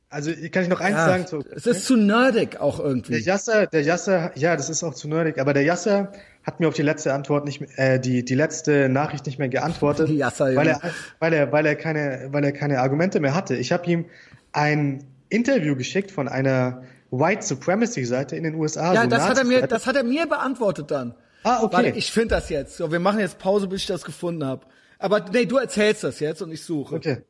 also 0.08 0.32
kann 0.50 0.62
ich 0.62 0.68
noch 0.68 0.80
eins 0.80 0.96
ja, 0.96 1.06
sagen 1.06 1.26
zu 1.26 1.44
es 1.54 1.66
ist 1.66 1.84
zu 1.86 1.96
nerdig 1.96 2.60
auch 2.60 2.78
Der 2.78 2.86
irgendwie. 2.86 3.18
Yasser, 3.18 3.66
der 3.66 3.82
Yasser, 3.82 4.32
ja, 4.36 4.56
das 4.56 4.68
ist 4.68 4.82
auch 4.82 4.94
zu 4.94 5.06
nerdig, 5.08 5.38
aber 5.38 5.52
der 5.54 5.62
Yasser 5.62 6.12
hat 6.50 6.58
mir 6.60 6.66
auf 6.66 6.74
die 6.74 6.82
letzte 6.82 7.14
Antwort 7.14 7.44
nicht, 7.44 7.62
äh, 7.76 8.00
die, 8.00 8.24
die 8.24 8.34
letzte 8.34 8.88
Nachricht 8.88 9.26
nicht 9.26 9.38
mehr 9.38 9.48
geantwortet, 9.48 10.08
Yasser, 10.10 10.56
weil 10.56 10.66
er, 10.66 10.80
weil 11.20 11.32
er, 11.32 11.52
weil 11.52 11.64
er 11.64 11.76
keine, 11.76 12.28
weil 12.32 12.44
er 12.44 12.52
keine 12.52 12.80
Argumente 12.80 13.20
mehr 13.20 13.34
hatte. 13.34 13.54
Ich 13.56 13.70
habe 13.70 13.86
ihm 13.86 14.06
ein 14.52 15.04
Interview 15.28 15.76
geschickt 15.76 16.10
von 16.10 16.26
einer 16.26 16.82
White 17.12 17.42
Supremacy 17.42 18.04
Seite 18.04 18.34
in 18.34 18.42
den 18.42 18.54
USA. 18.54 18.92
Ja, 18.92 19.02
so 19.02 19.08
das 19.08 19.22
hat 19.22 19.38
er 19.38 19.44
mir, 19.44 19.66
das 19.66 19.86
hat 19.86 19.94
er 19.94 20.02
mir 20.02 20.26
beantwortet 20.26 20.90
dann. 20.90 21.14
Ah, 21.44 21.62
okay. 21.62 21.76
Warte, 21.76 21.88
ich 21.90 22.10
finde 22.10 22.34
das 22.34 22.48
jetzt. 22.48 22.76
So, 22.76 22.90
wir 22.90 22.98
machen 22.98 23.20
jetzt 23.20 23.38
Pause, 23.38 23.68
bis 23.68 23.82
ich 23.82 23.86
das 23.86 24.02
gefunden 24.02 24.44
habe. 24.44 24.66
Aber 24.98 25.24
nee, 25.32 25.46
du 25.46 25.56
erzählst 25.56 26.02
das 26.02 26.18
jetzt 26.18 26.42
und 26.42 26.50
ich 26.50 26.62
suche. 26.62 26.96
Okay. 26.96 27.22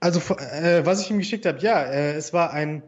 Also, 0.00 0.20
äh, 0.36 0.86
was 0.86 1.00
ich 1.00 1.10
ihm 1.10 1.18
geschickt 1.18 1.44
habe, 1.44 1.58
ja, 1.58 1.82
äh, 1.82 2.14
es 2.14 2.32
war 2.32 2.52
ein, 2.52 2.82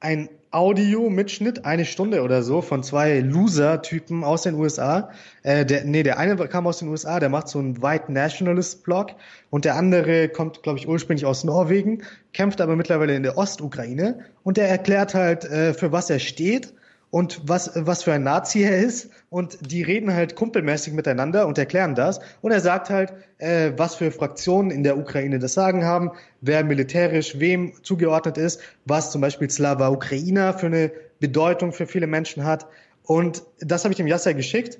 ein 0.00 0.28
Audio-Mitschnitt, 0.54 1.64
eine 1.64 1.84
Stunde 1.84 2.22
oder 2.22 2.42
so, 2.42 2.62
von 2.62 2.82
zwei 2.82 3.18
Loser-Typen 3.20 4.22
aus 4.22 4.42
den 4.42 4.54
USA. 4.54 5.10
Äh, 5.42 5.66
der, 5.66 5.84
nee, 5.84 6.02
der 6.02 6.18
eine 6.18 6.36
kam 6.48 6.66
aus 6.66 6.78
den 6.78 6.88
USA, 6.88 7.18
der 7.18 7.28
macht 7.28 7.48
so 7.48 7.58
einen 7.58 7.82
White 7.82 8.12
Nationalist-Blog 8.12 9.10
und 9.50 9.64
der 9.64 9.74
andere 9.74 10.28
kommt, 10.28 10.62
glaube 10.62 10.78
ich, 10.78 10.88
ursprünglich 10.88 11.26
aus 11.26 11.42
Norwegen, 11.42 12.02
kämpft 12.32 12.60
aber 12.60 12.76
mittlerweile 12.76 13.16
in 13.16 13.24
der 13.24 13.36
Ostukraine 13.36 14.20
und 14.44 14.56
der 14.56 14.68
erklärt 14.68 15.14
halt, 15.14 15.44
äh, 15.44 15.74
für 15.74 15.90
was 15.90 16.08
er 16.08 16.20
steht 16.20 16.72
und 17.14 17.42
was, 17.44 17.70
was 17.74 18.02
für 18.02 18.12
ein 18.12 18.24
Nazi 18.24 18.62
er 18.62 18.78
ist. 18.78 19.08
Und 19.30 19.70
die 19.70 19.82
reden 19.82 20.12
halt 20.12 20.34
kumpelmäßig 20.34 20.94
miteinander 20.94 21.46
und 21.46 21.58
erklären 21.58 21.94
das. 21.94 22.18
Und 22.42 22.50
er 22.50 22.60
sagt 22.60 22.90
halt, 22.90 23.12
äh, 23.44 23.72
was 23.76 23.94
für 23.94 24.10
Fraktionen 24.10 24.70
in 24.70 24.82
der 24.82 24.96
Ukraine 24.96 25.38
das 25.38 25.54
Sagen 25.54 25.84
haben, 25.84 26.12
wer 26.40 26.64
militärisch 26.64 27.38
wem 27.38 27.74
zugeordnet 27.82 28.38
ist, 28.38 28.60
was 28.86 29.12
zum 29.12 29.20
Beispiel 29.20 29.50
Slava 29.50 29.88
Ukrainer 29.88 30.54
für 30.54 30.66
eine 30.66 30.90
Bedeutung 31.20 31.72
für 31.72 31.86
viele 31.86 32.06
Menschen 32.06 32.44
hat. 32.44 32.66
Und 33.02 33.42
das 33.60 33.84
habe 33.84 33.92
ich 33.92 33.96
dem 33.96 34.06
Yasser 34.06 34.34
geschickt. 34.34 34.78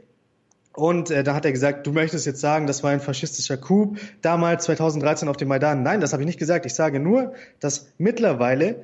Und 0.72 1.10
äh, 1.10 1.22
da 1.22 1.34
hat 1.34 1.44
er 1.44 1.52
gesagt, 1.52 1.86
du 1.86 1.92
möchtest 1.92 2.26
jetzt 2.26 2.40
sagen, 2.40 2.66
das 2.66 2.82
war 2.82 2.90
ein 2.90 3.00
faschistischer 3.00 3.56
Coup 3.56 3.96
damals 4.22 4.64
2013 4.64 5.28
auf 5.28 5.36
dem 5.36 5.48
Maidan. 5.48 5.82
Nein, 5.82 6.00
das 6.00 6.12
habe 6.12 6.22
ich 6.22 6.26
nicht 6.26 6.38
gesagt. 6.38 6.66
Ich 6.66 6.74
sage 6.74 6.98
nur, 6.98 7.34
dass 7.60 7.88
mittlerweile 7.98 8.76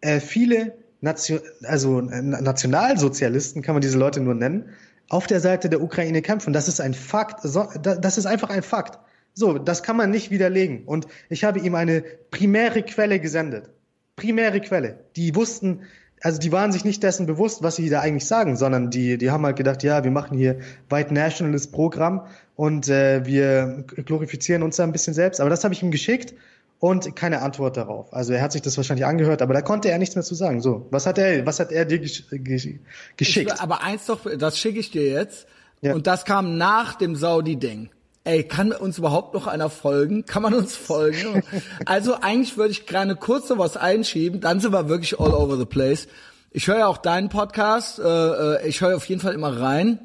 äh, 0.00 0.20
viele 0.20 0.74
Nation, 1.00 1.40
also 1.64 1.98
äh, 1.98 2.22
Nationalsozialisten, 2.22 3.62
kann 3.62 3.74
man 3.74 3.82
diese 3.82 3.98
Leute 3.98 4.20
nur 4.20 4.34
nennen, 4.34 4.68
auf 5.08 5.26
der 5.26 5.40
Seite 5.40 5.68
der 5.68 5.82
Ukraine 5.82 6.22
kämpfen. 6.22 6.52
Das 6.52 6.68
ist 6.68 6.80
ein 6.80 6.94
Fakt. 6.94 7.44
Das 7.44 8.18
ist 8.18 8.26
einfach 8.26 8.50
ein 8.50 8.62
Fakt. 8.62 8.98
So, 9.34 9.58
das 9.58 9.82
kann 9.82 9.96
man 9.96 10.10
nicht 10.10 10.30
widerlegen. 10.30 10.84
Und 10.84 11.08
ich 11.28 11.44
habe 11.44 11.58
ihm 11.58 11.74
eine 11.74 12.02
primäre 12.30 12.82
Quelle 12.82 13.18
gesendet. 13.18 13.70
Primäre 14.16 14.60
Quelle. 14.60 15.00
Die 15.16 15.34
wussten, 15.34 15.82
also 16.20 16.38
die 16.38 16.52
waren 16.52 16.70
sich 16.70 16.84
nicht 16.84 17.02
dessen 17.02 17.26
bewusst, 17.26 17.62
was 17.62 17.76
sie 17.76 17.90
da 17.90 18.00
eigentlich 18.00 18.26
sagen, 18.26 18.56
sondern 18.56 18.90
die, 18.90 19.18
die 19.18 19.30
haben 19.32 19.44
halt 19.44 19.56
gedacht, 19.56 19.82
ja, 19.82 20.04
wir 20.04 20.12
machen 20.12 20.38
hier 20.38 20.60
White 20.88 21.12
Nationalist 21.12 21.72
Programm 21.72 22.26
und 22.54 22.88
äh, 22.88 23.26
wir 23.26 23.84
glorifizieren 24.04 24.62
uns 24.62 24.76
da 24.76 24.84
ein 24.84 24.92
bisschen 24.92 25.14
selbst. 25.14 25.40
Aber 25.40 25.50
das 25.50 25.64
habe 25.64 25.74
ich 25.74 25.82
ihm 25.82 25.90
geschickt 25.90 26.34
und 26.78 27.16
keine 27.16 27.42
Antwort 27.42 27.76
darauf. 27.76 28.12
Also 28.14 28.32
er 28.34 28.42
hat 28.42 28.52
sich 28.52 28.62
das 28.62 28.76
wahrscheinlich 28.76 29.06
angehört, 29.06 29.42
aber 29.42 29.52
da 29.52 29.62
konnte 29.62 29.90
er 29.90 29.98
nichts 29.98 30.14
mehr 30.14 30.24
zu 30.24 30.36
sagen. 30.36 30.60
So, 30.60 30.86
was 30.90 31.06
hat 31.06 31.18
er, 31.18 31.44
was 31.44 31.58
hat 31.58 31.72
er 31.72 31.86
dir 31.86 31.98
gesch 31.98 32.24
gesch 32.30 32.68
geschickt? 33.16 33.52
Ich, 33.52 33.60
aber 33.60 33.82
eins 33.82 34.06
doch, 34.06 34.20
das 34.38 34.58
schicke 34.58 34.78
ich 34.78 34.92
dir 34.92 35.08
jetzt. 35.08 35.46
Ja. 35.80 35.92
Und 35.92 36.06
das 36.06 36.24
kam 36.24 36.56
nach 36.56 36.94
dem 36.94 37.16
Saudi-Ding. 37.16 37.90
Ey, 38.26 38.42
kann 38.42 38.72
uns 38.72 38.96
überhaupt 38.96 39.34
noch 39.34 39.46
einer 39.46 39.68
folgen? 39.68 40.24
Kann 40.24 40.42
man 40.42 40.54
uns 40.54 40.74
folgen? 40.74 41.42
also 41.84 42.14
eigentlich 42.20 42.56
würde 42.56 42.70
ich 42.70 42.86
gerne 42.86 43.16
kurz 43.16 43.50
noch 43.50 43.58
was 43.58 43.76
einschieben, 43.76 44.40
dann 44.40 44.60
sind 44.60 44.72
wir 44.72 44.88
wirklich 44.88 45.20
all 45.20 45.34
over 45.34 45.58
the 45.58 45.66
place. 45.66 46.08
Ich 46.50 46.66
höre 46.68 46.78
ja 46.78 46.86
auch 46.86 46.96
deinen 46.98 47.28
Podcast, 47.28 47.98
äh, 47.98 48.02
äh, 48.02 48.66
ich 48.68 48.80
höre 48.80 48.96
auf 48.96 49.04
jeden 49.06 49.20
Fall 49.20 49.34
immer 49.34 49.60
rein. 49.60 49.98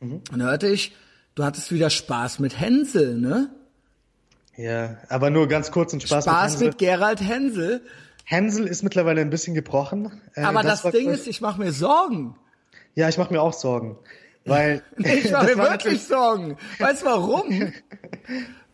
Mhm. 0.00 0.22
Und 0.32 0.38
da 0.38 0.44
hörte 0.46 0.68
ich, 0.68 0.94
du 1.34 1.42
hattest 1.44 1.72
wieder 1.72 1.90
Spaß 1.90 2.38
mit 2.38 2.60
Hänsel, 2.60 3.18
ne? 3.18 3.50
Ja, 4.56 4.98
aber 5.08 5.30
nur 5.30 5.48
ganz 5.48 5.72
kurz 5.72 5.92
und 5.92 6.02
Spaß, 6.02 6.24
Spaß 6.24 6.42
mit 6.42 6.50
Hänsel. 6.52 6.66
mit 6.68 6.78
Gerald 6.78 7.20
Hänsel. 7.22 7.82
Hänsel 8.24 8.66
ist 8.68 8.84
mittlerweile 8.84 9.20
ein 9.20 9.30
bisschen 9.30 9.54
gebrochen. 9.54 10.12
Äh, 10.34 10.42
Aber 10.42 10.62
das, 10.62 10.84
war- 10.84 10.92
Ding 10.92 11.10
ist, 11.10 11.26
ich 11.26 11.40
mache 11.40 11.60
mir 11.60 11.72
Sorgen. 11.72 12.36
Ja, 12.94 13.08
ich 13.08 13.18
mache 13.18 13.32
mir 13.32 13.42
auch 13.42 13.52
Sorgen. 13.52 13.98
Weil 14.44 14.82
Ich 14.98 15.22
das 15.30 15.44
mir 15.46 15.56
war 15.58 15.70
wirklich 15.72 16.02
Sorgen. 16.04 16.56
Weißt 16.78 17.02
du 17.02 17.06
warum? 17.06 17.72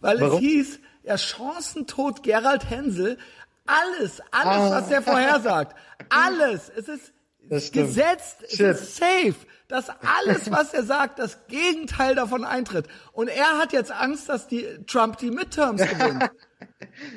Weil 0.01 0.21
Warum? 0.21 0.35
es 0.35 0.41
hieß, 0.41 0.79
ja, 1.05 1.16
Chancentod 1.16 2.23
Gerald 2.23 2.68
Hänsel, 2.71 3.18
alles, 3.66 4.21
alles, 4.31 4.47
Ah. 4.62 4.71
was 4.71 4.89
der 4.89 5.03
vorhersagt, 5.03 5.77
alles, 6.09 6.71
es 6.77 6.89
ist 6.89 7.12
gesetzt, 7.73 8.39
es 8.45 8.57
Shit. 8.57 8.61
ist 8.66 8.97
safe, 8.97 9.35
dass 9.68 9.89
alles, 9.89 10.51
was 10.51 10.73
er 10.75 10.83
sagt, 10.85 11.18
das 11.18 11.47
Gegenteil 11.47 12.14
davon 12.14 12.45
eintritt. 12.45 12.87
Und 13.12 13.29
er 13.29 13.59
hat 13.59 13.73
jetzt 13.73 13.93
Angst, 13.93 14.29
dass 14.29 14.49
die 14.49 14.66
Trump 14.87 15.18
die 15.18 15.31
Midterms 15.31 15.81
gewinnt. 15.83 16.31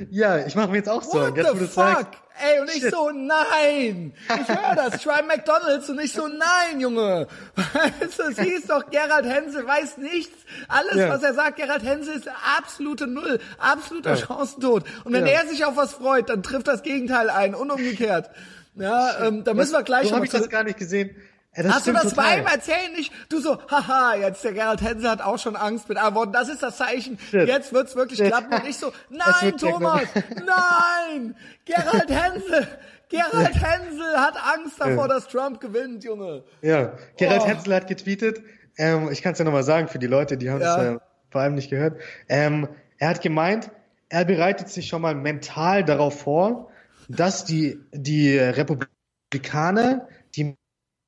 Ja, 0.09 0.45
ich 0.45 0.55
mache 0.55 0.69
mir 0.69 0.77
jetzt 0.77 0.89
auch 0.89 1.03
Sorgen. 1.03 1.43
What 1.43 1.53
the 1.53 1.65
fuck? 1.65 1.73
sagst. 1.73 2.07
Ey, 2.41 2.59
und 2.61 2.67
ich 2.69 2.81
Shit. 2.81 2.91
so, 2.91 3.11
nein. 3.11 4.13
Ich 4.27 4.47
höre 4.47 4.75
das. 4.75 4.95
Ich 4.95 5.05
im 5.05 5.27
McDonalds 5.27 5.87
und 5.89 5.99
ich 6.01 6.11
so, 6.13 6.27
nein, 6.27 6.79
Junge. 6.79 7.27
Weißt 7.55 8.17
du, 8.19 8.23
es 8.23 8.39
hieß 8.39 8.67
doch, 8.67 8.89
Gerald 8.89 9.25
Hensel 9.25 9.67
weiß 9.67 9.97
nichts. 9.97 10.33
Alles, 10.67 10.95
Ja. 10.95 11.09
was 11.09 11.21
er 11.21 11.35
sagt, 11.35 11.57
Gerald 11.57 11.83
Hensel 11.83 12.15
ist 12.15 12.27
absolute 12.57 13.05
Null. 13.05 13.39
Absoluter 13.59 14.15
Ja. 14.15 14.25
Chancentod. 14.25 14.83
Und 15.03 15.13
wenn 15.13 15.27
Ja. 15.27 15.41
er 15.41 15.47
sich 15.47 15.63
auf 15.65 15.75
was 15.77 15.93
freut, 15.93 16.29
dann 16.29 16.41
trifft 16.41 16.67
das 16.67 16.81
Gegenteil 16.81 17.29
ein 17.29 17.53
und 17.53 17.69
umgekehrt. 17.69 18.31
Ja, 18.75 19.27
ähm, 19.27 19.43
da 19.43 19.53
müssen 19.53 19.73
wir 19.73 19.83
gleich 19.83 20.09
So 20.09 20.15
habe 20.15 20.25
ich 20.25 20.31
das 20.31 20.49
gar 20.49 20.63
nicht 20.63 20.79
gesehen. 20.79 21.15
Ja, 21.55 21.63
das 21.63 21.73
Hast 21.75 21.87
du 21.87 21.93
das 21.93 22.03
total. 22.13 22.37
beim 22.43 22.47
Erzählen 22.53 22.91
nicht? 22.95 23.11
Du 23.29 23.39
so, 23.39 23.59
haha, 23.69 24.15
jetzt 24.15 24.43
der 24.43 24.53
Gerald 24.53 24.81
Hensel 24.81 25.09
hat 25.09 25.21
auch 25.21 25.37
schon 25.37 25.55
Angst 25.55 25.87
mit 25.87 25.97
anderen 25.97 26.15
Worten. 26.15 26.31
Das 26.33 26.49
ist 26.49 26.63
das 26.63 26.77
Zeichen. 26.77 27.19
Shit. 27.29 27.47
Jetzt 27.47 27.73
wird's 27.73 27.95
wirklich 27.95 28.17
Shit. 28.17 28.27
klappen. 28.27 28.53
Und 28.53 28.67
ich 28.67 28.77
so, 28.77 28.91
nein. 29.09 29.55
Thomas, 29.57 30.01
nein! 30.35 31.35
Gerald 31.65 32.09
Hensel, 32.09 32.67
Gerald 33.09 33.53
Hensel 33.53 34.17
hat 34.17 34.35
Angst 34.37 34.79
davor, 34.79 35.07
dass 35.07 35.27
Trump 35.27 35.59
gewinnt, 35.59 36.03
Junge. 36.03 36.43
Ja, 36.61 36.93
Gerald 37.17 37.41
Oh. 37.43 37.47
Hensel 37.47 37.75
hat 37.75 37.87
getweetet. 37.87 38.41
Ähm, 38.77 39.09
ich 39.11 39.21
kann 39.21 39.33
es 39.33 39.39
ja 39.39 39.45
nochmal 39.45 39.63
sagen 39.63 39.87
für 39.87 39.99
die 39.99 40.07
Leute, 40.07 40.37
die 40.37 40.49
haben 40.49 40.61
Ja. 40.61 40.75
es 40.77 40.83
ja 40.83 41.01
vor 41.29 41.41
allem 41.41 41.53
nicht 41.53 41.69
gehört. 41.69 42.01
Ähm, 42.29 42.67
er 42.97 43.09
hat 43.09 43.21
gemeint, 43.21 43.69
er 44.09 44.25
bereitet 44.25 44.69
sich 44.69 44.87
schon 44.87 45.01
mal 45.03 45.13
mental 45.13 45.83
darauf 45.83 46.21
vor, 46.21 46.71
dass 47.09 47.45
die, 47.45 47.79
die 47.91 48.37
Republikaner 48.39 50.07
die 50.35 50.55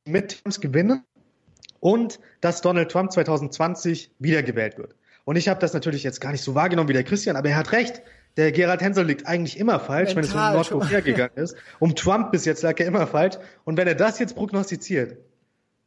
Midterms 0.06 0.62
gewinnen 0.62 1.04
und 1.80 2.20
dass 2.42 2.62
Donald 2.62 2.92
Trump 2.92 3.12
2020 3.12 4.12
wiedergewählt 4.20 4.78
wird. 4.78 4.96
Und 5.26 5.36
ich 5.36 5.48
habe 5.48 5.60
das 5.60 5.74
natürlich 5.74 6.04
jetzt 6.04 6.22
gar 6.22 6.32
nicht 6.32 6.44
so 6.44 6.56
wahrgenommen 6.56 6.88
wie 6.90 6.94
der 6.94 7.04
Christian, 7.04 7.36
aber 7.36 7.50
er 7.50 7.58
hat 7.58 7.72
recht. 7.72 8.02
Der 8.38 8.52
Gerald 8.52 8.82
Hensel 8.82 9.06
liegt 9.06 9.28
eigentlich 9.28 9.58
immer 9.58 9.80
falsch, 9.80 10.14
Mental, 10.14 10.54
wenn 10.54 10.62
es 10.62 10.72
um 10.72 10.80
Nordkorea 10.80 11.00
gegangen 11.00 11.36
ist. 11.36 11.56
Um 11.80 11.96
Trump 11.96 12.32
bis 12.32 12.46
jetzt 12.46 12.62
lag 12.64 12.80
er 12.80 12.86
immer 12.86 13.08
falsch. 13.08 13.38
Und 13.64 13.78
wenn 13.78 13.88
er 13.88 13.96
das 13.96 14.20
jetzt 14.20 14.36
prognostiziert, 14.36 15.18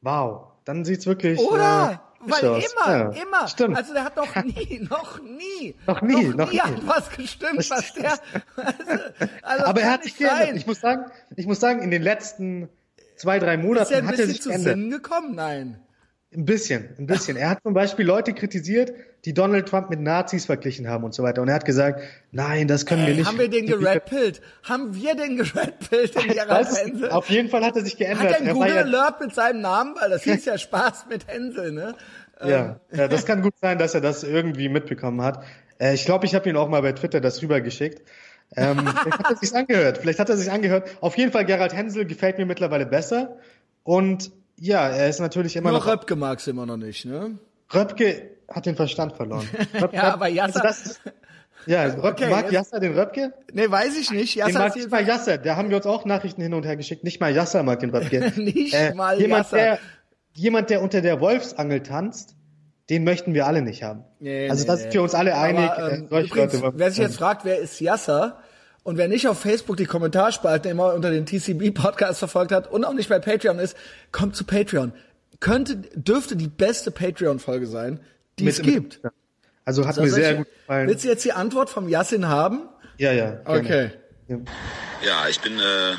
wow, 0.01 0.49
dann 0.65 0.85
sieht's 0.85 1.07
wirklich. 1.07 1.39
Oder? 1.39 2.01
Äh, 2.03 2.09
weil 2.21 2.49
aus. 2.49 2.65
immer, 2.73 2.91
ja, 2.91 3.23
immer. 3.23 3.49
Stimmt. 3.49 3.77
Also 3.77 3.93
der 3.93 4.05
hat 4.05 4.17
noch 4.17 4.35
nie, 4.45 4.81
noch 4.91 5.21
nie, 5.23 5.75
noch 5.87 6.03
nie, 6.03 6.25
noch, 6.29 6.37
noch 6.37 6.53
nie, 6.53 6.59
hat 6.59 6.87
was 6.87 7.11
gestimmt, 7.11 7.71
was 7.71 7.93
der. 7.95 8.13
Also, 8.57 9.03
also 9.43 9.65
Aber 9.67 9.81
er 9.81 9.93
hat 9.93 10.05
sich 10.05 10.17
geändert. 10.17 10.57
Ich 10.57 10.67
muss 10.67 10.81
sagen, 10.81 11.11
ich 11.37 11.47
muss 11.47 11.61
sagen, 11.61 11.81
in 11.83 11.91
den 11.91 12.03
letzten 12.03 12.69
zwei, 13.19 13.39
drei 13.39 13.57
Monaten 13.57 13.85
ist 13.85 13.93
er 13.93 13.99
ein 13.99 14.07
hat 14.07 14.19
er 14.19 14.27
sich 14.27 14.43
zu 14.43 14.51
Sinn 14.59 14.91
gekommen. 14.91 15.35
Nein. 15.35 15.79
Ein 16.35 16.45
bisschen, 16.45 16.91
ein 16.99 17.07
bisschen. 17.07 17.39
Er 17.39 17.49
hat 17.49 17.63
zum 17.63 17.73
Beispiel 17.73 18.05
Leute 18.05 18.35
kritisiert, 18.35 18.93
die 19.25 19.33
Donald 19.33 19.67
Trump 19.67 19.89
mit 19.89 20.01
Nazis 20.01 20.45
verglichen 20.45 20.87
haben 20.87 21.05
und 21.05 21.15
so 21.15 21.23
weiter. 21.23 21.41
Und 21.41 21.49
er 21.49 21.55
hat 21.55 21.65
gesagt, 21.65 22.03
nein, 22.33 22.69
das 22.69 22.85
können 22.85 23.03
Ey, 23.03 23.09
wir 23.09 23.15
nicht. 23.15 23.27
Haben 23.27 23.39
wir 23.39 23.49
den 23.49 23.67
geredpillt? 23.67 24.43
Haben 24.63 24.95
wir 24.95 25.15
den 25.15 25.39
geredpillt 25.39 26.17
in 26.17 26.33
Gerald 26.35 26.69
Hänsel? 26.69 27.11
Auf 27.11 27.31
jeden 27.31 27.49
Fall 27.49 27.65
hat 27.65 27.77
er 27.77 27.85
sich 27.85 27.97
geändert. 27.97 28.35
Hat 28.35 28.41
er 28.43 28.53
Google 28.53 28.75
ja 28.75 28.83
Alert 28.83 29.23
mit 29.23 29.35
seinem 29.35 29.63
Namen? 29.63 29.95
Weil 29.99 30.11
das 30.11 30.23
hieß 30.25 30.45
ja 30.45 30.59
Spaß 30.59 31.07
mit 31.09 31.27
Hänsel, 31.29 31.73
ne? 31.73 31.95
Ja, 32.45 32.79
ja, 32.93 33.09
das 33.09 33.25
kann 33.25 33.41
gut 33.41 33.55
sein, 33.61 33.79
dass 33.79 33.95
er 33.95 34.03
das 34.03 34.23
irgendwie 34.23 34.69
mitbekommen 34.69 35.23
hat. 35.23 35.43
Äh, 35.81 35.95
ich 35.95 36.05
glaube, 36.05 36.27
ich 36.27 36.35
habe 36.35 36.49
ihn 36.49 36.57
auch 36.57 36.69
mal 36.69 36.83
bei 36.83 36.93
Twitter 36.93 37.21
das 37.21 37.43
rübergeschickt. 37.43 38.03
Ähm, 38.57 38.79
vielleicht 38.79 39.19
hat 39.19 39.31
er 39.31 39.37
sich 39.37 39.55
angehört. 39.55 39.99
Vielleicht 39.99 40.19
hat 40.19 40.29
er 40.31 40.37
sich 40.37 40.51
angehört. 40.51 40.89
Auf 41.01 41.17
jeden 41.19 41.33
Fall, 41.33 41.45
Gerald 41.45 41.75
Hänsel 41.75 42.07
gefällt 42.07 42.39
mir 42.39 42.47
mittlerweile 42.47 42.87
besser. 42.87 43.37
Und 43.85 44.31
ja, 44.59 44.89
er 44.89 45.09
ist 45.09 45.21
natürlich 45.21 45.57
immer 45.57 45.71
Nur 45.71 45.81
noch. 45.81 45.87
Röpke 45.87 46.17
magst 46.17 46.47
du 46.47 46.51
immer 46.51 46.67
noch 46.67 46.77
nicht, 46.77 47.05
ne? 47.05 47.39
Röpke 47.73 48.31
hat 48.49 48.67
den 48.67 48.77
Verstand 48.77 49.15
verloren. 49.17 49.47
Röpke, 49.81 49.97
ja, 49.97 50.15
aber 50.15 50.29
Jasser. 50.29 50.65
Also 50.65 50.95
ja, 51.67 51.85
Röpke, 51.85 52.25
okay, 52.25 52.31
mag 52.31 52.51
Jasser 52.51 52.81
den 52.81 52.95
Röpke? 52.99 53.35
Nee, 53.53 53.71
weiß 53.71 53.99
ich 53.99 54.11
nicht. 54.11 54.35
Jasser 54.35 54.53
den 54.53 54.59
mag 54.59 54.77
nicht 54.77 54.91
mal 54.91 55.07
Jasser. 55.07 55.39
Da 55.39 55.57
haben 55.57 55.69
wir 55.69 55.77
uns 55.77 55.87
auch 55.87 56.05
Nachrichten 56.07 56.41
hin 56.41 56.55
und 56.55 56.65
her 56.65 56.77
geschickt. 56.77 57.05
Nicht 57.05 57.21
mal 57.21 57.35
Jasser 57.35 57.63
mag 57.63 57.81
den 57.81 57.91
Röpke. 57.91 58.33
nicht 58.41 58.75
äh, 58.75 58.95
mal 58.95 59.21
jemand, 59.21 59.45
Jasser. 59.45 59.57
Der, 59.57 59.79
jemand, 60.33 60.71
der 60.71 60.83
unter 60.83 61.03
der 61.03 61.21
Wolfsangel 61.21 61.83
tanzt, 61.83 62.37
den 62.91 63.05
möchten 63.05 63.35
wir 63.35 63.47
alle 63.47 63.63
nicht 63.63 63.83
haben. 63.83 64.05
Nee, 64.19 64.49
also 64.49 64.63
nee, 64.63 64.67
das 64.67 64.81
ist 64.81 64.93
für 64.93 65.03
uns 65.03 65.15
alle 65.15 65.37
einig. 65.37 65.71
Aber, 65.71 65.93
ähm, 65.93 66.09
äh, 66.11 66.23
übrigens, 66.23 66.55
Leute, 66.55 66.73
wer 66.77 66.91
sich 66.91 67.01
jetzt 67.01 67.17
fragt, 67.17 67.45
wer 67.45 67.59
ist 67.59 67.81
Jasser? 67.81 68.41
Und 68.83 68.97
wer 68.97 69.09
nicht 69.09 69.29
auf 69.29 69.39
Facebook 69.39 69.77
die 69.77 69.85
Kommentarspalten 69.85 70.71
immer 70.71 70.95
unter 70.95 71.11
den 71.11 71.27
TCB-Podcast 71.27 72.19
verfolgt 72.21 72.53
hat 72.53 72.71
und 72.71 72.85
auch 72.85 72.95
nicht 72.95 73.11
bei 73.11 73.19
Patreon 73.19 73.59
ist, 73.59 73.77
kommt 74.13 74.35
zu 74.35 74.45
Patreon. 74.45 74.93
Könnte, 75.41 75.77
dürfte 75.95 76.37
die 76.37 76.49
beste 76.49 76.91
Patreon-Folge 76.91 77.67
sein, 77.67 78.01
die 78.39 78.45
mit, 78.45 78.55
es 78.55 78.63
gibt. 78.63 79.05
Mit, 79.05 79.13
also 79.67 79.87
hat 79.87 79.97
so, 79.97 80.03
mir 80.03 80.11
sehr 80.11 80.37
gut 80.37 80.47
gefallen. 80.47 80.89
Willst 80.89 81.05
du 81.05 81.09
jetzt 81.09 81.25
die 81.25 81.33
Antwort 81.33 81.69
vom 81.69 81.89
Yassin 81.89 82.29
haben? 82.29 82.63
Ja, 82.97 83.13
ja. 83.13 83.33
Gerne. 83.33 83.61
Okay. 83.61 83.91
Ja. 84.29 84.37
ja, 85.05 85.29
ich 85.29 85.41
bin 85.41 85.53
äh, 85.59 85.95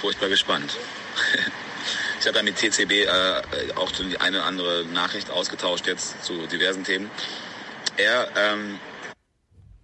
furchtbar 0.00 0.28
gespannt. 0.28 0.76
ich 2.24 2.28
habe 2.28 2.38
ja 2.38 2.42
mit 2.42 2.56
TCB 2.56 2.90
äh, 2.90 3.72
auch 3.76 3.92
die 3.92 4.18
eine 4.18 4.38
oder 4.38 4.46
andere 4.46 4.84
Nachricht 4.86 5.30
ausgetauscht 5.30 5.86
jetzt 5.86 6.24
zu 6.24 6.46
diversen 6.46 6.82
Themen. 6.82 7.10
Er 7.98 8.28
ähm, 8.34 8.78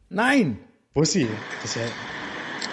Nein. 0.08 0.58
Sie? 1.02 1.28
Das 1.60 1.76
ist 1.76 1.76
ja 1.76 1.82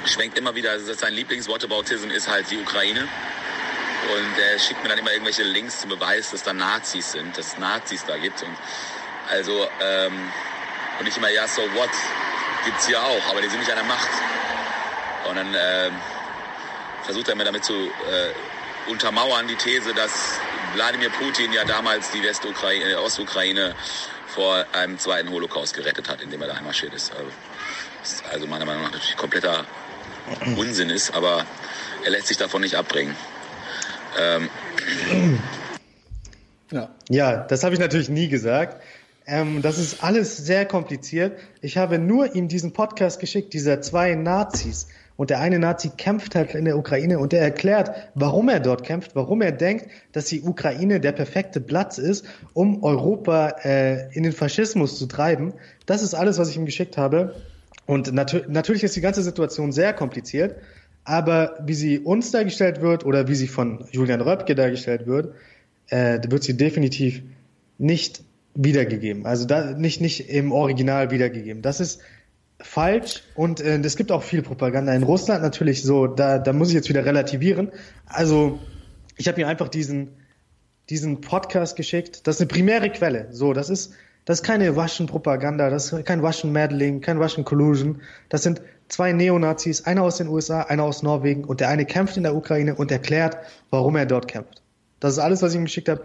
schwenkt 0.05 0.38
immer 0.38 0.55
wieder, 0.55 0.72
also 0.72 0.93
sein 0.93 1.13
Lieblingswortebautism 1.13 2.09
ist 2.11 2.30
halt 2.30 2.49
die 2.49 2.57
Ukraine. 2.57 3.01
Und 3.01 4.39
er 4.39 4.57
schickt 4.57 4.82
mir 4.84 4.89
dann 4.89 4.99
immer 4.99 5.11
irgendwelche 5.11 5.43
Links 5.43 5.82
zum 5.82 5.89
Beweis, 5.89 6.32
dass 6.32 6.43
da 6.43 6.53
Nazis 6.53 7.11
sind, 7.11 7.38
dass 7.38 7.47
es 7.47 7.57
Nazis 7.57 8.05
da 8.05 8.18
gibt. 8.18 8.41
Und 8.41 8.55
also, 9.30 9.68
ähm, 9.82 10.13
und 10.99 11.07
ich 11.07 11.18
immer, 11.18 11.30
ja, 11.30 11.45
so 11.45 11.61
what? 11.76 11.89
Gibt's 12.63 12.88
hier 12.88 13.03
auch, 13.03 13.30
aber 13.30 13.41
die 13.41 13.49
sind 13.49 13.59
nicht 13.59 13.70
an 13.70 13.78
der 13.78 13.86
Macht. 13.86 14.09
Und 15.28 15.36
dann 15.36 15.53
ähm, 15.53 15.93
versucht 17.03 17.28
er 17.28 17.36
mir 17.36 17.43
damit 17.43 17.65
zu 17.65 17.74
äh, 17.74 18.32
untermauern, 18.89 19.47
die 19.47 19.55
These, 19.55 19.93
dass 19.93 20.11
Wladimir 20.73 21.09
Putin 21.09 21.51
ja 21.53 21.65
damals 21.65 22.11
die 22.11 22.23
Westukraine, 22.23 22.91
äh, 22.91 22.95
Ostukraine 22.95 23.75
vor 24.27 24.65
einem 24.73 24.99
zweiten 24.99 25.29
Holocaust 25.29 25.75
gerettet 25.75 26.09
hat, 26.09 26.21
indem 26.21 26.41
er 26.41 26.49
da 26.49 26.53
einmarschiert 26.55 26.93
ist. 26.93 27.11
Also, 27.13 28.23
also 28.31 28.47
meiner 28.47 28.65
Meinung 28.65 28.83
nach 28.83 28.91
natürlich 28.91 29.17
kompletter 29.17 29.65
Unsinn 30.57 30.89
ist, 30.89 31.13
aber 31.13 31.45
er 32.03 32.11
lässt 32.11 32.27
sich 32.27 32.38
davon 32.38 32.61
nicht 32.61 32.75
abbringen. 32.75 33.15
Ähm. 34.19 34.49
Ja. 36.69 36.89
ja, 37.07 37.38
das 37.45 37.63
habe 37.63 37.75
ich 37.75 37.79
natürlich 37.79 38.09
nie 38.09 38.27
gesagt. 38.27 38.81
Ähm, 39.25 39.61
das 39.61 39.77
ist 39.77 40.03
alles 40.03 40.38
sehr 40.38 40.65
kompliziert. 40.65 41.39
Ich 41.61 41.77
habe 41.77 41.97
nur 41.97 42.35
ihm 42.35 42.47
diesen 42.47 42.73
Podcast 42.73 43.19
geschickt, 43.19 43.53
dieser 43.53 43.81
zwei 43.81 44.15
Nazis. 44.15 44.88
Und 45.18 45.32
der 45.32 45.39
eine 45.39 45.57
Nazi 45.59 45.89
kämpft 45.97 46.36
halt 46.36 46.53
in 46.53 46.65
der 46.65 46.78
Ukraine 46.78 47.20
und 47.20 47.34
der 47.34 47.41
erklärt, 47.41 47.91
warum 48.13 48.49
er 48.49 48.59
dort 48.59 48.84
kämpft, 48.84 49.15
warum 49.15 49.41
er 49.41 49.51
denkt, 49.51 49.88
dass 50.11 50.26
die 50.26 50.41
Ukraine 50.43 50.99
der 50.99 51.11
perfekte 51.11 51.59
Platz 51.59 51.97
ist, 51.97 52.26
um 52.53 52.84
Europa 52.84 53.55
äh, 53.63 54.13
in 54.15 54.24
den 54.24 54.32
Faschismus 54.32 54.97
zu 54.97 55.07
treiben. 55.07 55.53
Das 55.88 56.03
ist 56.03 56.13
alles, 56.13 56.38
was 56.38 56.49
ich 56.49 56.57
ihm 56.57 56.65
geschickt 56.65 56.97
habe. 56.97 57.36
Und 57.88 58.13
nat 58.13 58.45
natürlich 58.47 58.84
ist 58.84 58.95
die 58.95 59.01
ganze 59.01 59.24
Situation 59.24 59.72
sehr 59.72 59.93
kompliziert, 59.93 60.55
aber 61.03 61.57
wie 61.65 61.74
sie 61.74 61.99
uns 61.99 62.32
dargestellt 62.32 62.82
wird 62.82 63.05
oder 63.05 63.28
wie 63.28 63.36
sie 63.36 63.47
von 63.47 63.86
Julian 63.91 64.22
Röpke 64.22 64.53
dargestellt 64.53 65.07
wird, 65.07 65.34
äh, 65.89 66.20
wird 66.30 66.43
sie 66.43 66.55
definitiv 66.55 67.24
nicht 67.80 68.24
wiedergegeben. 68.53 69.26
Also 69.26 69.45
da 69.45 69.72
nicht 69.72 70.01
nicht 70.01 70.30
im 70.30 70.51
Original 70.51 71.09
wiedergegeben. 71.09 71.61
Das 71.61 71.80
ist 71.80 72.01
falsch 72.60 73.24
und 73.36 73.60
äh, 73.60 73.78
es 73.80 73.95
gibt 73.95 74.12
auch 74.12 74.24
viel 74.24 74.41
Propaganda 74.41 74.93
in 74.93 75.03
Russland 75.03 75.43
natürlich 75.43 75.84
so. 75.84 76.08
Da 76.08 76.39
da 76.39 76.53
muss 76.53 76.70
ich 76.70 76.76
jetzt 76.76 76.89
wieder 76.89 77.05
relativieren. 77.05 77.72
Also 78.05 78.60
ich 79.18 79.28
habe 79.28 79.39
mir 79.39 79.47
einfach 79.47 79.68
diesen 79.68 80.10
diesen 80.89 81.22
Podcast 81.22 81.76
geschickt. 81.76 82.28
Das 82.28 82.36
ist 82.36 82.41
eine 82.41 82.47
primäre 82.47 82.89
Quelle. 82.89 83.28
So, 83.32 83.53
das 83.53 83.70
ist 83.70 83.93
das 84.26 84.39
ist 84.39 84.43
keine 84.43 84.72
Russian-Propaganda, 84.72 85.70
das 85.70 85.93
ist 85.93 86.05
kein 86.05 86.20
Russian-Meddling, 86.20 86.99
kein 86.99 87.18
Russian-Collusion. 87.18 88.01
Das 88.28 88.43
sind 88.43 88.62
zwei 88.89 89.14
Neonazis, 89.14 89.86
einer 89.86 90.03
aus 90.03 90.18
den 90.18 90.28
USA, 90.28 90.64
einer 90.64 90.84
aus 90.84 91.01
Norwegen 91.01 91.45
und 91.45 91.62
der 91.62 91.70
eine 91.70 91.86
kämpft 91.86 92.18
in 92.18 92.24
der 92.24 92.36
Ukraine 92.36 92.76
und 92.76 92.91
erklärt, 92.91 93.38
warum 93.70 93.95
er 93.95 94.05
dort 94.05 94.28
kämpft. 94.28 94.62
Das 94.99 95.14
ist 95.14 95.20
alles, 95.20 95.41
was 95.41 95.53
ich 95.53 95.58
ihm 95.58 95.66
geschickt 95.66 95.88
habe. 95.88 96.03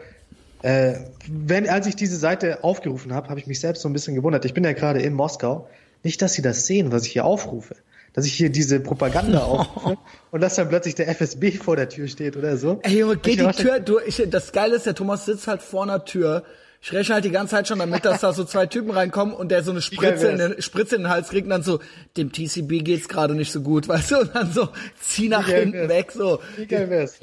Äh, 0.63 1.01
wenn, 1.29 1.69
als 1.69 1.89
ich 1.89 1.97
diese 1.97 2.17
Seite 2.17 2.63
aufgerufen 2.63 3.13
habe, 3.13 3.29
habe 3.29 3.41
ich 3.41 3.49
mich 3.49 3.59
selbst 3.59 3.83
so 3.83 3.89
ein 3.89 3.93
bisschen 3.93 4.15
gewundert. 4.15 4.45
Ich 4.45 4.55
bin 4.55 4.63
ja 4.63 4.73
gerade 4.73 5.01
in 5.01 5.15
Moskau. 5.15 5.69
Nicht, 6.03 6.23
dass 6.23 6.35
sie 6.35 6.43
das 6.43 6.67
sehen, 6.67 6.93
was 6.93 7.07
ich 7.07 7.13
hier 7.13 7.25
aufrufe. 7.25 7.77
Dass 8.13 8.27
ich 8.27 8.35
hier 8.35 8.51
diese 8.51 8.81
Propaganda 8.81 9.41
aufrufe 9.45 9.99
und 10.31 10.41
dass 10.41 10.57
dann 10.57 10.69
plötzlich 10.69 10.95
der 10.95 11.09
FSB 11.09 11.53
vor 11.53 11.77
der 11.77 11.89
Tür 11.89 12.09
steht 12.09 12.37
oder 12.37 12.57
so. 12.57 12.81
Ey 12.83 12.99
Junge, 12.99 13.17
geh 13.17 13.37
die 13.37 13.47
Tür, 13.53 13.81
du, 13.81 13.99
ich, 14.01 14.23
das 14.29 14.53
Geile 14.53 14.77
ist, 14.77 14.87
der 14.87 14.95
Thomas 14.95 15.25
sitzt 15.25 15.47
halt 15.47 15.63
vor 15.63 15.85
einer 15.85 16.05
Tür 16.05 16.45
ich 16.85 16.93
rechne 16.93 17.15
halt 17.15 17.25
die 17.25 17.31
ganze 17.31 17.53
Zeit 17.53 17.69
schon 17.69 17.79
damit, 17.79 18.05
dass 18.05 18.23
da 18.23 18.33
so 18.33 18.45
zwei 18.45 18.67
Typen 18.67 18.91
reinkommen 18.91 19.35
und 19.35 19.51
der 19.51 19.63
so 19.63 19.71
eine 19.71 19.81
Spritze 19.81 20.27
in, 20.27 20.39
den, 20.39 20.61
Spritze 20.61 20.97
in 20.97 21.03
den 21.03 21.11
Hals 21.11 21.29
kriegt 21.29 21.45
und 21.45 21.51
dann 21.51 21.63
so, 21.63 21.79
dem 22.17 22.33
TCB 22.33 22.85
geht's 22.85 23.07
gerade 23.07 23.37
nicht 23.37 23.53
so 23.53 23.61
gut, 23.61 23.87
weißt 23.87 24.11
du, 24.11 24.19
und 24.23 24.35
dann 24.35 24.53
so, 24.53 24.69
zieh 25.01 25.29
nach 25.29 25.47
hinten 25.47 25.75
wär's. 25.75 25.89
weg, 25.89 26.11
so. 26.11 26.41
Wie 26.57 26.67
geil 26.67 26.91
wär's? 26.91 27.21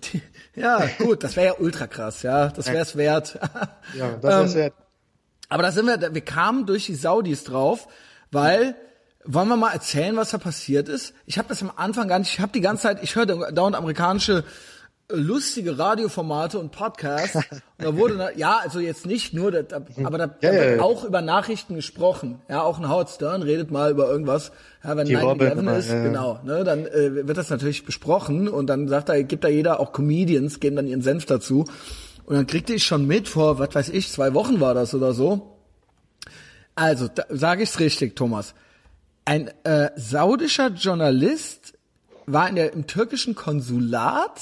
Ja, 0.55 0.87
gut, 0.97 1.25
das 1.25 1.35
wäre 1.35 1.47
ja 1.47 1.53
ultra 1.59 1.87
krass, 1.87 2.23
ja, 2.23 2.47
das 2.47 2.67
wär's 2.67 2.95
wert. 2.95 3.37
Ja, 3.97 4.17
das 4.21 4.23
wär's 4.23 4.51
ähm, 4.53 4.59
wert. 4.59 4.73
Aber 5.49 5.63
da 5.63 5.71
sind 5.71 5.87
wir, 5.87 6.13
wir 6.13 6.21
kamen 6.21 6.65
durch 6.65 6.85
die 6.85 6.95
Saudis 6.95 7.43
drauf, 7.43 7.89
weil, 8.31 8.75
wollen 9.25 9.47
wir 9.47 9.57
mal 9.57 9.71
erzählen, 9.71 10.15
was 10.15 10.31
da 10.31 10.37
passiert 10.37 10.89
ist? 10.89 11.13
Ich 11.25 11.37
habe 11.37 11.47
das 11.49 11.61
am 11.61 11.71
Anfang 11.75 12.07
gar 12.07 12.19
nicht, 12.19 12.33
ich 12.33 12.39
habe 12.39 12.51
die 12.51 12.61
ganze 12.61 12.83
Zeit, 12.83 13.03
ich 13.03 13.15
höre 13.15 13.25
dauernd 13.25 13.75
amerikanische 13.75 14.43
lustige 15.11 15.77
Radioformate 15.77 16.59
und 16.59 16.71
Podcasts. 16.71 17.35
Und 17.79 17.85
da 17.85 17.95
wurde, 17.95 18.31
ja, 18.35 18.59
also 18.61 18.79
jetzt 18.79 19.05
nicht 19.05 19.33
nur, 19.33 19.51
da, 19.51 19.81
aber 20.03 20.17
da, 20.17 20.25
ja, 20.41 20.51
da 20.51 20.51
wird 20.51 20.77
ja, 20.77 20.83
auch 20.83 21.03
über 21.05 21.21
Nachrichten 21.21 21.75
gesprochen. 21.75 22.41
Ja, 22.49 22.61
auch 22.61 22.77
ein 22.77 22.89
Howard 22.89 23.09
Stern 23.09 23.41
redet 23.41 23.71
mal 23.71 23.91
über 23.91 24.09
irgendwas. 24.09 24.51
Ja, 24.83 24.97
wenn 24.97 25.07
9-11 25.07 25.77
ist, 25.77 25.89
ja, 25.89 26.03
genau, 26.03 26.39
ne, 26.43 26.63
dann 26.63 26.85
äh, 26.85 27.27
wird 27.27 27.37
das 27.37 27.49
natürlich 27.49 27.85
besprochen 27.85 28.47
und 28.47 28.67
dann 28.67 28.87
sagt 28.87 29.09
er, 29.09 29.23
gibt 29.23 29.43
da 29.43 29.47
jeder, 29.47 29.79
auch 29.79 29.93
Comedians 29.93 30.59
geben 30.59 30.75
dann 30.75 30.87
ihren 30.87 31.01
Senf 31.01 31.25
dazu. 31.25 31.65
Und 32.25 32.35
dann 32.35 32.45
kriegte 32.45 32.73
ich 32.73 32.83
schon 32.83 33.07
mit, 33.07 33.27
vor, 33.27 33.57
was 33.57 33.73
weiß 33.73 33.89
ich, 33.89 34.11
zwei 34.11 34.33
Wochen 34.33 34.59
war 34.59 34.73
das 34.73 34.93
oder 34.93 35.13
so. 35.13 35.58
Also, 36.79 37.09
sage 37.29 37.63
ich's 37.63 37.79
richtig, 37.79 38.15
Thomas. 38.15 38.53
Ein 39.25 39.49
äh, 39.65 39.91
saudischer 39.97 40.69
Journalist 40.69 41.77
war 42.25 42.47
in 42.47 42.55
der, 42.55 42.71
im 42.73 42.87
türkischen 42.87 43.35
Konsulat 43.35 44.39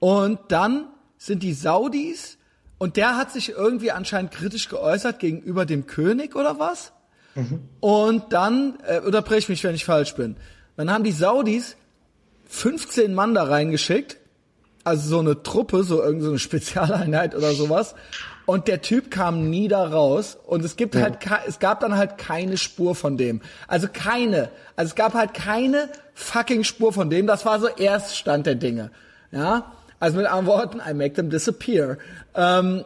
und 0.00 0.40
dann 0.48 0.88
sind 1.16 1.44
die 1.44 1.54
Saudis 1.54 2.38
Und 2.82 2.96
der 2.96 3.16
hat 3.16 3.30
sich 3.30 3.50
irgendwie 3.50 3.92
anscheinend 3.92 4.32
kritisch 4.32 4.68
geäußert 4.68 5.20
gegenüber 5.20 5.64
dem 5.64 5.86
König 5.86 6.34
oder 6.34 6.58
was? 6.58 6.90
Und 7.78 8.32
dann, 8.32 8.76
äh, 8.84 8.98
unterbrech 8.98 9.48
mich, 9.48 9.62
wenn 9.62 9.76
ich 9.76 9.84
falsch 9.84 10.16
bin. 10.16 10.36
Dann 10.76 10.90
haben 10.90 11.04
die 11.04 11.12
Saudis 11.12 11.76
15 12.48 13.14
Mann 13.14 13.34
da 13.34 13.44
reingeschickt, 13.44 14.16
also 14.82 15.08
so 15.08 15.20
eine 15.20 15.44
Truppe, 15.44 15.84
so 15.84 15.98
irgendeine 15.98 16.24
so 16.24 16.30
eine 16.30 16.38
Spezialeinheit 16.40 17.36
oder 17.36 17.52
sowas. 17.52 17.94
Und 18.46 18.66
der 18.68 18.82
Typ 18.82 19.10
kam 19.10 19.50
nie 19.50 19.68
da 19.68 19.84
raus. 19.86 20.36
Und 20.46 20.64
es 20.64 20.76
gibt 20.76 20.96
halt, 20.96 21.20
ke- 21.20 21.40
es 21.46 21.58
gab 21.58 21.80
dann 21.80 21.96
halt 21.96 22.18
keine 22.18 22.56
Spur 22.56 22.94
von 22.94 23.16
dem. 23.16 23.40
Also 23.68 23.86
keine. 23.92 24.50
Also 24.76 24.90
es 24.90 24.94
gab 24.94 25.14
halt 25.14 25.32
keine 25.34 25.88
fucking 26.14 26.64
Spur 26.64 26.92
von 26.92 27.08
dem. 27.08 27.26
Das 27.26 27.46
war 27.46 27.60
so 27.60 27.68
Erststand 27.68 28.46
der 28.46 28.56
Dinge. 28.56 28.90
Ja. 29.30 29.72
Also 30.00 30.16
mit 30.16 30.26
anderen 30.26 30.46
Worten, 30.46 30.80
I 30.88 30.92
make 30.94 31.14
them 31.14 31.30
disappear. 31.30 31.98
Ähm, 32.34 32.84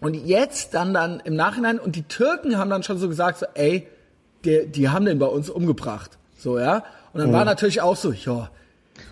und 0.00 0.14
jetzt 0.14 0.74
dann 0.74 0.92
dann 0.92 1.20
im 1.20 1.34
Nachhinein 1.36 1.78
und 1.78 1.96
die 1.96 2.02
Türken 2.02 2.58
haben 2.58 2.68
dann 2.70 2.82
schon 2.82 2.98
so 2.98 3.08
gesagt 3.08 3.38
so, 3.38 3.46
ey, 3.54 3.86
die, 4.44 4.66
die 4.66 4.88
haben 4.90 5.04
den 5.06 5.18
bei 5.20 5.26
uns 5.26 5.48
umgebracht, 5.48 6.18
so 6.36 6.58
ja. 6.58 6.84
Und 7.12 7.20
dann 7.20 7.32
war 7.32 7.44
natürlich 7.44 7.80
auch 7.82 7.96
so, 7.96 8.10
ja, 8.12 8.50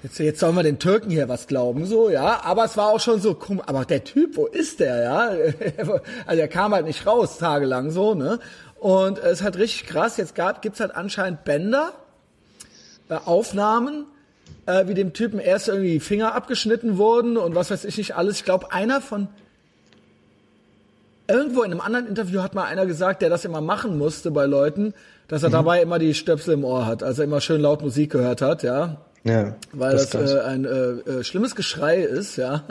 jetzt 0.02 0.18
jetzt 0.18 0.40
sollen 0.40 0.54
wir 0.54 0.62
den 0.62 0.78
Türken 0.78 1.10
hier 1.10 1.28
was 1.28 1.46
glauben, 1.46 1.86
so 1.86 2.10
ja. 2.10 2.42
Aber 2.44 2.64
es 2.64 2.76
war 2.76 2.88
auch 2.88 3.00
schon 3.00 3.20
so, 3.20 3.34
komm, 3.34 3.60
aber 3.60 3.84
der 3.84 4.04
Typ, 4.04 4.36
wo 4.36 4.46
ist 4.46 4.80
der, 4.80 5.02
ja? 5.02 5.30
Also 6.26 6.40
er 6.40 6.48
kam 6.48 6.74
halt 6.74 6.86
nicht 6.86 7.06
raus 7.06 7.38
tagelang 7.38 7.90
so, 7.90 8.14
ne? 8.14 8.38
Und 8.78 9.18
es 9.18 9.32
ist 9.40 9.42
halt 9.42 9.58
richtig 9.58 9.86
krass. 9.86 10.16
Jetzt 10.16 10.34
gab 10.34 10.62
gibt's 10.62 10.80
halt 10.80 10.94
anscheinend 10.94 11.44
Bänder, 11.44 11.92
äh, 13.08 13.16
Aufnahmen, 13.24 14.06
äh, 14.66 14.86
wie 14.86 14.94
dem 14.94 15.12
Typen 15.12 15.38
erst 15.38 15.68
irgendwie 15.68 15.92
die 15.92 16.00
Finger 16.00 16.34
abgeschnitten 16.34 16.96
wurden 16.96 17.36
und 17.36 17.54
was 17.54 17.70
weiß 17.70 17.84
ich 17.84 17.98
nicht 17.98 18.16
alles. 18.16 18.36
Ich 18.36 18.44
glaube, 18.44 18.72
einer 18.72 19.00
von 19.00 19.28
irgendwo 21.28 21.62
in 21.62 21.70
einem 21.70 21.80
anderen 21.80 22.06
Interview 22.06 22.40
hat 22.42 22.54
mal 22.54 22.64
einer 22.64 22.86
gesagt, 22.86 23.22
der 23.22 23.30
das 23.30 23.44
immer 23.44 23.60
machen 23.60 23.98
musste 23.98 24.30
bei 24.30 24.46
Leuten, 24.46 24.94
dass 25.28 25.42
er 25.42 25.50
Mhm. 25.50 25.54
dabei 25.54 25.82
immer 25.82 25.98
die 25.98 26.14
Stöpsel 26.14 26.54
im 26.54 26.64
Ohr 26.64 26.86
hat, 26.86 27.02
also 27.02 27.22
immer 27.22 27.40
schön 27.40 27.60
laut 27.60 27.82
Musik 27.82 28.10
gehört 28.10 28.42
hat, 28.42 28.62
ja. 28.62 28.96
Ja, 29.24 29.54
Weil 29.72 29.92
das, 29.92 30.10
krass. 30.10 30.32
äh, 30.32 30.40
ein 30.40 30.64
äh, 30.64 30.68
äh, 30.68 31.24
schlimmes 31.24 31.54
Geschrei 31.54 31.98
ist, 32.00 32.36
ja. 32.36 32.64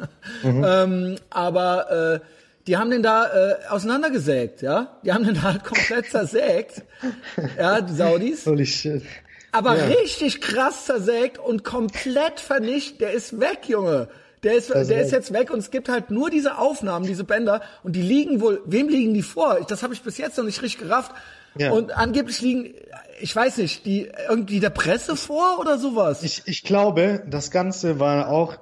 Mhm. 0.43 0.64
Ähm, 0.68 1.16
aber 1.30 2.22
äh, 2.24 2.26
die 2.68 2.78
haben 2.78 2.89
den 2.91 3.04
da 3.04 3.26
äh, 3.28 3.56
auseinandergesägt, 3.70 4.62
ja. 4.62 4.97
Die 5.04 5.12
haben 5.14 5.26
den 5.26 5.41
halt 5.43 5.64
komplett 5.64 6.06
zersägt, 6.12 6.84
ja, 7.58 7.82
die 7.82 7.93
Saudis. 7.93 8.45
Holy 8.45 8.66
shit. 8.66 9.04
Aber 9.52 9.76
Ja. 9.78 9.86
richtig 9.86 10.41
krass 10.41 10.86
zersägt 10.86 11.38
und 11.39 11.64
komplett 11.64 12.39
vernichtet. 12.39 13.02
Der 13.02 13.12
ist 13.14 13.39
weg, 13.39 13.60
Junge. 13.68 14.08
Der 14.43 14.54
ist, 14.54 14.72
Also 14.72 14.89
der 14.91 15.02
ist 15.02 15.12
jetzt 15.12 15.34
weg 15.34 15.52
und 15.52 15.60
es 15.60 15.70
gibt 15.72 15.89
halt 15.89 16.12
nur 16.12 16.30
diese 16.30 16.58
Aufnahmen, 16.60 17.06
diese 17.06 17.24
Bänder 17.26 17.62
und 17.84 17.95
die 17.95 18.02
liegen 18.02 18.41
wohl, 18.41 18.62
wem 18.66 18.88
liegen 18.88 19.14
die 19.14 19.22
vor? 19.24 19.60
Das 19.68 19.84
habe 19.84 19.93
ich 19.93 20.02
bis 20.02 20.18
jetzt 20.18 20.38
noch 20.38 20.45
nicht 20.45 20.62
richtig 20.62 20.82
gerafft. 20.88 21.12
Ja. 21.58 21.72
Und 21.72 21.91
angeblich 21.97 22.39
liegen, 22.41 22.74
ich 23.20 23.36
weiß 23.36 23.57
nicht, 23.57 23.86
die 23.86 24.09
irgendwie 24.28 24.59
der 24.59 24.70
Presse 24.70 25.15
vor 25.15 25.59
oder 25.59 25.78
sowas. 25.78 26.24
Ich, 26.24 26.43
ich 26.45 26.63
glaube, 26.63 27.24
das 27.28 27.51
Ganze 27.51 27.99
war 27.99 28.30
auch 28.30 28.57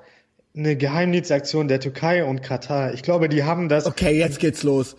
eine 0.56 0.76
Geheimdienstaktion 0.76 1.68
der 1.68 1.80
Türkei 1.80 2.24
und 2.26 2.42
Katar. 2.42 2.94
Ich 2.94 3.04
glaube, 3.04 3.30
die 3.30 3.44
haben 3.44 3.70
das, 3.70 3.86
okay, 3.86 4.18
jetzt 4.18 4.40
geht's 4.40 4.64
los. 4.64 4.96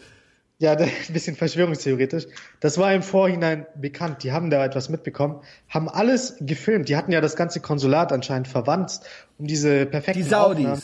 ja, 0.59 0.72
ein 0.76 0.90
bisschen 1.12 1.34
verschwörungstheoretisch. 1.36 2.26
Das 2.61 2.78
war 2.78 2.92
im 2.94 3.02
Vorhinein 3.02 3.66
bekannt. 3.74 4.22
Die 4.22 4.32
haben 4.32 4.50
da 4.50 4.64
etwas 4.64 4.88
mitbekommen, 4.88 5.40
haben 5.68 5.88
alles 5.88 6.36
gefilmt. 6.40 6.88
Die 6.88 6.96
hatten 6.96 7.12
ja 7.12 7.20
das 7.20 7.34
ganze 7.36 7.61
Konsulat 7.61 8.12
anscheinend 8.12 8.48
verwandt, 8.48 9.00
um 9.38 9.46
diese 9.46 9.86
perfekten 9.86 10.22
Die 10.22 10.28
Saudis. 10.28 10.66
Aufnahmen. 10.66 10.82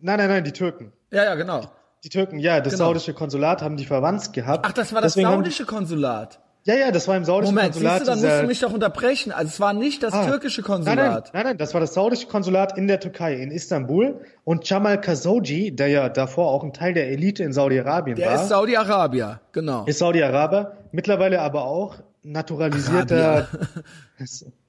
Nein, 0.00 0.18
nein, 0.18 0.28
nein, 0.28 0.44
die 0.44 0.52
Türken. 0.52 0.92
Ja, 1.10 1.24
ja, 1.24 1.34
genau. 1.34 1.62
Die 2.04 2.08
Türken, 2.10 2.38
ja, 2.38 2.60
das 2.60 2.74
Genau. 2.74 2.86
saudische 2.86 3.12
Konsulat 3.14 3.62
haben 3.62 3.76
die 3.76 3.84
verwandt 3.84 4.32
gehabt. 4.32 4.64
Ach, 4.64 4.72
das 4.72 4.92
war 4.92 5.00
das 5.00 5.14
Deswegen 5.14 5.32
saudische 5.32 5.64
Konsulat. 5.66 6.38
Ja, 6.68 6.74
ja, 6.76 6.90
das 6.90 7.08
war 7.08 7.16
im 7.16 7.24
saudischen 7.24 7.54
Moment, 7.54 7.74
siehst 7.74 7.84
Konsulat. 7.86 8.02
du, 8.02 8.04
dann 8.20 8.20
musst 8.30 8.42
du 8.42 8.46
mich 8.46 8.60
doch 8.60 8.72
unterbrechen. 8.74 9.32
Also 9.32 9.48
es 9.48 9.58
war 9.58 9.72
nicht 9.72 10.02
das 10.02 10.12
Ah. 10.12 10.26
türkische 10.26 10.60
Nein, 10.60 10.70
nein, 10.84 10.84
Konsulat. 10.96 11.30
nein, 11.32 11.44
nein, 11.46 11.56
das 11.58 11.72
war 11.72 11.80
das 11.80 11.94
saudische 11.94 12.26
Konsulat 12.26 12.76
in 12.76 12.86
der 12.88 13.00
Türkei, 13.00 13.34
in 13.36 13.50
Istanbul. 13.50 14.20
Und 14.44 14.68
Jamal 14.68 15.00
Khashoggi, 15.00 15.74
der 15.74 15.88
ja 15.88 16.08
davor 16.10 16.48
auch 16.50 16.62
ein 16.64 16.74
Teil 16.74 16.92
der 16.92 17.08
Elite 17.08 17.42
in 17.42 17.54
Saudi-Arabien 17.54 18.16
Der 18.16 18.28
war, 18.32 18.42
ist 18.42 18.48
Saudi-Arabier, 18.50 19.40
genau. 19.52 19.84
ist 19.86 19.98
Saudi-Araber, 19.98 20.76
mittlerweile 20.92 21.40
aber 21.40 21.64
auch 21.64 21.96
naturalisierter 22.22 23.48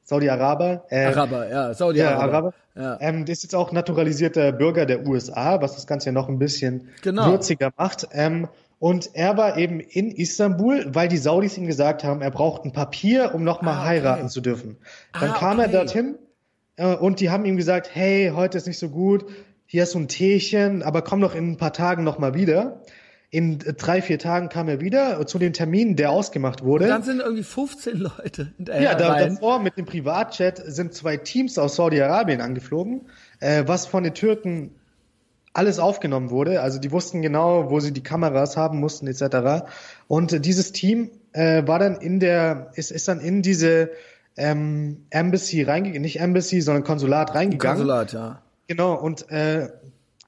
Saudi-Araber. 0.04 0.86
Äh, 0.90 1.06
Araber, 1.06 1.48
ja, 1.50 1.68
ja, 1.68 1.74
Saudi-Araber. 1.74 2.24
Araber. 2.34 2.54
Ja. 2.76 2.98
Ähm, 3.02 3.26
der 3.26 3.34
ist 3.34 3.44
jetzt 3.44 3.56
auch 3.56 3.72
naturalisierter 3.72 4.52
Bürger 4.54 4.86
der 4.86 5.06
USA, 5.06 5.62
was 5.62 5.76
das 5.76 5.86
Ganze 5.86 6.08
ja 6.08 6.12
noch 6.14 6.30
ein 6.30 6.40
bisschen 6.40 6.90
Genau. 7.02 7.28
würziger 7.32 7.72
macht. 7.78 8.08
Ähm, 8.14 8.48
und 8.80 9.10
er 9.14 9.38
war 9.38 9.58
eben 9.58 9.80
in 9.80 10.10
Istanbul, 10.12 10.86
weil 10.90 11.08
die 11.10 11.18
Saudis 11.18 11.58
ihm 11.58 11.68
gesagt 11.68 12.04
haben, 12.04 12.22
er 12.22 12.32
braucht 12.32 12.64
ein 12.66 12.72
Papier, 12.72 13.34
um 13.36 13.44
nochmal 13.44 13.76
Ah, 13.76 13.80
okay. 13.82 13.88
heiraten 13.90 14.30
zu 14.30 14.42
dürfen. 14.42 14.78
Dann 15.20 15.32
Ah, 15.32 15.38
kam 15.38 15.60
er 15.60 15.66
okay. 15.68 15.76
dorthin 15.76 16.16
äh, 16.78 16.96
und 16.96 17.20
die 17.20 17.30
haben 17.30 17.46
ihm 17.46 17.58
gesagt, 17.58 17.90
hey, 17.94 18.32
heute 18.34 18.58
ist 18.58 18.68
nicht 18.68 18.80
so 18.80 18.90
gut, 18.90 19.26
hier 19.66 19.84
hast 19.84 19.94
du 19.94 20.00
ein 20.00 20.08
Teechen, 20.08 20.82
aber 20.82 21.02
komm 21.02 21.22
doch 21.22 21.36
in 21.36 21.52
ein 21.52 21.58
paar 21.58 21.74
Tagen 21.74 22.04
nochmal 22.04 22.34
wieder. 22.34 22.82
In 23.32 23.60
äh, 23.62 23.74
drei, 23.74 24.02
vier 24.02 24.18
Tagen 24.18 24.50
kam 24.50 24.68
er 24.70 24.82
wieder 24.82 25.20
äh, 25.20 25.26
zu 25.28 25.38
dem 25.38 25.54
Termin, 25.54 25.96
der 25.96 26.10
ausgemacht 26.10 26.64
wurde. 26.64 26.88
Dann 26.88 27.04
sind 27.04 27.20
irgendwie 27.20 27.44
15 27.44 27.98
Leute 28.00 28.54
hinterher 28.58 28.82
Ja, 28.82 28.96
da, 28.96 29.20
davor 29.20 29.60
mit 29.60 29.78
dem 29.78 29.86
Privatjet 29.86 30.60
sind 30.66 30.96
zwei 30.96 31.18
Teams 31.18 31.60
aus 31.60 31.76
Saudi-Arabien 31.76 32.42
angeflogen, 32.42 33.02
äh, 33.40 33.66
was 33.68 33.86
von 33.86 34.04
den 34.04 34.16
Türken 34.16 34.72
alles 35.54 35.80
aufgenommen 35.80 36.30
wurde. 36.30 36.62
Also 36.62 36.80
die 36.80 36.92
wussten 36.92 37.22
genau, 37.22 37.70
wo 37.70 37.80
sie 37.80 37.92
die 37.92 38.04
Kameras 38.04 38.58
haben 38.58 38.80
mussten 38.80 39.08
etc. 39.08 39.66
Und 40.08 40.34
äh, 40.34 40.40
dieses 40.40 40.72
Team 40.72 41.12
äh, 41.34 41.66
war 41.68 41.80
dann 41.80 41.96
in 41.96 42.20
der, 42.20 42.72
ist, 42.76 42.92
ist 42.92 43.08
dann 43.08 43.20
in 43.20 43.42
diese 43.42 43.92
ähm, 44.38 45.06
Embassy 45.10 45.64
reingegangen, 45.64 46.02
nicht 46.02 46.20
Embassy, 46.20 46.62
sondern 46.62 46.84
Konsulat 46.84 47.36
reingegangen. 47.36 47.78
Konsulat, 47.78 48.14
ja. 48.14 48.42
Genau, 48.68 48.94
und 48.94 49.30
äh, 49.32 49.70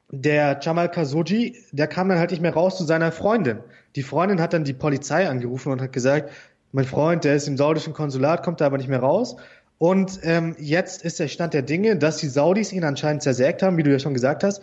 der 0.09 0.59
Jamal 0.61 0.89
Khashoggi, 0.89 1.55
der 1.71 1.87
kam 1.87 2.09
dann 2.09 2.19
halt 2.19 2.31
nicht 2.31 2.41
mehr 2.41 2.53
raus 2.53 2.77
zu 2.77 2.83
seiner 2.83 3.11
Freundin. 3.11 3.59
Die 3.95 4.03
Freundin 4.03 4.41
hat 4.41 4.53
dann 4.53 4.63
die 4.63 4.73
Polizei 4.73 5.29
angerufen 5.29 5.71
und 5.71 5.81
hat 5.81 5.93
gesagt, 5.93 6.31
mein 6.73 6.85
Freund, 6.85 7.23
der 7.23 7.35
ist 7.35 7.47
im 7.47 7.57
saudischen 7.57 7.93
Konsulat, 7.93 8.43
kommt 8.43 8.61
da 8.61 8.65
aber 8.65 8.77
nicht 8.77 8.89
mehr 8.89 8.99
raus. 8.99 9.35
Und 9.77 10.19
ähm, 10.23 10.55
jetzt 10.59 11.03
ist 11.03 11.19
der 11.19 11.27
Stand 11.27 11.53
der 11.53 11.63
Dinge, 11.63 11.97
dass 11.97 12.17
die 12.17 12.27
Saudis 12.27 12.71
ihn 12.71 12.83
anscheinend 12.83 13.23
zersägt 13.23 13.63
haben, 13.63 13.77
wie 13.77 13.83
du 13.83 13.91
ja 13.91 13.99
schon 13.99 14.13
gesagt 14.13 14.43
hast. 14.43 14.61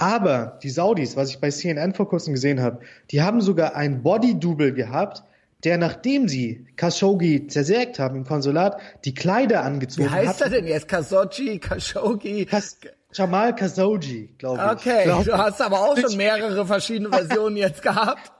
Aber 0.00 0.58
die 0.62 0.70
Saudis, 0.70 1.16
was 1.16 1.30
ich 1.30 1.40
bei 1.40 1.50
CNN 1.50 1.94
vor 1.94 2.08
kurzem 2.08 2.32
gesehen 2.32 2.60
habe, 2.62 2.80
die 3.10 3.20
haben 3.22 3.40
sogar 3.40 3.76
ein 3.76 4.02
Body-Double 4.02 4.72
gehabt, 4.72 5.24
der 5.64 5.76
nachdem 5.76 6.26
sie 6.26 6.66
Khashoggi 6.76 7.46
zersägt 7.48 7.98
haben 7.98 8.16
im 8.16 8.24
Konsulat, 8.24 8.80
die 9.04 9.12
Kleider 9.12 9.62
angezogen 9.62 10.08
Wie 10.08 10.10
heißt 10.10 10.40
hat. 10.40 10.40
er 10.40 10.48
denn 10.50 10.66
jetzt? 10.66 10.88
Khashoggi, 10.88 11.58
Khashoggi? 11.58 12.46
Kas 12.46 12.78
Jamal 13.12 13.54
Khashoggi, 13.54 14.30
glaube 14.38 14.62
ich. 14.64 14.70
Okay, 14.80 15.04
Glaub- 15.04 15.24
du 15.24 15.36
hast 15.36 15.60
aber 15.60 15.80
auch 15.80 15.98
schon 15.98 16.16
mehrere 16.16 16.64
verschiedene 16.64 17.10
Versionen 17.10 17.56
jetzt 17.58 17.82
gehabt. 17.82 18.32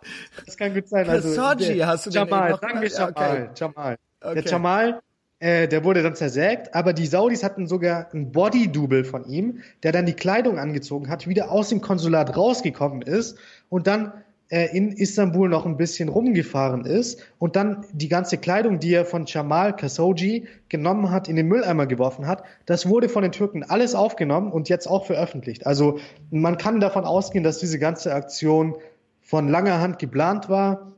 Das 0.47 0.57
kann 0.57 0.73
gut 0.73 0.89
sein. 0.89 1.11
Also, 1.11 1.35
Khashoggi 1.35 1.79
hast 1.81 2.07
du 2.07 2.11
den 2.11 2.15
Jamal, 2.27 2.57
genannt? 2.57 2.91
Ja, 2.91 2.99
Jamal. 2.99 3.43
okay. 3.43 3.49
Jamal. 3.57 3.97
Okay. 4.23 4.43
Der 4.43 4.45
Jamal, 4.51 5.01
äh, 5.41 5.67
der 5.69 5.85
wurde 5.85 6.03
dann 6.03 6.15
zersägt, 6.15 6.75
aber 6.75 6.93
die 6.93 7.07
Saudis 7.07 7.43
hatten 7.43 7.67
sogar 7.67 8.09
ein 8.13 8.31
Body-Double 8.31 9.05
von 9.05 9.25
ihm, 9.25 9.61
der 9.83 9.91
dann 9.91 10.07
die 10.07 10.13
Kleidung 10.13 10.59
angezogen 10.59 11.09
hat, 11.09 11.27
wieder 11.27 11.51
aus 11.51 11.71
dem 11.71 11.81
Konsulat 11.81 12.37
rausgekommen 12.37 13.03
ist 13.03 13.39
und 13.71 13.87
dann 13.87 14.13
äh, 14.51 14.77
in 14.77 14.93
Istanbul 14.93 15.49
noch 15.49 15.65
ein 15.65 15.79
bisschen 15.79 16.11
rumgefahren 16.11 16.85
ist 16.85 17.25
und 17.39 17.57
dann 17.57 17.87
die 17.93 18.09
ganze 18.09 18.37
Kleidung, 18.37 18.81
die 18.81 18.93
er 18.93 19.07
von 19.07 19.25
Jamal 19.27 19.75
Khashoggi 19.75 20.47
genommen 20.69 21.11
hat, 21.11 21.27
in 21.27 21.37
den 21.37 21.49
Mülleimer 21.49 21.87
geworfen 21.87 22.27
hat, 22.27 22.45
das 22.67 22.87
wurde 22.87 23.09
von 23.09 23.23
den 23.23 23.33
Türken 23.33 23.63
alles 23.63 23.95
aufgenommen 23.95 24.53
und 24.53 24.69
jetzt 24.69 24.89
auch 24.89 25.07
veröffentlicht. 25.07 25.67
Also 25.67 26.01
man 26.31 26.59
kann 26.59 26.81
davon 26.81 27.05
ausgehen, 27.05 27.45
dass 27.45 27.59
diese 27.59 27.79
ganze 27.79 28.13
Aktion 28.13 28.75
von 29.23 29.49
langer 29.49 29.81
Hand 29.81 29.99
geplant 29.99 30.51
war, 30.51 30.93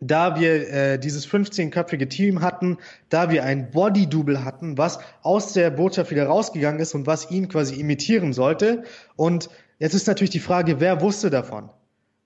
da 0.00 0.38
wir 0.38 0.68
äh, 0.70 0.98
dieses 0.98 1.26
15-köpfige 1.28 2.08
Team 2.08 2.42
hatten, 2.42 2.78
da 3.08 3.30
wir 3.30 3.44
ein 3.44 3.70
Body-Double 3.70 4.44
hatten, 4.44 4.76
was 4.76 4.98
aus 5.22 5.52
der 5.52 5.70
Botschaft 5.70 6.10
wieder 6.10 6.26
rausgegangen 6.26 6.80
ist 6.80 6.94
und 6.94 7.06
was 7.06 7.30
ihn 7.30 7.48
quasi 7.48 7.80
imitieren 7.80 8.32
sollte. 8.32 8.84
Und 9.16 9.48
jetzt 9.78 9.94
ist 9.94 10.06
natürlich 10.06 10.30
die 10.30 10.40
Frage, 10.40 10.80
wer 10.80 11.00
wusste 11.00 11.30
davon? 11.30 11.70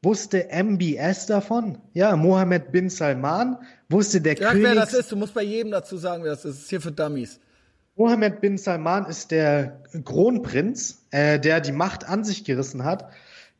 Wusste 0.02 0.48
MBS 0.50 1.26
davon? 1.26 1.78
Ja, 1.92 2.14
Mohammed 2.14 2.70
bin 2.70 2.88
Salman? 2.88 3.58
Wusste 3.88 4.20
der 4.20 4.36
Sag, 4.36 4.52
König? 4.52 4.64
wer 4.64 4.74
das 4.76 4.94
ist. 4.94 5.10
Du 5.10 5.16
musst 5.16 5.34
bei 5.34 5.42
jedem 5.42 5.72
dazu 5.72 5.96
sagen, 5.96 6.22
wer 6.22 6.30
das 6.30 6.44
ist. 6.44 6.54
Das 6.54 6.62
ist 6.62 6.70
hier 6.70 6.80
für 6.80 6.92
Dummies. 6.92 7.40
Mohammed 7.96 8.40
bin 8.40 8.58
Salman 8.58 9.06
ist 9.06 9.32
der 9.32 9.82
Kronprinz, 10.04 11.04
äh, 11.10 11.40
der 11.40 11.60
die 11.60 11.72
Macht 11.72 12.08
an 12.08 12.22
sich 12.22 12.44
gerissen 12.44 12.84
hat. 12.84 13.10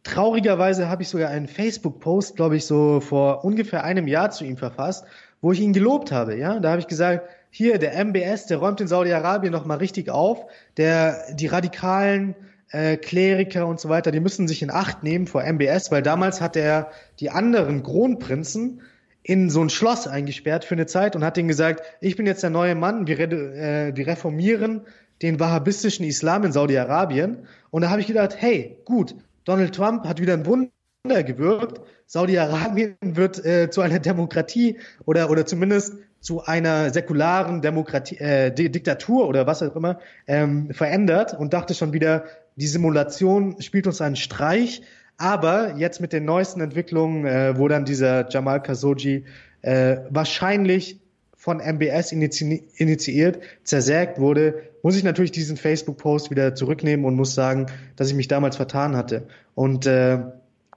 Traurigerweise 0.05 0.89
habe 0.89 1.03
ich 1.03 1.09
sogar 1.09 1.31
einen 1.31 1.49
Facebook-Post, 1.49 2.37
glaube 2.37 2.57
ich, 2.57 2.67
so 2.67 3.01
vor 3.01 3.45
ungefähr 3.45 3.85
einem 3.85 4.07
Jahr 4.07 4.31
zu 4.31 4.45
ihm 4.45 4.57
verfasst, 4.57 5.05
wo 5.41 5.53
ich 5.53 5.61
ihn 5.61 5.73
gelobt 5.73 6.13
habe. 6.13 6.37
Ja, 6.37 6.61
da 6.61 6.71
habe 6.71 6.81
ich 6.81 6.87
gesagt, 6.87 7.29
hier 7.51 7.79
der 7.79 7.93
MBS, 8.05 8.47
der 8.47 8.59
räumt 8.59 8.81
in 8.81 8.89
Saudi-Arabien 8.89 9.53
noch 9.53 9.65
mal 9.65 9.79
richtig 9.79 10.11
auf, 10.11 10.47
der 10.77 11.35
die 11.35 11.47
radikalen 11.47 12.35
äh, 12.71 12.97
Kleriker 12.97 13.67
und 13.67 13.81
so 13.81 13.89
weiter, 13.89 14.11
die 14.11 14.21
müssen 14.21 14.49
sich 14.49 14.63
in 14.63 14.71
Acht 14.71 15.03
nehmen 15.03 15.27
vor 15.27 15.43
MBS, 15.43 15.91
weil 15.91 16.03
damals 16.03 16.41
hat 16.41 16.57
er 16.57 16.91
die 17.21 17.31
anderen 17.31 17.83
Kronprinzen 17.83 18.83
in 19.23 19.51
so 19.51 19.61
ein 19.63 19.71
Schloss 19.71 20.07
eingesperrt 20.07 20.65
für 20.65 20.75
eine 20.75 20.87
Zeit 20.87 21.17
und 21.17 21.25
hat 21.25 21.37
denen 21.37 21.49
gesagt, 21.49 21.83
ich 22.01 22.17
bin 22.17 22.27
jetzt 22.27 22.43
der 22.43 22.51
neue 22.51 22.75
Mann, 22.75 23.07
wir, 23.07 23.19
äh, 23.19 23.93
wir 23.95 24.07
reformieren 24.07 24.83
den 25.23 25.41
wahhabistischen 25.41 26.07
Islam 26.07 26.45
in 26.45 26.53
Saudi-Arabien. 26.53 27.39
Und 27.71 27.83
da 27.83 27.91
habe 27.91 28.01
ich 28.01 28.07
gedacht, 28.07 28.37
hey, 28.39 28.79
gut, 28.85 29.17
Donald 29.49 29.75
Trump 29.75 30.05
hat 30.05 30.21
wieder 30.21 30.35
ein 30.35 30.45
Wunder 30.45 31.23
gewirkt. 31.23 31.81
Saudi-Arabien 32.05 32.97
wird 33.01 33.43
äh, 33.47 33.71
zu 33.71 33.81
einer 33.81 33.99
Demokratie 33.99 34.79
oder, 35.07 35.31
oder 35.31 35.47
zumindest 35.47 35.95
zu 36.21 36.45
einer 36.45 36.91
säkularen 36.91 37.63
Demokratie, 37.63 38.19
äh, 38.19 38.53
Diktatur 38.53 39.27
oder 39.27 39.47
was 39.47 39.63
auch 39.63 39.75
immer 39.75 40.01
ähm, 40.27 40.71
verändert 40.75 41.33
und 41.33 41.55
dachte 41.55 41.73
schon 41.73 41.95
wieder, 41.95 42.25
die 42.57 42.67
Simulation 42.67 43.63
spielt 43.63 43.87
uns 43.87 44.03
einen 44.03 44.17
Streich. 44.17 44.83
Aber 45.17 45.77
jetzt 45.77 46.03
mit 46.03 46.13
den 46.13 46.27
neuesten 46.27 46.61
Entwicklungen, 46.61 47.25
äh, 47.25 47.57
wo 47.57 47.69
dann 47.69 47.87
dieser 47.87 48.29
Jamal 48.29 48.63
Khashoggi 48.63 49.25
äh, 49.63 49.97
wahrscheinlich 50.11 51.01
von 51.49 51.61
MBS 51.61 52.13
initi 52.13 52.63
initiiert, 52.77 53.39
zersägt 53.65 54.19
wurde, 54.19 54.65
muss 54.83 54.97
ich 54.97 55.03
natürlich 55.03 55.33
diesen 55.33 55.57
Facebook-Post 55.57 56.31
wieder 56.31 56.55
zurücknehmen 56.55 57.07
und 57.07 57.15
muss 57.15 57.35
sagen, 57.35 57.69
dass 57.97 58.11
ich 58.11 58.15
mich 58.15 58.29
damals 58.29 58.57
vertan 58.57 58.99
hatte. 58.99 59.23
Und 59.55 59.87
äh, 59.87 60.19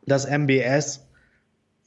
dass 0.06 0.26
MBS 0.26 1.06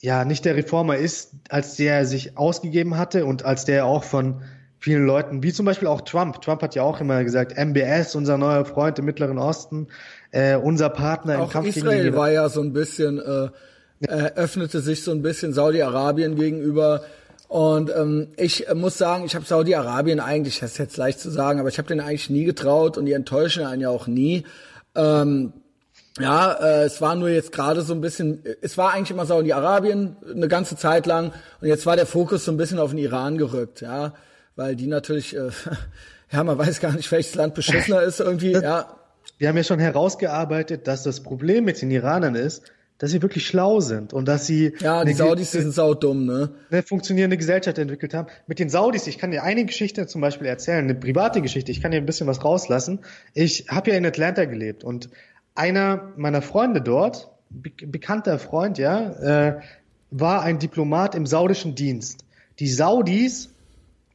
ja 0.03 0.27
nicht 0.27 0.45
der 0.45 0.57
Reformer 0.57 0.97
ist, 0.97 1.33
als 1.49 1.77
der 1.77 1.95
er 1.95 2.05
sich 2.05 2.37
ausgegeben 2.37 2.99
hatte 2.99 3.25
und 3.25 3.47
als 3.47 3.65
der 3.65 3.87
auch 3.87 4.05
von 4.05 4.43
vielen 4.79 5.07
Leuten, 5.07 5.43
wie 5.43 5.55
zum 5.55 5.65
Beispiel 5.65 5.89
auch 5.89 6.03
Trump. 6.03 6.43
Trump 6.43 6.61
hat 6.61 6.75
ja 6.75 6.83
auch 6.83 7.01
immer 7.01 7.25
gesagt, 7.25 7.57
MBS, 7.57 8.15
unser 8.17 8.37
neuer 8.37 8.67
Freund 8.67 8.99
im 8.99 9.07
Mittleren 9.07 9.39
Osten, 9.39 9.87
äh, 10.31 10.57
unser 10.57 10.91
Partner 10.91 11.39
auch 11.39 11.47
im 11.47 11.51
Kampf 11.53 11.69
Israel 11.69 12.03
gegen 12.03 12.17
war 12.17 12.31
ja 12.31 12.51
so 12.51 12.61
ein 12.61 12.75
bisschen, 12.75 13.19
äh, 13.19 13.49
äh, 14.07 14.33
öffnete 14.35 14.81
sich 14.81 15.03
so 15.03 15.11
ein 15.11 15.23
bisschen 15.23 15.55
Saudi-Arabien 15.55 16.37
gegenüber. 16.37 17.01
Und 17.55 17.89
ähm, 17.95 18.33
ich 18.37 18.67
äh, 18.67 18.75
muss 18.75 18.99
sagen, 18.99 19.25
ich 19.25 19.37
habe 19.37 19.45
Saudi-Arabien 19.45 20.19
eigentlich, 20.19 20.59
das 20.59 20.73
ist 20.73 20.79
jetzt 20.79 20.97
leicht 20.97 21.21
zu 21.21 21.31
sagen, 21.31 21.61
aber 21.61 21.69
ich 21.69 21.79
habe 21.79 21.87
denen 21.87 22.01
eigentlich 22.01 22.29
nie 22.29 22.43
getraut 22.45 22.99
und 22.99 23.07
die 23.07 23.13
enttäuschen 23.13 23.65
einen 23.65 23.81
ja 23.81 23.91
auch 23.91 24.09
nie. 24.09 24.45
Ähm, 24.97 25.53
ja, 26.19 26.53
äh, 26.53 26.85
es 26.85 27.01
war 27.01 27.15
nur 27.15 27.29
jetzt 27.29 27.53
gerade 27.53 27.83
so 27.83 27.95
ein 27.95 28.01
bisschen, 28.01 28.43
es 28.61 28.77
war 28.77 28.93
eigentlich 28.93 29.13
immer 29.13 29.25
Saudi-Arabien 29.25 30.17
eine 30.29 30.49
ganze 30.49 30.77
Zeit 30.77 31.07
lang 31.07 31.33
und 31.61 31.69
jetzt 31.69 31.87
war 31.87 31.95
der 31.95 32.07
Fokus 32.07 32.45
so 32.45 32.51
ein 32.51 32.57
bisschen 32.57 32.81
auf 32.81 32.91
den 32.91 32.99
Iran 32.99 33.39
gerückt, 33.39 33.83
ja 33.83 34.15
weil 34.57 34.77
die 34.77 34.87
natürlich, 34.87 35.37
äh, 35.37 35.51
ja, 36.33 36.45
man 36.45 36.59
weiß 36.59 36.81
gar 36.81 36.93
nicht, 36.93 37.11
welches 37.11 37.35
Land 37.35 37.55
beschissener 37.55 38.03
ist 38.03 38.21
irgendwie, 38.21 38.53
ja. 38.63 38.97
Wir 39.39 39.49
haben 39.49 39.57
ja 39.57 39.65
schon 39.65 39.81
herausgearbeitet, 39.81 40.87
dass 40.87 41.03
das 41.03 41.23
Problem 41.23 41.65
mit 41.65 41.81
den 41.83 41.91
Iranern 41.91 42.35
ist, 42.35 42.63
dass 42.99 43.11
sie 43.11 43.23
wirklich 43.23 43.47
schlau 43.47 43.81
sind 43.81 44.13
und 44.13 44.27
dass 44.29 44.47
sie 44.47 44.75
ja 44.81 45.05
die 45.05 45.15
Saudis 45.15 45.51
die 45.51 45.61
sind 45.61 45.73
saudumm 45.73 46.27
ne 46.27 46.55
eine 46.71 46.83
funktionierende 46.83 47.37
Gesellschaft 47.37 47.79
entwickelt 47.79 48.15
haben 48.15 48.29
mit 48.47 48.59
den 48.59 48.69
Saudis 48.69 49.07
ich 49.07 49.19
kann 49.19 49.31
dir 49.31 49.43
eine 49.43 49.65
Geschichte 49.65 50.07
zum 50.07 50.21
Beispiel 50.21 50.47
erzählen 50.47 50.85
eine 50.85 50.95
private 50.95 51.43
Geschichte 51.43 51.71
ich 51.73 51.81
kann 51.81 51.91
dir 51.91 51.99
ein 51.99 52.07
bisschen 52.07 52.27
was 52.27 52.45
rauslassen 52.45 53.01
ich 53.33 53.67
habe 53.69 53.91
ja 53.91 53.97
in 53.97 54.07
Atlanta 54.07 54.45
gelebt 54.45 54.85
und 54.85 55.11
einer 55.55 56.13
meiner 56.17 56.43
Freunde 56.43 56.81
dort 56.81 57.31
be 57.51 57.71
bekannter 57.87 58.39
Freund 58.39 58.79
ja 58.79 59.11
äh, 59.49 59.61
war 60.11 60.43
ein 60.43 60.59
Diplomat 60.59 61.15
im 61.15 61.27
saudischen 61.27 61.75
Dienst 61.75 62.25
die 62.59 62.69
Saudis 62.69 63.51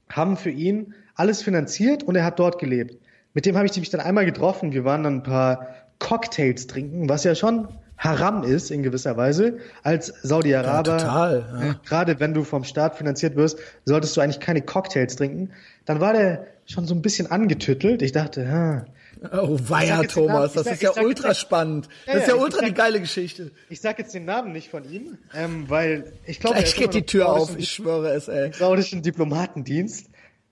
haben 0.09 0.37
für 0.37 0.49
ihn 0.49 0.93
alles 1.15 1.41
finanziert 1.41 2.03
und 2.03 2.15
er 2.15 2.23
hat 2.23 2.39
dort 2.39 2.59
gelebt. 2.59 2.97
Mit 3.33 3.45
dem 3.45 3.55
habe 3.55 3.67
ich 3.67 3.77
mich 3.77 3.89
dann 3.89 4.01
einmal 4.01 4.25
getroffen. 4.25 4.71
Wir 4.71 4.85
waren 4.85 5.03
dann 5.03 5.17
ein 5.17 5.23
paar 5.23 5.67
Cocktails 5.99 6.67
trinken, 6.67 7.09
was 7.09 7.23
ja 7.25 7.35
schon 7.35 7.67
haram 7.99 8.43
ist 8.43 8.71
in 8.71 8.81
gewisser 8.81 9.17
Weise 9.17 9.59
als 9.83 10.07
Saudi-Araber. 10.23 10.91
Ja, 10.91 10.97
total. 10.97 11.59
Ja. 11.61 11.79
Gerade 11.85 12.19
wenn 12.19 12.33
du 12.33 12.43
vom 12.43 12.63
Staat 12.63 12.97
finanziert 12.97 13.35
wirst, 13.35 13.59
solltest 13.85 14.17
du 14.17 14.21
eigentlich 14.21 14.39
keine 14.39 14.61
Cocktails 14.61 15.17
trinken. 15.17 15.51
Dann 15.85 15.99
war 15.99 16.13
der 16.13 16.47
schon 16.65 16.85
so 16.85 16.95
ein 16.95 17.01
bisschen 17.01 17.29
angetüttelt. 17.29 18.01
Ich 18.01 18.13
dachte, 18.13 18.41
ja. 18.43 18.85
Oh 19.33 19.59
weia, 19.67 20.01
Thomas, 20.03 20.53
das 20.53 20.63
sag, 20.63 20.73
ist 20.75 20.81
ja 20.81 20.91
ultra 21.01 21.33
spannend. 21.33 21.89
Ja, 22.07 22.13
das 22.13 22.23
ist 22.23 22.29
ja, 22.29 22.35
ja 22.35 22.41
ultra 22.41 22.59
sag, 22.59 22.67
die 22.67 22.73
geile 22.73 23.01
Geschichte. 23.01 23.51
Ich 23.69 23.81
sag 23.81 23.99
jetzt 23.99 24.13
den 24.13 24.23
Namen 24.23 24.53
nicht 24.53 24.69
von 24.69 24.89
ihm, 24.89 25.17
ähm, 25.35 25.65
weil 25.67 26.13
ich 26.25 26.39
glaube, 26.39 26.55
Gleich 26.55 26.73
geht 26.75 26.93
die 26.93 27.05
Tür 27.05 27.27
auf, 27.27 27.57
ich 27.57 27.69
schwöre 27.69 28.13
es, 28.13 28.29
ey. 28.29 28.53
Saudischen 28.53 29.01
Diplomatendienst. 29.01 30.09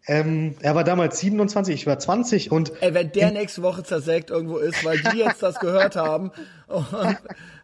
Ähm, 0.10 0.56
er 0.62 0.74
war 0.74 0.86
damals 0.86 1.20
27, 1.20 1.76
ich 1.76 1.86
war 1.86 2.00
20 2.00 2.50
und. 2.50 2.72
Ey, 2.82 2.94
wenn 2.94 3.12
der 3.12 3.32
nächste 3.32 3.62
Woche 3.62 3.84
zersägt 3.84 4.30
irgendwo 4.30 4.58
ist, 4.58 4.86
weil 4.86 5.00
die 5.00 5.18
jetzt 5.18 5.44
das 5.44 5.60
gehört 5.60 5.98
haben, 5.98 6.32
und, 6.68 6.86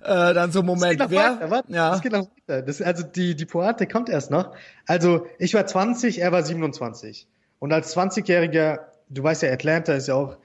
äh, 0.01 0.33
dann 0.33 0.51
so 0.51 0.61
Moment, 0.61 0.99
das 0.99 1.09
wer? 1.09 1.37
Weiter, 1.37 1.49
warte, 1.49 1.71
ja. 1.71 1.91
Das 1.91 2.01
geht 2.01 2.11
noch 2.11 2.27
weiter. 2.47 2.61
Das, 2.61 2.81
also 2.81 3.03
die, 3.03 3.35
die 3.35 3.45
Pointe 3.45 3.87
kommt 3.87 4.09
erst 4.09 4.29
noch. 4.29 4.53
Also 4.85 5.25
ich 5.39 5.53
war 5.53 5.65
20, 5.65 6.19
er 6.19 6.33
war 6.33 6.43
27. 6.43 7.27
Und 7.59 7.71
als 7.71 7.95
20-Jähriger, 7.95 8.79
du 9.09 9.23
weißt 9.23 9.43
ja, 9.43 9.51
Atlanta 9.51 9.93
ist 9.93 10.09
ja 10.09 10.15
auch 10.15 10.35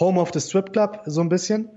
Home 0.00 0.20
of 0.20 0.32
the 0.32 0.40
Strip 0.40 0.72
Club, 0.72 1.02
so 1.06 1.20
ein 1.20 1.28
bisschen. 1.28 1.68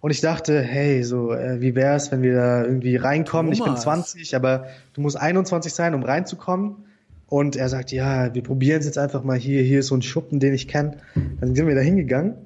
Und 0.00 0.12
ich 0.12 0.20
dachte, 0.20 0.60
hey, 0.60 1.02
so, 1.02 1.32
äh, 1.32 1.60
wie 1.60 1.74
wär's, 1.74 2.12
wenn 2.12 2.22
wir 2.22 2.36
da 2.36 2.62
irgendwie 2.62 2.94
reinkommen? 2.94 3.52
Thomas. 3.52 3.58
Ich 3.58 3.64
bin 3.64 3.82
20, 3.82 4.36
aber 4.36 4.68
du 4.92 5.00
musst 5.00 5.16
21 5.16 5.74
sein, 5.74 5.94
um 5.94 6.04
reinzukommen. 6.04 6.84
Und 7.26 7.56
er 7.56 7.68
sagt, 7.68 7.90
ja, 7.90 8.34
wir 8.34 8.42
probieren 8.42 8.80
es 8.80 8.86
jetzt 8.86 8.98
einfach 8.98 9.24
mal 9.24 9.36
hier, 9.36 9.62
hier 9.62 9.80
ist 9.80 9.88
so 9.88 9.96
ein 9.96 10.02
Schuppen, 10.02 10.40
den 10.40 10.54
ich 10.54 10.68
kenne. 10.68 10.98
Dann 11.40 11.54
sind 11.54 11.66
wir 11.66 11.74
da 11.74 11.80
hingegangen 11.80 12.36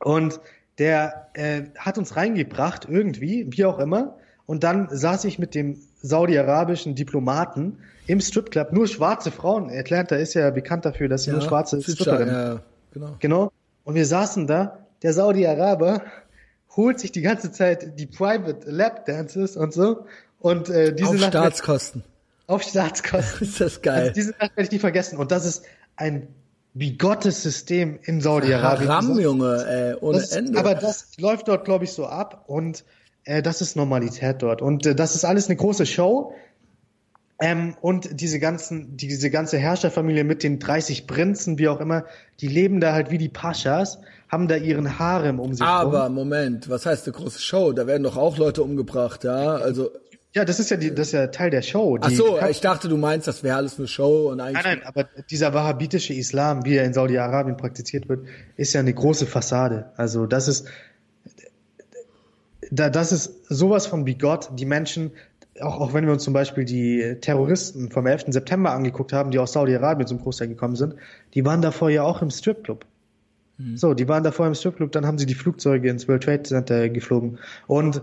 und 0.00 0.40
der 0.78 1.28
äh, 1.34 1.62
hat 1.76 1.98
uns 1.98 2.16
reingebracht, 2.16 2.86
irgendwie, 2.88 3.46
wie 3.50 3.64
auch 3.64 3.78
immer. 3.78 4.16
Und 4.46 4.64
dann 4.64 4.88
saß 4.90 5.24
ich 5.24 5.38
mit 5.38 5.54
dem 5.54 5.78
saudi-arabischen 6.00 6.94
Diplomaten 6.94 7.78
im 8.06 8.20
Stripclub, 8.20 8.72
nur 8.72 8.86
schwarze 8.86 9.30
Frauen. 9.30 9.70
Atlanta 9.70 10.16
ist 10.16 10.34
ja 10.34 10.50
bekannt 10.50 10.84
dafür, 10.84 11.08
dass 11.08 11.24
sie 11.24 11.30
ja, 11.30 11.36
nur 11.36 11.46
schwarze 11.46 11.82
Stripperinnen 11.82 12.34
ja, 12.34 12.62
genau. 12.92 13.16
genau. 13.18 13.52
Und 13.84 13.94
wir 13.94 14.06
saßen 14.06 14.46
da, 14.46 14.78
der 15.02 15.12
Saudi-Araber 15.12 16.02
holt 16.76 17.00
sich 17.00 17.12
die 17.12 17.22
ganze 17.22 17.52
Zeit 17.52 17.98
die 17.98 18.06
Private 18.06 18.70
Lap 18.70 19.04
Dances 19.04 19.56
und 19.56 19.72
so. 19.72 20.06
Und 20.38 20.70
äh, 20.70 20.94
diese 20.94 21.10
Auf 21.10 21.18
Staatskosten. 21.18 22.04
Auf 22.48 22.62
Staatskosten. 22.62 23.46
ist 23.46 23.60
das 23.60 23.82
geil. 23.82 24.00
Also 24.00 24.12
diese 24.14 24.30
Nacht 24.30 24.56
werde 24.56 24.62
ich 24.62 24.72
nie 24.72 24.78
vergessen. 24.78 25.18
Und 25.18 25.30
das 25.30 25.44
ist 25.44 25.64
ein 25.96 26.28
bigottes 26.74 27.42
System 27.42 27.98
in 28.02 28.20
Saudi-Arabien. 28.20 28.88
Haram, 28.88 29.20
Junge, 29.20 29.66
ey, 29.68 29.94
ohne 30.00 30.18
das, 30.18 30.32
Ende. 30.32 30.58
Aber 30.58 30.74
das 30.74 31.10
läuft 31.18 31.48
dort, 31.48 31.64
glaube 31.64 31.84
ich, 31.84 31.92
so 31.92 32.06
ab 32.06 32.44
und 32.46 32.84
äh, 33.24 33.42
das 33.42 33.60
ist 33.60 33.76
Normalität 33.76 34.42
dort. 34.42 34.62
Und 34.62 34.86
äh, 34.86 34.94
das 34.94 35.14
ist 35.14 35.24
alles 35.24 35.46
eine 35.48 35.56
große 35.56 35.84
Show. 35.84 36.32
Ähm, 37.40 37.76
und 37.82 38.20
diese 38.20 38.40
ganzen, 38.40 38.96
diese 38.96 39.30
ganze 39.30 39.58
Herrscherfamilie 39.58 40.24
mit 40.24 40.42
den 40.42 40.58
30 40.58 41.06
Prinzen, 41.06 41.58
wie 41.58 41.68
auch 41.68 41.80
immer, 41.80 42.04
die 42.40 42.48
leben 42.48 42.80
da 42.80 42.94
halt 42.94 43.10
wie 43.10 43.18
die 43.18 43.28
Paschas, 43.28 43.98
haben 44.28 44.48
da 44.48 44.56
ihren 44.56 44.98
Harem 44.98 45.38
um 45.38 45.52
sich 45.52 45.64
Aber 45.64 46.06
rum. 46.06 46.14
Moment, 46.14 46.68
was 46.68 46.86
heißt 46.86 47.06
eine 47.06 47.12
große 47.14 47.40
Show? 47.40 47.72
Da 47.72 47.86
werden 47.86 48.02
doch 48.02 48.16
auch 48.16 48.38
Leute 48.38 48.62
umgebracht, 48.62 49.22
ja? 49.24 49.56
Also 49.56 49.90
ja, 50.34 50.44
das 50.44 50.60
ist 50.60 50.70
ja 50.70 50.76
die, 50.76 50.94
das 50.94 51.08
ist 51.08 51.12
ja 51.14 51.26
Teil 51.28 51.50
der 51.50 51.62
Show. 51.62 51.98
Ach 52.00 52.10
so, 52.10 52.38
ich 52.48 52.60
dachte, 52.60 52.88
du 52.88 52.96
meinst, 52.98 53.26
das 53.26 53.42
wäre 53.42 53.56
alles 53.56 53.78
eine 53.78 53.88
Show 53.88 54.30
und 54.30 54.40
eigentlich. 54.40 54.62
Nein, 54.62 54.78
nein, 54.78 54.86
aber 54.86 55.08
dieser 55.30 55.54
wahhabitische 55.54 56.12
Islam, 56.12 56.64
wie 56.64 56.76
er 56.76 56.84
in 56.84 56.92
Saudi-Arabien 56.92 57.56
praktiziert 57.56 58.08
wird, 58.08 58.26
ist 58.56 58.74
ja 58.74 58.80
eine 58.80 58.92
große 58.92 59.26
Fassade. 59.26 59.90
Also 59.96 60.26
das 60.26 60.46
ist, 60.48 60.68
da, 62.70 62.90
das 62.90 63.12
ist 63.12 63.46
sowas 63.48 63.86
von 63.86 64.04
bigott. 64.04 64.50
Die 64.52 64.66
Menschen, 64.66 65.12
auch, 65.60 65.80
auch 65.80 65.94
wenn 65.94 66.04
wir 66.04 66.12
uns 66.12 66.24
zum 66.24 66.34
Beispiel 66.34 66.66
die 66.66 67.16
Terroristen 67.22 67.90
vom 67.90 68.06
11. 68.06 68.26
September 68.28 68.72
angeguckt 68.72 69.14
haben, 69.14 69.30
die 69.30 69.38
aus 69.38 69.54
Saudi-Arabien 69.54 70.06
zum 70.06 70.20
Großteil 70.20 70.48
gekommen 70.48 70.76
sind, 70.76 70.94
die 71.32 71.44
waren 71.46 71.62
davor 71.62 71.88
ja 71.88 72.02
auch 72.02 72.20
im 72.20 72.30
Stripclub. 72.30 72.84
Mhm. 73.56 73.78
So, 73.78 73.94
die 73.94 74.06
waren 74.08 74.22
davor 74.22 74.46
im 74.46 74.54
Stripclub, 74.54 74.92
dann 74.92 75.06
haben 75.06 75.16
sie 75.16 75.26
die 75.26 75.34
Flugzeuge 75.34 75.88
ins 75.88 76.06
World 76.06 76.22
Trade 76.22 76.42
Center 76.42 76.90
geflogen. 76.90 77.38
Und 77.66 78.02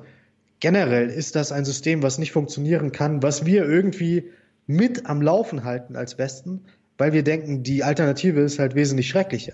generell 0.60 1.10
ist 1.10 1.36
das 1.36 1.52
ein 1.52 1.66
System, 1.66 2.04
was 2.04 2.18
nicht 2.18 2.32
funktionieren 2.32 2.92
kann, 2.92 3.24
was 3.24 3.46
wir 3.46 3.66
irgendwie 3.66 4.32
mit 4.68 5.06
am 5.06 5.22
Laufen 5.22 5.64
halten 5.64 5.96
als 5.96 6.18
Westen, 6.18 6.66
weil 6.98 7.14
wir 7.14 7.24
denken, 7.24 7.64
die 7.64 7.84
Alternative 7.84 8.42
ist 8.42 8.60
halt 8.60 8.76
wesentlich 8.76 9.10
schrecklicher. 9.10 9.54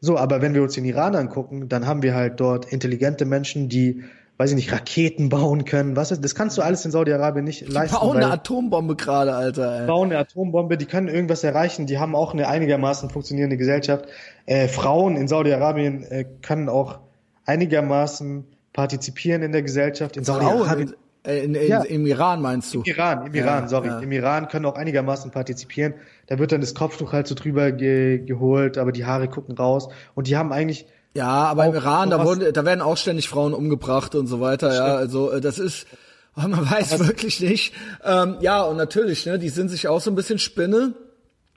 So, 0.00 0.18
aber 0.18 0.42
wenn 0.42 0.54
wir 0.54 0.62
uns 0.62 0.74
den 0.74 0.84
Iran 0.84 1.14
angucken, 1.14 1.68
dann 1.68 1.86
haben 1.86 2.02
wir 2.02 2.14
halt 2.14 2.40
dort 2.40 2.72
intelligente 2.72 3.24
Menschen, 3.24 3.68
die, 3.68 4.02
weiß 4.36 4.50
ich 4.50 4.56
nicht, 4.56 4.72
Raketen 4.72 5.28
bauen 5.28 5.64
können. 5.64 5.94
Was 5.94 6.10
ist, 6.10 6.24
das 6.24 6.34
kannst 6.34 6.58
du 6.58 6.62
alles 6.62 6.84
in 6.84 6.90
Saudi-Arabien 6.90 7.44
nicht 7.44 7.60
die 7.60 7.66
leisten. 7.66 7.96
Bauen 7.96 8.16
eine 8.16 8.32
Atombombe 8.32 8.96
gerade, 8.96 9.32
Alter. 9.34 9.82
Ey. 9.82 9.86
Bauen 9.86 10.10
eine 10.10 10.18
Atombombe, 10.18 10.76
die 10.76 10.86
können 10.86 11.06
irgendwas 11.06 11.44
erreichen. 11.44 11.86
Die 11.86 11.98
haben 11.98 12.16
auch 12.16 12.32
eine 12.32 12.48
einigermaßen 12.48 13.10
funktionierende 13.10 13.56
Gesellschaft. 13.56 14.06
Äh, 14.46 14.66
Frauen 14.66 15.16
in 15.16 15.28
Saudi-Arabien 15.28 16.02
äh, 16.02 16.24
können 16.42 16.68
auch 16.68 16.98
einigermaßen 17.44 18.46
partizipieren 18.72 19.42
in 19.42 19.52
der 19.52 19.62
Gesellschaft. 19.62 20.16
In 20.16 20.24
Saudi-Arabien. 20.24 20.94
Äh, 21.24 21.44
in, 21.44 21.54
in, 21.54 21.68
ja. 21.68 21.82
Im 21.82 22.06
Iran 22.06 22.42
meinst 22.42 22.74
du? 22.74 22.80
Im 22.80 22.84
Iran, 22.84 23.26
im 23.26 23.34
Iran, 23.34 23.62
ja, 23.64 23.68
sorry. 23.68 23.88
Ja. 23.88 24.00
Im 24.00 24.10
Iran 24.10 24.48
können 24.48 24.66
auch 24.66 24.74
einigermaßen 24.74 25.30
partizipieren. 25.30 25.94
Da 26.26 26.38
wird 26.38 26.52
dann 26.52 26.60
das 26.60 26.74
Kopftuch 26.74 27.12
halt 27.12 27.26
so 27.26 27.34
drüber 27.34 27.70
ge 27.70 28.18
geholt, 28.18 28.76
aber 28.78 28.92
die 28.92 29.04
Haare 29.04 29.28
gucken 29.28 29.56
raus. 29.56 29.88
Und 30.14 30.26
die 30.26 30.36
haben 30.36 30.52
eigentlich 30.52 30.86
Ja, 31.14 31.28
aber 31.28 31.66
im 31.66 31.74
Iran, 31.74 32.10
da 32.10 32.24
wurden, 32.24 32.52
da 32.52 32.64
werden 32.64 32.80
auch 32.80 32.96
ständig 32.96 33.28
Frauen 33.28 33.54
umgebracht 33.54 34.14
und 34.14 34.26
so 34.26 34.40
weiter. 34.40 34.74
Ja, 34.74 34.96
also 34.96 35.30
äh, 35.30 35.40
das 35.40 35.58
ist, 35.58 35.86
man 36.34 36.52
weiß 36.70 36.98
wirklich 37.06 37.40
nicht. 37.40 37.72
Ähm, 38.04 38.38
ja, 38.40 38.62
und 38.62 38.76
natürlich, 38.76 39.24
ne, 39.26 39.38
die 39.38 39.50
sind 39.50 39.68
sich 39.68 39.86
auch 39.86 40.00
so 40.00 40.10
ein 40.10 40.16
bisschen 40.16 40.38
Spinne. 40.38 40.94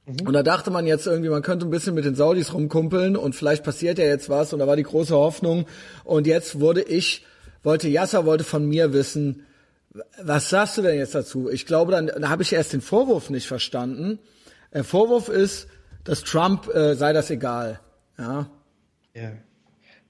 Mhm. 0.06 0.28
Und 0.28 0.34
da 0.34 0.44
dachte 0.44 0.72
man 0.72 0.86
jetzt 0.86 1.08
irgendwie, 1.08 1.30
man 1.30 1.42
könnte 1.42 1.66
ein 1.66 1.72
bisschen 1.72 1.96
mit 1.96 2.06
den 2.06 2.16
Saudis 2.16 2.54
rumkumpeln 2.54 3.16
und 3.18 3.36
vielleicht 3.36 3.64
passiert 3.64 3.98
ja 3.98 4.06
jetzt 4.06 4.30
was 4.30 4.54
und 4.54 4.60
da 4.60 4.68
war 4.68 4.76
die 4.76 4.84
große 4.84 5.16
Hoffnung. 5.16 5.66
Und 6.04 6.28
jetzt 6.28 6.60
wurde 6.60 6.82
ich, 6.82 7.26
wollte 7.64 7.88
Yasser 7.88 8.26
wollte 8.26 8.44
von 8.44 8.68
mir 8.68 8.94
wissen, 8.94 9.46
was 10.22 10.50
sagst 10.50 10.78
du 10.78 10.82
denn 10.82 10.98
jetzt 10.98 11.16
dazu? 11.16 11.50
Ich 11.50 11.66
glaube, 11.66 11.92
dann, 11.92 12.08
dann 12.08 12.30
habe 12.30 12.44
ich 12.44 12.54
erst 12.54 12.74
den 12.74 12.82
Vorwurf 12.82 13.30
nicht 13.30 13.48
verstanden. 13.48 14.20
Der 14.74 14.84
Vorwurf 14.84 15.30
ist, 15.30 15.68
dass 16.04 16.24
Trump 16.24 16.68
äh, 16.74 16.96
sei 16.96 17.14
das 17.14 17.30
egal. 17.30 17.80
Ja, 18.18 18.50
Ja. 19.14 19.32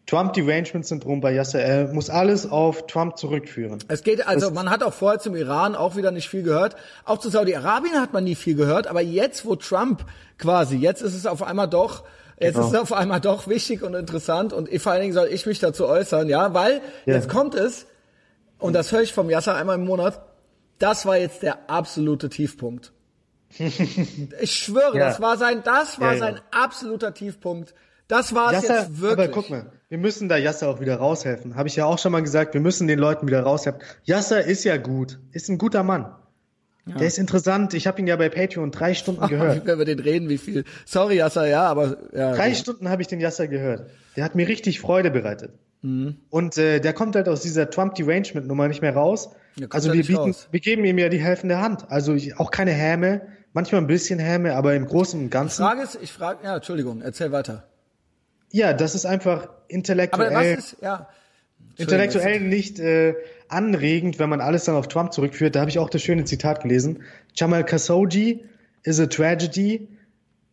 Trump-Derangement-Syndrom 0.08 1.20
bei 1.22 1.34
Yasser, 1.34 1.60
er 1.62 1.88
muss 1.94 2.10
alles 2.10 2.50
auf 2.50 2.86
Trump 2.88 3.18
zurückführen. 3.18 3.80
Es 3.88 4.04
geht, 4.04 4.28
also 4.28 4.52
man 4.52 4.70
hat 4.70 4.84
auch 4.84 4.94
vorher 4.94 5.20
zum 5.20 5.36
Iran 5.36 5.76
auch 5.76 5.96
wieder 5.96 6.12
nicht 6.12 6.30
viel 6.30 6.44
gehört. 6.44 6.76
Auch 7.06 7.18
zu 7.18 7.30
Saudi-Arabien 7.30 8.00
hat 8.00 8.14
man 8.14 8.24
nie 8.24 8.36
viel 8.36 8.56
gehört, 8.56 8.88
aber 8.88 9.02
jetzt, 9.02 9.46
wo 9.46 9.56
Trump 9.56 10.06
quasi, 10.38 10.78
jetzt 10.78 11.02
ist 11.02 11.16
es 11.16 11.26
auf 11.26 11.42
einmal 11.42 11.68
doch, 11.68 12.04
jetzt 12.40 12.54
Genau. 12.56 12.68
ist 12.68 12.74
es 12.74 12.80
auf 12.80 12.94
einmal 12.94 13.20
doch 13.22 13.48
wichtig 13.48 13.82
und 13.82 13.94
interessant 13.96 14.54
und 14.54 14.70
vor 14.80 14.92
allen 14.92 15.02
Dingen 15.02 15.14
soll 15.14 15.28
ich 15.30 15.46
mich 15.46 15.60
dazu 15.60 15.88
äußern, 15.88 16.30
ja, 16.30 16.54
weil 16.54 16.82
Ja. 17.06 17.16
jetzt 17.16 17.30
kommt 17.30 17.56
es, 17.56 17.88
und 18.60 18.74
das 18.74 18.92
höre 18.92 19.02
ich 19.02 19.14
vom 19.14 19.30
Yasser 19.30 19.56
einmal 19.56 19.76
im 19.76 19.86
Monat, 19.86 20.22
das 20.80 21.06
war 21.06 21.18
jetzt 21.18 21.42
der 21.44 21.70
absolute 21.70 22.30
Tiefpunkt. 22.30 22.92
Ich 24.42 24.52
schwöre, 24.56 24.98
Ja. 24.98 25.08
das 25.08 25.22
war 25.22 25.38
sein, 25.38 25.62
das 25.64 26.00
war 26.00 26.08
Ja, 26.10 26.14
ja. 26.14 26.20
sein 26.20 26.42
absoluter 26.52 27.14
Tiefpunkt. 27.14 27.74
Das 28.08 28.36
war 28.36 28.54
es 28.54 28.68
jetzt 28.68 29.02
wirklich. 29.02 29.28
aber 29.28 29.28
guck 29.30 29.50
mal, 29.50 29.72
wir 29.90 29.98
müssen 29.98 30.30
da 30.30 30.38
Yasser 30.38 30.70
auch 30.70 30.80
wieder 30.80 30.98
raushelfen. 30.98 31.56
Habe 31.56 31.68
ich 31.68 31.76
ja 31.76 31.86
auch 31.86 32.00
schon 32.00 32.12
mal 32.12 32.22
gesagt, 32.22 32.54
wir 32.54 32.62
müssen 32.62 32.88
den 32.88 33.00
Leuten 33.00 33.28
wieder 33.28 33.42
raushelfen. 33.42 33.82
Yasser 34.04 34.44
ist 34.44 34.64
ja 34.64 34.78
gut, 34.78 35.20
ist 35.32 35.50
ein 35.50 35.58
guter 35.58 35.84
Mann. 35.84 36.14
Der 36.88 37.08
ist 37.08 37.18
interessant. 37.18 37.74
Ich 37.74 37.88
habe 37.88 38.00
ihn 38.00 38.06
ja 38.06 38.16
bei 38.16 38.30
Patreon 38.30 38.70
drei 38.70 38.94
Stunden 38.94 39.28
gehört. 39.28 39.66
Wenn 39.66 39.80
wir 39.80 39.86
den 39.86 40.00
reden, 40.00 40.30
wie 40.30 40.38
viel. 40.38 40.66
Sorry, 40.86 41.18
Yasser, 41.18 41.48
ja, 41.48 41.64
aber 41.64 41.98
ja. 42.14 42.34
Drei 42.36 42.50
ja. 42.50 42.56
Stunden 42.56 42.90
habe 42.90 43.02
ich 43.02 43.08
den 43.08 43.20
Yasser 43.20 43.48
gehört. 43.48 43.90
Der 44.16 44.24
hat 44.24 44.36
mir 44.36 44.48
richtig 44.48 44.80
Freude 44.80 45.10
bereitet. 45.10 45.54
Mhm. 45.82 46.18
Und 46.30 46.58
äh, 46.58 46.80
der 46.80 46.94
kommt 46.94 47.16
halt 47.16 47.28
aus 47.28 47.42
dieser 47.42 47.72
Trump-Derangement-Nummer 47.72 48.68
nicht 48.68 48.84
mehr 48.84 48.94
raus. 48.94 49.32
Also 49.70 49.94
wir 49.94 50.02
bieten, 50.02 50.16
raus. 50.16 50.48
wir 50.52 50.60
geben 50.60 50.86
ihm 50.86 51.00
ja 51.00 51.10
die 51.10 51.20
helfende 51.20 51.60
Hand. 51.60 51.90
Also 51.90 52.14
ich, 52.14 52.40
auch 52.40 52.52
keine 52.52 52.72
Häme, 52.72 53.22
manchmal 53.54 53.82
ein 53.82 53.88
bisschen 53.88 54.20
Häme, 54.20 54.56
aber 54.56 54.76
im 54.76 54.86
Großen 54.86 55.20
und 55.20 55.30
Ganzen. 55.32 55.64
Frage 55.64 55.82
ist, 55.82 55.98
ich 56.02 56.12
frage, 56.12 56.44
ja, 56.44 56.56
Entschuldigung, 56.56 57.02
erzähl 57.02 57.32
weiter. 57.32 57.68
Ja, 58.56 58.72
das 58.72 58.96
ist 58.96 59.06
einfach 59.06 59.50
intellektuell. 59.68 60.58
ist, 60.58 60.78
ja. 60.82 61.10
intellektuell 61.76 62.40
nicht 62.40 62.80
äh, 62.80 63.14
anregend, 63.50 64.18
wenn 64.18 64.30
man 64.30 64.40
alles 64.40 64.64
dann 64.64 64.76
auf 64.76 64.88
Trump 64.88 65.12
zurückführt. 65.12 65.58
Da 65.58 65.60
habe 65.60 65.70
ich 65.70 65.78
auch 65.78 65.90
das 65.90 66.02
schöne 66.02 66.24
Zitat 66.24 66.62
gelesen. 66.62 67.04
Jamal 67.36 67.66
Khashoggi 67.66 68.46
is 68.84 69.02
a 69.02 69.08
tragedy. 69.08 69.90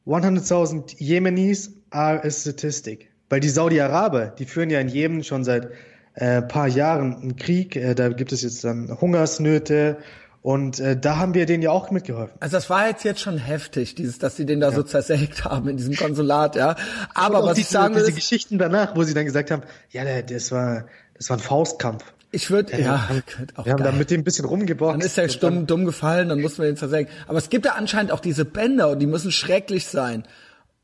100.000 0.04 0.96
Yemenis 0.98 1.70
are 1.90 2.24
a 2.24 2.28
statistic. 2.28 3.08
Weil 3.28 3.38
die 3.38 3.50
Saudi-Araber, 3.50 4.34
die 4.36 4.46
führen 4.46 4.70
ja 4.70 4.80
in 4.80 4.88
Jemen 4.88 5.22
schon 5.22 5.44
seit 5.44 5.70
äh, 6.14 6.42
paar 6.42 6.66
Jahren 6.66 7.14
einen 7.14 7.36
Krieg. 7.36 7.76
Äh, 7.76 7.94
da 7.94 8.08
gibt 8.08 8.32
es 8.32 8.42
jetzt 8.42 8.64
dann 8.64 9.00
Hungersnöte. 9.00 9.98
Und 10.42 10.80
äh, 10.80 10.96
da 10.98 11.18
haben 11.18 11.34
wir 11.34 11.46
denen 11.46 11.62
ja 11.62 11.70
auch 11.70 11.92
mitgeholfen. 11.92 12.36
Also 12.40 12.56
das 12.56 12.68
war 12.68 12.88
jetzt 12.88 13.04
jetzt 13.04 13.20
schon 13.20 13.38
heftig, 13.38 13.94
dieses, 13.94 14.18
dass 14.18 14.36
sie 14.36 14.44
den 14.44 14.58
da 14.58 14.72
so 14.72 14.82
zersägt 14.82 15.44
haben 15.44 15.68
in 15.68 15.76
diesem 15.76 15.94
Konsulat, 15.94 16.56
ja. 16.56 16.74
Aber 17.14 17.44
was 17.44 17.58
ich 17.58 17.66
diese, 17.66 17.74
sagen 17.74 17.94
will, 17.94 18.02
diese 18.02 18.12
Geschichten 18.12 18.58
danach, 18.58 18.96
wo 18.96 19.04
sie 19.04 19.14
dann 19.14 19.24
gesagt 19.24 19.52
haben, 19.52 19.62
ja, 19.90 20.20
das 20.20 20.50
war, 20.50 20.86
das 21.16 21.30
war 21.30 21.36
ein 21.36 21.40
Faustkampf. 21.40 22.04
ich 22.32 22.50
würde, 22.50 22.76
ja, 22.80 23.08
auch 23.54 23.66
Wir 23.66 23.72
haben 23.72 23.84
da 23.84 23.92
mit 23.92 24.10
dem 24.10 24.22
ein 24.22 24.24
bisschen 24.24 24.44
rumgeboxt. 24.44 24.94
Dann 24.94 25.00
ist 25.00 25.16
er 25.16 25.28
stumm, 25.28 25.68
dumm 25.68 25.84
gefallen, 25.84 26.28
dann 26.28 26.40
mussten 26.40 26.62
wir 26.62 26.66
den 26.68 26.76
zersägen. 26.76 27.12
Aber 27.28 27.38
es 27.38 27.48
gibt 27.48 27.64
ja 27.64 27.74
anscheinend 27.74 28.10
auch 28.10 28.20
diese 28.20 28.44
Bänder 28.44 28.90
und 28.90 28.98
die 28.98 29.06
müssen 29.06 29.30
schrecklich 29.30 29.86
sein. 29.86 30.24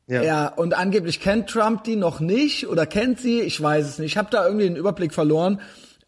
Ja. 0.07 0.23
Ja, 0.23 0.47
und 0.47 0.73
angeblich 0.73 1.19
kennt 1.19 1.49
Trump 1.49 1.83
die 1.83 1.97
noch 1.97 2.21
nicht 2.21 2.67
oder 2.67 2.85
kennt 2.85 3.19
sie, 3.19 3.41
ich 3.41 3.61
weiß 3.61 3.85
es 3.85 3.99
nicht. 3.99 4.13
Ich 4.13 4.17
habe 4.17 4.29
da 4.31 4.45
irgendwie 4.45 4.65
den 4.65 4.77
Überblick 4.77 5.13
verloren. 5.13 5.59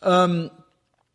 Ähm, 0.02 0.50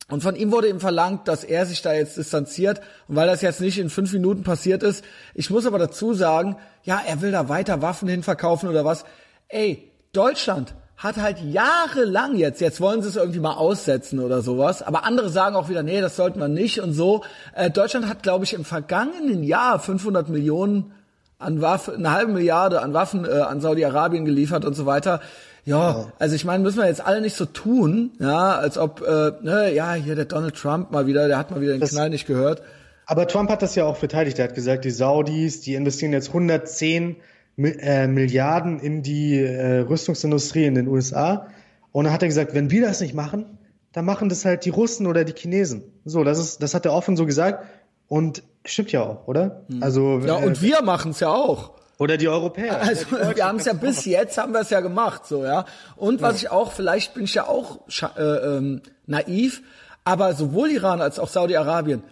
und 0.09 0.23
von 0.23 0.37
ihm 0.37 0.53
wurde 0.53 0.69
ihm 0.69 0.79
verlangt, 0.79 1.27
dass 1.27 1.43
er 1.43 1.67
sich 1.67 1.83
da 1.83 1.93
jetzt 1.93 2.17
distanziert. 2.17 2.81
Und 3.09 3.17
weil 3.17 3.27
das 3.27 3.43
jetzt 3.43 3.61
nicht 3.61 3.79
in 3.79 3.91
fünf 3.91 4.13
Minuten 4.13 4.45
passiert 4.45 4.85
ist, 4.85 5.05
ich 5.35 5.51
muss 5.51 5.67
aber 5.67 5.79
dazu 5.79 6.15
sagen, 6.15 6.57
ja, 6.85 7.01
er 7.05 7.23
will 7.23 7.33
da 7.33 7.49
weiter 7.49 7.83
Waffen 7.83 8.09
hinverkaufen 8.09 8.69
oder 8.69 8.85
was. 8.85 9.05
Ey, 9.49 9.91
Deutschland 10.13 10.75
hat 10.97 11.17
halt 11.17 11.41
jahrelang 11.41 12.37
jetzt, 12.37 12.61
jetzt 12.61 12.81
wollen 12.81 13.03
sie 13.03 13.09
es 13.09 13.17
irgendwie 13.17 13.41
mal 13.41 13.55
aussetzen 13.55 14.21
oder 14.21 14.41
sowas, 14.41 14.81
aber 14.81 15.05
andere 15.05 15.29
sagen 15.29 15.57
auch 15.57 15.69
wieder, 15.69 15.83
nee, 15.83 16.01
das 16.01 16.17
sollten 16.17 16.41
wir 16.41 16.49
nicht 16.49 16.81
und 16.81 16.95
so. 16.95 17.23
Äh, 17.55 17.71
Deutschland 17.71 18.09
hat, 18.09 18.23
glaube 18.23 18.45
ich, 18.45 18.55
im 18.55 18.65
vergangenen 18.65 19.43
Jahr 19.43 19.79
500 19.79 20.29
Millionen 20.29 20.93
an 21.39 21.61
Waffen, 21.61 21.97
eine 21.97 22.13
halbe 22.13 22.33
Milliarde 22.33 22.81
an 22.81 22.95
Waffen 22.95 23.27
äh, 23.27 23.41
an 23.41 23.61
Saudi-Arabien 23.61 24.25
geliefert 24.25 24.65
und 24.65 24.75
so 24.75 24.87
weiter. 24.87 25.21
Ja, 25.67 26.13
also 26.19 26.35
ich 26.35 26.45
meine, 26.45 26.63
müssen 26.63 26.79
wir 26.79 26.87
jetzt 26.87 27.05
alle 27.05 27.21
nicht 27.21 27.37
so 27.37 27.45
tun, 27.45 28.13
ja, 28.21 28.57
als 28.57 28.79
ob, 28.79 29.03
äh, 29.03 29.33
ne, 29.43 29.73
ja, 29.75 29.93
hier 29.95 30.15
der 30.15 30.25
Donald 30.25 30.55
Trump 30.55 30.93
mal 30.93 31.07
wieder, 31.07 31.27
der 31.29 31.37
hat 31.39 31.51
mal 31.51 31.61
wieder 31.61 31.73
den 31.73 31.81
Das- 31.81 31.91
Knall 31.91 32.09
nicht 32.11 32.27
gehört. 32.27 32.63
Aber 33.05 33.27
Trump 33.29 33.51
hat 33.51 33.63
das 33.63 33.75
ja 33.75 33.85
auch 33.85 33.97
verteidigt. 33.97 34.39
Er 34.39 34.47
hat 34.47 34.55
gesagt, 34.55 34.85
die 34.85 34.91
Saudis, 34.91 35.61
die 35.61 35.75
investieren 35.75 36.13
jetzt 36.13 36.33
110 36.33 37.17
Mi- 37.57 37.77
äh, 37.79 38.07
Milliarden 38.09 38.81
in 38.81 39.03
die 39.03 39.39
äh, 39.41 39.79
Rüstungsindustrie 39.81 40.65
in 40.67 40.75
den 40.75 40.89
USA. 40.89 41.47
Und 41.93 42.05
dann 42.05 42.13
hat 42.13 42.23
er 42.23 42.29
gesagt, 42.29 42.55
wenn 42.55 42.71
wir 42.71 42.83
das 42.87 43.01
nicht 43.01 43.15
machen, 43.15 43.59
dann 43.93 44.05
machen 44.05 44.29
das 44.29 44.45
halt 44.45 44.65
die 44.65 44.71
Russen 44.71 45.07
oder 45.07 45.25
die 45.25 45.33
Chinesen. 45.33 45.83
So, 46.05 46.23
das 46.25 46.39
ist, 46.39 46.63
das 46.63 46.75
hat 46.75 46.85
er 46.85 46.93
offen 46.93 47.17
so 47.17 47.27
gesagt. 47.27 47.65
Und 48.09 48.43
stimmt 48.65 48.93
ja 48.93 49.03
auch, 49.03 49.27
oder? 49.27 49.63
Also, 49.81 50.21
Hm. 50.21 50.27
Ja, 50.27 50.41
äh, 50.41 50.47
und 50.47 50.61
wir 50.63 50.83
machen 50.83 51.13
es 51.13 51.21
ja 51.21 51.29
auch. 51.31 51.73
Oder 51.99 52.17
die 52.17 52.29
Europäer. 52.29 52.81
Also 52.83 53.17
Ja, 53.17 53.37
wir 53.37 53.45
haben 53.47 53.59
es 53.59 53.65
ja 53.65 53.73
bis 53.73 54.05
jetzt 54.05 54.39
haben 54.39 54.53
wir 54.53 54.61
es 54.61 54.71
ja 54.71 54.81
gemacht, 54.81 55.27
so 55.27 55.45
ja. 55.45 55.65
Und 55.97 56.23
was 56.23 56.37
ich 56.37 56.51
auch, 56.51 56.73
vielleicht 56.73 57.15
bin 57.15 57.25
ich 57.25 57.35
ja 57.35 57.47
auch 57.47 57.81
äh, 58.17 58.23
ähm, 58.23 58.83
naiv, 59.07 59.63
aber 60.05 60.35
sowohl 60.35 60.71
Iran 60.71 61.01
als 61.01 61.19
auch 61.19 61.29
Saudi-Arabien. 61.29 62.03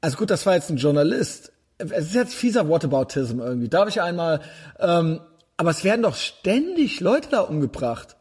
Also 0.00 0.18
gut, 0.18 0.30
das 0.30 0.46
war 0.46 0.54
jetzt 0.54 0.70
ein 0.70 0.76
Journalist. 0.76 1.52
Es 1.78 1.90
ist 1.90 2.14
jetzt 2.14 2.34
fieser 2.34 2.68
Whataboutism 2.68 3.40
irgendwie. 3.40 3.68
Darf 3.68 3.88
ich 3.88 4.00
einmal? 4.00 4.40
Ähm, 4.78 5.20
aber 5.56 5.70
es 5.70 5.84
werden 5.84 6.02
doch 6.02 6.16
ständig 6.16 7.00
Leute 7.00 7.28
da 7.30 7.40
umgebracht. 7.40 8.16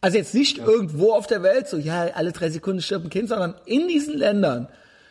Also 0.00 0.18
jetzt 0.18 0.34
nicht 0.34 0.58
irgendwo 0.58 1.12
auf 1.12 1.26
der 1.26 1.42
Welt, 1.42 1.66
so 1.66 1.78
ja, 1.78 2.08
alle 2.14 2.32
drei 2.32 2.50
Sekunden 2.50 2.82
stirbt 2.82 3.06
ein 3.06 3.10
Kind, 3.10 3.30
sondern 3.30 3.54
in 3.64 3.88
diesen 3.88 4.16
Ländern 4.16 4.68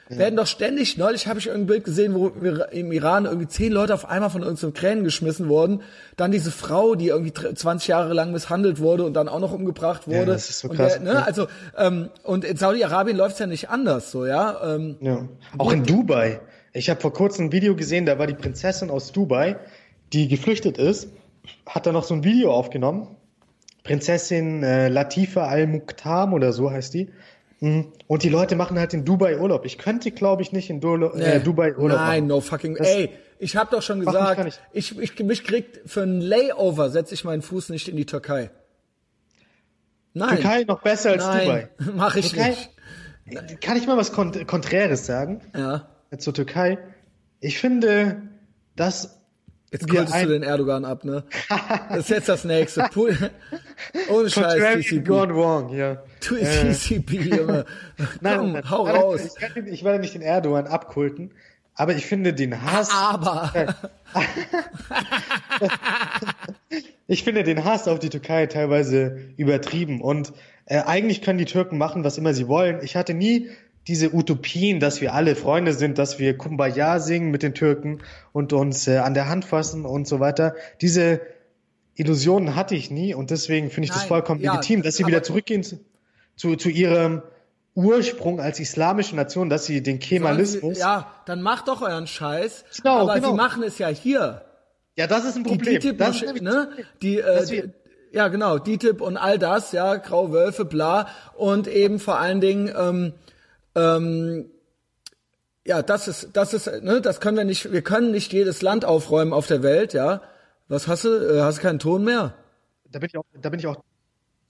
werden 0.09 0.35
doch 0.35 0.47
ständig, 0.47 0.97
neulich 0.97 1.27
habe 1.27 1.39
ich 1.39 1.47
irgendein 1.47 1.67
Bild 1.67 1.85
gesehen, 1.85 2.13
wo 2.13 2.31
wir 2.39 2.71
im 2.71 2.91
Iran 2.91 3.25
irgendwie 3.25 3.47
zehn 3.47 3.71
Leute 3.71 3.93
auf 3.93 4.09
einmal 4.09 4.29
von 4.29 4.41
irgendeinem 4.41 4.73
Kränen 4.73 5.03
geschmissen 5.03 5.47
wurden. 5.47 5.81
Dann 6.17 6.31
diese 6.31 6.51
Frau, 6.51 6.95
die 6.95 7.07
irgendwie 7.07 7.33
20 7.33 7.87
Jahre 7.87 8.13
lang 8.13 8.31
misshandelt 8.31 8.79
wurde 8.79 9.05
und 9.05 9.13
dann 9.13 9.29
auch 9.29 9.39
noch 9.39 9.53
umgebracht 9.53 10.07
wurde. 10.07 10.25
das 10.33 10.49
ist 10.49 10.59
so 10.59 10.69
und 10.69 10.75
krass, 10.75 10.93
Der, 10.95 11.01
ne, 11.03 11.13
ja. 11.13 11.23
Also, 11.23 11.47
ähm, 11.77 12.09
und 12.23 12.43
in 12.43 12.57
Saudi-Arabien 12.57 13.15
läuft's 13.15 13.39
ja 13.39 13.47
nicht 13.47 13.69
anders, 13.69 14.11
so, 14.11 14.25
ja. 14.25 14.75
Ähm, 14.75 14.97
Ja. 14.99 15.27
Auch 15.57 15.71
in 15.71 15.83
Dubai. 15.83 16.41
Ich 16.73 16.89
habe 16.89 16.99
vor 16.99 17.13
kurzem 17.13 17.45
ein 17.45 17.51
Video 17.51 17.75
gesehen, 17.75 18.05
da 18.05 18.19
war 18.19 18.27
die 18.27 18.33
Prinzessin 18.33 18.89
aus 18.89 19.11
Dubai, 19.11 19.57
die 20.11 20.27
geflüchtet 20.27 20.77
ist, 20.77 21.09
hat 21.65 21.85
da 21.85 21.91
noch 21.91 22.03
so 22.03 22.13
ein 22.13 22.23
Video 22.23 22.51
aufgenommen. 22.51 23.15
Prinzessin 23.83 24.63
äh, 24.63 24.87
Latifa 24.87 25.45
Al-Muqtam 25.47 26.33
oder 26.33 26.53
so 26.53 26.71
heißt 26.71 26.93
die. 26.93 27.09
Mhm. 27.63 27.93
Und 28.07 28.23
die 28.23 28.29
Leute 28.29 28.57
machen 28.57 28.77
halt 28.77 28.93
in 28.93 29.05
Dubai 29.05 29.39
Urlaub. 29.39 29.63
Ich 29.65 29.77
könnte, 29.77 30.11
glaube 30.11 30.41
ich, 30.41 30.51
nicht 30.51 30.69
in 30.69 30.81
Dolo, 30.81 31.13
äh, 31.13 31.39
Dubai 31.39 31.73
Urlaub 31.77 31.97
Nein, 31.97 32.23
machen. 32.23 32.27
no 32.27 32.41
fucking. 32.41 32.75
Das- 32.75 32.87
ey, 32.89 33.09
ich 33.39 33.55
habe 33.55 33.71
doch 33.73 33.81
schon 33.81 34.01
gesagt, 34.01 34.43
nicht. 34.43 34.59
ich, 34.73 34.99
ich 34.99 35.17
mich 35.19 35.45
kriegt 35.45 35.79
für 35.89 36.01
ein 36.01 36.19
Layover 36.19 36.89
setze 36.89 37.13
ich 37.13 37.23
meinen 37.23 37.41
Fuß 37.41 37.69
nicht 37.69 37.87
in 37.87 37.95
die 37.95 38.05
Türkei. 38.05 38.51
Nein. 40.13 40.35
Türkei 40.35 40.63
noch 40.65 40.81
besser 40.81 41.11
als 41.11 41.23
Nein, 41.23 41.45
Dubai. 41.45 41.69
mach 41.95 42.15
ich 42.17 42.31
Türkei, 42.33 42.55
nicht. 43.25 43.61
Kann 43.61 43.77
ich 43.77 43.87
mal 43.87 43.95
was 43.95 44.11
Kont 44.11 44.45
Konträres 44.45 45.05
sagen 45.05 45.39
Ja. 45.55 45.87
zur 46.17 46.33
Türkei? 46.33 46.79
Ich 47.39 47.59
finde, 47.59 48.23
dass 48.75 49.21
Jetzt 49.71 49.89
kultest 49.89 50.13
du 50.15 50.27
den 50.27 50.43
Erdogan 50.43 50.83
ab, 50.85 51.03
ne? 51.05 51.23
Das 51.89 51.99
ist 51.99 52.09
jetzt 52.09 52.29
das 52.29 52.43
nächste. 52.43 52.89
Ohne 52.95 54.29
Scheiß, 54.29 54.33
Contrarian 54.33 55.03
gone 55.05 55.33
wrong, 55.33 55.73
ja. 55.73 56.03
Tu 56.27 56.35
Äh, 56.37 56.71
TCB, 56.73 57.11
Junge. 57.35 57.65
Nein, 58.21 58.37
Komm, 58.39 58.51
nein, 58.53 58.69
hau 58.69 58.85
nein, 58.85 58.95
raus. 58.95 59.21
Ich, 59.25 59.35
kann, 59.35 59.67
ich 59.67 59.83
werde 59.83 59.99
nicht 59.99 60.13
den 60.13 60.21
Erdogan 60.21 60.67
abkulten, 60.67 61.31
aber 61.75 61.95
ich 61.95 62.05
finde 62.05 62.33
den 62.33 62.61
Hass, 62.61 62.91
Aber. 62.91 63.51
ich 67.07 67.23
finde 67.23 67.43
den 67.43 67.63
Hass 67.65 67.87
auf 67.87 67.99
die 67.99 68.09
Türkei 68.09 68.45
teilweise 68.47 69.17
übertrieben 69.37 70.01
und 70.01 70.33
äh, 70.65 70.79
eigentlich 70.79 71.21
können 71.21 71.39
die 71.39 71.45
Türken 71.45 71.77
machen, 71.77 72.03
was 72.03 72.17
immer 72.17 72.33
sie 72.33 72.47
wollen. 72.47 72.79
Ich 72.83 72.95
hatte 72.95 73.13
nie 73.13 73.49
diese 73.87 74.13
Utopien, 74.15 74.79
dass 74.79 75.01
wir 75.01 75.13
alle 75.13 75.35
Freunde 75.35 75.73
sind, 75.73 75.97
dass 75.97 76.19
wir 76.19 76.37
Kumbaya 76.37 76.99
singen 76.99 77.31
mit 77.31 77.43
den 77.43 77.53
Türken 77.53 77.99
und 78.31 78.53
uns 78.53 78.87
äh, 78.87 78.97
an 78.97 79.13
der 79.13 79.27
Hand 79.27 79.43
fassen 79.43 79.85
und 79.85 80.07
so 80.07 80.19
weiter. 80.21 80.55
Diese 80.79 81.19
Illusionen 81.95 82.55
hatte 82.55 82.75
ich 82.75 82.89
nie 82.91 83.13
und 83.13 83.29
deswegen 83.29 83.69
finde 83.69 83.85
ich 83.85 83.91
das 83.91 83.99
Nein, 84.03 84.07
vollkommen 84.07 84.41
ja, 84.41 84.53
legitim, 84.53 84.83
dass 84.83 84.95
sie 84.95 85.03
aber- 85.03 85.11
wieder 85.11 85.23
zurückgehen 85.23 85.63
zu, 86.35 86.55
zu, 86.55 86.69
ihrem 86.69 87.21
Ursprung 87.75 88.39
als 88.39 88.59
islamische 88.59 89.15
Nation, 89.15 89.49
dass 89.49 89.65
sie 89.65 89.81
den 89.81 89.99
Kemalismus. 89.99 90.77
Ja, 90.77 91.11
dann 91.25 91.41
macht 91.41 91.67
doch 91.67 91.81
euren 91.81 92.07
Scheiß. 92.07 92.65
Genau, 92.77 92.99
aber 92.99 93.15
genau. 93.15 93.31
sie 93.31 93.33
machen 93.35 93.63
es 93.63 93.77
ja 93.77 93.87
hier. 93.87 94.45
Ja, 94.95 95.07
das 95.07 95.25
ist 95.25 95.35
ein 95.35 95.43
Die 95.43 95.49
Problem. 95.49 95.79
DTIP, 95.79 95.97
das 95.97 96.21
ist 96.21 96.41
ne? 96.41 96.69
Die, 97.01 97.19
äh, 97.19 97.45
die, 97.45 97.71
ja 98.11 98.27
genau, 98.27 98.59
DTIP 98.59 99.01
und 99.01 99.17
all 99.17 99.39
das, 99.39 99.71
ja, 99.71 99.95
Graue 99.95 100.31
Wölfe, 100.31 100.65
bla. 100.65 101.07
Und 101.35 101.67
eben 101.67 101.99
vor 101.99 102.19
allen 102.19 102.41
Dingen, 102.41 102.71
ähm, 102.77 103.13
ähm, 103.75 104.51
ja, 105.65 105.81
das 105.81 106.07
ist, 106.07 106.29
das 106.33 106.53
ist, 106.53 106.67
ne, 106.83 107.01
das 107.01 107.21
können 107.21 107.37
wir 107.37 107.45
nicht, 107.45 107.71
wir 107.71 107.81
können 107.81 108.11
nicht 108.11 108.31
jedes 108.33 108.61
Land 108.61 108.85
aufräumen 108.85 109.33
auf 109.33 109.47
der 109.47 109.63
Welt, 109.63 109.93
ja. 109.93 110.21
Was 110.67 110.87
hast 110.87 111.05
du? 111.05 111.09
Äh, 111.09 111.41
hast 111.41 111.57
du 111.57 111.61
keinen 111.63 111.79
Ton 111.79 112.03
mehr? 112.03 112.35
Da 112.89 112.99
bin 112.99 113.09
ich 113.09 113.17
auch, 113.17 113.25
da 113.41 113.49
bin 113.49 113.59
ich 113.59 113.67
auch. 113.67 113.77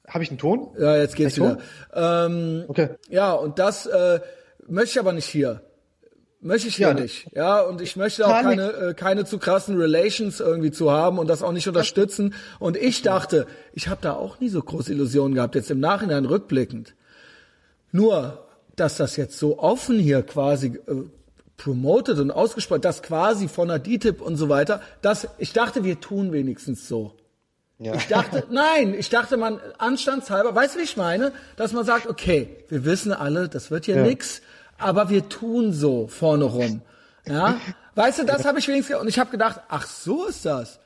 Habe 0.08 0.24
ich 0.24 0.30
einen 0.30 0.40
Ton? 0.40 0.70
Ja, 0.78 0.98
jetzt 0.98 1.16
geht's 1.16 1.38
wieder. 1.38 1.60
Ähm, 1.94 2.66
Okay. 2.68 2.90
Ja, 3.10 3.34
und 3.34 3.60
das 3.60 3.86
äh, 3.86 4.20
möchte 4.68 4.92
ich 4.92 5.00
aber 5.00 5.14
nicht 5.14 5.26
hier. 5.26 5.62
Möchte 6.42 6.68
ich 6.68 6.76
hier 6.76 6.90
Ja, 6.90 6.94
nicht. 6.94 7.28
Ja, 7.34 7.62
und 7.62 7.80
ich 7.80 7.96
möchte 7.96 8.28
auch 8.28 8.42
keine, 8.42 8.74
äh, 8.74 8.94
keine 8.94 9.24
zu 9.24 9.38
krassen 9.40 9.78
Relations 9.78 10.42
irgendwie 10.42 10.72
zu 10.72 10.92
haben 10.92 11.18
und 11.18 11.28
das 11.28 11.42
auch 11.42 11.54
nicht 11.54 11.68
unterstützen. 11.70 12.34
Und 12.60 12.76
ich 12.76 13.02
dachte, 13.02 13.48
ich 13.74 13.88
habe 13.88 14.02
da 14.02 14.14
auch 14.14 14.42
nie 14.42 14.50
so 14.50 14.62
große 14.62 14.92
Illusionen 14.92 15.36
gehabt, 15.36 15.56
jetzt 15.56 15.72
im 15.72 15.80
Nachhinein 15.80 16.26
rückblickend. 16.26 16.96
Nur, 17.94 18.46
dass 18.76 18.98
das 18.98 19.16
jetzt 19.16 19.40
so 19.40 19.58
offen 19.60 20.00
hier 20.00 20.22
quasi 20.24 20.80
äh, 20.86 20.96
promoted 21.56 22.20
und 22.20 22.32
ausgesprochen, 22.32 22.82
das 22.82 23.04
quasi 23.04 23.48
von 23.48 23.70
der 23.70 23.80
DTIP 23.80 24.22
und 24.22 24.36
so 24.36 24.50
weiter, 24.50 24.82
das, 25.02 25.30
ich 25.38 25.54
dachte, 25.54 25.86
wir 25.86 26.02
tun 26.02 26.34
wenigstens 26.34 26.90
so. 26.90 27.14
Ja. 27.84 27.96
Ich 27.96 28.08
dachte, 28.08 28.46
nein, 28.52 28.94
ich 28.98 29.10
dachte 29.10 29.38
man 29.38 29.60
anstandshalber, 29.78 30.56
weißt 30.56 30.76
du, 30.76 30.80
wie 30.80 30.84
ich 30.84 30.98
meine? 30.98 31.32
Dass 31.58 31.74
man 31.74 31.86
sagt, 31.86 32.08
okay, 32.08 32.50
wir 32.70 32.86
wissen 32.86 33.12
alle, 33.14 33.50
das 33.50 33.72
wird 33.72 33.86
hier 33.86 33.98
Ja. 33.98 34.04
nix, 34.04 34.42
aber 34.78 35.10
wir 35.10 35.30
tun 35.30 35.74
so 35.74 36.08
vorne 36.08 36.46
rum. 36.46 36.82
Ja? 37.28 37.58
Weißt 37.96 38.18
du, 38.20 38.26
das 38.26 38.44
habe 38.44 38.58
ich 38.58 38.68
wenigstens, 38.68 38.98
und 38.98 39.08
ich 39.08 39.20
habe 39.20 39.30
gedacht, 39.30 39.62
ach, 39.70 39.86
so 39.86 40.26
ist 40.26 40.46
das. 40.46 40.80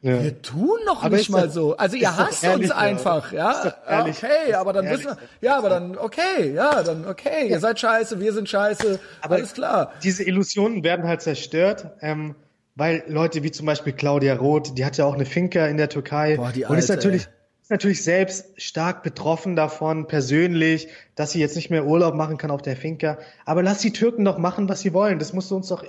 Ja. 0.00 0.22
Wir 0.22 0.42
tun 0.42 0.78
doch 0.86 1.04
Aber 1.04 1.16
nicht 1.16 1.30
mal 1.30 1.46
doch- 1.46 1.52
so. 1.54 1.76
Also 1.76 1.96
ihr 1.96 2.16
hasst 2.16 2.42
ehrlich, 2.44 2.62
uns 2.62 2.68
ja. 2.70 2.76
einfach, 2.76 3.32
ja? 3.32 3.64
Ja, 3.64 3.74
ehrlich. 4.00 4.16
Okay, 4.22 4.54
aber 4.54 4.72
dann 4.72 4.84
ehrlich. 4.86 5.04
wissen 5.06 5.16
wir, 5.40 5.48
ja, 5.48 5.56
aber 5.58 5.68
dann 5.70 5.96
okay, 5.96 6.52
ja, 6.54 6.82
dann 6.82 7.06
okay, 7.06 7.48
ihr 7.48 7.58
seid 7.60 7.78
scheiße, 7.80 8.18
wir 8.20 8.32
sind 8.32 8.48
scheiße, 8.48 8.98
alles 9.22 9.54
klar. 9.54 9.92
Diese 10.02 10.24
Illusionen 10.24 10.82
werden 10.84 11.06
halt 11.06 11.20
zerstört, 11.22 11.86
ähm, 12.00 12.34
weil 12.78 13.02
Leute 13.08 13.42
wie 13.42 13.50
zum 13.50 13.66
Beispiel 13.66 13.92
Claudia 13.92 14.34
Roth, 14.36 14.78
die 14.78 14.84
hat 14.84 14.96
ja 14.96 15.04
auch 15.04 15.14
eine 15.14 15.26
Finca 15.26 15.66
in 15.66 15.76
der 15.76 15.88
Türkei 15.88 16.36
Boah, 16.36 16.52
die 16.52 16.64
und 16.64 16.78
ist 16.78 16.90
Alte, 16.90 17.02
natürlich 17.02 17.24
ey. 17.26 17.32
ist 17.62 17.70
natürlich 17.70 18.02
selbst 18.04 18.46
stark 18.56 19.02
betroffen 19.02 19.56
davon 19.56 20.06
persönlich, 20.06 20.88
dass 21.16 21.32
sie 21.32 21.40
jetzt 21.40 21.56
nicht 21.56 21.70
mehr 21.70 21.84
Urlaub 21.86 22.14
machen 22.14 22.38
kann 22.38 22.50
auf 22.52 22.62
der 22.62 22.76
Finca. 22.76 23.18
Aber 23.44 23.62
lass 23.64 23.80
die 23.80 23.92
Türken 23.92 24.24
doch 24.24 24.38
machen, 24.38 24.68
was 24.68 24.80
sie 24.80 24.94
wollen. 24.94 25.18
Das 25.18 25.32
musst 25.32 25.50
du 25.50 25.56
uns 25.56 25.68
doch 25.68 25.84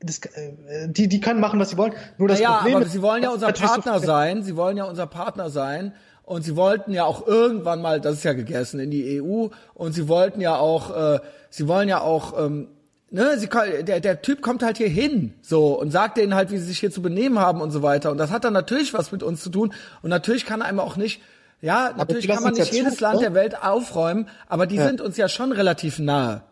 das, 0.00 0.18
äh, 0.18 0.88
die, 0.88 1.06
die 1.08 1.20
können 1.20 1.38
machen, 1.38 1.60
was 1.60 1.70
sie 1.70 1.76
wollen. 1.78 1.92
Nur 2.18 2.26
das 2.26 2.38
Naja, 2.40 2.56
Problem 2.56 2.74
aber 2.76 2.84
ist, 2.86 2.92
sie 2.92 3.02
wollen 3.02 3.22
ja 3.22 3.30
unser 3.30 3.54
so 3.54 3.64
Partner 3.64 3.94
viele- 3.94 4.06
sein. 4.12 4.42
Sie 4.42 4.56
wollen 4.56 4.76
ja 4.76 4.84
unser 4.84 5.06
Partner 5.06 5.48
sein. 5.48 5.94
Und 6.24 6.42
sie 6.42 6.56
wollten 6.56 6.92
ja 6.92 7.04
auch 7.04 7.26
irgendwann 7.26 7.80
mal, 7.82 8.00
das 8.00 8.14
ist 8.14 8.24
ja 8.24 8.32
gegessen, 8.32 8.80
in 8.80 8.90
die 8.90 9.20
EU. 9.22 9.48
Und 9.74 9.92
sie 9.92 10.08
wollten 10.08 10.40
ja 10.40 10.56
auch, 10.56 11.14
äh, 11.14 11.20
sie 11.50 11.68
wollen 11.68 11.88
ja 11.88 12.00
auch, 12.00 12.38
ähm, 12.44 12.68
ne, 13.12 13.38
sie, 13.38 13.48
der, 13.82 14.00
der 14.00 14.22
Typ 14.22 14.42
kommt 14.42 14.62
halt 14.62 14.78
hier 14.78 14.88
hin, 14.88 15.34
so, 15.42 15.78
und 15.78 15.90
sagt 15.90 16.16
denen 16.16 16.34
halt, 16.34 16.50
wie 16.50 16.58
sie 16.58 16.64
sich 16.66 16.80
hier 16.80 16.90
zu 16.90 17.02
benehmen 17.02 17.38
haben 17.38 17.60
und 17.60 17.70
so 17.70 17.82
weiter. 17.82 18.10
Und 18.10 18.18
das 18.18 18.30
hat 18.30 18.44
dann 18.44 18.52
natürlich 18.52 18.94
was 18.94 19.12
mit 19.12 19.22
uns 19.22 19.42
zu 19.42 19.50
tun. 19.50 19.72
Und 20.02 20.10
natürlich 20.10 20.46
kann 20.46 20.62
einem 20.62 20.80
auch 20.80 20.96
nicht, 20.96 21.20
ja, 21.60 21.92
natürlich 21.96 22.26
die 22.26 22.32
kann 22.32 22.42
man 22.42 22.54
nicht 22.54 22.72
ja 22.72 22.78
jedes 22.78 22.96
zu, 22.96 23.04
Land 23.04 23.16
ne? 23.16 23.20
der 23.26 23.34
Welt 23.34 23.62
aufräumen, 23.62 24.28
aber 24.48 24.66
die 24.66 24.78
sind 24.78 25.00
uns 25.00 25.16
ja 25.16 25.28
schon 25.28 25.52
relativ 25.52 25.98
nahe. 25.98 26.42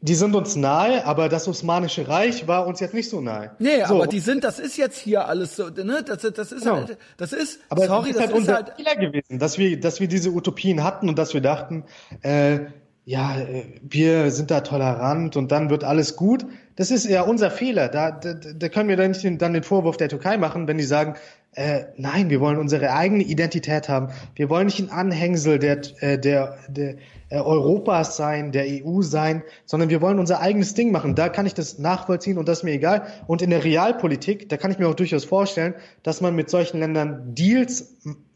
Die 0.00 0.14
sind 0.14 0.34
uns 0.34 0.56
nahe, 0.56 1.04
aber 1.04 1.28
das 1.28 1.46
Osmanische 1.48 2.08
Reich 2.08 2.48
war 2.48 2.66
uns 2.66 2.80
jetzt 2.80 2.94
nicht 2.94 3.10
so 3.10 3.20
nahe. 3.20 3.50
Nee, 3.58 3.84
so, 3.84 3.96
aber 3.96 4.06
die 4.06 4.20
sind, 4.20 4.42
das 4.42 4.58
ist 4.58 4.78
jetzt 4.78 4.98
hier 4.98 5.28
alles 5.28 5.56
so, 5.56 5.66
ne, 5.68 6.02
das, 6.02 6.22
das 6.22 6.50
ist 6.50 6.62
Genau. 6.62 6.76
halt, 6.76 6.96
das 7.18 7.34
ist, 7.34 7.60
Aber 7.68 7.86
sorry, 7.86 8.12
das 8.12 8.16
ist 8.16 8.16
das 8.16 8.20
halt 8.22 8.30
ist 8.30 8.36
unser 8.38 8.54
halt, 8.54 8.72
Fehler 8.76 8.96
gewesen, 8.96 9.38
dass 9.38 9.58
wir, 9.58 9.78
dass 9.78 10.00
wir 10.00 10.08
diese 10.08 10.30
Utopien 10.30 10.82
hatten 10.82 11.10
und 11.10 11.18
dass 11.18 11.34
wir 11.34 11.42
dachten, 11.42 11.84
äh, 12.22 12.60
ja, 13.06 13.38
äh, 13.38 13.64
wir 13.82 14.32
sind 14.32 14.50
da 14.50 14.60
tolerant 14.60 15.36
und 15.36 15.52
dann 15.52 15.70
wird 15.70 15.84
alles 15.84 16.16
gut. 16.16 16.44
Das 16.74 16.90
ist 16.90 17.08
ja 17.08 17.22
unser 17.22 17.50
Fehler. 17.50 17.88
Da, 17.88 18.10
da, 18.10 18.34
da 18.34 18.68
können 18.68 18.88
wir 18.88 18.96
dann 18.96 19.12
nicht 19.12 19.22
den, 19.22 19.38
dann 19.38 19.54
den 19.54 19.62
Vorwurf 19.62 19.96
der 19.96 20.08
Türkei 20.08 20.36
machen, 20.36 20.66
wenn 20.66 20.76
die 20.76 20.84
sagen, 20.84 21.14
äh, 21.52 21.84
nein, 21.96 22.30
wir 22.30 22.40
wollen 22.40 22.58
unsere 22.58 22.92
eigene 22.92 23.22
Identität 23.22 23.88
haben. 23.88 24.08
Wir 24.34 24.50
wollen 24.50 24.66
nicht 24.66 24.80
ein 24.80 24.90
Anhängsel 24.90 25.60
der, 25.60 25.80
äh, 26.00 26.18
der, 26.18 26.58
der 26.68 26.96
äh, 27.30 27.38
Europas 27.38 28.16
sein, 28.16 28.50
der 28.50 28.66
EU 28.66 29.02
sein, 29.02 29.44
sondern 29.66 29.88
wir 29.88 30.02
wollen 30.02 30.18
unser 30.18 30.40
eigenes 30.40 30.74
Ding 30.74 30.90
machen. 30.90 31.14
Da 31.14 31.28
kann 31.28 31.46
ich 31.46 31.54
das 31.54 31.78
nachvollziehen 31.78 32.38
und 32.38 32.48
das 32.48 32.58
ist 32.58 32.64
mir 32.64 32.72
egal. 32.72 33.06
Und 33.28 33.40
in 33.40 33.50
der 33.50 33.62
Realpolitik, 33.62 34.48
da 34.48 34.56
kann 34.56 34.72
ich 34.72 34.80
mir 34.80 34.88
auch 34.88 34.94
durchaus 34.94 35.24
vorstellen, 35.24 35.74
dass 36.02 36.20
man 36.20 36.34
mit 36.34 36.50
solchen 36.50 36.80
Ländern 36.80 37.36
Deals, 37.36 37.94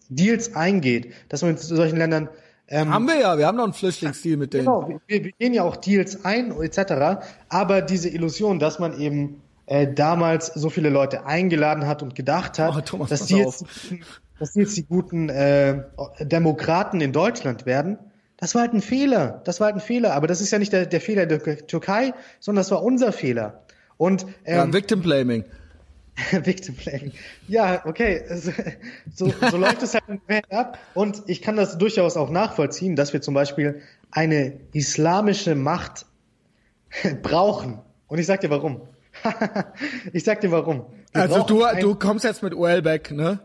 Deals 0.09 0.55
eingeht, 0.55 1.13
dass 1.29 1.43
man 1.43 1.53
mit 1.53 1.61
solchen 1.61 1.97
Ländern 1.97 2.29
ähm, 2.71 2.95
haben 2.95 3.07
wir 3.07 3.19
ja, 3.19 3.37
wir 3.37 3.47
haben 3.47 3.57
noch 3.57 3.65
einen 3.65 3.73
Flüchtlingsdeal 3.73 4.37
mit 4.37 4.55
denen. 4.55 4.67
Genau, 4.67 4.89
wir, 4.89 5.25
wir 5.25 5.33
gehen 5.33 5.53
ja 5.53 5.65
auch 5.65 5.77
Deals 5.77 6.25
ein 6.25 6.53
etc. 6.53 7.25
Aber 7.49 7.83
diese 7.83 8.09
Illusion, 8.09 8.61
dass 8.61 8.79
man 8.79 8.99
eben 8.99 9.43
äh, 9.67 9.93
damals 9.93 10.47
so 10.47 10.71
viele 10.71 10.89
Leute 10.89 11.27
eingeladen 11.27 11.87
hat 11.87 12.03
und 12.03 12.15
gedacht 12.15 12.59
hat, 12.61 12.75
Oh, 12.77 12.81
Thomas, 12.81 13.11
dass, 13.11 13.27
die 13.27 13.39
jetzt, 13.39 13.65
dass 14.39 14.53
die 14.53 14.61
jetzt 14.61 14.77
die 14.77 14.85
guten 14.85 15.29
äh, 15.29 15.83
Demokraten 16.21 17.01
in 17.01 17.13
Deutschland 17.13 17.67
werden, 17.67 17.99
das 18.37 18.55
war 18.55 18.63
halt 18.63 18.73
ein 18.73 18.83
Fehler. 18.83 19.43
Das 19.45 19.61
war 19.61 19.67
halt 19.67 19.77
ein 19.77 19.81
Fehler. 19.81 20.15
Aber 20.15 20.27
das 20.27 20.41
ist 20.41 20.51
ja 20.51 20.59
nicht 20.59 20.73
der, 20.73 20.87
der 20.87 21.01
Fehler 21.01 21.27
der 21.27 21.67
Türkei, 21.67 22.15
sondern 22.39 22.61
das 22.61 22.71
war 22.71 22.83
unser 22.83 23.13
Fehler. 23.13 23.65
Und 23.97 24.27
Ja, 24.47 24.65
ähm, 24.65 24.73
Victim 24.73 25.03
Blaming. 25.03 25.45
Victim 26.45 26.75
Blaming. 26.75 27.13
Ja, 27.49 27.85
okay. 27.87 28.25
So, 29.15 29.33
so 29.51 29.57
läuft 29.57 29.83
es 29.83 29.95
halt 29.95 30.05
in 30.09 30.21
der 30.27 30.37
Welt 30.37 30.53
ab. 30.53 30.79
Und 30.95 31.23
ich 31.27 31.43
kann 31.43 31.57
das 31.57 31.79
durchaus 31.79 32.17
auch 32.17 32.31
nachvollziehen, 32.31 32.97
dass 32.97 33.13
wir 33.13 33.21
zum 33.21 33.35
Beispiel 33.35 33.83
eine 34.11 34.61
islamische 34.73 35.55
Macht 35.55 36.07
brauchen. 37.23 37.81
Und 38.07 38.19
ich 38.19 38.27
sag 38.27 38.41
dir 38.41 38.51
warum. 38.51 38.83
ich 40.13 40.25
sag 40.25 40.41
dir 40.41 40.51
warum. 40.51 40.87
Wir 41.13 41.23
Also 41.23 41.43
du, 41.43 41.65
du 41.81 41.95
kommst 41.97 42.25
jetzt 42.25 42.43
mit 42.43 42.55
Wellbeck, 42.55 43.11
ne? 43.11 43.41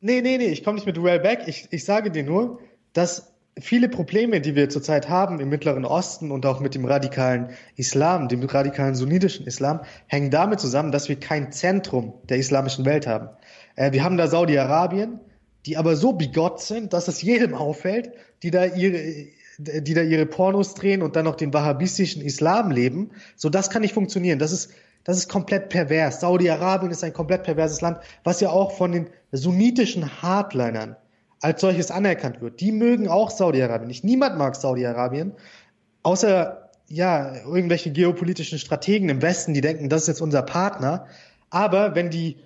Nee, 0.00 0.20
nee, 0.20 0.38
nee, 0.38 0.46
ich 0.46 0.64
komme 0.64 0.76
nicht 0.76 0.86
mit 0.86 1.02
Well 1.02 1.20
back. 1.20 1.44
Ich, 1.46 1.68
ich 1.70 1.84
sage 1.84 2.10
dir 2.10 2.22
nur, 2.22 2.60
dass 2.92 3.32
viele 3.58 3.88
Probleme, 3.88 4.40
die 4.40 4.54
wir 4.54 4.68
zurzeit 4.68 5.08
haben 5.08 5.40
im 5.40 5.48
Mittleren 5.48 5.84
Osten 5.84 6.30
und 6.30 6.44
auch 6.44 6.60
mit 6.60 6.74
dem 6.74 6.84
radikalen 6.84 7.50
Islam, 7.76 8.28
dem 8.28 8.42
radikalen 8.42 8.94
sunnitischen 8.94 9.46
Islam, 9.46 9.80
hängen 10.06 10.30
damit 10.30 10.60
zusammen, 10.60 10.92
dass 10.92 11.08
wir 11.08 11.18
kein 11.18 11.52
Zentrum 11.52 12.14
der 12.28 12.36
islamischen 12.36 12.84
Welt 12.84 13.06
haben. 13.06 13.30
Äh, 13.76 13.92
wir 13.92 14.04
haben 14.04 14.16
da 14.16 14.28
Saudi-Arabien, 14.28 15.20
die 15.64 15.76
aber 15.76 15.96
so 15.96 16.12
bigott 16.12 16.60
sind, 16.60 16.92
dass 16.92 17.08
es 17.08 17.22
jedem 17.22 17.54
auffällt, 17.54 18.12
die 18.42 18.50
da 18.50 18.64
ihre 18.64 19.26
die 19.58 19.94
da 19.94 20.02
ihre 20.02 20.26
Pornos 20.26 20.74
drehen 20.74 21.00
und 21.00 21.16
dann 21.16 21.24
noch 21.24 21.34
den 21.34 21.54
wahhabistischen 21.54 22.20
Islam 22.20 22.70
leben. 22.70 23.12
So, 23.36 23.48
das 23.48 23.70
kann 23.70 23.80
nicht 23.80 23.94
funktionieren. 23.94 24.38
Das 24.38 24.52
ist, 24.52 24.70
das 25.02 25.16
ist 25.16 25.30
komplett 25.30 25.70
pervers. 25.70 26.20
Saudi-Arabien 26.20 26.90
ist 26.90 27.02
ein 27.02 27.14
komplett 27.14 27.44
perverses 27.44 27.80
Land, 27.80 28.00
was 28.22 28.40
ja 28.40 28.50
auch 28.50 28.72
von 28.72 28.92
den 28.92 29.08
sunnitischen 29.32 30.20
Hardlinern 30.20 30.96
als 31.40 31.60
solches 31.60 31.90
anerkannt 31.90 32.40
wird. 32.40 32.60
Die 32.60 32.72
mögen 32.72 33.08
auch 33.08 33.30
Saudi-Arabien 33.30 33.88
nicht. 33.88 34.04
Niemand 34.04 34.38
mag 34.38 34.56
Saudi-Arabien, 34.56 35.32
außer 36.02 36.70
ja 36.88 37.34
irgendwelche 37.44 37.90
geopolitischen 37.90 38.58
Strategen 38.58 39.08
im 39.08 39.22
Westen, 39.22 39.54
die 39.54 39.60
denken, 39.60 39.88
das 39.88 40.02
ist 40.02 40.08
jetzt 40.08 40.22
unser 40.22 40.42
Partner. 40.42 41.06
Aber 41.50 41.94
wenn 41.94 42.10
die 42.10 42.36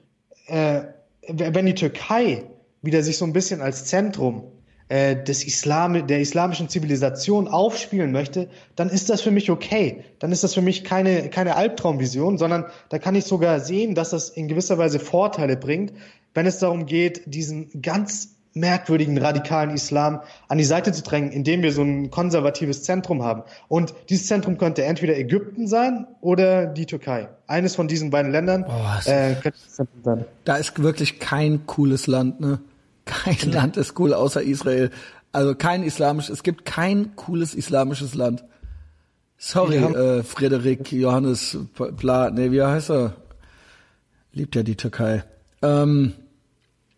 äh, 0.46 0.82
wenn 1.28 1.66
die 1.66 1.74
Türkei 1.74 2.44
wieder 2.82 3.02
sich 3.02 3.18
so 3.18 3.24
ein 3.24 3.32
bisschen 3.32 3.60
als 3.60 3.84
Zentrum 3.84 4.44
äh, 4.88 5.22
des 5.22 5.44
Islam, 5.44 6.06
der 6.06 6.20
islamischen 6.20 6.68
Zivilisation 6.68 7.46
aufspielen 7.46 8.10
möchte, 8.10 8.48
dann 8.74 8.88
ist 8.88 9.10
das 9.10 9.20
für 9.20 9.30
mich 9.30 9.50
okay. 9.50 10.04
Dann 10.18 10.32
ist 10.32 10.42
das 10.42 10.54
für 10.54 10.62
mich 10.62 10.82
keine, 10.84 11.28
keine 11.30 11.56
Albtraumvision, 11.56 12.38
sondern 12.38 12.66
da 12.88 12.98
kann 12.98 13.14
ich 13.14 13.24
sogar 13.24 13.60
sehen, 13.60 13.94
dass 13.94 14.10
das 14.10 14.30
in 14.30 14.48
gewisser 14.48 14.78
Weise 14.78 14.98
Vorteile 14.98 15.56
bringt, 15.56 15.92
wenn 16.34 16.46
es 16.46 16.58
darum 16.58 16.86
geht, 16.86 17.22
diesen 17.26 17.82
ganz 17.82 18.36
merkwürdigen 18.55 19.18
radikalen 19.18 19.70
Islam 19.70 20.20
an 20.48 20.59
die 20.59 20.64
Seite 20.64 20.93
zu 20.93 21.02
drängen, 21.02 21.31
indem 21.31 21.62
wir 21.62 21.72
so 21.72 21.82
ein 21.82 22.10
konservatives 22.10 22.82
Zentrum 22.82 23.22
haben. 23.22 23.43
Und 23.68 23.94
dieses 24.09 24.27
Zentrum 24.27 24.59
könnte 24.59 24.85
entweder 24.85 25.16
Ägypten 25.16 25.66
sein 25.66 26.06
oder 26.20 26.66
die 26.66 26.86
Türkei. 26.86 27.28
Eines 27.47 27.77
von 27.77 27.89
diesen 27.89 28.10
beiden 28.10 28.32
Ländern 28.32 28.64
Boah, 28.64 29.01
äh, 29.05 29.35
könnte 29.35 29.59
das 29.64 29.74
Zentrum 29.74 30.02
sein. 30.02 30.24
Da 30.44 30.56
ist 30.56 30.81
wirklich 30.82 31.20
kein 31.20 31.66
cooles 31.66 32.06
Land, 32.06 32.40
ne? 32.40 32.60
Kein 33.05 33.51
Land 33.51 33.77
ist 33.77 33.98
cool 33.98 34.14
außer 34.14 34.43
Israel. 34.43 34.90
Also 35.32 35.55
kein 35.55 35.82
islamisch, 35.82 36.28
es 36.28 36.43
gibt 36.43 36.64
kein 36.64 37.16
cooles 37.16 37.55
islamisches 37.55 38.14
Land. 38.14 38.44
Sorry, 39.39 39.77
äh, 39.77 40.22
Frederik 40.22 40.93
Johannes 40.93 41.56
Bla, 41.97 42.31
nee, 42.31 42.51
wie 42.51 42.62
heißt 42.62 42.90
er? 42.90 43.14
Liebt 44.32 44.55
ja 44.55 44.62
die 44.62 44.77
Türkei. 44.77 45.24
Ähm, 45.62 46.12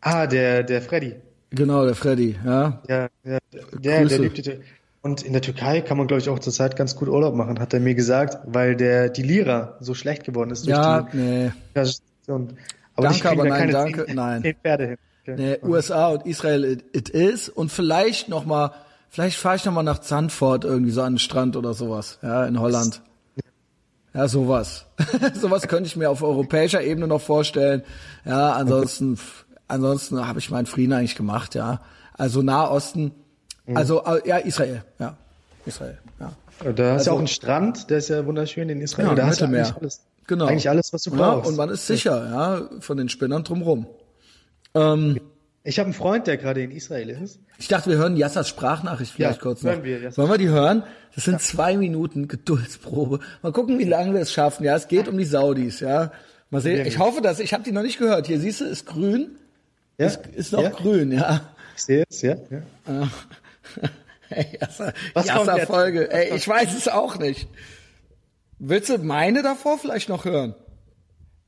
Ah, 0.03 0.27
der, 0.27 0.65
der 0.65 0.83
Freddy. 0.83 1.15
Genau, 1.53 1.85
der 1.85 1.95
Freddy, 1.95 2.37
ja. 2.45 2.81
Ja, 2.89 3.09
ja 3.24 3.39
der, 3.53 4.05
der 4.05 4.19
lebt 4.19 4.47
der 4.47 4.59
Und 5.03 5.23
in 5.23 5.33
der 5.33 5.43
Türkei 5.43 5.81
kann 5.81 5.99
man, 5.99 6.07
glaube 6.07 6.20
ich, 6.20 6.29
auch 6.29 6.39
zurzeit 6.39 6.77
ganz 6.77 6.97
gut 6.97 7.09
Urlaub 7.09 7.35
machen, 7.35 7.59
hat 7.59 7.74
er 7.74 7.81
mir 7.81 7.95
gesagt, 7.95 8.39
weil 8.47 8.77
der, 8.77 9.11
die 9.11 9.23
Lira 9.23 9.77
so 9.81 9.95
schlecht 9.95 10.24
geworden 10.24 10.51
ist 10.51 10.66
durch 10.66 10.77
Ja, 10.77 11.03
die 11.03 11.16
nee. 11.16 11.53
Situation. 11.74 12.55
Aber 12.95 13.09
Danke, 13.09 13.20
die 13.20 13.27
aber 13.29 13.45
nein, 13.49 13.70
danke, 13.70 14.07
zehn, 14.07 14.16
nein. 14.16 14.43
zehn 14.43 14.57
Pferde 14.57 14.87
hin. 14.87 14.97
Okay. 15.23 15.35
Nee, 15.37 15.69
USA 15.69 16.09
und 16.09 16.27
Israel 16.27 16.65
it, 16.65 16.85
it 16.93 17.09
is 17.09 17.49
und 17.49 17.70
vielleicht 17.70 18.29
noch 18.29 18.45
mal, 18.45 18.73
vielleicht 19.09 19.37
fahre 19.37 19.57
ich 19.57 19.65
noch 19.65 19.73
mal 19.73 19.85
nach 19.85 20.01
Zandvoort 20.01 20.65
irgendwie 20.65 20.91
so 20.91 21.03
an 21.03 21.15
den 21.15 21.19
Strand 21.19 21.57
oder 21.57 21.74
sowas, 21.74 22.19
ja, 22.23 22.45
in 22.45 22.59
Holland. 22.59 23.03
Ja, 24.15 24.29
sowas. 24.29 24.87
sowas 25.35 25.69
könnte 25.69 25.87
ich 25.87 25.97
mir 25.97 26.11
auf 26.11 26.23
europäischer 26.23 26.83
Ebene 26.83 27.07
noch 27.07 27.20
vorstellen. 27.20 27.83
Ja, 28.24 28.53
ansonsten, 28.53 29.19
ansonsten 29.68 30.26
habe 30.26 30.39
ich 30.39 30.51
meinen 30.51 30.66
Frieden 30.66 30.93
eigentlich 30.93 31.16
gemacht, 31.16 31.55
ja. 31.55 31.80
Also 32.14 32.43
Nahosten, 32.43 33.12
also 33.74 34.05
äh, 34.05 34.26
ja, 34.28 34.36
Israel, 34.39 34.84
ja, 34.98 35.16
Israel, 35.66 35.98
ja. 36.20 36.32
Da 36.72 36.93
hast 36.93 37.01
Also- 37.01 37.12
auch 37.12 37.18
einen 37.18 37.26
Strand, 37.28 37.90
der 37.90 37.98
ist 37.98 38.09
ja 38.09 38.24
wunderschön 38.26 38.68
in 38.68 38.80
Israel. 38.80 39.09
Ja, 39.09 39.14
da 39.14 39.26
hast 39.26 39.40
du 39.40 39.47
eigentlich 39.47 39.74
alles. 39.74 40.02
Genau. 40.28 40.47
Eigentlich 40.47 40.68
alles, 40.68 40.93
was 40.93 41.02
du 41.02 41.10
Ja, 41.10 41.16
brauchst. 41.16 41.48
und 41.51 41.56
man 41.56 41.68
ist 41.70 41.86
sicher, 41.86 42.24
ja, 42.70 42.80
von 42.80 42.97
den 42.97 43.09
Spinnern 43.09 43.43
drumrum. 43.43 43.86
Ähm, 44.74 45.20
ich 45.64 45.78
habe 45.78 45.86
einen 45.86 45.94
Freund, 45.94 46.26
der 46.26 46.36
gerade 46.36 46.62
in 46.62 46.70
Israel 46.70 47.10
ist. 47.10 47.40
Ich 47.59 47.68
dachte, 47.68 47.90
wir 47.90 47.97
hören 47.97 48.16
Jassas 48.16 48.48
Sprachnachricht 48.48 49.12
vielleicht 49.12 49.39
Ja, 49.39 49.43
kurz 49.43 49.62
noch. 49.62 49.72
hören 49.72 49.84
wir, 49.84 49.98
Jassas. 50.01 50.18
Wollen 50.18 50.30
wir 50.30 50.39
die 50.39 50.48
hören? 50.48 50.84
Das 51.14 51.24
sind 51.24 51.40
zwei 51.40 51.76
Minuten 51.76 52.28
Geduldsprobe. 52.28 53.20
Mal 53.43 53.52
gucken, 53.52 53.78
wie 53.78 53.84
lange 53.84 54.14
wir 54.14 54.20
es 54.20 54.32
schaffen. 54.32 54.64
Ja, 54.64 54.76
es 54.76 54.89
geht 54.89 55.09
um 55.09 55.18
die 55.18 55.24
Saudis. 55.24 55.80
Ja, 55.80 56.12
mal 56.51 56.60
sehen. 56.60 56.86
Ich 56.86 56.98
hoffe, 56.98 57.20
dass 57.20 57.39
ich 57.40 57.52
habe 57.55 57.62
die 57.64 57.72
noch 57.72 57.82
nicht 57.82 57.98
gehört. 57.98 58.26
Hier 58.28 58.39
siehst 58.40 58.60
du, 58.60 58.64
ist 58.64 58.86
grün. 58.86 59.36
Ja? 60.03 60.09
Ist, 60.09 60.27
ist 60.27 60.53
noch 60.53 60.62
ja? 60.62 60.70
grün. 60.70 61.12
Ja. 61.12 61.41
Ich 61.77 61.83
sehe 61.85 62.05
es, 62.09 62.23
ja. 62.23 62.37
ja. 62.87 63.09
Hey, 64.29 64.59
Jassa, 64.59 64.95
Was 65.12 65.29
kommt 65.29 65.47
Jassa 65.47 65.57
jetzt? 65.59 65.66
Folge. 65.66 66.11
Ey, 66.11 66.35
ich 66.35 66.49
weiß 66.49 66.74
es 66.74 66.89
auch 66.89 67.19
nicht. 67.19 67.49
Willst 68.59 68.89
du 68.89 68.97
meine 68.97 69.43
davor 69.43 69.77
vielleicht 69.77 70.09
noch 70.09 70.24
hören? 70.24 70.55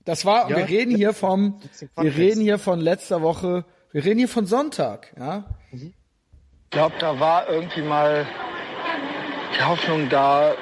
Das 0.05 0.26
war, 0.26 0.51
Ja. 0.51 0.56
wir 0.59 0.68
reden 0.68 0.94
hier 0.94 1.14
vom, 1.14 1.60
wir 1.97 2.14
reden 2.14 2.43
hier 2.43 2.59
von 2.59 2.81
letzter 2.81 3.22
Woche, 3.22 3.64
wir 3.93 4.05
reden 4.05 4.18
hier 4.18 4.28
von 4.28 4.44
Sonntag, 4.44 5.14
ja. 5.18 5.44
Ich 5.72 5.93
glaube, 6.70 6.94
da 6.98 7.18
war 7.18 7.48
irgendwie 7.48 7.81
mal 7.81 8.26
die 9.56 9.64
Hoffnung 9.64 10.10
da, 10.10 10.52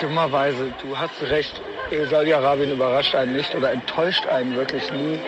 dummerweise, 0.00 0.72
du 0.80 0.96
hast 0.96 1.20
recht, 1.22 1.60
Saudi-Arabien 2.08 2.70
überrascht 2.70 3.16
einen 3.16 3.34
nicht 3.36 3.52
oder 3.56 3.72
enttäuscht 3.72 4.26
einen 4.26 4.54
wirklich 4.54 4.92
nie. 4.92 5.18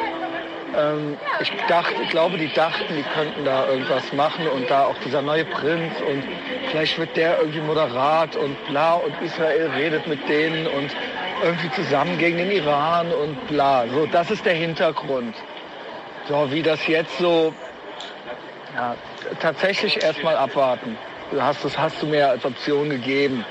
Ähm, 0.77 1.17
ich 1.41 1.51
dachte, 1.69 1.95
ich 2.03 2.11
glaube, 2.11 2.37
die 2.37 2.53
dachten, 2.53 2.95
die 2.95 3.03
könnten 3.03 3.45
da 3.45 3.67
irgendwas 3.67 4.13
machen 4.13 4.47
und 4.49 4.69
da 4.69 4.85
auch 4.85 4.97
dieser 5.05 5.23
neue 5.23 5.45
Prinz 5.45 5.93
und 6.07 6.23
vielleicht 6.71 6.99
wird 6.99 7.17
der 7.17 7.39
irgendwie 7.39 7.61
moderat 7.61 8.37
und 8.37 8.57
bla 8.69 8.95
und 8.95 9.15
Israel 9.23 9.71
redet 9.71 10.07
mit 10.07 10.29
denen 10.29 10.67
und 10.67 10.91
irgendwie 11.43 11.71
zusammen 11.71 12.19
gegen 12.19 12.37
den 12.37 12.51
Iran 12.51 13.11
und 13.11 13.47
bla. 13.49 13.87
So, 13.89 14.07
das 14.07 14.31
ist 14.31 14.45
der 14.45 14.55
Hintergrund. 14.55 15.35
So, 16.29 16.51
wie 16.51 16.63
das 16.63 16.87
jetzt 16.87 17.17
so 17.19 17.55
ja, 18.75 18.95
tatsächlich 19.41 20.03
erstmal 20.03 20.37
abwarten. 20.37 20.99
Du 21.31 21.43
hast 21.43 21.65
das 21.65 21.77
hast 21.79 22.01
du 22.03 22.07
mir 22.07 22.29
als 22.29 22.45
Option 22.45 22.91
gegeben. 22.91 23.45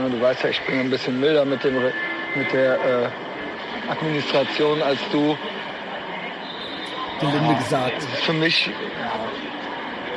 Ja, 0.00 0.08
du 0.08 0.20
weißt 0.20 0.42
ja, 0.42 0.50
ich 0.50 0.60
bin 0.62 0.80
ein 0.80 0.90
bisschen 0.90 1.20
milder 1.20 1.44
mit 1.44 1.62
dem 1.62 1.74
mit 1.74 2.52
der 2.52 2.74
äh, 2.74 3.90
Administration 3.90 4.82
als 4.82 4.98
du. 5.12 5.36
Gelinde 7.20 7.54
gesagt. 7.56 7.96
Das 7.96 8.04
ist 8.04 8.24
für 8.24 8.32
mich 8.32 8.66
ja, 8.66 8.72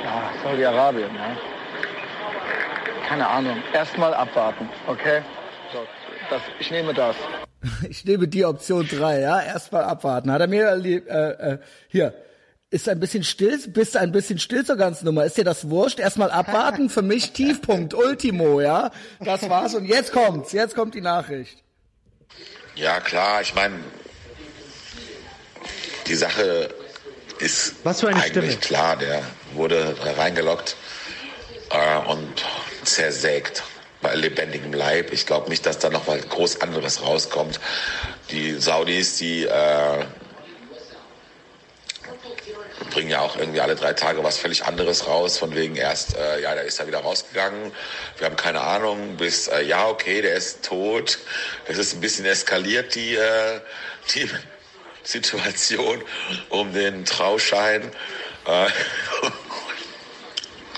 ja 0.03 0.31
Saudi-Arabien. 0.43 1.09
Ja. 1.15 1.37
Keine 3.07 3.27
Ahnung. 3.27 3.57
Erstmal 3.73 4.13
abwarten, 4.13 4.69
okay? 4.87 5.21
So, 5.73 5.79
das, 6.29 6.41
ich 6.59 6.71
nehme 6.71 6.93
das. 6.93 7.15
Ich 7.89 8.05
nehme 8.05 8.27
die 8.27 8.45
Option 8.45 8.87
drei, 8.87 9.19
ja. 9.19 9.41
Erstmal 9.41 9.83
abwarten. 9.83 10.31
Hat 10.31 10.39
er 10.39 10.47
mir 10.47 10.71
äh, 10.71 10.93
äh, 10.93 11.57
hier. 11.89 12.13
Ist 12.71 12.87
ein 12.87 12.99
bisschen 12.99 13.23
still, 13.23 13.57
bist 13.67 13.97
ein 13.97 14.11
bisschen 14.11 14.37
still 14.37 14.63
zur 14.63 14.77
ganzen 14.77 15.05
Nummer. 15.05 15.25
Ist 15.25 15.37
dir 15.37 15.43
das 15.43 15.69
wurscht? 15.69 15.99
Erstmal 15.99 16.31
abwarten. 16.31 16.89
Für 16.89 17.01
mich 17.01 17.31
Tiefpunkt, 17.33 17.93
Ultimo, 17.93 18.61
ja. 18.61 18.91
Das 19.19 19.49
war's. 19.49 19.73
Und 19.73 19.85
jetzt 19.85 20.13
kommt's. 20.13 20.51
Jetzt 20.51 20.75
kommt 20.75 20.93
die 20.93 21.01
Nachricht. 21.01 21.63
Ja, 22.75 22.99
klar, 22.99 23.41
ich 23.41 23.53
meine, 23.55 23.75
die 26.07 26.15
Sache 26.15 26.69
ist 27.39 27.75
Was 27.83 28.01
für 28.01 28.09
eine 28.09 28.21
eigentlich 28.21 28.53
Stimme. 28.53 28.57
klar. 28.57 28.97
Der 28.97 29.23
wurde 29.53 29.95
reingelockt 30.17 30.75
äh, 31.71 31.97
und 32.09 32.45
zersägt 32.83 33.63
bei 34.01 34.15
lebendigem 34.15 34.73
Leib. 34.73 35.11
Ich 35.11 35.25
glaube 35.25 35.49
nicht, 35.49 35.65
dass 35.65 35.79
da 35.79 35.89
noch 35.89 36.07
mal 36.07 36.19
groß 36.19 36.61
anderes 36.61 37.01
rauskommt. 37.01 37.59
Die 38.31 38.53
Saudis, 38.53 39.17
die 39.17 39.45
äh, 39.45 40.05
bringen 42.89 43.09
ja 43.09 43.21
auch 43.21 43.35
irgendwie 43.37 43.61
alle 43.61 43.75
drei 43.75 43.93
Tage 43.93 44.23
was 44.23 44.37
völlig 44.37 44.65
anderes 44.65 45.07
raus, 45.07 45.37
von 45.37 45.55
wegen 45.55 45.75
erst, 45.75 46.15
äh, 46.15 46.41
ja, 46.41 46.53
der 46.55 46.63
ist 46.63 46.79
da 46.79 46.87
wieder 46.87 46.99
rausgegangen, 46.99 47.71
wir 48.17 48.25
haben 48.25 48.35
keine 48.35 48.61
Ahnung, 48.61 49.17
bis, 49.17 49.47
äh, 49.47 49.61
ja, 49.63 49.87
okay, 49.87 50.21
der 50.21 50.35
ist 50.35 50.65
tot. 50.65 51.19
Das 51.67 51.77
ist 51.77 51.93
ein 51.93 52.01
bisschen 52.01 52.25
eskaliert, 52.25 52.95
die, 52.95 53.15
äh, 53.15 53.59
die 54.15 54.29
Situation 55.03 56.01
um 56.49 56.73
den 56.73 57.05
Trauschein. 57.05 57.83
Äh, 58.45 58.67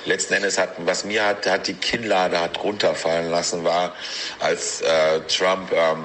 letzten 0.06 0.34
Endes 0.34 0.58
hat, 0.58 0.74
was 0.80 1.06
mir 1.06 1.26
hat, 1.26 1.46
hat 1.48 1.68
die 1.68 1.74
Kinnlade 1.74 2.40
hat 2.40 2.62
runterfallen 2.64 3.30
lassen, 3.30 3.64
war, 3.64 3.96
als 4.40 4.82
äh, 4.82 5.22
Trump 5.28 5.72
ähm, 5.72 6.04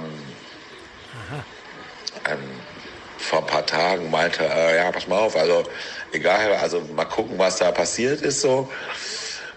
ähm, 2.29 2.39
vor 3.19 3.41
ein 3.41 3.47
paar 3.47 3.67
Tagen 3.67 4.11
meinte, 4.11 4.45
äh, 4.45 4.77
ja, 4.77 4.93
pass 4.93 5.07
mal 5.07 5.19
auf, 5.19 5.37
also 5.37 5.65
egal, 6.13 6.55
also 6.55 6.81
mal 6.95 7.05
gucken, 7.05 7.39
was 7.39 7.57
da 7.57 7.73
passiert 7.73 8.21
ist 8.21 8.41
so. 8.41 8.71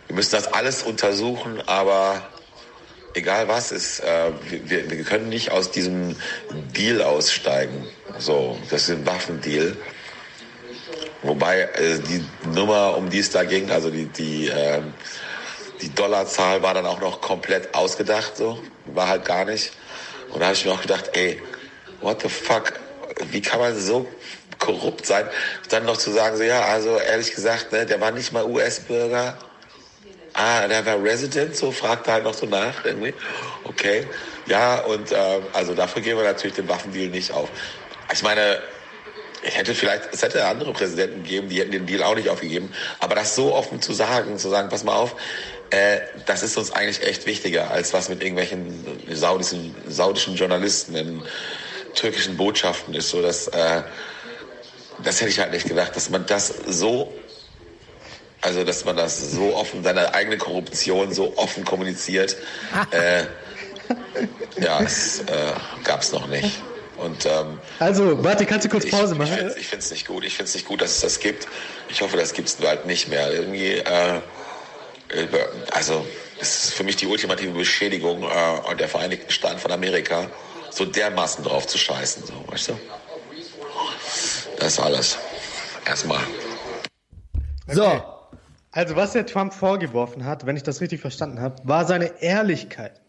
Wir 0.08 0.16
müssen 0.16 0.32
das 0.32 0.52
alles 0.54 0.84
untersuchen, 0.84 1.62
aber 1.68 2.28
egal 3.14 3.48
was 3.48 3.72
ist, 3.72 4.00
äh, 4.00 4.32
wir, 4.50 4.90
wir 4.90 5.04
können 5.04 5.30
nicht 5.30 5.52
aus 5.52 5.72
diesem 5.72 6.16
Deal 6.76 7.02
aussteigen. 7.02 7.88
So, 8.20 8.58
das 8.70 8.84
ist 8.84 8.90
ein 8.92 9.06
Waffendeal. 9.06 9.76
Wobei 11.24 11.62
äh, 11.62 12.00
die 12.00 12.24
Nummer, 12.54 12.96
um 12.98 13.10
die 13.10 13.20
es 13.20 13.30
da 13.30 13.44
ging, 13.44 13.72
also 13.72 13.90
die, 13.90 14.06
die, 14.06 14.48
ähm, 14.48 14.94
die 15.82 15.94
Dollarzahl 15.94 16.62
war 16.62 16.74
dann 16.74 16.86
auch 16.86 17.00
noch 17.00 17.22
komplett 17.22 17.74
ausgedacht, 17.74 18.36
so. 18.38 18.62
War 18.86 19.08
halt 19.08 19.26
gar 19.26 19.46
nicht. 19.46 19.72
Und 20.32 20.42
da 20.42 20.48
habe 20.48 20.56
ich 20.56 20.66
mir 20.66 20.72
auch 20.72 20.82
gedacht, 20.82 21.12
ey, 21.14 21.42
what 22.02 22.22
the 22.22 22.30
fuck, 22.30 22.74
wie 23.32 23.42
kann 23.42 23.60
man 23.60 23.78
so 23.78 24.08
korrupt 24.60 25.06
sein, 25.06 25.26
dann 25.70 25.86
noch 25.86 25.98
zu 25.98 26.12
sagen, 26.12 26.36
so 26.36 26.44
ja, 26.44 26.66
also 26.66 26.98
ehrlich 26.98 27.34
gesagt, 27.34 27.72
ne, 27.72 27.86
der 27.86 28.02
war 28.02 28.12
nicht 28.12 28.34
mal 28.34 28.46
US-Bürger. 28.46 29.38
Ah, 30.34 30.68
der 30.68 30.86
war 30.86 31.02
Resident, 31.02 31.56
so 31.56 31.72
fragte 31.72 32.12
halt 32.12 32.24
noch 32.24 32.34
so 32.34 32.46
nach 32.46 32.86
irgendwie. 32.86 33.14
Okay, 33.64 34.06
ja, 34.46 34.80
und 34.82 35.12
ähm, 35.12 35.44
also 35.54 35.74
dafür 35.74 36.02
geben 36.02 36.20
wir 36.20 36.26
natürlich 36.26 36.56
den 36.56 36.68
Waffendeal 36.68 37.08
nicht 37.10 37.32
auf. 37.32 37.50
Ich 38.12 38.24
meine, 38.24 38.60
ich 39.42 39.58
hätte 39.58 39.74
vielleicht, 39.74 40.14
es 40.14 40.22
hätte 40.22 40.46
andere 40.46 40.74
Präsidenten 40.74 41.24
gegeben, 41.24 41.50
die 41.50 41.60
hätten 41.60 41.72
den 41.72 41.86
Deal 41.86 42.04
auch 42.04 42.16
nicht 42.16 42.30
aufgegeben. 42.30 42.72
Aber 43.00 43.16
das 43.16 43.36
so 43.36 43.54
offen 43.54 43.82
zu 43.82 43.94
sagen, 43.94 44.38
zu 44.38 44.50
sagen, 44.50 44.70
pass 44.70 44.84
mal 44.84 44.96
auf, 44.96 45.16
äh, 45.70 46.00
das 46.26 46.44
ist 46.44 46.58
uns 46.58 46.72
eigentlich 46.72 47.04
echt 47.04 47.26
wichtiger, 47.26 47.72
als 47.72 47.94
was 47.94 48.10
mit 48.10 48.22
irgendwelchen 48.22 48.84
saudischen, 49.16 49.76
saudischen 49.88 50.36
Journalisten 50.36 50.96
in 50.96 51.22
türkischen 51.96 52.38
Botschaften 52.38 52.94
ist. 52.94 53.10
So, 53.10 53.22
dass, 53.22 53.48
äh, 53.48 53.84
das 55.04 55.22
hätte 55.22 55.30
ich 55.30 55.40
halt 55.40 55.52
nicht 55.52 55.68
gedacht, 55.68 55.96
dass 55.96 56.10
man 56.10 56.26
das 56.26 56.48
so, 56.68 57.14
also 58.42 58.64
dass 58.64 58.84
man 58.84 58.98
das 58.98 59.32
so 59.32 59.56
offen, 59.56 59.84
seine 59.84 60.14
eigene 60.14 60.38
Korruption 60.38 61.14
so 61.14 61.38
offen 61.38 61.64
kommuniziert. 61.64 62.36
äh, 62.92 63.24
ja, 64.60 64.82
es 64.82 65.20
äh, 65.22 65.54
gab 65.84 66.02
es 66.02 66.12
noch 66.12 66.28
nicht. 66.28 66.62
Und 67.00 67.26
ähm, 67.26 67.60
Also, 67.80 68.24
warte, 68.24 68.46
kannst 68.46 68.66
du 68.66 68.70
kurz 68.70 68.90
Pause 68.90 69.14
ich 69.14 69.20
machen? 69.20 69.52
Ich 69.58 69.68
finde 69.68 69.84
es 69.84 69.92
nicht 69.92 70.08
gut. 70.08 70.24
Ich 70.26 70.36
finde 70.36 70.50
es 70.50 70.54
nicht 70.56 70.68
gut, 70.68 70.82
dass 70.82 70.92
es 70.92 71.02
das 71.02 71.20
gibt. 71.20 71.48
Ich 71.90 72.02
hoffe, 72.02 72.18
das 72.18 72.34
gibt 72.34 72.50
es 72.50 72.56
bald 72.56 72.86
nicht 72.86 73.08
mehr. 73.08 73.32
Irgendwie, 73.32 73.74
äh, 73.78 74.22
also 75.72 76.06
es 76.40 76.66
ist 76.66 76.74
für 76.74 76.84
mich 76.84 76.96
die 76.96 77.08
ultimative 77.08 77.52
Beschädigung 77.52 78.24
äh, 78.24 78.76
der 78.76 78.88
Vereinigten 78.88 79.32
Staaten 79.32 79.60
von 79.60 79.72
Amerika, 79.72 80.28
so 80.70 80.86
dermaßen 80.86 81.44
drauf 81.44 81.68
zu 81.68 81.78
scheißen. 81.78 82.26
So, 82.26 82.34
weißt 82.48 82.70
du? 82.70 82.80
Das 84.60 84.74
ist 84.74 84.80
alles. 84.80 85.18
Erstmal. 85.86 86.22
So. 87.68 88.04
Also, 88.72 88.96
was 88.96 89.14
der 89.14 89.26
Trump 89.26 89.54
vorgeworfen 89.54 90.26
hat, 90.26 90.46
wenn 90.46 90.56
ich 90.56 90.64
das 90.64 90.80
richtig 90.80 91.02
verstanden 91.02 91.42
habe, 91.42 91.56
war 91.64 91.86
seine 91.86 92.22
Ehrlichkeit. 92.22 93.02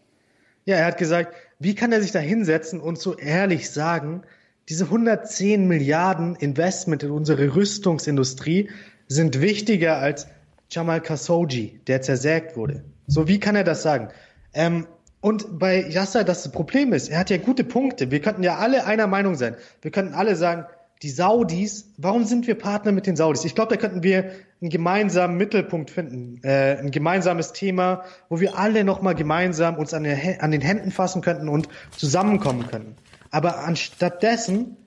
Ja, 0.65 0.77
er 0.77 0.85
hat 0.85 0.97
gesagt, 0.97 1.35
wie 1.61 1.75
kann 1.75 1.91
er 1.91 2.01
sich 2.01 2.11
da 2.11 2.19
hinsetzen 2.19 2.79
und 2.79 2.97
so 2.97 3.15
ehrlich 3.15 3.69
sagen, 3.69 4.23
diese 4.67 4.85
110 4.85 5.67
Milliarden 5.67 6.35
Investment 6.35 7.03
in 7.03 7.11
unsere 7.11 7.55
Rüstungsindustrie 7.55 8.71
sind 9.07 9.41
wichtiger 9.41 9.97
als 9.97 10.27
Jamal 10.71 11.01
Khashoggi, 11.01 11.79
der 11.85 12.01
zersägt 12.01 12.57
wurde. 12.57 12.83
So, 13.05 13.27
wie 13.27 13.39
kann 13.39 13.55
er 13.55 13.63
das 13.63 13.83
sagen? 13.83 14.07
Ähm, 14.53 14.87
und 15.19 15.59
bei 15.59 15.87
Yasser 15.87 16.23
das 16.23 16.51
Problem 16.51 16.93
ist, 16.93 17.09
er 17.09 17.19
hat 17.19 17.29
ja 17.29 17.37
gute 17.37 17.63
Punkte. 17.63 18.09
Wir 18.09 18.21
könnten 18.21 18.41
ja 18.41 18.57
alle 18.57 18.85
einer 18.85 19.05
Meinung 19.05 19.35
sein. 19.35 19.55
Wir 19.81 19.91
könnten 19.91 20.15
alle 20.15 20.35
sagen, 20.35 20.65
die 21.01 21.09
Saudis, 21.09 21.91
warum 21.97 22.25
sind 22.25 22.45
wir 22.45 22.55
Partner 22.55 22.91
mit 22.91 23.07
den 23.07 23.15
Saudis? 23.15 23.43
Ich 23.43 23.55
glaube, 23.55 23.75
da 23.75 23.81
könnten 23.81 24.03
wir 24.03 24.31
einen 24.61 24.69
gemeinsamen 24.69 25.35
Mittelpunkt 25.35 25.89
finden, 25.89 26.39
äh, 26.43 26.77
ein 26.77 26.91
gemeinsames 26.91 27.53
Thema, 27.53 28.03
wo 28.29 28.39
wir 28.39 28.57
alle 28.57 28.83
nochmal 28.83 29.15
gemeinsam 29.15 29.77
uns 29.77 29.93
an, 29.93 30.03
der, 30.03 30.43
an 30.43 30.51
den 30.51 30.61
Händen 30.61 30.91
fassen 30.91 31.21
könnten 31.21 31.49
und 31.49 31.67
zusammenkommen 31.97 32.67
könnten. 32.67 32.95
Aber 33.31 33.59
anstattdessen 33.63 34.77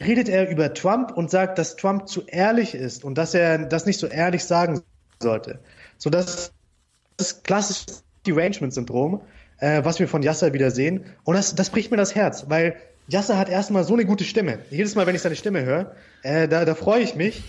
redet 0.00 0.28
er 0.28 0.48
über 0.48 0.74
Trump 0.74 1.12
und 1.12 1.30
sagt, 1.30 1.58
dass 1.58 1.76
Trump 1.76 2.08
zu 2.08 2.26
ehrlich 2.26 2.74
ist 2.74 3.04
und 3.04 3.16
dass 3.16 3.34
er 3.34 3.58
das 3.58 3.86
nicht 3.86 4.00
so 4.00 4.08
ehrlich 4.08 4.44
sagen 4.44 4.82
sollte. 5.20 5.60
So 5.98 6.10
das 6.10 6.52
ist 7.18 7.44
klassisches 7.44 8.02
Derangement-Syndrom, 8.26 9.20
äh, 9.58 9.84
was 9.84 10.00
wir 10.00 10.08
von 10.08 10.22
Yasser 10.22 10.52
wieder 10.52 10.70
sehen. 10.70 11.04
Und 11.22 11.36
das, 11.36 11.54
das 11.54 11.70
bricht 11.70 11.90
mir 11.90 11.96
das 11.96 12.14
Herz, 12.14 12.46
weil 12.48 12.76
Yasser 13.10 13.36
hat 13.36 13.48
erstmal 13.48 13.82
so 13.82 13.94
eine 13.94 14.04
gute 14.04 14.22
Stimme. 14.22 14.60
Jedes 14.70 14.94
Mal, 14.94 15.04
wenn 15.06 15.16
ich 15.16 15.22
seine 15.22 15.34
Stimme 15.34 15.64
höre, 15.64 15.94
äh, 16.22 16.46
da, 16.46 16.64
da 16.64 16.76
freue 16.76 17.02
ich 17.02 17.16
mich. 17.16 17.42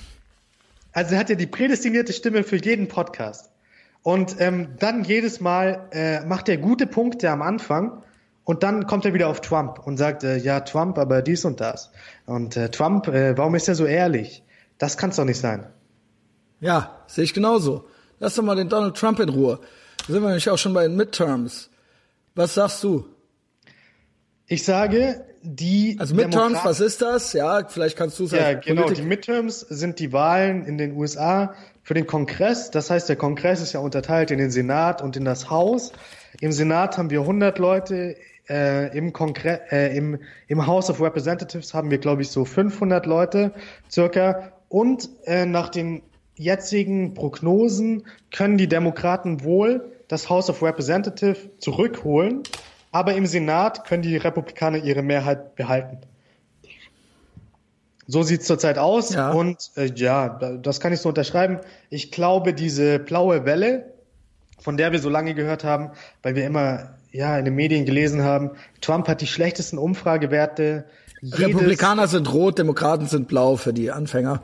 Also 0.91 1.13
er 1.13 1.19
hat 1.19 1.29
ja 1.29 1.35
die 1.35 1.45
prädestinierte 1.45 2.13
Stimme 2.13 2.43
für 2.43 2.57
jeden 2.57 2.87
Podcast. 2.87 3.51
Und 4.01 4.37
ähm, 4.39 4.69
dann 4.79 5.03
jedes 5.03 5.39
Mal 5.39 5.87
äh, 5.91 6.25
macht 6.25 6.49
er 6.49 6.57
gute 6.57 6.87
Punkte 6.87 7.29
am 7.29 7.43
Anfang 7.43 8.01
und 8.43 8.63
dann 8.63 8.87
kommt 8.87 9.05
er 9.05 9.13
wieder 9.13 9.27
auf 9.27 9.41
Trump 9.41 9.77
und 9.85 9.97
sagt, 9.97 10.23
äh, 10.23 10.37
ja, 10.37 10.61
Trump, 10.61 10.97
aber 10.97 11.21
dies 11.21 11.45
und 11.45 11.61
das. 11.61 11.91
Und 12.25 12.57
äh, 12.57 12.69
Trump, 12.71 13.07
äh, 13.07 13.37
warum 13.37 13.53
ist 13.53 13.67
er 13.67 13.75
so 13.75 13.85
ehrlich? 13.85 14.43
Das 14.79 14.97
kann 14.97 15.11
es 15.11 15.17
doch 15.17 15.25
nicht 15.25 15.39
sein. 15.39 15.67
Ja, 16.59 17.03
sehe 17.05 17.23
ich 17.23 17.35
genauso. 17.35 17.85
Lass 18.19 18.33
doch 18.33 18.43
mal 18.43 18.55
den 18.55 18.69
Donald 18.69 18.97
Trump 18.97 19.19
in 19.19 19.29
Ruhe. 19.29 19.59
Da 20.07 20.13
sind 20.13 20.23
wir 20.23 20.29
nämlich 20.29 20.49
auch 20.49 20.57
schon 20.57 20.73
bei 20.73 20.87
den 20.87 20.95
Midterms. 20.95 21.69
Was 22.33 22.55
sagst 22.55 22.83
du? 22.83 23.05
Ich 24.47 24.65
sage, 24.65 25.23
die. 25.43 25.97
Also 25.99 26.15
Midterms, 26.15 26.59
was 26.63 26.79
ist 26.79 27.01
das? 27.01 27.33
Ja, 27.33 27.67
vielleicht 27.67 27.97
kannst 27.97 28.19
du 28.19 28.25
es 28.25 28.31
Ja, 28.31 28.53
genau. 28.53 28.83
Politik 28.83 29.03
die 29.03 29.09
Midterms 29.09 29.59
sind 29.61 29.99
die 29.99 30.13
Wahlen 30.13 30.65
in 30.65 30.77
den 30.77 30.95
USA 30.95 31.53
für 31.83 31.93
den 31.93 32.07
Kongress. 32.07 32.71
Das 32.71 32.89
heißt, 32.89 33.09
der 33.09 33.15
Kongress 33.15 33.61
ist 33.61 33.73
ja 33.73 33.79
unterteilt 33.79 34.31
in 34.31 34.37
den 34.37 34.51
Senat 34.51 35.01
und 35.01 35.17
in 35.17 35.25
das 35.25 35.49
Haus. 35.49 35.91
Im 36.39 36.51
Senat 36.51 36.97
haben 36.97 37.09
wir 37.09 37.21
100 37.21 37.57
Leute. 37.59 38.15
Äh, 38.49 38.97
im, 38.97 39.13
Kongress, 39.13 39.59
äh, 39.71 39.95
im, 39.95 40.19
Im 40.47 40.65
House 40.65 40.89
of 40.89 40.99
Representatives 40.99 41.73
haben 41.73 41.91
wir, 41.91 41.99
glaube 41.99 42.23
ich, 42.23 42.29
so 42.29 42.43
500 42.43 43.05
Leute 43.05 43.53
circa. 43.89 44.51
Und 44.67 45.09
äh, 45.25 45.45
nach 45.45 45.69
den 45.69 46.01
jetzigen 46.35 47.13
Prognosen 47.13 48.03
können 48.31 48.57
die 48.57 48.67
Demokraten 48.67 49.43
wohl 49.43 49.91
das 50.07 50.29
House 50.29 50.49
of 50.49 50.61
Representatives 50.63 51.37
zurückholen, 51.59 52.43
aber 52.91 53.15
im 53.15 53.25
Senat 53.25 53.85
können 53.85 54.03
die 54.03 54.17
Republikaner 54.17 54.77
ihre 54.77 55.01
Mehrheit 55.01 55.55
behalten. 55.55 55.99
So 58.07 58.23
sieht's 58.23 58.45
zurzeit 58.45 58.77
aus 58.77 59.13
ja. 59.13 59.31
und 59.31 59.71
äh, 59.77 59.91
ja, 59.95 60.27
das 60.61 60.79
kann 60.81 60.91
ich 60.91 60.99
so 60.99 61.09
unterschreiben. 61.09 61.59
Ich 61.89 62.11
glaube, 62.11 62.53
diese 62.53 62.99
blaue 62.99 63.45
Welle, 63.45 63.93
von 64.59 64.75
der 64.75 64.91
wir 64.91 64.99
so 64.99 65.09
lange 65.09 65.33
gehört 65.33 65.63
haben, 65.63 65.91
weil 66.21 66.35
wir 66.35 66.45
immer 66.45 66.95
ja 67.11 67.37
in 67.37 67.45
den 67.45 67.55
Medien 67.55 67.85
gelesen 67.85 68.23
haben, 68.23 68.51
Trump 68.81 69.07
hat 69.07 69.21
die 69.21 69.27
schlechtesten 69.27 69.77
Umfragewerte. 69.77 70.85
Republikaner 71.23 72.07
sind 72.07 72.33
rot, 72.33 72.57
Demokraten 72.57 73.07
sind 73.07 73.27
blau 73.27 73.55
für 73.55 73.73
die 73.73 73.91
Anfänger. 73.91 74.41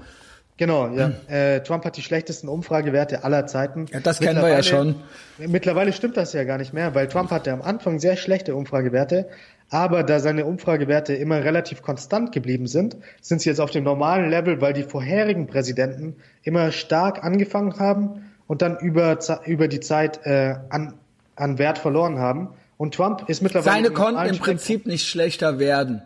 Genau, 0.57 0.87
ja. 0.89 1.07
Hm. 1.07 1.15
Äh, 1.27 1.59
Trump 1.61 1.85
hat 1.85 1.97
die 1.97 2.01
schlechtesten 2.01 2.47
Umfragewerte 2.47 3.23
aller 3.23 3.45
Zeiten. 3.45 3.85
Ja, 3.91 3.99
das 3.99 4.19
kennen 4.19 4.41
wir 4.41 4.49
ja 4.49 4.63
schon. 4.63 4.95
Mittlerweile 5.37 5.93
stimmt 5.93 6.17
das 6.17 6.33
ja 6.33 6.43
gar 6.43 6.57
nicht 6.57 6.73
mehr, 6.73 6.95
weil 6.95 7.07
Trump 7.07 7.29
hatte 7.29 7.51
am 7.51 7.61
Anfang 7.61 7.99
sehr 7.99 8.17
schlechte 8.17 8.55
Umfragewerte, 8.55 9.29
aber 9.69 10.03
da 10.03 10.19
seine 10.19 10.45
Umfragewerte 10.45 11.13
immer 11.13 11.43
relativ 11.43 11.83
konstant 11.83 12.31
geblieben 12.31 12.67
sind, 12.67 12.97
sind 13.21 13.41
sie 13.41 13.49
jetzt 13.49 13.59
auf 13.59 13.69
dem 13.69 13.83
normalen 13.83 14.29
Level, 14.29 14.59
weil 14.59 14.73
die 14.73 14.83
vorherigen 14.83 15.45
Präsidenten 15.45 16.15
immer 16.41 16.71
stark 16.71 17.23
angefangen 17.23 17.77
haben 17.77 18.31
und 18.47 18.63
dann 18.63 18.77
über, 18.79 19.19
über 19.45 19.67
die 19.67 19.79
Zeit 19.79 20.25
äh, 20.25 20.55
an, 20.69 20.95
an 21.35 21.59
Wert 21.59 21.77
verloren 21.77 22.17
haben. 22.17 22.49
Und 22.77 22.95
Trump 22.95 23.27
ist 23.27 23.41
mittlerweile. 23.41 23.75
Seine 23.75 23.91
konnten 23.91 24.25
im 24.25 24.37
Prinzip 24.39 24.87
nicht 24.87 25.07
schlechter 25.07 25.59
werden. 25.59 26.01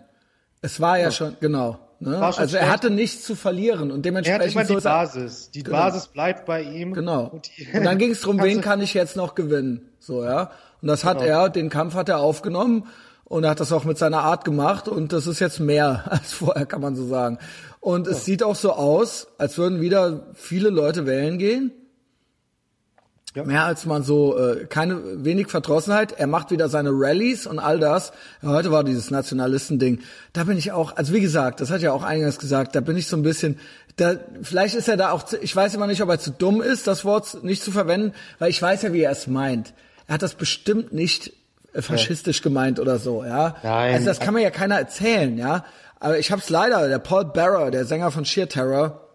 Es 0.61 0.79
war 0.79 0.97
ja, 0.97 1.05
ja. 1.05 1.11
schon, 1.11 1.37
genau. 1.39 1.79
Ne? 2.01 2.19
Also 2.19 2.57
er 2.57 2.71
hatte 2.71 2.89
nichts 2.89 3.23
zu 3.23 3.35
verlieren 3.35 3.91
und 3.91 4.03
dementsprechend 4.03 4.55
er 4.55 4.61
hat 4.61 4.69
immer 4.69 4.79
die 4.79 4.83
Basis. 4.83 5.51
Die 5.51 5.61
genau. 5.61 5.77
Basis 5.77 6.07
bleibt 6.07 6.45
bei 6.45 6.63
ihm. 6.63 6.93
Genau. 6.93 7.25
Und, 7.25 7.51
und 7.73 7.83
dann 7.83 7.99
ging 7.99 8.09
es 8.09 8.21
darum, 8.21 8.39
wen 8.43 8.59
kann 8.59 8.81
ich 8.81 8.95
jetzt 8.95 9.15
noch 9.15 9.35
gewinnen? 9.35 9.87
So 9.99 10.23
ja. 10.23 10.49
Und 10.81 10.87
das 10.87 11.03
hat 11.03 11.19
genau. 11.19 11.43
er, 11.43 11.49
den 11.49 11.69
Kampf 11.69 11.93
hat 11.93 12.09
er 12.09 12.19
aufgenommen 12.19 12.87
und 13.25 13.43
er 13.43 13.51
hat 13.51 13.59
das 13.59 13.71
auch 13.71 13.83
mit 13.83 13.99
seiner 13.99 14.23
Art 14.23 14.45
gemacht 14.45 14.87
und 14.87 15.13
das 15.13 15.27
ist 15.27 15.39
jetzt 15.39 15.59
mehr 15.59 16.05
als 16.09 16.33
vorher, 16.33 16.65
kann 16.65 16.81
man 16.81 16.95
so 16.95 17.05
sagen. 17.05 17.37
Und 17.79 18.07
es 18.07 18.25
sieht 18.25 18.41
auch 18.41 18.55
so 18.55 18.73
aus, 18.73 19.27
als 19.37 19.59
würden 19.59 19.79
wieder 19.79 20.25
viele 20.33 20.69
Leute 20.69 21.05
wählen 21.05 21.37
gehen. 21.37 21.71
Ja. 23.33 23.45
Mehr 23.45 23.63
als 23.63 23.85
man 23.85 24.03
so, 24.03 24.37
äh, 24.37 24.65
keine, 24.65 25.23
wenig 25.23 25.47
Verdrossenheit. 25.47 26.11
Er 26.11 26.27
macht 26.27 26.51
wieder 26.51 26.67
seine 26.67 26.89
Rallyes 26.91 27.47
und 27.47 27.59
all 27.59 27.79
das. 27.79 28.11
Ja, 28.41 28.49
heute 28.49 28.71
war 28.71 28.83
dieses 28.83 29.09
Nationalisten-Ding. 29.09 29.99
Da 30.33 30.43
bin 30.43 30.57
ich 30.57 30.73
auch, 30.73 30.97
also 30.97 31.13
wie 31.13 31.21
gesagt, 31.21 31.61
das 31.61 31.71
hat 31.71 31.81
ja 31.81 31.93
auch 31.93 32.03
eingangs 32.03 32.39
gesagt, 32.39 32.75
da 32.75 32.81
bin 32.81 32.97
ich 32.97 33.07
so 33.07 33.15
ein 33.15 33.23
bisschen, 33.23 33.57
da, 33.95 34.15
vielleicht 34.41 34.75
ist 34.75 34.89
er 34.89 34.97
da 34.97 35.11
auch, 35.11 35.23
ich 35.41 35.55
weiß 35.55 35.75
immer 35.75 35.87
nicht, 35.87 36.01
ob 36.01 36.09
er 36.09 36.19
zu 36.19 36.31
dumm 36.31 36.61
ist, 36.61 36.87
das 36.87 37.05
Wort 37.05 37.41
nicht 37.43 37.63
zu 37.63 37.71
verwenden, 37.71 38.13
weil 38.39 38.49
ich 38.49 38.61
weiß 38.61 38.81
ja, 38.81 38.91
wie 38.91 39.01
er 39.01 39.11
es 39.11 39.27
meint. 39.27 39.73
Er 40.07 40.15
hat 40.15 40.23
das 40.23 40.35
bestimmt 40.35 40.91
nicht 40.91 41.31
äh, 41.73 41.81
faschistisch 41.81 42.39
ja. 42.39 42.43
gemeint 42.43 42.81
oder 42.81 42.99
so, 42.99 43.23
ja. 43.23 43.55
Nein. 43.63 43.93
Also 43.93 44.07
das 44.07 44.19
kann 44.19 44.33
mir 44.33 44.41
ja 44.41 44.51
keiner 44.51 44.75
erzählen, 44.75 45.37
ja. 45.37 45.63
Aber 46.01 46.19
ich 46.19 46.31
hab's 46.31 46.49
leider, 46.49 46.89
der 46.89 46.99
Paul 46.99 47.25
Barrow, 47.25 47.71
der 47.71 47.85
Sänger 47.85 48.11
von 48.11 48.25
Sheer 48.25 48.49
Terror, 48.49 49.07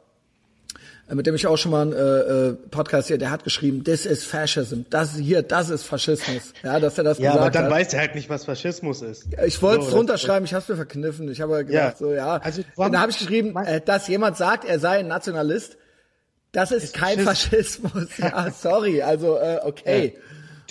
mit 1.15 1.27
dem 1.27 1.37
ich 1.37 1.47
auch 1.47 1.57
schon 1.57 1.71
mal 1.71 1.83
einen 1.83 1.93
äh, 1.93 1.99
äh, 1.99 2.53
Podcast 2.71 3.09
hier, 3.09 3.19
der 3.19 3.31
hat 3.31 3.45
geschrieben, 3.45 3.85
this 3.85 4.07
is 4.07 4.25
fascism. 4.25 4.83
Das 4.91 5.17
hier, 5.17 5.43
das 5.43 5.71
ist 5.71 5.85
Faschismus. 5.85 6.53
Ja, 6.65 6.81
dass 6.81 6.99
er 6.99 7.05
das 7.05 7.19
ja, 7.19 7.31
gesagt 7.31 7.43
aber 7.43 7.51
dann 7.51 7.65
hat. 7.67 7.71
weiß 7.71 7.95
er 7.95 8.01
halt 8.01 8.15
nicht, 8.17 8.29
was 8.29 8.45
Faschismus 8.45 9.03
ist. 9.03 9.29
Ich 9.47 9.63
wollte 9.63 9.85
es 9.85 9.91
so, 9.91 9.97
drunter 9.97 10.19
schreiben, 10.19 10.45
ich 10.45 10.53
habe 10.53 10.63
es 10.63 10.69
mir 10.69 10.77
verkniffen. 10.77 11.31
Ich 11.31 11.41
habe 11.41 11.65
gedacht, 11.65 11.73
ja. 11.73 11.97
so 11.97 12.13
ja. 12.13 12.39
Also, 12.39 12.63
dann 12.77 13.01
habe 13.01 13.13
ich 13.13 13.19
geschrieben, 13.19 13.57
äh, 13.57 13.81
dass 13.81 14.09
jemand 14.09 14.37
sagt, 14.37 14.65
er 14.65 14.81
sei 14.81 14.99
ein 14.99 15.09
Nationalist. 15.09 15.77
Das 16.51 16.73
ist, 16.73 16.85
ist 16.85 16.95
kein 16.95 17.21
Faschismus. 17.21 17.93
Faschismus. 17.93 18.19
ja, 18.19 18.51
sorry. 18.51 19.03
Also 19.03 19.37
äh, 19.37 19.61
okay. 19.63 20.15
Ja. 20.15 20.21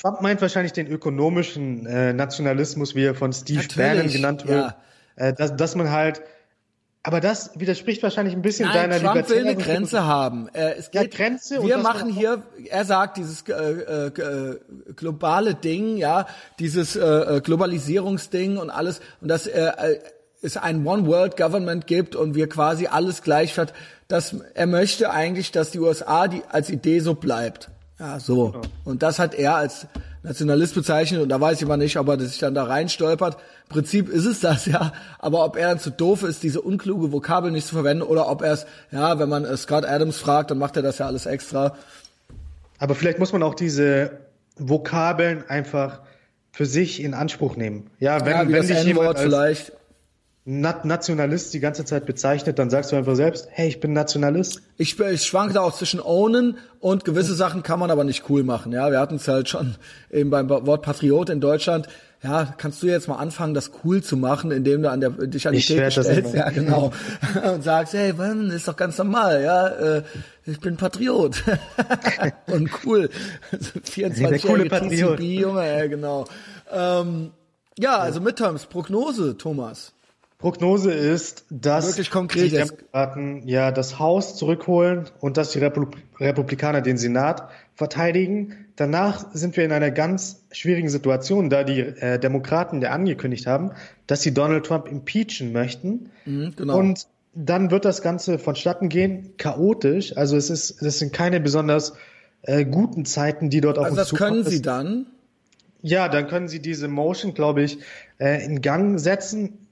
Trump 0.01 0.21
meint 0.21 0.41
wahrscheinlich 0.41 0.73
den 0.73 0.87
ökonomischen 0.87 1.85
äh, 1.85 2.11
Nationalismus, 2.11 2.95
wie 2.95 3.05
er 3.05 3.15
von 3.15 3.31
Steve 3.31 3.63
Bannon 3.75 4.07
genannt 4.07 4.47
wird. 4.47 4.73
Ja. 5.17 5.27
Äh, 5.27 5.33
dass, 5.33 5.55
dass 5.55 5.75
man 5.75 5.91
halt 5.91 6.21
aber 7.05 7.21
das 7.21 7.51
widerspricht 7.53 8.01
wahrscheinlich 8.01 8.35
ein 8.35 8.41
bisschen 8.41 8.67
Nein, 8.67 8.89
deiner 8.89 9.13
Trump 9.13 9.29
will 9.29 9.41
eine 9.41 9.55
Grenze 9.55 10.05
haben. 10.05 10.49
Äh, 10.53 10.73
es 10.73 10.89
geht, 10.89 11.13
ja, 11.13 11.25
Grenze 11.25 11.61
wir 11.61 11.77
machen 11.77 12.09
hier, 12.09 12.41
er 12.67 12.83
sagt, 12.83 13.17
dieses 13.17 13.43
äh, 13.47 13.53
äh, 13.53 14.59
globale 14.95 15.53
Ding, 15.53 15.97
ja, 15.97 16.25
dieses 16.57 16.95
äh, 16.95 17.05
äh, 17.05 17.41
Globalisierungsding 17.41 18.57
und 18.57 18.71
alles, 18.71 19.01
und 19.21 19.27
dass 19.27 19.45
äh, 19.45 19.67
äh, 19.67 19.99
es 20.41 20.57
ein 20.57 20.83
One 20.83 21.05
World 21.05 21.37
Government 21.37 21.85
gibt 21.85 22.15
und 22.15 22.33
wir 22.33 22.49
quasi 22.49 22.87
alles 22.87 23.21
gleich 23.21 23.55
hat, 23.59 23.73
dass 24.07 24.37
er 24.55 24.65
möchte 24.65 25.11
eigentlich, 25.11 25.51
dass 25.51 25.69
die 25.69 25.79
USA 25.79 26.27
die 26.27 26.41
als 26.49 26.71
Idee 26.71 27.01
so 27.01 27.13
bleibt. 27.13 27.69
Ja, 27.99 28.19
so. 28.19 28.49
Genau. 28.49 28.61
Und 28.83 29.03
das 29.03 29.19
hat 29.19 29.35
er 29.35 29.57
als 29.57 29.85
Nationalist 30.25 30.75
bezeichnet 30.75 31.21
und 31.21 31.29
da 31.29 31.39
weiß 31.39 31.61
ich 31.61 31.67
mal 31.67 31.77
nicht, 31.77 31.97
ob 31.97 32.07
er 32.07 32.19
sich 32.19 32.39
dann 32.39 32.55
da 32.55 32.63
reinstolpert. 32.63 33.35
Im 33.35 33.69
Prinzip 33.69 34.09
ist 34.09 34.25
es 34.25 34.39
das 34.39 34.65
ja, 34.65 34.91
aber 35.19 35.45
ob 35.45 35.55
er 35.55 35.69
dann 35.69 35.79
zu 35.79 35.91
doof 35.91 36.23
ist, 36.23 36.43
diese 36.43 36.61
unkluge 36.61 37.11
Vokabel 37.11 37.51
nicht 37.51 37.67
zu 37.67 37.75
verwenden 37.75 38.03
oder 38.03 38.29
ob 38.29 38.41
er 38.41 38.53
es, 38.53 38.65
ja, 38.91 39.19
wenn 39.19 39.29
man 39.29 39.45
Scott 39.57 39.85
Adams 39.85 40.17
fragt, 40.17 40.51
dann 40.51 40.57
macht 40.57 40.75
er 40.75 40.81
das 40.81 40.97
ja 40.97 41.05
alles 41.05 41.25
extra. 41.25 41.75
Aber 42.79 42.95
vielleicht 42.95 43.19
muss 43.19 43.31
man 43.31 43.43
auch 43.43 43.55
diese 43.55 44.11
Vokabeln 44.57 45.43
einfach 45.47 46.01
für 46.51 46.65
sich 46.65 47.03
in 47.03 47.13
Anspruch 47.13 47.55
nehmen. 47.55 47.89
Ja, 47.99 48.25
wenn, 48.25 48.31
ja, 48.31 48.47
wenn 48.47 48.67
das 48.67 48.85
N-Wort 48.85 49.19
vielleicht 49.19 49.73
Nationalist 50.47 51.55
die 51.55 51.59
ganze 51.59 51.85
Zeit 51.85 52.05
bezeichnet, 52.05 52.59
dann 52.59 52.69
sagst 52.69 52.91
du 52.91 52.95
einfach 52.95 53.15
selbst, 53.15 53.47
hey, 53.49 53.67
ich 53.67 53.79
bin 53.79 53.93
Nationalist. 53.93 54.61
Ich, 54.77 54.99
ich 54.99 55.23
schwanke 55.23 55.55
da 55.55 55.61
auch 55.61 55.73
zwischen 55.73 55.99
ownen 55.99 56.59
und 56.79 57.03
gewisse 57.03 57.33
Sachen 57.33 57.63
kann 57.63 57.79
man 57.79 57.89
aber 57.89 58.03
nicht 58.03 58.29
cool 58.29 58.43
machen. 58.43 58.71
Ja, 58.71 58.91
wir 58.91 58.99
hatten 58.99 59.15
es 59.15 59.27
halt 59.27 59.49
schon 59.49 59.75
eben 60.11 60.29
beim 60.29 60.47
Wort 60.47 60.83
Patriot 60.83 61.31
in 61.31 61.41
Deutschland. 61.41 61.87
Ja, 62.21 62.53
kannst 62.57 62.83
du 62.83 62.87
jetzt 62.87 63.07
mal 63.07 63.15
anfangen, 63.15 63.55
das 63.55 63.71
cool 63.83 64.03
zu 64.03 64.17
machen, 64.17 64.51
indem 64.51 64.83
du 64.83 64.91
an 64.91 65.01
der, 65.01 65.09
dich 65.11 65.47
an 65.47 65.53
die 65.53 65.61
Theke 65.61 65.89
stellst, 65.89 66.33
ja 66.33 66.49
genau, 66.49 66.91
und 67.53 67.63
sagst, 67.63 67.93
hey, 67.93 68.13
Mann, 68.13 68.49
ist 68.49 68.67
doch 68.67 68.77
ganz 68.77 68.97
normal, 68.97 69.43
ja, 69.43 69.67
äh, 69.67 70.03
ich 70.45 70.59
bin 70.59 70.77
Patriot 70.77 71.43
und 72.47 72.69
cool, 72.83 73.09
24-jährige 73.51 74.69
TCB, 74.69 75.21
Junge, 75.21 75.67
ja 75.67 75.87
genau. 75.87 76.25
Ähm, 76.71 77.31
ja, 77.77 77.97
also 77.97 78.21
Midterms, 78.21 78.65
Prognose, 78.65 79.37
Thomas. 79.37 79.94
Prognose 80.45 80.91
ist, 80.91 81.45
dass 81.49 81.87
Wirklich 81.87 82.11
konkret 82.11 82.51
die. 82.51 82.57
Demokraten 82.57 83.47
ja 83.47 83.71
das 83.71 83.97
Haus 83.97 84.35
zurückholen 84.35 85.05
und 85.19 85.37
dass 85.37 85.49
die 85.49 85.57
Repub 85.57 85.97
Republikaner 86.19 86.81
den 86.81 86.97
Senat 86.97 87.49
verteidigen. 87.73 88.53
Danach 88.75 89.25
sind 89.33 89.57
wir 89.57 89.65
in 89.65 89.71
einer 89.71 89.89
ganz 89.89 90.43
schwierigen 90.51 90.89
Situation, 90.89 91.49
da 91.49 91.63
die 91.63 91.79
äh, 91.79 92.19
Demokraten 92.19 92.79
ja 92.79 92.91
angekündigt 92.91 93.47
haben, 93.47 93.71
dass 94.05 94.21
sie 94.21 94.35
Donald 94.35 94.67
Trump 94.67 94.87
impeachen 94.87 95.51
möchten. 95.51 96.11
genau. 96.25 96.77
Und 96.77 97.07
dann 97.33 97.71
wird 97.71 97.83
das 97.83 98.03
Ganze 98.03 98.37
vonstatten 98.37 98.87
gehen, 98.87 99.33
chaotisch. 99.37 100.15
Also 100.15 100.37
es 100.37 100.51
ist, 100.51 100.79
es 100.79 100.99
sind 100.99 101.11
keine 101.11 101.39
besonders 101.39 101.93
äh, 102.43 102.65
guten 102.65 103.05
Zeiten, 103.05 103.49
die 103.49 103.61
dort 103.61 103.79
auf 103.79 103.85
Also 103.85 103.99
uns 103.99 104.09
das 104.09 104.19
können 104.19 104.43
zukommen. 104.43 104.51
sie 104.51 104.61
dann. 104.61 105.07
Ja, 105.81 106.07
dann 106.07 106.27
können 106.27 106.47
Sie 106.47 106.59
diese 106.59 106.87
Motion, 106.87 107.33
glaube 107.33 107.61
ich, 107.61 107.79
äh, 108.19 108.43
in 108.45 108.61
Gang 108.61 108.99
setzen. 108.99 109.64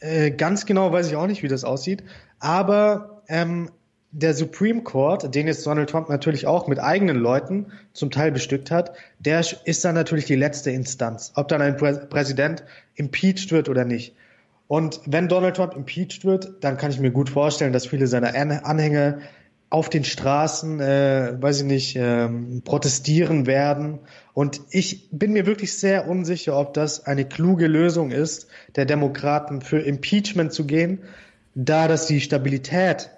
Äh, 0.00 0.30
ganz 0.30 0.66
genau 0.66 0.92
weiß 0.92 1.08
ich 1.08 1.16
auch 1.16 1.26
nicht, 1.26 1.42
wie 1.42 1.48
das 1.48 1.64
aussieht. 1.64 2.02
Aber 2.38 3.22
ähm, 3.28 3.70
der 4.12 4.34
Supreme 4.34 4.82
Court, 4.82 5.34
den 5.34 5.46
jetzt 5.46 5.64
Donald 5.66 5.90
Trump 5.90 6.08
natürlich 6.08 6.46
auch 6.46 6.66
mit 6.66 6.80
eigenen 6.80 7.16
Leuten 7.16 7.66
zum 7.92 8.10
Teil 8.10 8.32
bestückt 8.32 8.70
hat, 8.70 8.92
der 9.20 9.44
ist 9.64 9.84
dann 9.84 9.94
natürlich 9.94 10.24
die 10.24 10.34
letzte 10.34 10.70
Instanz, 10.70 11.32
ob 11.36 11.48
dann 11.48 11.62
ein 11.62 11.76
Prä 11.76 11.92
Präsident 12.08 12.64
impeached 12.96 13.52
wird 13.52 13.68
oder 13.68 13.84
nicht. 13.84 14.16
Und 14.66 15.00
wenn 15.06 15.28
Donald 15.28 15.56
Trump 15.56 15.74
impeached 15.76 16.24
wird, 16.24 16.54
dann 16.60 16.76
kann 16.76 16.90
ich 16.90 17.00
mir 17.00 17.10
gut 17.10 17.28
vorstellen, 17.28 17.72
dass 17.72 17.86
viele 17.86 18.06
seiner 18.06 18.34
An 18.34 18.52
Anhänger 18.52 19.18
auf 19.70 19.88
den 19.88 20.02
Straßen, 20.02 20.80
äh, 20.80 21.36
weiß 21.40 21.60
ich 21.60 21.66
nicht, 21.66 21.96
ähm, 21.96 22.62
protestieren 22.64 23.46
werden. 23.46 24.00
Und 24.34 24.60
ich 24.70 25.08
bin 25.12 25.32
mir 25.32 25.46
wirklich 25.46 25.72
sehr 25.78 26.08
unsicher, 26.08 26.58
ob 26.58 26.74
das 26.74 27.06
eine 27.06 27.24
kluge 27.24 27.68
Lösung 27.68 28.10
ist, 28.10 28.48
der 28.74 28.84
Demokraten 28.84 29.62
für 29.62 29.78
Impeachment 29.78 30.52
zu 30.52 30.66
gehen, 30.66 30.98
da 31.54 31.86
das 31.86 32.06
die 32.06 32.20
Stabilität 32.20 33.10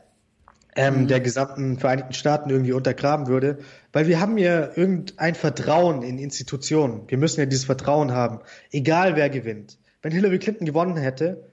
ähm, 0.77 1.07
der 1.07 1.21
gesamten 1.21 1.79
Vereinigten 1.79 2.13
Staaten 2.13 2.51
irgendwie 2.51 2.73
untergraben 2.73 3.27
würde, 3.29 3.59
weil 3.93 4.07
wir 4.07 4.21
haben 4.21 4.37
ja 4.37 4.69
irgendein 4.75 5.35
Vertrauen 5.35 6.03
in 6.03 6.19
Institutionen. 6.19 7.03
Wir 7.09 7.19
müssen 7.19 7.41
ja 7.41 7.47
dieses 7.47 7.65
Vertrauen 7.65 8.13
haben, 8.13 8.41
egal 8.71 9.17
wer 9.17 9.31
gewinnt. 9.31 9.79
Wenn 10.03 10.13
Hillary 10.13 10.39
Clinton 10.39 10.67
gewonnen 10.67 10.97
hätte, 10.97 11.49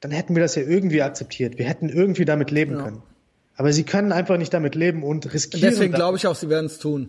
dann 0.00 0.10
hätten 0.10 0.34
wir 0.34 0.42
das 0.42 0.56
ja 0.56 0.62
irgendwie 0.62 1.02
akzeptiert. 1.02 1.58
Wir 1.58 1.66
hätten 1.66 1.88
irgendwie 1.88 2.24
damit 2.24 2.50
leben 2.50 2.76
Ja. 2.76 2.82
können. 2.84 3.02
Aber 3.56 3.72
sie 3.72 3.84
können 3.84 4.12
einfach 4.12 4.38
nicht 4.38 4.52
damit 4.54 4.74
leben 4.74 5.02
und 5.02 5.32
riskieren. 5.32 5.60
Deswegen 5.70 5.92
glaube 5.92 6.16
ich 6.16 6.26
auch, 6.26 6.34
sie 6.34 6.48
werden 6.48 6.66
es 6.66 6.78
tun. 6.78 7.08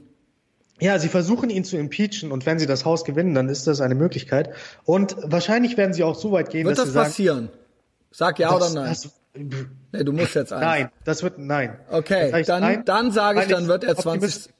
ja, 0.79 0.99
sie 0.99 1.07
versuchen 1.07 1.49
ihn 1.49 1.63
zu 1.63 1.77
impeachen 1.77 2.31
und 2.31 2.45
wenn 2.45 2.59
sie 2.59 2.65
das 2.67 2.83
Haus 2.85 3.05
gewinnen, 3.05 3.33
dann 3.33 3.47
ist 3.49 3.65
das 3.67 3.79
eine 3.81 3.95
Möglichkeit. 3.95 4.49
Und 4.83 5.15
wahrscheinlich 5.23 5.77
werden 5.77 5.93
sie 5.93 6.03
auch 6.03 6.15
so 6.15 6.31
weit 6.31 6.49
gehen, 6.49 6.65
Wird 6.65 6.77
dass 6.77 6.85
das 6.85 6.87
sie 6.89 6.93
sagen, 6.93 7.05
passieren? 7.07 7.49
Sag 8.11 8.39
ja 8.39 8.51
das- 8.57 8.71
oder 8.73 8.81
nein. 8.81 8.89
das- 8.89 9.09
nee, 9.93 10.03
du 10.03 10.11
musst 10.11 10.35
jetzt 10.35 10.51
ein. 10.53 10.59
nein, 10.61 10.89
das 11.05 11.23
wird 11.23 11.37
nein. 11.39 11.77
Okay, 11.89 12.29
Sag 12.31 12.41
ich 12.41 12.47
dann, 12.47 12.61
nein? 12.61 12.83
dann 12.85 13.11
sage 13.11 13.41
ich, 13.41 13.47
dann 13.47 13.67
wird 13.67 13.83
er 13.85 13.97
optimistisch- 13.97 14.49
20, 14.49 14.53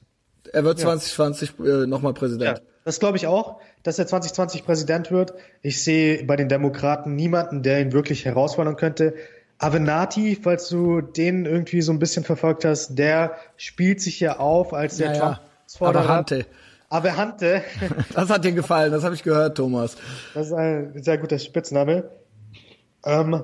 er 0.54 0.64
wird 0.64 0.78
2020 0.80 1.52
äh, 1.60 1.86
nochmal 1.86 2.14
Präsident. 2.14 2.58
Ja, 2.58 2.64
das 2.84 2.98
glaube 2.98 3.16
ich 3.18 3.26
auch, 3.26 3.60
dass 3.82 3.98
er 3.98 4.06
2020 4.06 4.64
Präsident 4.64 5.10
wird. 5.10 5.34
Ich 5.62 5.82
sehe 5.84 6.24
bei 6.24 6.36
den 6.36 6.48
Demokraten 6.48 7.14
niemanden, 7.14 7.62
der 7.62 7.80
ihn 7.80 7.92
wirklich 7.92 8.24
herausfordern 8.24 8.76
könnte. 8.76 9.14
Avenatti, 9.64 10.38
falls 10.40 10.68
du 10.68 11.00
den 11.00 11.46
irgendwie 11.46 11.80
so 11.82 11.92
ein 11.92 11.98
bisschen 11.98 12.24
verfolgt 12.24 12.64
hast, 12.64 12.98
der 12.98 13.36
spielt 13.56 14.00
sich 14.00 14.20
ja 14.20 14.38
auf 14.38 14.72
als 14.74 14.96
der 14.98 15.14
Ja. 15.14 15.40
Avehante. 15.80 16.46
Avehante, 16.90 17.62
Das 18.14 18.30
hat 18.30 18.44
dir 18.44 18.52
gefallen, 18.52 18.92
das 18.92 19.02
habe 19.04 19.14
ich 19.14 19.22
gehört, 19.22 19.56
Thomas. 19.56 19.96
das 20.34 20.48
ist 20.48 20.52
ein 20.52 20.92
sehr 21.02 21.18
guter 21.18 21.38
Spitzname. 21.38 22.04
Ähm, 23.04 23.42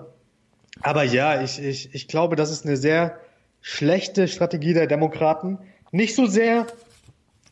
aber 0.82 1.02
ja, 1.04 1.42
ich, 1.42 1.60
ich, 1.62 1.94
ich 1.94 2.06
glaube, 2.06 2.36
das 2.36 2.50
ist 2.50 2.64
eine 2.64 2.76
sehr 2.76 3.16
schlechte 3.60 4.28
Strategie 4.28 4.72
der 4.74 4.86
Demokraten. 4.86 5.58
Nicht 5.90 6.14
so 6.14 6.26
sehr, 6.26 6.66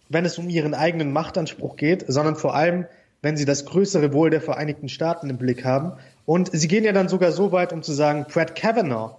wenn 0.09 0.25
es 0.25 0.39
um 0.39 0.49
ihren 0.49 0.75
eigenen 0.75 1.13
Machtanspruch 1.13 1.77
geht, 1.77 2.05
sondern 2.07 2.37
vor 2.37 2.55
allem, 2.55 2.87
wenn 3.21 3.37
sie 3.37 3.45
das 3.45 3.65
größere 3.67 4.13
Wohl 4.13 4.31
der 4.31 4.41
Vereinigten 4.41 4.89
Staaten 4.89 5.29
im 5.29 5.39
Blick 5.39 5.65
haben. 5.65 5.93
Und 6.29 6.51
sie 6.53 6.69
gehen 6.69 6.85
ja 6.85 6.93
dann 6.93 7.09
sogar 7.09 7.33
so 7.33 7.53
weit, 7.53 7.73
um 7.73 7.83
zu 7.83 7.95
sagen, 7.95 8.27
Brett 8.31 8.55
Kavanaugh, 8.55 9.17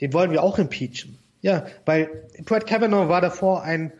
den 0.00 0.12
wollen 0.12 0.30
wir 0.30 0.44
auch 0.44 0.60
impeachen. 0.60 1.18
Ja, 1.40 1.66
weil 1.86 2.08
Brett 2.44 2.68
Kavanaugh 2.68 3.08
war 3.08 3.20
davor 3.20 3.64
ein 3.64 3.92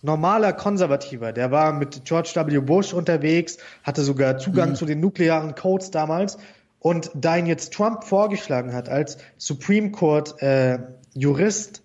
normaler 0.00 0.52
Konservativer. 0.52 1.32
Der 1.32 1.50
war 1.50 1.72
mit 1.72 2.04
George 2.04 2.30
W. 2.36 2.60
Bush 2.60 2.94
unterwegs, 2.94 3.58
hatte 3.82 4.02
sogar 4.02 4.38
Zugang 4.38 4.76
zu 4.76 4.86
den 4.86 5.00
nuklearen 5.00 5.56
Codes 5.56 5.90
damals. 5.90 6.38
Und 6.78 7.10
da 7.14 7.36
ihn 7.36 7.46
jetzt 7.46 7.72
Trump 7.72 8.04
vorgeschlagen 8.04 8.74
hat 8.74 8.88
als 8.88 9.18
Supreme 9.36 9.90
Court 9.90 10.40
äh, 10.40 10.78
Jurist, 11.14 11.82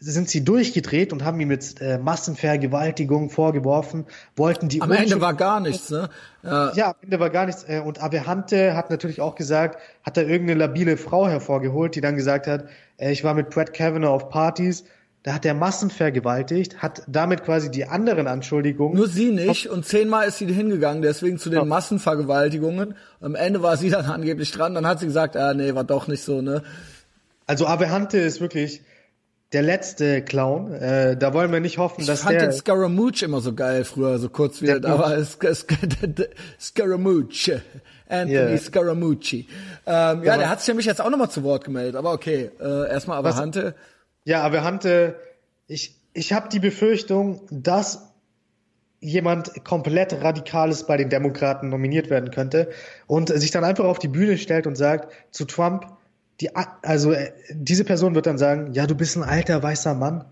sind 0.00 0.28
sie 0.28 0.44
durchgedreht 0.44 1.12
und 1.12 1.24
haben 1.24 1.40
ihm 1.40 1.50
jetzt 1.50 1.80
äh, 1.80 1.98
Massenvergewaltigung 1.98 3.30
vorgeworfen, 3.30 4.06
wollten 4.36 4.68
die 4.68 4.80
Am 4.80 4.92
Ende 4.92 5.20
war 5.20 5.34
gar 5.34 5.60
nichts, 5.60 5.90
ne? 5.90 6.08
Ja, 6.42 6.72
ja, 6.74 6.86
am 6.88 6.94
Ende 7.02 7.20
war 7.20 7.30
gar 7.30 7.46
nichts. 7.46 7.64
Äh, 7.64 7.82
Und 7.84 8.02
Avehante 8.02 8.74
hat 8.74 8.90
natürlich 8.90 9.20
auch 9.20 9.34
gesagt, 9.34 9.78
hat 10.04 10.16
da 10.16 10.22
irgendeine 10.22 10.60
labile 10.60 10.96
Frau 10.96 11.28
hervorgeholt, 11.28 11.94
die 11.94 12.00
dann 12.00 12.16
gesagt 12.16 12.46
hat, 12.46 12.66
äh, 12.96 13.10
ich 13.12 13.24
war 13.24 13.34
mit 13.34 13.50
Brett 13.50 13.74
Kavanaugh 13.74 14.14
auf 14.14 14.28
Partys, 14.28 14.84
da 15.24 15.34
hat 15.34 15.44
er 15.44 15.54
Massen 15.54 15.90
vergewaltigt, 15.90 16.80
hat 16.80 17.02
damit 17.08 17.44
quasi 17.44 17.70
die 17.70 17.86
anderen 17.86 18.28
Anschuldigungen. 18.28 18.96
Nur 18.96 19.08
sie 19.08 19.32
nicht 19.32 19.68
und 19.68 19.84
zehnmal 19.84 20.28
ist 20.28 20.38
sie 20.38 20.46
hingegangen, 20.46 21.02
deswegen 21.02 21.38
zu 21.38 21.50
den 21.50 21.66
Massenvergewaltigungen. 21.66 22.94
Am 23.20 23.34
Ende 23.34 23.62
war 23.62 23.76
sie 23.76 23.90
dann 23.90 24.06
angeblich 24.06 24.52
dran, 24.52 24.74
dann 24.74 24.86
hat 24.86 25.00
sie 25.00 25.06
gesagt, 25.06 25.36
ah 25.36 25.54
nee, 25.54 25.74
war 25.74 25.84
doch 25.84 26.06
nicht 26.06 26.22
so, 26.22 26.40
ne? 26.40 26.62
Also 27.46 27.66
Avehante 27.66 28.18
ist 28.18 28.40
wirklich 28.40 28.82
der 29.52 29.62
letzte 29.62 30.22
Clown. 30.22 30.72
Äh, 30.74 31.16
da 31.16 31.32
wollen 31.32 31.52
wir 31.52 31.60
nicht 31.60 31.78
hoffen, 31.78 32.02
Ich 32.02 32.06
dass 32.06 32.22
fand 32.22 32.34
der... 32.34 32.48
den 32.48 32.52
Scaramouche 32.52 33.24
immer 33.24 33.40
so 33.40 33.54
geil 33.54 33.84
früher, 33.84 34.18
so 34.18 34.28
kurz 34.28 34.60
wie, 34.60 34.70
aber 34.70 35.24
Scaramouche. 36.60 37.62
Anthony 38.08 38.52
Ja. 38.52 38.58
Scaramucci. 38.58 39.48
Ähm, 39.86 40.24
ja, 40.24 40.36
der 40.36 40.48
hat 40.48 40.60
sich 40.60 40.68
nämlich 40.68 40.86
jetzt 40.86 41.00
auch 41.00 41.10
nochmal 41.10 41.30
zu 41.30 41.42
Wort 41.44 41.64
gemeldet, 41.64 41.96
aber 41.96 42.12
okay. 42.12 42.50
Äh, 42.60 42.90
erstmal 42.90 43.18
aber 43.18 43.36
Hante. 43.36 43.74
Ja, 44.24 44.44
Avehante, 44.44 45.16
ich, 45.66 45.94
ich 46.12 46.32
habe 46.32 46.48
die 46.48 46.58
Befürchtung, 46.58 47.42
dass 47.50 48.08
jemand 49.00 49.64
komplett 49.64 50.12
Radikales 50.12 50.84
bei 50.84 50.96
den 50.96 51.08
Demokraten 51.08 51.68
nominiert 51.68 52.10
werden 52.10 52.30
könnte 52.30 52.68
und 53.06 53.28
sich 53.28 53.50
dann 53.50 53.64
einfach 53.64 53.84
auf 53.84 53.98
die 53.98 54.08
Bühne 54.08 54.38
stellt 54.38 54.66
und 54.66 54.74
sagt 54.74 55.12
zu 55.30 55.44
Trump, 55.44 55.86
die, 56.40 56.54
also 56.54 57.12
äh, 57.12 57.32
diese 57.52 57.84
Person 57.84 58.14
wird 58.14 58.26
dann 58.26 58.38
sagen, 58.38 58.72
ja, 58.72 58.86
du 58.86 58.94
bist 58.94 59.16
ein 59.16 59.22
alter 59.22 59.62
weißer 59.62 59.94
Mann, 59.94 60.24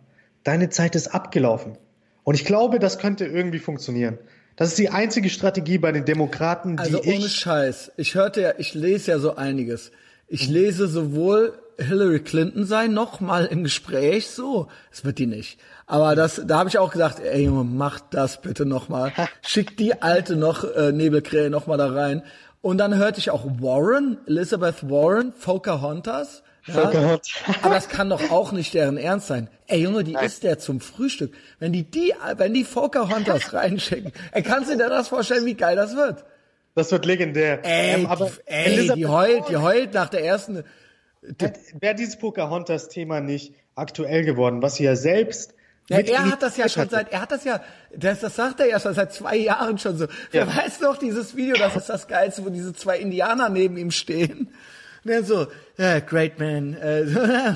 deine 0.44 0.70
Zeit 0.70 0.94
ist 0.94 1.08
abgelaufen. 1.08 1.76
Und 2.22 2.34
ich 2.34 2.44
glaube, 2.44 2.78
das 2.78 2.98
könnte 2.98 3.24
irgendwie 3.26 3.58
funktionieren. 3.58 4.18
Das 4.56 4.68
ist 4.68 4.78
die 4.78 4.88
einzige 4.88 5.28
Strategie 5.28 5.78
bei 5.78 5.92
den 5.92 6.04
Demokraten, 6.04 6.76
die 6.76 6.82
Also 6.82 7.02
ohne 7.02 7.26
ich 7.26 7.36
Scheiß. 7.36 7.92
Ich 7.96 8.14
hörte 8.14 8.40
ja, 8.40 8.52
ich 8.56 8.74
lese 8.74 9.12
ja 9.12 9.18
so 9.18 9.36
einiges. 9.36 9.92
Ich 10.28 10.48
lese 10.48 10.88
sowohl 10.88 11.52
Hillary 11.78 12.20
Clinton 12.20 12.64
sein 12.64 12.94
noch 12.94 13.20
mal 13.20 13.44
im 13.44 13.64
Gespräch 13.64 14.28
so. 14.28 14.68
Es 14.90 15.04
wird 15.04 15.18
die 15.18 15.26
nicht. 15.26 15.58
Aber 15.86 16.16
das, 16.16 16.40
da 16.44 16.58
habe 16.58 16.68
ich 16.68 16.78
auch 16.78 16.90
gesagt, 16.90 17.20
ey 17.20 17.44
Junge, 17.44 17.64
mach 17.64 18.00
das 18.00 18.40
bitte 18.40 18.64
noch 18.64 18.88
mal. 18.88 19.12
Schick 19.42 19.76
die 19.76 20.00
alte 20.02 20.36
noch 20.36 20.64
äh, 20.64 20.90
Nebelkrähe 20.90 21.50
noch 21.50 21.66
mal 21.66 21.76
da 21.76 21.88
rein. 21.88 22.22
Und 22.66 22.78
dann 22.78 22.96
hörte 22.96 23.20
ich 23.20 23.30
auch 23.30 23.44
Warren, 23.60 24.18
Elizabeth 24.26 24.90
Warren, 24.90 25.32
Pocahontas. 25.32 26.42
Ja, 26.66 27.20
aber 27.62 27.74
das 27.74 27.88
kann 27.88 28.10
doch 28.10 28.32
auch 28.32 28.50
nicht 28.50 28.74
deren 28.74 28.96
Ernst 28.96 29.28
sein. 29.28 29.48
Ey 29.68 29.82
Junge, 29.82 30.02
die 30.02 30.16
isst 30.20 30.42
der 30.42 30.58
zum 30.58 30.80
Frühstück. 30.80 31.32
Wenn 31.60 31.72
die 31.72 31.84
die, 31.88 32.12
wenn 32.38 32.54
die 32.54 32.64
Pocahontas 32.64 33.52
reinschicken, 33.52 34.10
ey, 34.32 34.42
kannst 34.42 34.68
du 34.68 34.76
dir 34.76 34.88
das 34.88 35.06
vorstellen, 35.06 35.46
wie 35.46 35.54
geil 35.54 35.76
das 35.76 35.94
wird? 35.94 36.24
das 36.74 36.90
wird 36.90 37.06
legendär. 37.06 37.64
Ey, 37.64 38.00
Ähm, 38.00 38.06
aber 38.06 38.32
ey 38.46 38.64
Elizabeth 38.64 38.96
die 38.96 39.06
heult, 39.06 39.48
die 39.48 39.56
heult 39.58 39.94
nach 39.94 40.08
der 40.08 40.24
ersten. 40.24 40.64
Wäre 41.78 41.94
dieses 41.94 42.18
Pocahontas-Thema 42.18 43.20
nicht 43.20 43.54
aktuell 43.76 44.24
geworden, 44.24 44.60
was 44.60 44.74
sie 44.74 44.84
ja 44.84 44.96
selbst. 44.96 45.54
Ja, 45.88 45.98
mit 45.98 46.08
er 46.10 46.30
hat 46.30 46.42
das 46.42 46.56
ja 46.56 46.68
schon 46.68 46.88
seit, 46.88 47.12
er 47.12 47.20
hat 47.20 47.30
das 47.30 47.44
ja, 47.44 47.60
das, 47.94 48.20
das 48.20 48.34
sagt 48.34 48.58
er 48.60 48.66
ja 48.66 48.80
schon 48.80 48.94
seit 48.94 49.12
zwei 49.12 49.36
Jahren 49.36 49.78
schon 49.78 49.96
so. 49.96 50.06
Wer 50.32 50.46
Ja. 50.46 50.56
weiß 50.56 50.80
noch 50.80 50.96
dieses 50.96 51.36
Video, 51.36 51.56
das 51.56 51.76
ist 51.76 51.88
das 51.88 52.08
Geilste, 52.08 52.44
wo 52.44 52.50
diese 52.50 52.72
zwei 52.74 52.98
Indianer 52.98 53.48
neben 53.48 53.76
ihm 53.76 53.92
stehen. 53.92 54.48
Und 55.04 55.12
er 55.12 55.22
so, 55.22 55.46
ja, 55.76 56.00
great 56.00 56.40
man, 56.40 56.74
äh, 56.74 57.04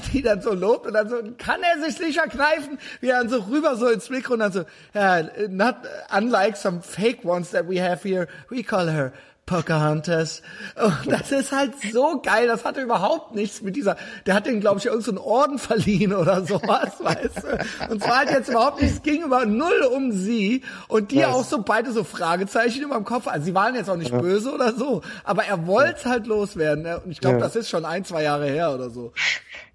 die 0.12 0.22
dann 0.22 0.40
so 0.40 0.54
lobt 0.54 0.86
und 0.86 0.92
dann 0.92 1.08
so, 1.08 1.16
kann 1.36 1.60
er 1.62 1.82
sich 1.84 1.96
sicher 1.96 2.28
kneifen, 2.28 2.78
wie 3.00 3.08
er 3.08 3.18
dann 3.18 3.28
so 3.28 3.38
rüber 3.38 3.74
so 3.74 3.88
ins 3.88 4.08
Mikro 4.08 4.34
und 4.34 4.38
dann 4.38 4.52
so, 4.52 4.62
ja, 4.94 5.22
not 5.48 5.74
unlike 6.16 6.56
some 6.56 6.80
fake 6.80 7.24
ones 7.24 7.50
that 7.50 7.68
we 7.68 7.82
have 7.82 8.06
here, 8.08 8.28
we 8.50 8.62
call 8.62 8.88
her 8.88 9.12
Pocahontas. 9.50 10.42
Und 10.82 11.12
das 11.12 11.32
ist 11.32 11.52
halt 11.52 11.72
so 11.92 12.20
geil. 12.22 12.46
Das 12.46 12.64
hatte 12.64 12.80
überhaupt 12.80 13.34
nichts 13.34 13.62
mit 13.62 13.74
dieser. 13.76 13.96
Der 14.26 14.34
hat 14.34 14.46
den, 14.46 14.60
glaube 14.60 14.78
ich, 14.78 14.86
irgendeinen 14.86 15.16
so 15.18 15.24
Orden 15.24 15.58
verliehen 15.58 16.14
oder 16.14 16.44
sowas, 16.44 16.92
weißt 17.00 17.42
du. 17.42 17.92
Und 17.92 18.02
zwar 18.02 18.18
halt 18.18 18.30
jetzt 18.30 18.48
überhaupt 18.48 18.80
nichts. 18.80 19.02
Ging 19.02 19.22
über 19.24 19.44
null 19.46 19.82
um 19.94 20.12
sie 20.12 20.62
und 20.88 21.10
die 21.10 21.16
Ja. 21.16 21.28
auch 21.32 21.44
so 21.44 21.62
beide 21.62 21.92
so 21.92 22.04
Fragezeichen 22.04 22.82
über 22.82 22.94
dem 22.94 23.04
Kopf. 23.04 23.26
Also 23.26 23.44
sie 23.46 23.54
waren 23.54 23.74
jetzt 23.74 23.90
auch 23.90 23.96
nicht 23.96 24.12
böse 24.16 24.52
oder 24.52 24.72
so, 24.72 25.02
aber 25.24 25.44
er 25.44 25.66
wollte 25.66 25.96
es 25.98 26.06
halt 26.06 26.26
loswerden. 26.26 26.84
ne? 26.84 27.00
Und 27.04 27.10
ich 27.10 27.20
glaube, 27.20 27.36
Ja. 27.38 27.42
das 27.42 27.56
ist 27.56 27.68
schon 27.68 27.84
ein, 27.84 28.04
zwei 28.04 28.22
Jahre 28.22 28.46
her 28.46 28.72
oder 28.72 28.88
so. 28.90 29.12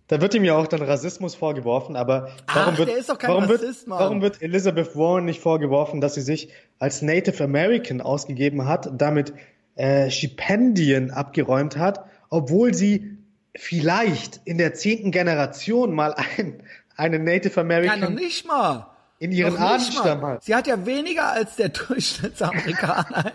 Da 0.08 0.22
wird 0.22 0.36
ihm 0.36 0.44
ja 0.44 0.56
auch 0.56 0.68
dann 0.68 0.84
Rassismus 0.84 1.34
vorgeworfen, 1.34 1.96
aber 1.96 2.30
warum 2.54 2.74
Ach, 2.76 2.78
wird, 2.78 2.90
warum, 3.24 3.44
Rassist, 3.46 3.88
wird, 3.88 4.00
warum 4.00 4.22
wird 4.22 4.40
Elizabeth 4.40 4.96
Warren 4.96 5.26
nicht 5.26 5.42
vorgeworfen, 5.42 6.00
dass 6.00 6.14
sie 6.14 6.22
sich 6.22 6.50
als 6.78 7.02
Native 7.02 7.44
American 7.44 8.02
ausgegeben 8.02 8.68
hat, 8.68 8.88
damit 8.96 9.34
äh, 9.76 10.10
Stipendien 10.10 11.12
abgeräumt 11.12 11.78
hat, 11.78 12.06
obwohl 12.30 12.74
sie 12.74 13.18
vielleicht 13.56 14.42
in 14.46 14.58
der 14.58 14.74
zehnten 14.74 15.12
Generation 15.12 15.94
mal 15.94 16.14
ein, 16.14 16.62
einen 16.98 17.24
Native 17.24 17.56
Ja, 17.56 17.62
American 17.62 18.00
noch 18.02 18.10
nicht 18.10 18.46
mal. 18.48 18.88
in 19.20 19.32
ihren 19.32 19.54
mal. 19.54 19.80
hat. 19.80 20.44
Sie 20.44 20.54
hat 20.56 20.68
ja 20.68 20.86
weniger 20.86 21.32
als 21.32 21.56
der 21.56 21.70
Durchschnittsamerikaner. 22.40 23.32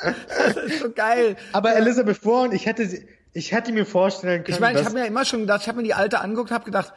das 0.02 0.56
ist 0.56 0.80
so 0.80 0.90
geil. 0.90 1.36
Aber 1.52 1.74
Elizabeth 1.76 2.24
Warren, 2.24 2.52
ich 2.52 2.66
hätte 2.66 2.88
ich 3.32 3.52
hätte 3.52 3.72
mir 3.72 3.86
vorstellen 3.86 4.42
können, 4.42 4.54
Ich 4.54 4.60
meine, 4.60 4.80
ich 4.80 4.84
habe 4.84 4.94
mir 4.94 5.00
ja 5.02 5.06
immer 5.06 5.24
schon 5.24 5.40
gedacht, 5.42 5.62
ich 5.62 5.68
habe 5.68 5.78
mir 5.78 5.84
die 5.84 5.94
alte 5.94 6.20
angeguckt, 6.20 6.50
habe 6.50 6.64
gedacht, 6.64 6.92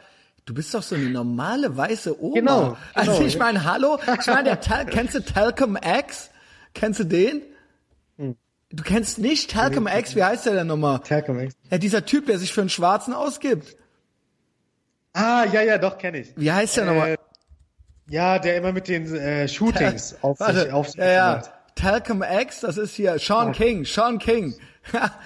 du 0.46 0.52
bist 0.54 0.74
doch 0.74 0.82
so 0.82 0.96
eine 0.96 1.08
normale 1.10 1.76
weiße 1.76 2.20
Oma. 2.20 2.34
Genau, 2.34 2.76
Also 2.92 3.12
genau. 3.12 3.24
ich 3.26 3.38
meine, 3.38 3.64
hallo, 3.64 3.98
ich 4.20 4.26
meine, 4.26 4.44
der 4.44 4.60
Tal 4.60 4.86
kennst 4.86 5.14
du 5.14 5.20
Talcum 5.24 5.76
X? 5.76 6.30
Kennst 6.74 6.98
du 7.00 7.04
den? 7.04 7.42
Hm. 8.18 8.36
Du 8.74 8.82
kennst 8.82 9.18
nicht 9.18 9.52
Talcum 9.52 9.86
X, 9.86 10.16
wie 10.16 10.24
heißt 10.24 10.46
der 10.46 10.54
denn 10.54 10.66
nochmal? 10.66 11.00
Malcolm 11.08 11.38
X. 11.38 11.54
Ja, 11.70 11.78
dieser 11.78 12.04
Typ, 12.04 12.26
der 12.26 12.38
sich 12.38 12.52
für 12.52 12.60
einen 12.60 12.70
Schwarzen 12.70 13.14
ausgibt. 13.14 13.76
Ah, 15.12 15.44
ja, 15.52 15.62
ja, 15.62 15.78
doch, 15.78 15.96
kenne 15.96 16.18
ich. 16.18 16.32
Wie 16.36 16.50
heißt 16.50 16.78
der 16.78 16.86
nochmal? 16.86 17.10
Äh, 17.12 17.16
ja, 18.08 18.38
der 18.40 18.56
immer 18.56 18.72
mit 18.72 18.88
den 18.88 19.14
äh, 19.14 19.46
Shootings 19.46 20.16
auf 20.22 20.38
sich, 20.38 20.46
Warte, 20.46 20.74
auf 20.74 20.88
sich 20.88 20.96
ja, 20.96 21.12
ja. 21.12 21.42
Talcum 21.76 22.24
X, 22.24 22.60
das 22.60 22.76
ist 22.76 22.96
hier 22.96 23.16
Sean 23.20 23.52
King, 23.52 23.84
Sean 23.84 24.18
King. 24.18 24.54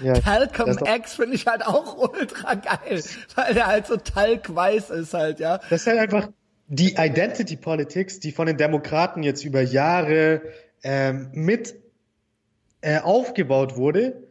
Ja, 0.01 0.13
Talcum 0.13 0.79
X 0.87 1.17
finde 1.17 1.35
ich 1.35 1.49
halt 1.49 1.67
auch 1.67 1.97
ultra 1.97 2.55
geil, 2.55 3.03
weil 3.35 3.55
der 3.55 3.67
halt 3.67 3.89
so 3.89 3.97
talkweiß 3.97 4.91
ist 4.91 5.15
halt, 5.15 5.41
ja. 5.41 5.59
Das 5.69 5.81
ist 5.81 5.87
halt 5.89 5.99
einfach 5.99 6.29
die 6.69 6.95
Identity 6.97 7.57
Politics, 7.57 8.21
die 8.21 8.31
von 8.31 8.47
den 8.47 8.57
Demokraten 8.57 9.25
jetzt 9.25 9.45
über 9.45 9.61
Jahre 9.61 10.43
ähm, 10.85 11.31
mit 11.33 11.75
äh, 12.81 12.99
aufgebaut 13.01 13.77
wurde, 13.77 14.23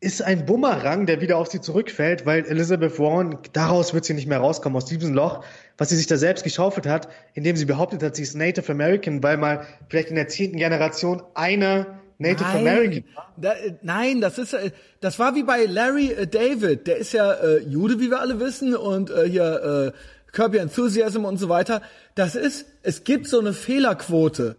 ist 0.00 0.22
ein 0.22 0.46
Bumerang, 0.46 1.04
der 1.04 1.20
wieder 1.20 1.36
auf 1.36 1.48
sie 1.48 1.60
zurückfällt, 1.60 2.24
weil 2.24 2.46
Elizabeth 2.46 2.98
Warren, 2.98 3.38
daraus 3.52 3.92
wird 3.92 4.06
sie 4.06 4.14
nicht 4.14 4.26
mehr 4.26 4.38
rauskommen, 4.38 4.76
aus 4.76 4.86
diesem 4.86 5.12
Loch, 5.12 5.44
was 5.76 5.90
sie 5.90 5.96
sich 5.96 6.06
da 6.06 6.16
selbst 6.16 6.42
geschaufelt 6.42 6.86
hat, 6.86 7.08
indem 7.34 7.56
sie 7.56 7.66
behauptet 7.66 8.02
hat, 8.02 8.16
sie 8.16 8.22
ist 8.22 8.34
Native 8.34 8.72
American, 8.72 9.22
weil 9.22 9.36
mal 9.36 9.66
vielleicht 9.90 10.08
in 10.08 10.14
der 10.14 10.28
zehnten 10.28 10.56
Generation 10.56 11.22
einer 11.34 12.00
Native 12.16 12.46
American 12.46 13.04
war. 13.14 13.34
Da, 13.36 13.54
nein, 13.82 14.22
das 14.22 14.38
ist, 14.38 14.54
äh, 14.54 14.70
das 15.00 15.18
war 15.18 15.34
wie 15.34 15.42
bei 15.42 15.64
Larry 15.64 16.12
äh, 16.12 16.26
David. 16.26 16.86
Der 16.86 16.96
ist 16.96 17.12
ja 17.12 17.32
äh, 17.32 17.58
Jude, 17.62 18.00
wie 18.00 18.10
wir 18.10 18.20
alle 18.20 18.40
wissen, 18.40 18.74
und 18.74 19.10
äh, 19.10 19.28
hier 19.28 19.92
äh, 20.34 20.38
Your 20.38 20.54
Enthusiasm 20.54 21.24
und 21.24 21.38
so 21.38 21.48
weiter. 21.48 21.82
Das 22.14 22.36
ist, 22.36 22.66
es 22.82 23.04
gibt 23.04 23.26
so 23.26 23.40
eine 23.40 23.52
Fehlerquote. 23.52 24.56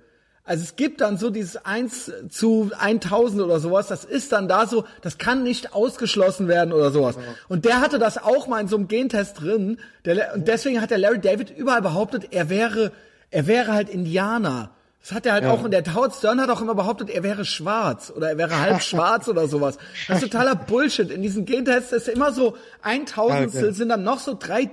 Also 0.51 0.63
es 0.65 0.75
gibt 0.75 0.99
dann 0.99 1.17
so 1.17 1.29
dieses 1.29 1.55
1 1.55 2.11
zu 2.29 2.71
1000 2.77 3.41
oder 3.41 3.61
sowas, 3.61 3.87
das 3.87 4.03
ist 4.03 4.33
dann 4.33 4.49
da 4.49 4.67
so, 4.67 4.83
das 5.01 5.17
kann 5.17 5.43
nicht 5.43 5.73
ausgeschlossen 5.73 6.49
werden 6.49 6.73
oder 6.73 6.91
sowas. 6.91 7.15
Und 7.47 7.63
der 7.63 7.79
hatte 7.79 7.99
das 7.99 8.17
auch 8.17 8.47
mal 8.47 8.59
in 8.59 8.67
so 8.67 8.75
einem 8.75 8.89
Gentest 8.89 9.39
drin. 9.39 9.77
Der, 10.03 10.33
und 10.35 10.49
deswegen 10.49 10.81
hat 10.81 10.91
der 10.91 10.97
Larry 10.97 11.19
David 11.21 11.51
überall 11.51 11.81
behauptet, 11.81 12.27
er 12.31 12.49
wäre, 12.49 12.91
er 13.29 13.47
wäre 13.47 13.71
halt 13.71 13.87
Indianer. 13.87 14.71
Das 15.01 15.13
hat 15.13 15.25
er 15.25 15.31
halt 15.31 15.45
auch, 15.45 15.63
und 15.63 15.71
der 15.71 15.85
Howard 15.95 16.15
Stern 16.15 16.41
hat 16.41 16.49
auch 16.49 16.59
immer 16.59 16.75
behauptet, 16.75 17.09
er 17.09 17.23
wäre 17.23 17.45
schwarz 17.45 18.11
oder 18.13 18.31
er 18.31 18.37
wäre 18.37 18.59
halb 18.59 18.81
schwarz 18.83 19.29
oder 19.29 19.47
sowas. 19.47 19.77
Das 20.09 20.21
ist 20.21 20.29
totaler 20.33 20.55
Bullshit. 20.55 21.09
In 21.11 21.21
diesen 21.21 21.45
Gentests 21.45 21.93
ist 21.93 22.09
immer 22.09 22.33
so 22.33 22.57
ein 22.81 23.05
Tausendstel 23.05 23.63
Okay. 23.67 23.73
sind 23.73 23.87
dann 23.87 24.03
noch 24.03 24.19
so 24.19 24.35
drei 24.37 24.69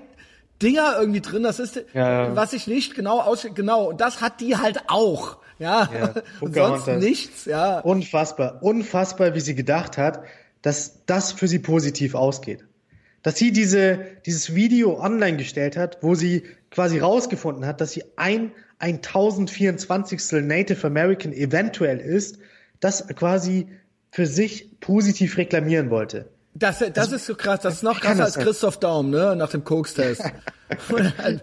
Dinger 0.60 0.96
irgendwie 0.98 1.20
drin. 1.20 1.44
Das 1.44 1.60
ist, 1.60 1.76
Ja, 1.94 2.24
ja. 2.24 2.34
was 2.34 2.52
ich 2.52 2.66
nicht 2.66 2.96
genau 2.96 3.20
aus, 3.20 3.46
genau. 3.54 3.90
Und 3.90 4.00
das 4.00 4.20
hat 4.20 4.40
die 4.40 4.56
halt 4.56 4.82
auch. 4.88 5.36
Ja. 5.58 5.90
Ja, 5.92 6.14
und 6.40 6.54
sonst 6.54 6.86
nichts, 6.86 7.44
ja. 7.44 7.80
Unfassbar, 7.80 8.62
unfassbar, 8.62 9.34
wie 9.34 9.40
sie 9.40 9.54
gedacht 9.54 9.98
hat, 9.98 10.22
dass 10.62 11.04
das 11.06 11.32
für 11.32 11.48
sie 11.48 11.58
positiv 11.58 12.14
ausgeht. 12.14 12.64
Dass 13.22 13.36
sie 13.36 13.52
diese, 13.52 13.98
dieses 14.26 14.54
Video 14.54 15.00
online 15.00 15.36
gestellt 15.36 15.76
hat, 15.76 15.98
wo 16.02 16.14
sie 16.14 16.44
quasi 16.70 16.98
rausgefunden 16.98 17.66
hat, 17.66 17.80
dass 17.80 17.92
sie 17.92 18.04
ein, 18.16 18.52
ein 18.78 18.96
1024. 18.96 20.42
Native 20.42 20.86
American 20.86 21.32
eventuell 21.32 21.98
ist, 21.98 22.38
das 22.80 23.06
quasi 23.08 23.68
für 24.10 24.26
sich 24.26 24.80
positiv 24.80 25.36
reklamieren 25.36 25.90
wollte. 25.90 26.28
Das, 26.54 26.82
das 26.92 27.12
ist 27.12 27.26
so 27.26 27.34
krass, 27.34 27.60
das 27.60 27.74
ist 27.74 27.82
noch 27.82 28.00
krasser 28.00 28.24
das 28.24 28.36
als 28.36 28.44
Christoph 28.44 28.78
Daum, 28.78 29.10
ne, 29.10 29.36
nach 29.36 29.50
dem 29.50 29.64
Koks-Test. 29.64 30.22
wo, 30.88 30.96
er 30.96 31.16
halt- 31.18 31.42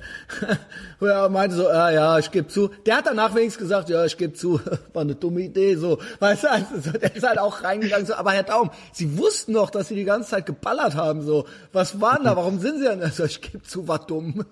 wo 1.00 1.06
er 1.08 1.30
meinte 1.30 1.56
so, 1.56 1.64
ja, 1.64 1.90
ja, 1.92 2.20
ich 2.20 2.32
gebe 2.32 2.48
zu. 2.48 2.70
Der 2.86 2.98
hat 2.98 3.08
danach 3.08 3.34
wenigstens 3.36 3.62
gesagt, 3.64 3.90
ja, 3.90 4.06
ich 4.06 4.18
gebe 4.18 4.34
zu, 4.34 4.60
war 4.94 5.02
eine 5.02 5.16
dumme 5.16 5.42
Idee, 5.42 5.76
so. 5.76 6.00
Weißt 6.20 6.44
du, 6.44 6.52
also, 6.52 6.66
so, 6.84 6.92
der 6.92 7.16
ist 7.16 7.28
halt 7.28 7.40
auch 7.40 7.64
reingegangen, 7.64 8.06
so, 8.06 8.14
aber 8.16 8.32
Herr 8.32 8.44
Daum, 8.44 8.72
Sie 8.94 9.18
wussten 9.18 9.54
doch, 9.54 9.70
dass 9.70 9.88
Sie 9.88 9.96
die 9.96 10.04
ganze 10.06 10.30
Zeit 10.30 10.46
geballert 10.46 10.96
haben, 10.96 11.22
so. 11.22 11.46
Was 11.74 12.00
war 12.02 12.16
denn 12.16 12.26
da, 12.26 12.36
warum 12.36 12.60
sind 12.60 12.78
Sie 12.80 12.86
denn, 12.86 13.02
also, 13.02 13.26
ich 13.26 13.42
gebe 13.42 13.64
zu, 13.64 13.88
war 13.88 14.06
dumm. 14.06 14.46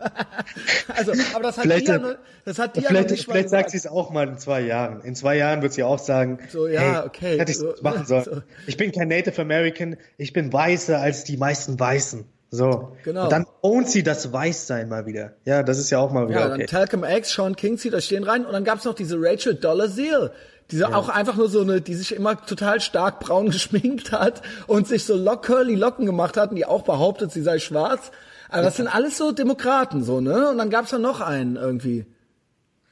also, 0.96 1.12
aber 1.34 1.44
das 1.44 1.58
hat 1.58 1.64
Vielleicht- 1.64 1.88
die 1.88 1.92
ja, 1.92 1.98
nur- 2.00 2.18
das 2.46 2.60
hat 2.60 2.76
die 2.76 2.82
ja 2.82 2.84
noch 2.84 2.90
Vielleicht, 2.90 3.10
nicht 3.12 3.28
mal 3.28 3.34
vielleicht 3.36 3.50
sagt 3.50 3.70
sie 3.70 3.78
es 3.78 3.88
auch 3.88 4.10
mal 4.10 4.28
in 4.28 4.38
zwei 4.38 4.60
Jahren. 4.62 5.00
In 5.02 5.16
zwei 5.16 5.38
Jahren 5.38 5.62
wird 5.62 5.72
sie 5.72 5.84
auch 5.84 5.98
sagen, 6.00 6.40
So, 6.52 6.68
ja, 6.68 6.82
hey, 6.82 7.08
okay, 7.08 7.40
hätte 7.40 7.52
ich 7.54 7.58
so, 7.58 7.74
machen 7.82 8.06
sollen. 8.06 8.24
so. 8.26 8.42
Ich 8.68 8.76
bin 8.76 8.92
kein 8.92 9.08
Native 9.08 9.42
American, 9.42 9.96
ich 10.18 10.34
bin 10.34 10.52
weißer 10.52 11.00
als 11.00 11.24
die 11.24 11.38
meisten 11.38 11.80
Weißen. 11.80 12.26
So. 12.56 12.96
Genau. 13.04 13.24
Und 13.24 13.32
dann 13.32 13.48
ownt 13.62 13.90
sie 13.90 14.04
das 14.04 14.32
Weißsein 14.32 14.88
mal 14.88 15.08
wieder. 15.08 15.34
Ja, 15.44 15.64
das 15.64 15.80
ist 15.80 15.90
ja 15.90 15.98
auch 15.98 16.12
mal 16.12 16.30
wieder 16.30 16.40
Ja, 16.42 16.48
okay. 16.54 16.58
dann 16.60 16.68
Talcum 16.68 17.04
X, 17.04 17.34
Sean 17.34 17.56
King 17.56 17.80
zieht 17.80 17.94
da 17.94 18.00
stehen 18.00 18.24
rein 18.24 18.46
und 18.46 18.54
dann 18.54 18.64
gab's 18.64 18.86
noch 18.86 18.94
diese 18.94 19.18
Rachel 19.20 19.56
Dolezal, 19.56 20.32
diese 20.70 20.96
auch 20.96 21.10
einfach 21.10 21.36
nur 21.36 21.50
so 21.50 21.62
eine, 21.62 21.82
die 21.82 21.96
sich 21.96 22.16
immer 22.16 22.40
total 22.46 22.80
stark 22.80 23.20
braun 23.20 23.50
geschminkt 23.50 24.12
hat 24.12 24.44
und 24.68 24.88
sich 24.88 25.04
so 25.06 25.16
lock 25.18 25.44
curly 25.48 25.74
Locken 25.74 26.06
gemacht 26.06 26.38
hat 26.38 26.52
und 26.52 26.56
die 26.58 26.66
auch 26.68 26.84
behauptet, 26.84 27.32
sie 27.32 27.42
sei 27.42 27.58
schwarz. 27.58 28.12
Aber 28.50 28.62
das 28.62 28.78
sind 28.78 28.88
alles 28.88 29.18
so 29.18 29.32
Demokraten 29.32 30.04
so, 30.04 30.22
ne? 30.22 30.50
Und 30.52 30.60
dann 30.60 30.70
gab's 30.70 30.92
da 30.92 31.00
noch 31.00 31.22
einen 31.22 31.56
irgendwie. 31.56 32.06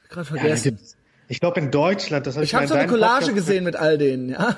Gerade 0.08 0.28
Ja, 0.30 0.36
vergessen. 0.40 0.76
gibt's- 0.76 0.96
ich 1.28 1.38
glaube 1.38 1.60
in 1.60 1.70
Deutschland, 1.70 2.26
das 2.26 2.34
habe 2.34 2.44
ich, 2.44 2.50
ich 2.50 2.54
habe 2.56 2.66
so 2.66 2.74
in 2.74 2.80
eine 2.80 2.88
Collage 2.90 3.32
gesehen 3.32 3.62
mit 3.62 3.76
all 3.76 3.96
denen, 3.96 4.28
ja. 4.28 4.56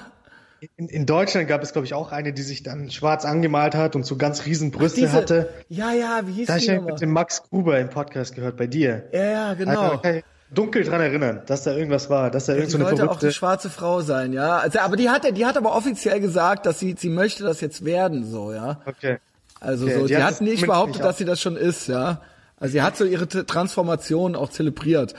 In, 0.77 0.89
in 0.89 1.07
Deutschland 1.07 1.49
gab 1.49 1.63
es, 1.63 1.73
glaube 1.73 1.87
ich, 1.87 1.95
auch 1.95 2.13
eine, 2.13 2.33
die 2.33 2.43
sich 2.43 2.63
dann 2.63 2.91
schwarz 2.91 3.25
angemalt 3.25 3.75
hat 3.75 3.97
und 3.97 4.05
so 4.05 4.17
ganz 4.17 4.47
riesen 4.47 4.71
Brüste 4.71 5.01
Diese, 5.01 5.13
hatte. 5.13 5.49
ja, 5.69 5.93
ja, 5.93 6.23
wie 6.27 6.33
hieß 6.33 6.47
Da 6.47 6.55
habe 6.55 6.61
ich 6.61 6.67
ja 6.69 6.81
mit 6.81 7.01
dem 7.01 7.11
Max 7.13 7.43
Gruber 7.43 7.79
im 7.79 7.91
Podcast 7.91 8.35
gehört, 8.35 8.57
bei 8.57 8.67
dir. 8.67 9.05
Ja, 9.13 9.25
ja, 9.25 9.49
Da 9.49 9.55
genau. 9.55 10.03
dunkel 10.53 10.85
dran 10.85 11.01
erinnern, 11.01 11.43
dass 11.47 11.65
da 11.65 11.73
irgendwas 11.73 12.11
war, 12.11 12.31
dass 12.31 12.47
da 12.47 12.55
irgend 12.55 12.71
so 12.71 12.79
Sie 12.79 12.83
eine 12.83 12.91
wollte 12.91 13.03
auch 13.03 13.07
verrückte... 13.07 13.27
eine 13.27 13.33
schwarze 13.33 13.71
Frau 13.71 14.01
sein, 14.01 14.33
ja. 14.33 14.59
Also, 14.59 14.79
aber 14.81 14.97
die 14.97 15.11
hat, 15.11 15.25
die 15.37 15.47
hat 15.47 15.57
aber 15.57 15.75
offiziell 15.75 16.21
gesagt, 16.21 16.67
dass 16.67 16.79
sie, 16.79 16.95
sie 16.99 17.09
möchte 17.09 17.43
das 17.45 17.61
jetzt 17.61 17.85
werden, 17.85 18.25
so, 18.25 18.53
ja. 18.53 18.81
Okay. 18.87 19.19
Also 19.61 19.87
Okay, 19.87 19.95
so, 19.95 20.07
die 20.07 20.15
die 20.15 20.23
hat 20.23 20.41
nicht 20.41 20.67
behauptet, 20.67 20.97
nicht 20.97 21.05
dass 21.05 21.19
sie 21.19 21.25
das 21.25 21.41
schon 21.41 21.57
ist, 21.57 21.89
ja. 21.89 22.21
Also 22.57 22.73
sie 22.73 22.83
hat 22.83 22.97
so 22.97 23.05
ihre 23.05 23.27
Transformation 23.29 24.37
auch 24.37 24.49
zelebriert. 24.51 25.15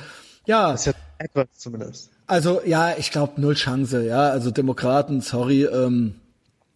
Ja, 0.46 0.72
Das 0.72 0.82
ist 0.82 0.86
ja 0.88 0.94
etwas 1.18 1.48
zumindest. 1.58 2.12
Also 2.28 2.62
ja, 2.66 2.96
ich 2.98 3.12
glaube 3.12 3.40
null 3.42 3.56
Chance, 3.56 4.06
ja. 4.06 4.30
Also 4.30 4.52
Demokraten, 4.52 5.22
sorry, 5.22 5.64
ähm, 5.66 6.16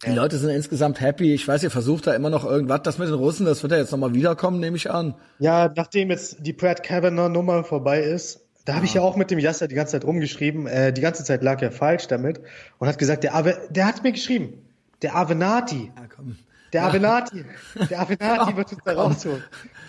die 0.06 0.12
Leute 0.12 0.38
sind 0.38 0.50
insgesamt 0.50 1.00
happy. 1.00 1.34
Ich 1.34 1.46
weiß, 1.46 1.62
ihr 1.62 1.70
versucht 1.70 2.06
da 2.06 2.14
immer 2.14 2.30
noch 2.30 2.44
irgendwas. 2.44 2.80
Das 2.84 2.96
mit 2.98 3.08
den 3.08 3.14
Russen, 3.14 3.44
das 3.44 3.62
wird 3.62 3.72
ja 3.72 3.78
jetzt 3.78 3.90
nochmal 3.92 4.14
wiederkommen, 4.14 4.58
nehme 4.58 4.76
ich 4.76 4.90
an. 4.90 5.14
Ja, 5.38 5.70
nachdem 5.76 6.08
jetzt 6.10 6.38
die 6.40 6.54
Brad 6.54 6.82
Kavanaugh-Nummer 6.82 7.64
vorbei 7.64 8.00
ist, 8.00 8.40
da 8.64 8.74
habe 8.76 8.86
ich 8.86 8.94
ja 8.94 9.02
auch 9.02 9.16
mit 9.16 9.30
dem 9.30 9.38
Yasser 9.38 9.68
die 9.68 9.74
ganze 9.74 9.92
Zeit 9.92 10.04
rumgeschrieben. 10.04 10.66
Äh, 10.66 10.92
die 10.94 11.00
ganze 11.02 11.24
Zeit 11.24 11.42
lag 11.42 11.60
er 11.60 11.70
falsch 11.70 12.06
damit 12.06 12.40
und 12.78 12.88
hat 12.88 12.98
gesagt, 12.98 13.24
der, 13.24 13.34
Ave, 13.34 13.58
der 13.68 13.86
hat 13.86 14.02
mir 14.02 14.12
geschrieben, 14.12 14.54
der 15.02 15.16
Avenati, 15.16 15.90
Ja, 15.94 16.02
komm. 16.14 16.36
der 16.72 16.84
Avenati, 16.86 17.44
der 17.90 18.00
Avenati 18.00 18.56
wird 18.56 18.72
uns 18.72 18.82
da 18.84 18.92
rausholen. 18.92 19.42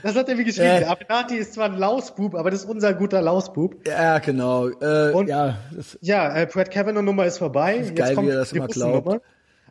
Das 0.03 0.15
hat 0.15 0.29
er 0.29 0.35
mir 0.35 0.43
geschrieben. 0.43 0.67
Äh. 0.67 0.79
Der 0.79 0.91
Avenati 0.91 1.35
ist 1.35 1.53
zwar 1.53 1.65
ein 1.65 1.77
Lausbub, 1.77 2.35
aber 2.35 2.51
das 2.51 2.61
ist 2.63 2.69
unser 2.69 2.93
guter 2.93 3.21
Lausbub. 3.21 3.87
Ja, 3.87 4.19
genau. 4.19 4.67
Äh, 4.69 5.11
Und- 5.13 5.27
ja, 5.29 5.57
das, 5.75 5.97
Ja, 6.01 6.35
äh, 6.35 6.45
Brad 6.45 6.71
Kavanaugh-Nummer 6.71 7.25
ist 7.25 7.37
vorbei. 7.37 7.77
Jetzt 7.77 7.95
geil, 7.95 8.11
wie 8.11 8.15
kommt 8.15 8.29
er 8.29 8.35
das 8.37 8.53
immer 8.53 8.67
glaubt. 8.67 9.21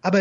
Aber 0.02 0.18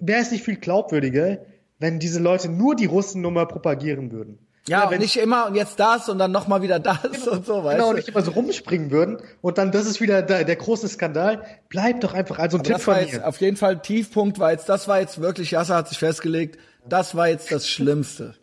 wäre 0.00 0.20
es 0.20 0.30
nicht 0.30 0.44
viel 0.44 0.56
glaubwürdiger, 0.56 1.38
wenn 1.78 1.98
diese 1.98 2.20
Leute 2.20 2.48
nur 2.48 2.74
die 2.76 2.86
Russen-Nummer 2.86 3.46
propagieren 3.46 4.12
würden? 4.12 4.38
Ja, 4.66 4.84
und 4.84 4.92
wenn- 4.92 5.00
nicht 5.02 5.18
immer 5.18 5.46
und 5.48 5.56
jetzt 5.56 5.78
das 5.78 6.08
und 6.08 6.18
dann 6.18 6.32
nochmal 6.32 6.62
wieder 6.62 6.78
das 6.78 7.28
und 7.28 7.44
so, 7.44 7.62
weißt 7.64 7.76
Genau, 7.76 7.90
du? 7.90 7.96
nicht 7.96 8.08
immer 8.08 8.22
so 8.22 8.30
rumspringen 8.30 8.90
würden 8.90 9.18
und 9.42 9.58
dann 9.58 9.72
das 9.72 9.84
ist 9.86 10.00
wieder 10.00 10.22
der, 10.22 10.44
der 10.44 10.56
große 10.56 10.88
Skandal. 10.88 11.42
Bleib 11.68 12.00
doch 12.00 12.14
einfach, 12.14 12.38
also 12.38 12.56
ein 12.56 12.60
Aber 12.60 12.66
Tipp 12.68 12.76
das 12.76 12.86
war 12.86 12.94
von 12.96 13.04
jetzt 13.04 13.14
mir. 13.18 13.26
auf 13.28 13.40
jeden 13.42 13.56
Fall 13.58 13.82
Tiefpunkt, 13.82 14.38
war 14.38 14.52
jetzt, 14.52 14.66
das 14.70 14.88
war 14.88 15.00
jetzt 15.00 15.20
wirklich, 15.20 15.50
Yasser 15.50 15.76
hat 15.76 15.88
sich 15.90 15.98
festgelegt, 15.98 16.58
das 16.88 17.14
war 17.14 17.28
jetzt 17.28 17.52
das 17.52 17.68
Schlimmste 17.68 18.36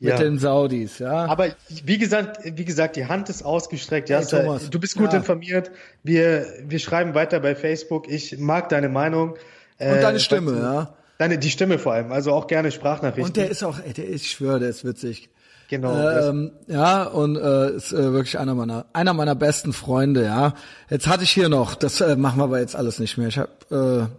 mit 0.00 0.10
Ja. 0.10 0.16
den 0.18 0.38
Saudis, 0.38 0.98
ja. 0.98 1.26
Aber 1.26 1.48
wie 1.84 1.98
gesagt, 1.98 2.40
wie 2.44 2.64
gesagt, 2.64 2.96
die 2.96 3.06
Hand 3.06 3.28
ist 3.28 3.44
ausgestreckt. 3.44 4.08
Ja, 4.08 4.18
Hey, 4.20 4.26
Thomas. 4.26 4.70
du 4.70 4.80
bist 4.80 4.96
gut 4.96 5.12
Ja. 5.12 5.18
informiert. 5.18 5.70
Wir, 6.02 6.46
wir 6.66 6.78
schreiben 6.78 7.14
weiter 7.14 7.38
bei 7.40 7.54
Facebook. 7.54 8.08
Ich 8.08 8.36
mag 8.38 8.68
deine 8.70 8.88
Meinung. 8.88 9.36
Äh, 9.78 9.92
und 9.94 10.02
deine 10.02 10.18
Stimme, 10.20 10.52
du, 10.52 10.58
ja. 10.58 10.94
Deine, 11.18 11.36
die 11.38 11.50
Stimme 11.50 11.78
vor 11.78 11.92
allem. 11.92 12.12
Also 12.12 12.32
auch 12.32 12.46
gerne 12.46 12.72
Sprachnachrichten. 12.72 13.24
Und 13.26 13.36
der 13.36 13.50
ist 13.50 13.62
auch, 13.62 13.78
ey, 13.78 13.92
der 13.92 14.06
ist, 14.08 14.24
ich 14.24 14.30
schwöre, 14.32 14.58
der 14.58 14.70
ist 14.70 14.84
witzig. 14.86 15.28
genau. 15.68 15.94
Ähm, 15.94 16.50
ja, 16.66 17.04
und 17.04 17.36
äh, 17.36 17.70
ist 17.76 17.92
äh, 17.92 18.12
wirklich 18.12 18.38
einer 18.38 18.54
meiner 18.54 18.86
einer 18.94 19.12
meiner 19.12 19.34
besten 19.34 19.72
Freunde, 19.74 20.24
ja. 20.24 20.54
Jetzt 20.88 21.06
hatte 21.06 21.22
ich 21.24 21.30
hier 21.30 21.48
noch, 21.50 21.74
das 21.74 22.00
äh, 22.00 22.16
machen 22.16 22.38
wir 22.40 22.44
aber 22.44 22.58
jetzt 22.58 22.74
alles 22.74 22.98
nicht 22.98 23.18
mehr. 23.18 23.28
Ich 23.28 23.38
habe 23.38 24.08
äh, 24.10 24.16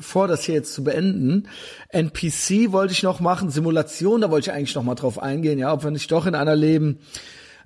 vor, 0.00 0.28
das 0.28 0.44
hier 0.44 0.54
jetzt 0.54 0.74
zu 0.74 0.84
beenden. 0.84 1.48
NPC 1.88 2.72
wollte 2.72 2.92
ich 2.92 3.02
noch 3.02 3.20
machen, 3.20 3.50
Simulation, 3.50 4.20
da 4.20 4.30
wollte 4.30 4.50
ich 4.50 4.56
eigentlich 4.56 4.74
noch 4.74 4.82
mal 4.82 4.94
drauf 4.94 5.22
eingehen, 5.22 5.58
ja, 5.58 5.72
ob 5.72 5.84
wir 5.84 5.90
nicht 5.90 6.10
doch 6.10 6.26
in 6.26 6.34
einer 6.34 6.56
leben. 6.56 6.98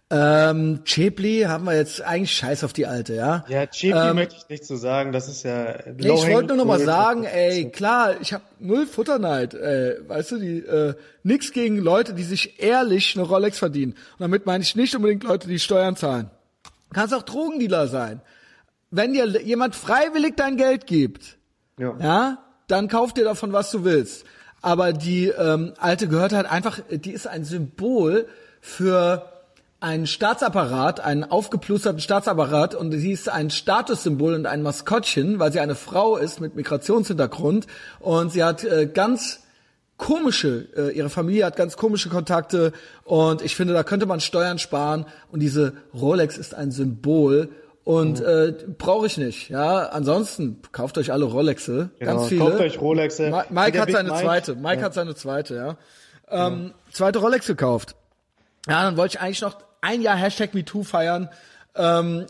Ähm, 0.09 0.85
Chepli 0.85 1.47
haben 1.49 1.65
wir 1.65 1.75
jetzt 1.75 2.01
eigentlich 2.01 2.31
scheiß 2.31 2.63
auf 2.63 2.73
die 2.73 2.87
alte, 2.87 3.15
ja. 3.15 3.45
ja, 3.49 3.67
Chiefly 3.67 4.15
möchte 4.15 4.37
ich 4.37 4.49
nicht 4.49 4.65
so 4.65 4.77
sagen. 4.77 5.11
Das 5.11 5.29
ist 5.29 5.43
ja. 5.43 5.85
ähm, 5.85 5.97
Nee, 5.97 6.15
ich 6.15 6.31
wollte 6.31 6.49
nur 6.49 6.59
noch 6.59 6.65
mal 6.65 6.79
sagen, 6.79 7.25
ey, 7.25 7.71
klar, 7.71 8.15
ich 8.21 8.33
habe 8.33 8.45
null 8.61 8.87
Futterneid, 8.87 9.55
ey, 9.55 9.97
weißt 10.07 10.33
du, 10.33 10.39
die 10.39 10.59
äh, 10.59 10.95
nix 11.25 11.53
gegen 11.53 11.79
Leute, 11.79 12.15
die 12.15 12.23
sich 12.23 12.63
ehrlich 12.63 13.17
eine 13.17 13.27
Rolex 13.27 13.59
verdienen. 13.59 13.93
Und 13.93 14.21
damit 14.21 14.47
meine 14.47 14.63
ich 14.63 14.77
nicht 14.77 14.95
unbedingt 14.95 15.25
Leute, 15.25 15.49
die 15.49 15.59
Steuern 15.59 15.97
zahlen. 15.97 16.31
Kannst 16.93 17.13
auch 17.13 17.25
Drogendealer 17.25 17.89
sein. 17.89 18.21
Wenn 18.93 19.13
dir 19.13 19.43
jemand 19.43 19.75
freiwillig 19.75 20.35
dein 20.37 20.57
Geld 20.57 20.87
gibt, 20.87 21.37
Ja. 21.79 21.95
ja, 22.01 22.39
dann 22.69 22.89
kauf 22.89 23.13
dir 23.13 23.25
davon, 23.25 23.53
was 23.53 23.71
du 23.71 23.85
willst. 23.85 24.25
Aber 24.63 24.93
die 24.93 25.29
ähm, 25.29 25.75
alte 25.79 26.09
gehört 26.09 26.33
halt 26.33 26.51
einfach, 26.51 26.81
die 26.91 27.13
ist 27.13 27.27
ein 27.27 27.45
Symbol 27.45 28.27
für 28.61 29.31
einen 29.79 30.07
Staatsapparat, 30.07 31.01
einen 31.01 31.25
aufgeplusterten 31.25 32.01
Staatsapparat. 32.01 32.75
Und 32.75 32.93
sie 32.93 33.13
ist 33.13 33.29
ein 33.29 33.51
Statussymbol 33.51 34.35
und 34.35 34.47
ein 34.47 34.63
Maskottchen, 34.63 35.39
weil 35.39 35.53
sie 35.53 35.61
eine 35.61 35.75
Frau 35.75 36.17
ist 36.17 36.41
mit 36.41 36.57
Migrationshintergrund. 36.57 37.67
Und 38.01 38.33
sie 38.33 38.43
hat 38.43 38.65
äh, 38.65 38.87
ganz 38.87 39.41
komische, 39.99 40.69
äh, 40.77 40.97
ihre 40.97 41.11
Familie 41.11 41.45
hat 41.45 41.57
ganz 41.57 41.77
komische 41.77 42.09
Kontakte. 42.09 42.73
Und 43.05 43.43
ich 43.43 43.55
finde, 43.55 43.75
da 43.75 43.83
könnte 43.83 44.07
man 44.07 44.21
Steuern 44.21 44.59
sparen. 44.59 45.07
Und 45.31 45.41
diese 45.41 45.75
Rolex 45.95 46.39
ist 46.39 46.55
ein 46.55 46.71
Symbol 46.71 47.51
und 47.87 48.21
äh, 48.21 48.53
brauche 48.79 49.07
ich 49.07 49.17
nicht. 49.17 49.49
Ja, 49.49 49.87
ansonsten 49.91 50.61
kauft 50.73 50.99
euch 50.99 51.13
alle 51.13 51.25
Rolexe, 51.25 51.91
Genau, 52.01 52.17
ganz 52.17 52.27
viele. 52.27 52.41
kauft 52.41 52.61
euch 52.61 52.81
Rolexe. 52.81 53.31
Ma 53.31 53.45
Mike 53.49 53.81
hat 53.81 53.93
seine 53.93 54.11
Mike. 54.11 54.23
zweite. 54.25 54.55
Mike 54.57 54.83
hat 54.83 54.93
seine 54.93 55.15
zweite, 55.15 55.55
ja. 55.55 55.77
Ähm, 56.29 56.75
Zweite 56.91 57.21
Rolex 57.21 57.47
gekauft. 57.47 57.95
Ja, 58.69 58.83
dann 58.83 58.97
wollte 58.97 59.17
ich 59.17 59.21
eigentlich 59.21 59.41
noch 59.41 59.59
ein 59.83 60.03
Jahr 60.03 60.17
Hashtag 60.17 60.53
MeToo 60.53 60.83
feiern. 60.83 61.29
Ähm, 61.77 62.27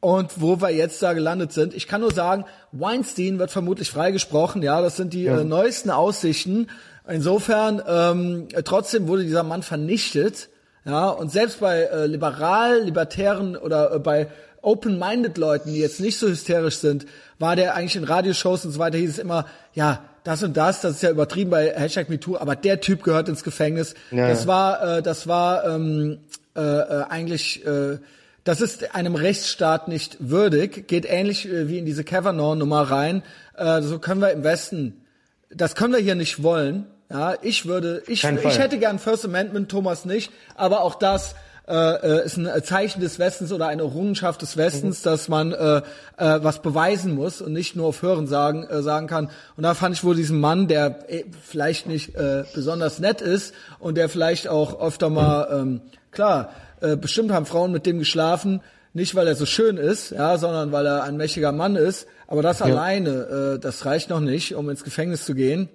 und 0.00 0.40
wo 0.40 0.62
wir 0.62 0.70
jetzt 0.70 1.02
da 1.02 1.12
gelandet 1.12 1.52
sind. 1.52 1.74
Ich 1.74 1.86
kann 1.88 2.00
nur 2.00 2.14
sagen, 2.14 2.46
Weinstein 2.72 3.38
wird 3.38 3.50
vermutlich 3.50 3.90
freigesprochen. 3.90 4.62
Ja, 4.62 4.80
das 4.80 4.96
sind 4.96 5.12
die 5.12 5.26
äh, 5.26 5.44
neuesten 5.44 5.90
Aussichten. 5.90 6.68
Insofern, 7.06 7.82
ähm, 7.86 8.48
trotzdem 8.64 9.08
wurde 9.08 9.24
dieser 9.24 9.42
Mann 9.42 9.62
vernichtet. 9.62 10.48
Ja, 10.86 11.08
und 11.10 11.30
selbst 11.32 11.60
bei 11.60 11.82
äh, 11.82 12.06
liberal, 12.06 12.80
libertären 12.80 13.56
oder 13.58 13.92
äh, 13.92 13.98
bei 13.98 14.28
open-minded 14.66 15.38
Leuten, 15.38 15.72
die 15.72 15.78
jetzt 15.78 16.00
nicht 16.00 16.18
so 16.18 16.28
hysterisch 16.28 16.78
sind, 16.78 17.06
war 17.38 17.54
der 17.54 17.74
eigentlich 17.74 17.96
in 17.96 18.04
Radioshows 18.04 18.64
und 18.64 18.72
so 18.72 18.78
weiter, 18.78 18.98
hieß 18.98 19.10
es 19.10 19.18
immer, 19.18 19.46
ja, 19.74 20.02
das 20.24 20.42
und 20.42 20.56
das, 20.56 20.80
das 20.80 20.96
ist 20.96 21.02
ja 21.02 21.10
übertrieben 21.10 21.50
bei 21.50 21.72
Hashtag 21.72 22.08
MeToo, 22.08 22.36
aber 22.36 22.56
der 22.56 22.80
Typ 22.80 23.04
gehört 23.04 23.28
ins 23.28 23.44
Gefängnis. 23.44 23.94
Ja, 24.10 24.28
das 24.28 24.48
war, 24.48 24.98
äh, 24.98 25.02
das 25.02 25.28
war 25.28 25.64
ähm, 25.64 26.18
äh, 26.56 26.60
äh, 26.60 27.04
eigentlich, 27.08 27.64
äh, 27.64 27.98
das 28.42 28.60
ist 28.60 28.94
einem 28.94 29.14
Rechtsstaat 29.14 29.86
nicht 29.86 30.16
würdig, 30.18 30.88
geht 30.88 31.06
ähnlich 31.08 31.46
äh, 31.46 31.68
wie 31.68 31.78
in 31.78 31.86
diese 31.86 32.02
Kavanaugh-Nummer 32.02 32.90
rein. 32.90 33.22
Äh, 33.56 33.82
so 33.82 34.00
können 34.00 34.20
wir 34.20 34.32
im 34.32 34.42
Westen, 34.42 35.04
das 35.48 35.76
können 35.76 35.92
wir 35.92 36.00
hier 36.00 36.16
nicht 36.16 36.42
wollen. 36.42 36.86
Ja, 37.08 37.34
ich 37.40 37.66
würde, 37.66 38.02
ich, 38.08 38.24
ich 38.24 38.58
hätte 38.58 38.78
gern 38.78 38.98
First 38.98 39.24
Amendment, 39.24 39.70
Thomas 39.70 40.04
nicht, 40.06 40.32
aber 40.56 40.80
auch 40.80 40.96
das 40.96 41.36
äh, 41.68 42.18
äh, 42.20 42.24
ist 42.24 42.36
ein 42.36 42.48
Zeichen 42.62 43.00
des 43.00 43.18
Westens 43.18 43.52
oder 43.52 43.66
eine 43.66 43.82
Errungenschaft 43.82 44.40
des 44.40 44.56
Westens, 44.56 45.02
dass 45.02 45.28
man 45.28 45.52
äh, 45.52 45.78
äh, 45.78 45.82
was 46.16 46.62
beweisen 46.62 47.14
muss 47.14 47.40
und 47.40 47.52
nicht 47.52 47.74
nur 47.74 47.86
auf 47.86 48.02
Hören 48.02 48.28
sagen, 48.28 48.64
äh, 48.64 48.82
sagen 48.82 49.08
kann. 49.08 49.30
Und 49.56 49.64
da 49.64 49.74
fand 49.74 49.96
ich 49.96 50.04
wohl 50.04 50.14
diesen 50.14 50.38
Mann, 50.38 50.68
der 50.68 51.10
äh, 51.12 51.24
vielleicht 51.42 51.88
nicht 51.88 52.14
äh, 52.14 52.44
besonders 52.54 53.00
nett 53.00 53.20
ist 53.20 53.52
und 53.80 53.96
der 53.96 54.08
vielleicht 54.08 54.46
auch 54.46 54.80
öfter 54.80 55.10
mal, 55.10 55.48
ähm, 55.50 55.80
klar, 56.12 56.50
äh, 56.80 56.96
bestimmt 56.96 57.32
haben 57.32 57.46
Frauen 57.46 57.72
mit 57.72 57.84
dem 57.84 57.98
geschlafen, 57.98 58.60
nicht 58.92 59.14
weil 59.14 59.26
er 59.26 59.34
so 59.34 59.44
schön 59.44 59.76
ist, 59.76 60.10
ja, 60.10 60.38
sondern 60.38 60.72
weil 60.72 60.86
er 60.86 61.02
ein 61.02 61.16
mächtiger 61.16 61.52
Mann 61.52 61.76
ist. 61.76 62.06
Aber 62.28 62.42
das 62.42 62.62
alleine, 62.62 63.56
äh, 63.56 63.58
das 63.58 63.84
reicht 63.84 64.08
noch 64.08 64.20
nicht, 64.20 64.54
um 64.54 64.70
ins 64.70 64.84
Gefängnis 64.84 65.24
zu 65.24 65.34
gehen. 65.34 65.68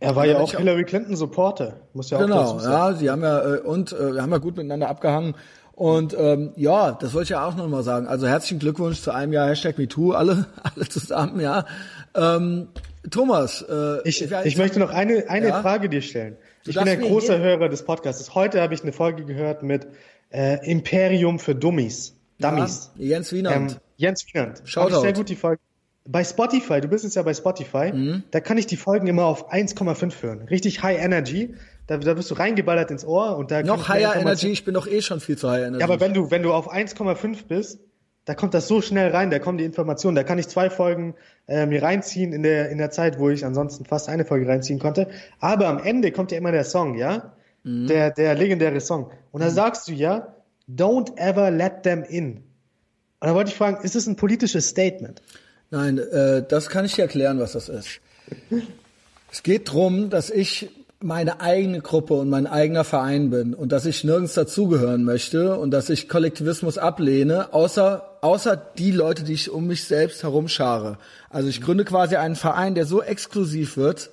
Er 0.00 0.16
war 0.16 0.26
ja 0.26 0.38
auch 0.38 0.52
ich 0.52 0.58
Hillary 0.58 0.84
Clinton 0.84 1.16
Supporter. 1.16 1.76
Muss 1.94 2.10
ja 2.10 2.18
auch 2.18 2.22
Genau, 2.22 2.58
ja, 2.60 2.92
sie 2.94 3.10
haben 3.10 3.22
ja 3.22 3.54
äh, 3.54 3.58
und 3.60 3.92
äh, 3.92 4.14
wir 4.14 4.22
haben 4.22 4.30
ja 4.32 4.38
gut 4.38 4.56
miteinander 4.56 4.88
abgehangen 4.88 5.34
und 5.72 6.14
ähm, 6.18 6.52
ja, 6.56 6.92
das 6.92 7.14
wollte 7.14 7.24
ich 7.24 7.28
ja 7.30 7.46
auch 7.46 7.56
noch 7.56 7.68
mal 7.68 7.82
sagen. 7.82 8.06
Also 8.06 8.26
herzlichen 8.26 8.58
Glückwunsch 8.58 9.00
zu 9.00 9.10
einem 9.12 9.32
Jahr 9.32 9.48
Hashtag 9.48 9.78
MeToo, 9.78 10.12
alle, 10.12 10.46
alle 10.74 10.88
zusammen, 10.88 11.40
ja. 11.40 11.64
Ähm, 12.14 12.68
Thomas, 13.10 13.62
äh, 13.62 14.08
Ich, 14.08 14.28
wir- 14.30 14.46
ich 14.46 14.56
möchte 14.56 14.78
noch 14.78 14.90
eine, 14.90 15.24
eine 15.28 15.48
Ja? 15.48 15.60
Frage 15.62 15.88
dir 15.88 16.00
stellen. 16.02 16.36
Ich 16.66 16.76
bin 16.76 16.88
ein 16.88 17.00
großer 17.00 17.38
Hörer 17.38 17.68
des 17.68 17.84
Podcasts. 17.84 18.34
Heute 18.34 18.62
habe 18.62 18.72
ich 18.72 18.82
eine 18.82 18.92
Folge 18.92 19.24
gehört 19.24 19.62
mit 19.62 19.86
äh, 20.30 20.64
Imperium 20.70 21.38
für 21.38 21.54
Dummies. 21.54 22.16
Dummies. 22.38 22.90
ja, 22.96 23.04
Jens 23.16 23.32
Wienand. 23.32 23.72
Ähm, 23.72 23.76
Jens 23.96 24.24
Wienand. 24.32 24.62
Ich 24.64 24.72
sehr 24.72 25.12
gut 25.12 25.28
die 25.28 25.36
Folge. 25.36 25.60
Bei 26.06 26.22
Spotify, 26.22 26.80
du 26.82 26.88
bist 26.88 27.04
jetzt 27.04 27.16
ja 27.16 27.22
bei 27.22 27.32
Spotify, 27.32 27.90
Mhm. 27.92 28.24
da 28.30 28.40
kann 28.40 28.58
ich 28.58 28.66
die 28.66 28.76
Folgen 28.76 29.06
immer 29.06 29.24
auf 29.24 29.50
1,5 29.50 30.22
hören. 30.22 30.42
Richtig 30.48 30.82
High 30.82 31.02
Energy. 31.02 31.54
Da, 31.86 31.96
da 31.98 32.16
wirst 32.16 32.30
du 32.30 32.34
reingeballert 32.34 32.90
ins 32.90 33.04
Ohr 33.06 33.36
und 33.36 33.50
da 33.50 33.62
noch 33.62 33.88
Higher 33.88 34.16
Energy, 34.16 34.48
ich 34.48 34.64
bin 34.64 34.72
doch 34.74 34.86
eh 34.86 35.02
schon 35.02 35.20
viel 35.20 35.36
zu 35.36 35.50
Higher 35.50 35.66
Energy. 35.66 35.80
Ja, 35.80 35.86
aber 35.86 36.00
wenn 36.00 36.14
du, 36.14 36.30
wenn 36.30 36.42
du 36.42 36.52
auf 36.52 36.70
1,5 36.72 37.46
bist, 37.46 37.78
da 38.26 38.34
kommt 38.34 38.54
das 38.54 38.68
so 38.68 38.80
schnell 38.80 39.10
rein, 39.10 39.30
da 39.30 39.38
kommen 39.38 39.58
die 39.58 39.64
Informationen, 39.64 40.14
da 40.16 40.22
kann 40.24 40.38
ich 40.38 40.48
zwei 40.48 40.70
Folgen 40.70 41.14
äh, 41.46 41.66
mir 41.66 41.82
reinziehen 41.82 42.32
in 42.32 42.42
der, 42.42 42.70
in 42.70 42.78
der 42.78 42.90
Zeit, 42.90 43.18
wo 43.18 43.28
ich 43.28 43.44
ansonsten 43.44 43.84
fast 43.84 44.08
eine 44.08 44.24
Folge 44.24 44.48
reinziehen 44.48 44.78
konnte. 44.78 45.08
Aber 45.40 45.68
am 45.68 45.78
Ende 45.78 46.10
kommt 46.10 46.32
ja 46.32 46.38
immer 46.38 46.52
der 46.52 46.64
Song, 46.64 46.96
ja? 46.96 47.34
Mhm. 47.64 47.86
Der, 47.86 48.10
der 48.10 48.34
legendäre 48.34 48.80
Song. 48.80 49.10
Und 49.30 49.42
da 49.42 49.50
sagst 49.50 49.88
du 49.88 49.92
ja, 49.92 50.34
don't 50.70 51.18
ever 51.18 51.50
let 51.50 51.82
them 51.82 52.02
in. 52.02 52.36
Und 52.36 53.28
da 53.28 53.34
wollte 53.34 53.50
ich 53.50 53.56
fragen, 53.56 53.82
ist 53.84 53.94
es 53.94 54.06
ein 54.06 54.16
politisches 54.16 54.68
Statement? 54.68 55.20
Nein, 55.74 55.98
äh, 55.98 56.44
das 56.48 56.68
kann 56.68 56.84
ich 56.84 56.94
dir 56.94 57.02
erklären, 57.02 57.40
was 57.40 57.54
das 57.54 57.68
ist. 57.68 58.00
Es 59.32 59.42
geht 59.42 59.72
drum, 59.72 60.08
dass 60.08 60.30
ich 60.30 60.68
meine 61.00 61.40
eigene 61.40 61.80
Gruppe 61.80 62.14
und 62.14 62.30
mein 62.30 62.46
eigener 62.46 62.84
Verein 62.84 63.30
bin 63.30 63.54
und 63.54 63.72
dass 63.72 63.84
ich 63.84 64.04
nirgends 64.04 64.34
dazugehören 64.34 65.02
möchte 65.02 65.58
und 65.58 65.72
dass 65.72 65.90
ich 65.90 66.08
Kollektivismus 66.08 66.78
ablehne, 66.78 67.52
außer, 67.52 68.18
außer 68.20 68.56
die 68.78 68.92
Leute, 68.92 69.24
die 69.24 69.32
ich 69.32 69.50
um 69.50 69.66
mich 69.66 69.82
selbst 69.82 70.22
herumschare. 70.22 70.96
Also 71.28 71.48
ich 71.48 71.60
gründe 71.60 71.84
quasi 71.84 72.14
einen 72.14 72.36
Verein, 72.36 72.76
der 72.76 72.86
so 72.86 73.02
exklusiv 73.02 73.76
wird, 73.76 74.10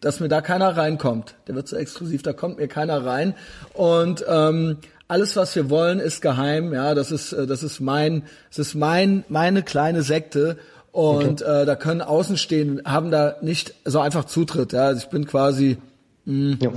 dass 0.00 0.18
mir 0.18 0.28
da 0.28 0.40
keiner 0.40 0.78
reinkommt. 0.78 1.34
Der 1.46 1.54
wird 1.54 1.68
so 1.68 1.76
exklusiv, 1.76 2.22
da 2.22 2.32
kommt 2.32 2.56
mir 2.56 2.68
keiner 2.68 3.04
rein. 3.04 3.34
Und 3.74 4.24
ähm, 4.26 4.78
alles, 5.12 5.36
was 5.36 5.54
wir 5.54 5.68
wollen, 5.68 6.00
ist 6.00 6.22
geheim. 6.22 6.72
Ja, 6.72 6.94
das 6.94 7.12
ist, 7.12 7.34
äh, 7.34 7.46
das 7.46 7.62
ist 7.62 7.80
mein, 7.80 8.22
das 8.48 8.58
ist 8.68 8.74
mein, 8.74 9.24
meine 9.28 9.62
kleine 9.62 10.02
Sekte. 10.02 10.56
Und 10.92 11.40
äh, 11.42 11.64
da 11.64 11.74
können 11.74 12.02
Außenstehende 12.02 12.82
haben 12.84 13.10
da 13.10 13.36
nicht 13.40 13.74
so 13.84 14.00
einfach 14.00 14.26
Zutritt. 14.26 14.72
Ja, 14.72 14.86
also 14.86 15.00
ich 15.02 15.08
bin 15.08 15.26
quasi, 15.26 15.78
Ja. 16.26 16.70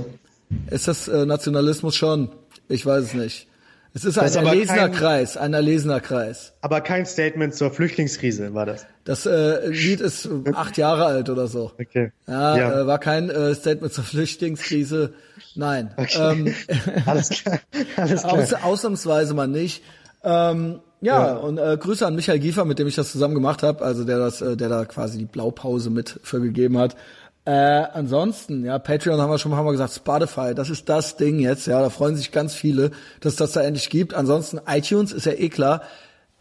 ist 0.70 0.88
das 0.88 1.06
äh, 1.08 1.26
Nationalismus 1.26 1.94
schon? 1.96 2.30
Ich 2.68 2.84
weiß 2.86 3.04
es 3.04 3.14
nicht. 3.14 3.46
Es 3.92 4.04
ist 4.04 4.16
Das 4.18 4.36
ein 4.36 4.44
ist 4.44 4.48
erlesener 4.50 4.78
kein- 4.88 4.92
Kreis, 4.92 5.36
ein 5.38 5.54
erlesener 5.54 6.00
Kreis. 6.00 6.52
Aber 6.60 6.82
kein 6.82 7.06
Statement 7.06 7.54
zur 7.54 7.70
Flüchtlingskrise 7.70 8.52
war 8.52 8.66
das. 8.66 8.84
Das 9.04 9.24
äh, 9.24 9.68
Lied 9.68 10.00
ist 10.02 10.28
acht 10.52 10.76
Jahre 10.76 11.06
alt 11.06 11.30
oder 11.30 11.46
so. 11.46 11.72
Okay. 11.80 12.12
Ja, 12.26 12.56
Ja. 12.56 12.80
Äh, 12.80 12.86
war 12.86 12.98
kein 12.98 13.30
äh, 13.30 13.54
Statement 13.54 13.92
zur 13.94 14.04
Flüchtlingskrise. 14.04 15.14
Nein. 15.54 15.94
Ähm, 16.18 16.54
Alles 17.06 17.30
klar. 17.30 17.60
Alles 17.96 18.22
klar. 18.22 18.32
aus, 18.38 18.52
ausnahmsweise 18.54 19.32
mal 19.34 19.48
nicht. 19.48 19.82
Ähm, 20.24 20.80
ja, 21.00 21.34
und 21.34 21.58
äh, 21.58 21.76
Grüße 21.78 22.06
an 22.06 22.14
Michael 22.14 22.38
Giefer, 22.38 22.64
mit 22.64 22.78
dem 22.78 22.86
ich 22.86 22.94
das 22.94 23.12
zusammen 23.12 23.34
gemacht 23.34 23.62
habe, 23.62 23.84
also 23.84 24.04
der 24.04 24.18
das, 24.18 24.40
äh, 24.40 24.56
der 24.56 24.68
da 24.68 24.84
quasi 24.84 25.18
die 25.18 25.26
Blaupause 25.26 25.90
mit 25.90 26.20
für 26.22 26.40
gegeben 26.40 26.78
hat. 26.78 26.96
Äh, 27.44 27.50
ansonsten, 27.50 28.64
ja, 28.64 28.78
Patreon 28.78 29.20
haben 29.20 29.30
wir 29.30 29.38
schon 29.38 29.52
Mal 29.52 29.70
gesagt, 29.70 29.92
Spotify, 29.92 30.52
das 30.54 30.68
ist 30.68 30.88
das 30.88 31.16
Ding 31.16 31.38
jetzt, 31.38 31.66
ja, 31.66 31.80
da 31.80 31.90
freuen 31.90 32.16
sich 32.16 32.32
ganz 32.32 32.54
viele, 32.54 32.90
dass 33.20 33.36
das 33.36 33.52
da 33.52 33.62
endlich 33.62 33.88
gibt. 33.88 34.14
Ansonsten 34.14 34.60
iTunes 34.66 35.12
ist 35.12 35.26
ja 35.26 35.32
eh 35.32 35.48
klar. 35.48 35.82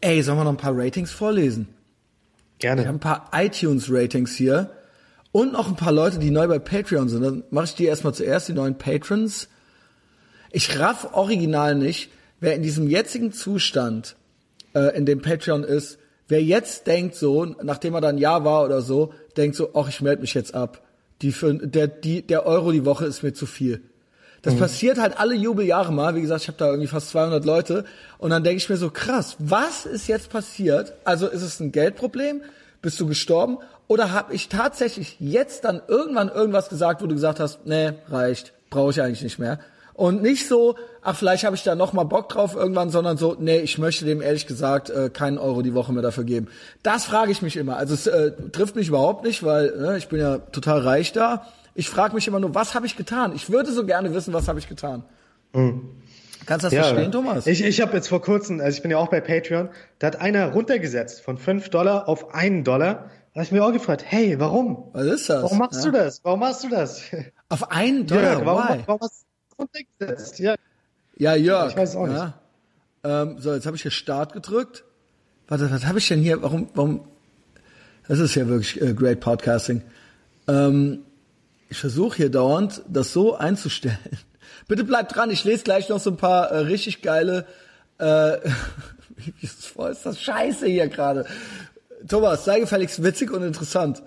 Ey, 0.01 0.23
sollen 0.23 0.39
wir 0.39 0.43
noch 0.43 0.51
ein 0.51 0.57
paar 0.57 0.75
Ratings 0.75 1.11
vorlesen? 1.11 1.67
Gerne. 2.57 2.81
Ich 2.81 2.87
habe 2.87 2.97
ein 2.97 2.99
paar 2.99 3.29
iTunes-Ratings 3.33 4.35
hier 4.35 4.71
und 5.31 5.51
noch 5.51 5.67
ein 5.67 5.75
paar 5.75 5.91
Leute, 5.91 6.17
die 6.17 6.31
neu 6.31 6.47
bei 6.47 6.59
Patreon 6.59 7.09
sind. 7.09 7.21
Dann 7.21 7.43
mache 7.51 7.65
ich 7.65 7.75
die 7.75 7.85
erstmal 7.85 8.13
zuerst, 8.13 8.47
die 8.47 8.53
neuen 8.53 8.77
Patrons. 8.77 9.49
Ich 10.51 10.79
raff 10.79 11.09
original 11.13 11.75
nicht, 11.75 12.09
wer 12.39 12.55
in 12.55 12.63
diesem 12.63 12.87
jetzigen 12.87 13.31
Zustand, 13.33 14.15
äh, 14.75 14.95
in 14.95 15.05
dem 15.05 15.21
Patreon 15.21 15.63
ist, 15.63 15.97
wer 16.27 16.43
jetzt 16.43 16.85
denkt 16.87 17.15
so, 17.15 17.45
nachdem 17.63 17.95
er 17.95 18.01
dann 18.01 18.15
ein 18.15 18.19
Jahr 18.19 18.43
war 18.45 18.63
oder 18.65 18.81
so, 18.81 19.13
denkt 19.37 19.55
so, 19.55 19.71
ach, 19.73 19.87
ich 19.89 20.01
melde 20.01 20.21
mich 20.21 20.33
jetzt 20.33 20.53
ab. 20.53 20.81
Die 21.21 21.31
für, 21.31 21.53
der, 21.53 21.87
die, 21.87 22.21
der 22.21 22.45
Euro 22.45 22.71
die 22.71 22.85
Woche 22.85 23.05
ist 23.05 23.23
mir 23.23 23.33
zu 23.33 23.45
viel. 23.45 23.81
Das 24.41 24.53
Mhm. 24.55 24.59
passiert 24.59 24.99
halt 24.99 25.17
alle 25.19 25.33
Jubeljahre 25.33 25.91
mal. 25.91 26.13
Wie 26.15 26.21
gesagt, 26.21 26.41
ich 26.41 26.47
habe 26.49 26.57
da 26.57 26.67
irgendwie 26.67 26.87
fast 26.87 27.09
200 27.09 27.45
Leute. 27.45 27.85
Und 28.17 28.29
dann 28.29 28.43
denke 28.43 28.57
ich 28.57 28.69
mir 28.69 28.77
so, 28.77 28.89
krass, 28.91 29.35
was 29.39 29.85
ist 29.85 30.07
jetzt 30.07 30.29
passiert? 30.29 30.93
Also 31.03 31.27
ist 31.27 31.41
es 31.41 31.59
ein 31.59 31.71
Geldproblem? 31.71 32.41
Bist 32.81 32.99
du 32.99 33.07
gestorben? 33.07 33.57
Oder 33.87 34.11
habe 34.11 34.33
ich 34.33 34.49
tatsächlich 34.49 35.15
jetzt 35.19 35.63
dann 35.63 35.81
irgendwann 35.87 36.29
irgendwas 36.29 36.69
gesagt, 36.69 37.01
wo 37.01 37.07
du 37.07 37.15
gesagt 37.15 37.39
hast, 37.39 37.65
nee, 37.65 37.93
reicht, 38.09 38.53
brauche 38.69 38.91
ich 38.91 39.01
eigentlich 39.01 39.23
nicht 39.23 39.39
mehr. 39.39 39.59
Und 39.95 40.21
nicht 40.21 40.47
so, 40.47 40.75
ach, 41.01 41.15
vielleicht 41.15 41.45
habe 41.45 41.55
ich 41.55 41.63
da 41.63 41.73
noch 41.73 41.93
mal 41.93 42.03
Bock 42.03 42.27
drauf 42.27 42.53
irgendwann, 42.53 42.89
sondern 42.89 43.15
so, 43.15 43.37
nee, 43.39 43.59
ich 43.59 43.77
möchte 43.77 44.03
dem 44.03 44.21
ehrlich 44.21 44.45
gesagt 44.45 44.89
äh, 44.89 45.09
keinen 45.09 45.37
Euro 45.37 45.61
die 45.61 45.73
Woche 45.73 45.93
mehr 45.93 46.03
dafür 46.03 46.25
geben. 46.25 46.47
Das 46.83 47.05
frage 47.05 47.31
ich 47.31 47.41
mich 47.41 47.55
immer. 47.55 47.77
Also 47.77 47.93
es 47.93 48.05
äh, 48.05 48.33
trifft 48.51 48.75
mich 48.75 48.89
überhaupt 48.89 49.23
nicht, 49.23 49.43
weil 49.43 49.73
ne, 49.77 49.97
ich 49.97 50.09
bin 50.09 50.19
ja 50.19 50.39
total 50.39 50.79
reich 50.79 51.13
da. 51.13 51.47
Ich 51.75 51.89
frage 51.89 52.13
mich 52.13 52.27
immer 52.27 52.41
nur, 52.41 52.53
was 52.53 52.75
habe 52.75 52.85
ich 52.85 52.97
getan? 52.97 53.33
Ich 53.35 53.49
würde 53.49 53.71
so 53.71 53.85
gerne 53.85 54.13
wissen, 54.13 54.33
was 54.33 54.49
habe 54.49 54.59
ich 54.59 54.67
getan. 54.67 55.03
Kannst 56.45 56.65
du 56.65 56.69
das 56.69 56.87
verstehen, 56.87 57.11
Thomas? 57.11 57.47
Ich, 57.47 57.63
ich 57.63 57.79
habe 57.81 57.95
jetzt 57.95 58.09
vor 58.09 58.21
kurzem, 58.21 58.59
also 58.59 58.75
ich 58.75 58.81
bin 58.81 58.91
ja 58.91 58.97
auch 58.97 59.09
bei 59.09 59.21
Patreon, 59.21 59.69
da 59.99 60.07
hat 60.07 60.19
einer 60.19 60.51
runtergesetzt 60.51 61.21
von 61.21 61.37
5 61.37 61.69
Dollar 61.69 62.09
auf 62.09 62.33
1 62.33 62.65
Dollar. 62.65 63.09
Da 63.33 63.39
habe 63.39 63.43
ich 63.43 63.51
mir 63.51 63.63
auch 63.63 63.71
gefragt, 63.71 64.03
hey, 64.05 64.39
warum? 64.39 64.89
was 64.91 65.05
ist 65.05 65.29
das? 65.29 65.43
Warum 65.43 65.57
machst 65.57 65.85
ja? 65.85 65.91
du 65.91 65.97
das? 65.97 66.23
Warum 66.23 66.39
machst 66.41 66.63
du 66.63 66.69
das? 66.69 67.01
Auf 67.49 67.71
einen 67.71 68.07
Dollar, 68.07 68.33
Jörg, 68.33 68.45
warum, 68.45 68.63
why? 68.63 68.83
warum 68.85 69.01
hast 69.01 69.25
runtergesetzt? 69.59 70.39
Ja. 70.39 70.55
Ja, 71.17 71.35
Jörg. 71.35 71.71
Ich 71.71 71.77
weiß 71.77 71.95
auch 71.95 72.07
nicht. 72.07 72.17
Ja. 72.17 72.33
Ähm, 73.03 73.37
so, 73.39 73.53
jetzt 73.53 73.65
habe 73.65 73.75
ich 73.75 73.81
hier 73.81 73.91
Start 73.91 74.33
gedrückt. 74.33 74.83
Warte, 75.47 75.69
was 75.71 75.85
habe 75.85 75.99
ich 75.99 76.07
denn 76.07 76.21
hier? 76.21 76.41
Warum, 76.41 76.69
warum? 76.73 77.07
Das 78.07 78.19
ist 78.19 78.35
ja 78.35 78.47
wirklich 78.47 78.81
äh, 78.81 78.93
great 78.93 79.19
Podcasting. 79.19 79.81
Ähm, 80.47 80.99
ich 81.69 81.77
versuche 81.77 82.17
hier 82.17 82.29
dauernd, 82.29 82.81
das 82.87 83.13
so 83.13 83.35
einzustellen. 83.35 83.97
Bitte 84.67 84.83
bleibt 84.83 85.15
dran, 85.15 85.29
ich 85.29 85.43
lese 85.43 85.63
gleich 85.63 85.89
noch 85.89 85.99
so 85.99 86.11
ein 86.11 86.17
paar 86.17 86.49
äh, 86.51 86.57
richtig 86.59 87.01
geile. 87.01 87.45
Äh, 87.97 88.37
wie 89.17 89.33
ist 89.45 89.75
das 89.77 90.21
scheiße 90.21 90.67
hier 90.67 90.87
gerade. 90.87 91.25
Thomas, 92.07 92.45
sei 92.45 92.59
gefälligst 92.59 93.03
witzig 93.03 93.31
und 93.31 93.43
interessant. 93.43 94.03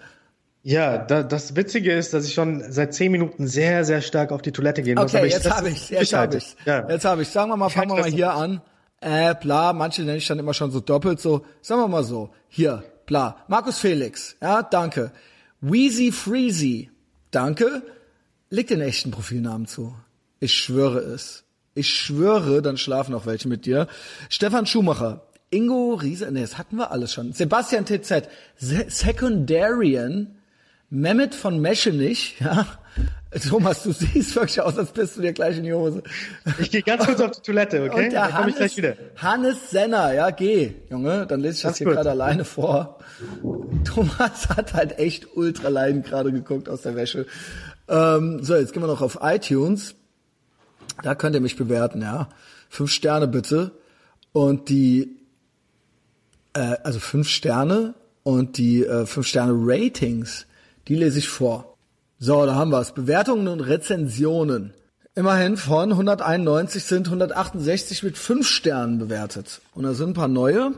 Ja, 0.62 0.98
da, 0.98 1.22
das 1.22 1.56
Witzige 1.56 1.92
ist, 1.92 2.12
dass 2.14 2.26
ich 2.26 2.34
schon 2.34 2.64
seit 2.70 2.92
10 2.92 3.12
Minuten 3.12 3.46
sehr, 3.46 3.84
sehr 3.84 4.02
stark 4.02 4.32
auf 4.32 4.42
die 4.42 4.52
Toilette 4.52 4.82
gehen 4.82 4.96
muss. 4.96 5.06
Okay, 5.14 5.18
aber 5.18 5.26
ich 5.26 5.32
jetzt 5.34 5.50
habe 5.50 5.68
ich, 5.70 5.88
jetzt 5.90 6.12
habe 6.12 6.36
ich, 6.36 6.56
Ja. 6.66 6.88
jetzt 6.88 7.04
habe 7.04 7.22
ich. 7.22 7.28
Sagen 7.28 7.50
wir 7.50 7.56
mal, 7.56 7.68
fangen 7.70 7.90
wir 7.90 8.00
mal 8.00 8.10
hier 8.10 8.32
an. 8.32 8.60
Äh, 9.00 9.34
bla, 9.40 9.72
manche 9.72 10.02
nenne 10.02 10.18
ich 10.18 10.26
dann 10.26 10.38
immer 10.40 10.54
schon 10.54 10.70
so 10.72 10.80
doppelt 10.80 11.20
so. 11.20 11.44
Sagen 11.62 11.80
wir 11.80 11.88
mal 11.88 12.02
so, 12.02 12.30
hier, 12.48 12.82
bla. 13.06 13.36
Markus 13.46 13.78
Felix, 13.78 14.36
ja, 14.42 14.62
danke. 14.62 15.12
Wheezy 15.60 16.10
Freezy, 16.12 16.90
danke. 17.30 17.82
Leg 18.50 18.66
den 18.66 18.80
echten 18.80 19.10
Profilnamen 19.12 19.66
zu. 19.66 19.94
Ich 20.40 20.54
schwöre 20.54 20.98
es. 20.98 21.44
Ich 21.74 21.88
schwöre, 21.88 22.60
dann 22.62 22.76
schlafen 22.76 23.14
auch 23.14 23.24
welche 23.26 23.46
mit 23.48 23.64
dir. 23.66 23.86
Stefan 24.28 24.66
Schumacher, 24.66 25.22
Ingo 25.50 25.94
Riese, 25.94 26.30
nee, 26.32 26.40
das 26.40 26.58
hatten 26.58 26.76
wir 26.76 26.90
alles 26.90 27.12
schon. 27.12 27.32
Sebastian 27.32 27.84
TZ, 27.86 28.28
Se 28.56 28.86
Secondarian, 28.88 30.37
Mehmet 30.90 31.34
von 31.34 31.60
Meschenich, 31.60 32.36
ja. 32.40 32.66
Thomas, 33.46 33.82
du 33.82 33.92
siehst 33.92 34.34
wirklich 34.36 34.60
aus, 34.62 34.78
als 34.78 34.90
bist 34.90 35.18
du 35.18 35.20
dir 35.20 35.34
gleich 35.34 35.58
in 35.58 35.64
die 35.64 35.72
Hose. 35.74 36.02
Ich 36.58 36.70
gehe 36.70 36.82
ganz 36.82 37.04
kurz 37.04 37.20
auf 37.20 37.32
die 37.32 37.42
Toilette, 37.42 37.82
okay? 37.82 38.06
Und 38.06 38.12
der 38.12 38.22
Dann 38.22 38.30
komme 38.30 38.42
Hannes, 38.42 38.52
ich 38.52 38.56
gleich 38.56 38.76
wieder. 38.78 38.96
Hannes 39.16 39.70
Senner, 39.70 40.14
ja, 40.14 40.30
geh, 40.30 40.72
Junge, 40.88 41.26
dann 41.26 41.40
lese 41.40 41.56
ich 41.56 41.62
das 41.62 41.70
Ganz 41.70 41.78
hier 41.78 41.86
gerade 41.88 42.10
alleine 42.10 42.46
vor. 42.46 42.98
Thomas 43.84 44.48
hat 44.56 44.72
halt 44.72 44.98
echt 44.98 45.36
ultra 45.36 45.68
leiden 45.68 46.02
gerade 46.02 46.32
geguckt 46.32 46.70
aus 46.70 46.82
der 46.82 46.96
Wäsche. 46.96 47.26
Ähm, 47.86 48.42
so, 48.42 48.56
jetzt 48.56 48.72
gehen 48.72 48.82
wir 48.82 48.86
noch 48.86 49.02
auf 49.02 49.18
iTunes. 49.20 49.94
Da 51.02 51.14
könnt 51.14 51.34
ihr 51.34 51.42
mich 51.42 51.56
bewerten, 51.56 52.00
ja. 52.00 52.30
Fünf 52.70 52.90
Sterne 52.90 53.28
bitte. 53.28 53.72
Und 54.32 54.70
die, 54.70 55.16
äh, 56.54 56.76
also 56.82 56.98
fünf 56.98 57.28
Sterne 57.28 57.94
und 58.22 58.56
die 58.56 58.84
äh, 58.84 59.04
fünf 59.04 59.26
Sterne 59.26 59.52
Ratings, 59.54 60.46
die 60.88 60.94
lese 60.94 61.18
ich 61.18 61.28
vor. 61.28 61.76
So, 62.18 62.44
da 62.46 62.54
haben 62.54 62.72
wir's. 62.72 62.92
Bewertungen 62.92 63.48
und 63.48 63.60
Rezensionen. 63.60 64.74
Immerhin 65.14 65.56
von 65.56 65.90
191 65.92 66.84
sind 66.84 67.06
168 67.06 68.02
mit 68.02 68.16
fünf 68.16 68.48
Sternen 68.48 68.98
bewertet. 68.98 69.60
Und 69.74 69.84
da 69.84 69.94
sind 69.94 70.10
ein 70.10 70.14
paar 70.14 70.28
neue. 70.28 70.74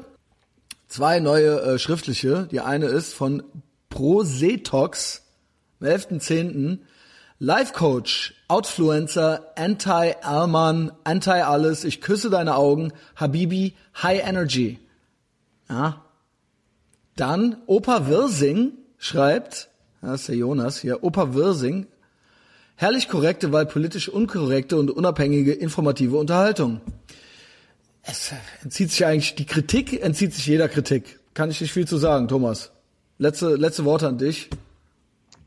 Zwei 0.88 1.20
neue 1.20 1.60
äh, 1.60 1.78
schriftliche. 1.78 2.48
Die 2.50 2.60
eine 2.60 2.86
ist 2.86 3.14
von 3.14 3.42
Prosetox 3.88 5.22
am 5.80 5.86
11.10. 5.86 6.78
Life 7.38 7.72
Coach, 7.72 8.34
Outfluencer, 8.48 9.52
Anti-Alman, 9.56 10.92
Anti-Alles, 11.04 11.84
ich 11.84 12.02
küsse 12.02 12.28
deine 12.28 12.54
Augen, 12.54 12.92
Habibi, 13.16 13.74
High 14.02 14.26
Energy. 14.26 14.78
Ja. 15.70 16.04
Dann 17.16 17.56
Opa 17.66 18.08
Wirsing 18.08 18.72
schreibt, 18.98 19.69
das 20.02 20.20
ist 20.22 20.28
der 20.28 20.36
Jonas 20.36 20.80
hier, 20.80 21.02
Opa 21.02 21.34
Wirsing, 21.34 21.86
herrlich 22.76 23.08
korrekte, 23.08 23.52
weil 23.52 23.66
politisch 23.66 24.08
unkorrekte 24.08 24.76
und 24.76 24.90
unabhängige 24.90 25.52
informative 25.52 26.16
Unterhaltung. 26.16 26.80
Es 28.02 28.32
entzieht 28.62 28.90
sich 28.90 29.04
eigentlich, 29.04 29.34
die 29.34 29.44
Kritik 29.46 30.02
entzieht 30.02 30.32
sich 30.34 30.46
jeder 30.46 30.68
Kritik. 30.68 31.20
Kann 31.34 31.50
ich 31.50 31.60
nicht 31.60 31.72
viel 31.72 31.86
zu 31.86 31.98
sagen, 31.98 32.28
Thomas. 32.28 32.72
Letzte, 33.18 33.56
letzte 33.56 33.84
Worte 33.84 34.08
an 34.08 34.16
dich. 34.18 34.48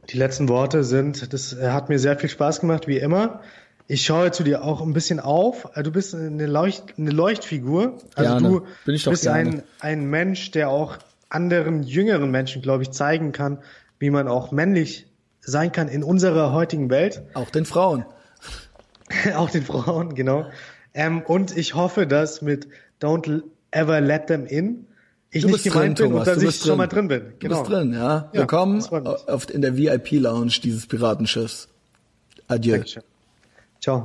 Die 0.10 0.18
letzten 0.18 0.50
Worte 0.50 0.84
sind, 0.84 1.34
das 1.34 1.56
hat 1.56 1.90
mir 1.90 1.98
sehr 1.98 2.18
viel 2.20 2.30
Spaß 2.30 2.60
gemacht, 2.60 2.88
wie 2.88 2.98
immer. 2.98 3.42
Ich 3.88 4.06
schaue 4.06 4.32
zu 4.32 4.44
dir 4.44 4.64
auch 4.64 4.82
ein 4.82 4.94
bisschen 4.94 5.20
auf. 5.20 5.70
Äh, 5.76 5.84
Du 5.84 5.92
bist 5.92 6.16
eine, 6.16 6.46
Leucht, 6.46 6.94
eine 6.98 7.12
Leuchtfigur. 7.12 7.98
Also 8.16 8.32
Gerne. 8.32 8.48
du 8.48 8.66
Bin 8.86 8.96
ich 8.96 9.04
doch 9.04 9.12
bist 9.12 9.24
gerne. 9.24 9.40
ein, 9.50 9.64
ein 9.80 10.06
Mensch, 10.06 10.52
der 10.52 10.70
auch 10.70 10.98
anderen 11.30 11.84
jüngeren 11.84 12.32
Menschen, 12.32 12.62
glaube 12.62 12.84
ich, 12.84 12.92
zeigen 12.92 13.32
kann, 13.32 13.58
wie 14.04 14.10
man 14.10 14.28
auch 14.28 14.52
männlich 14.52 15.08
sein 15.40 15.72
kann 15.72 15.88
in 15.88 16.04
unserer 16.04 16.52
heutigen 16.52 16.90
Welt. 16.90 17.22
Auch 17.36 17.50
den 17.50 17.64
Frauen. 17.64 18.04
auch 19.38 19.50
den 19.50 19.64
Frauen, 19.64 20.14
genau. 20.14 20.46
Ähm, 20.94 21.22
und 21.22 21.56
ich 21.56 21.74
hoffe, 21.74 22.06
dass 22.06 22.42
mit 22.42 22.68
Don't 23.02 23.44
Ever 23.72 24.02
Let 24.02 24.28
Them 24.28 24.46
In 24.46 24.88
ich 25.32 25.44
Du 25.44 25.48
nicht 25.48 25.64
gemeint 25.64 25.98
drin, 25.98 26.10
bin 26.10 26.18
Thomas. 26.18 26.20
und 26.20 26.28
dass 26.28 26.36
du 26.36 26.42
ich 26.42 26.48
bist 26.48 26.68
schon 26.68 26.78
mal 26.78 26.88
drin 26.88 27.08
bin. 27.08 27.22
Du 27.22 27.48
Genau. 27.48 27.60
bist 27.62 27.72
drin, 27.72 27.94
ja. 27.94 28.30
Ja, 28.34 28.40
Willkommen 28.42 28.82
auf, 28.84 29.50
in 29.50 29.62
der 29.62 29.78
VIP-Lounge 29.78 30.52
dieses 30.62 30.86
Piratenschiffs. 30.86 31.70
Adieu. 32.50 32.74
Dankeschön. 32.74 33.04
Ciao. 33.80 34.04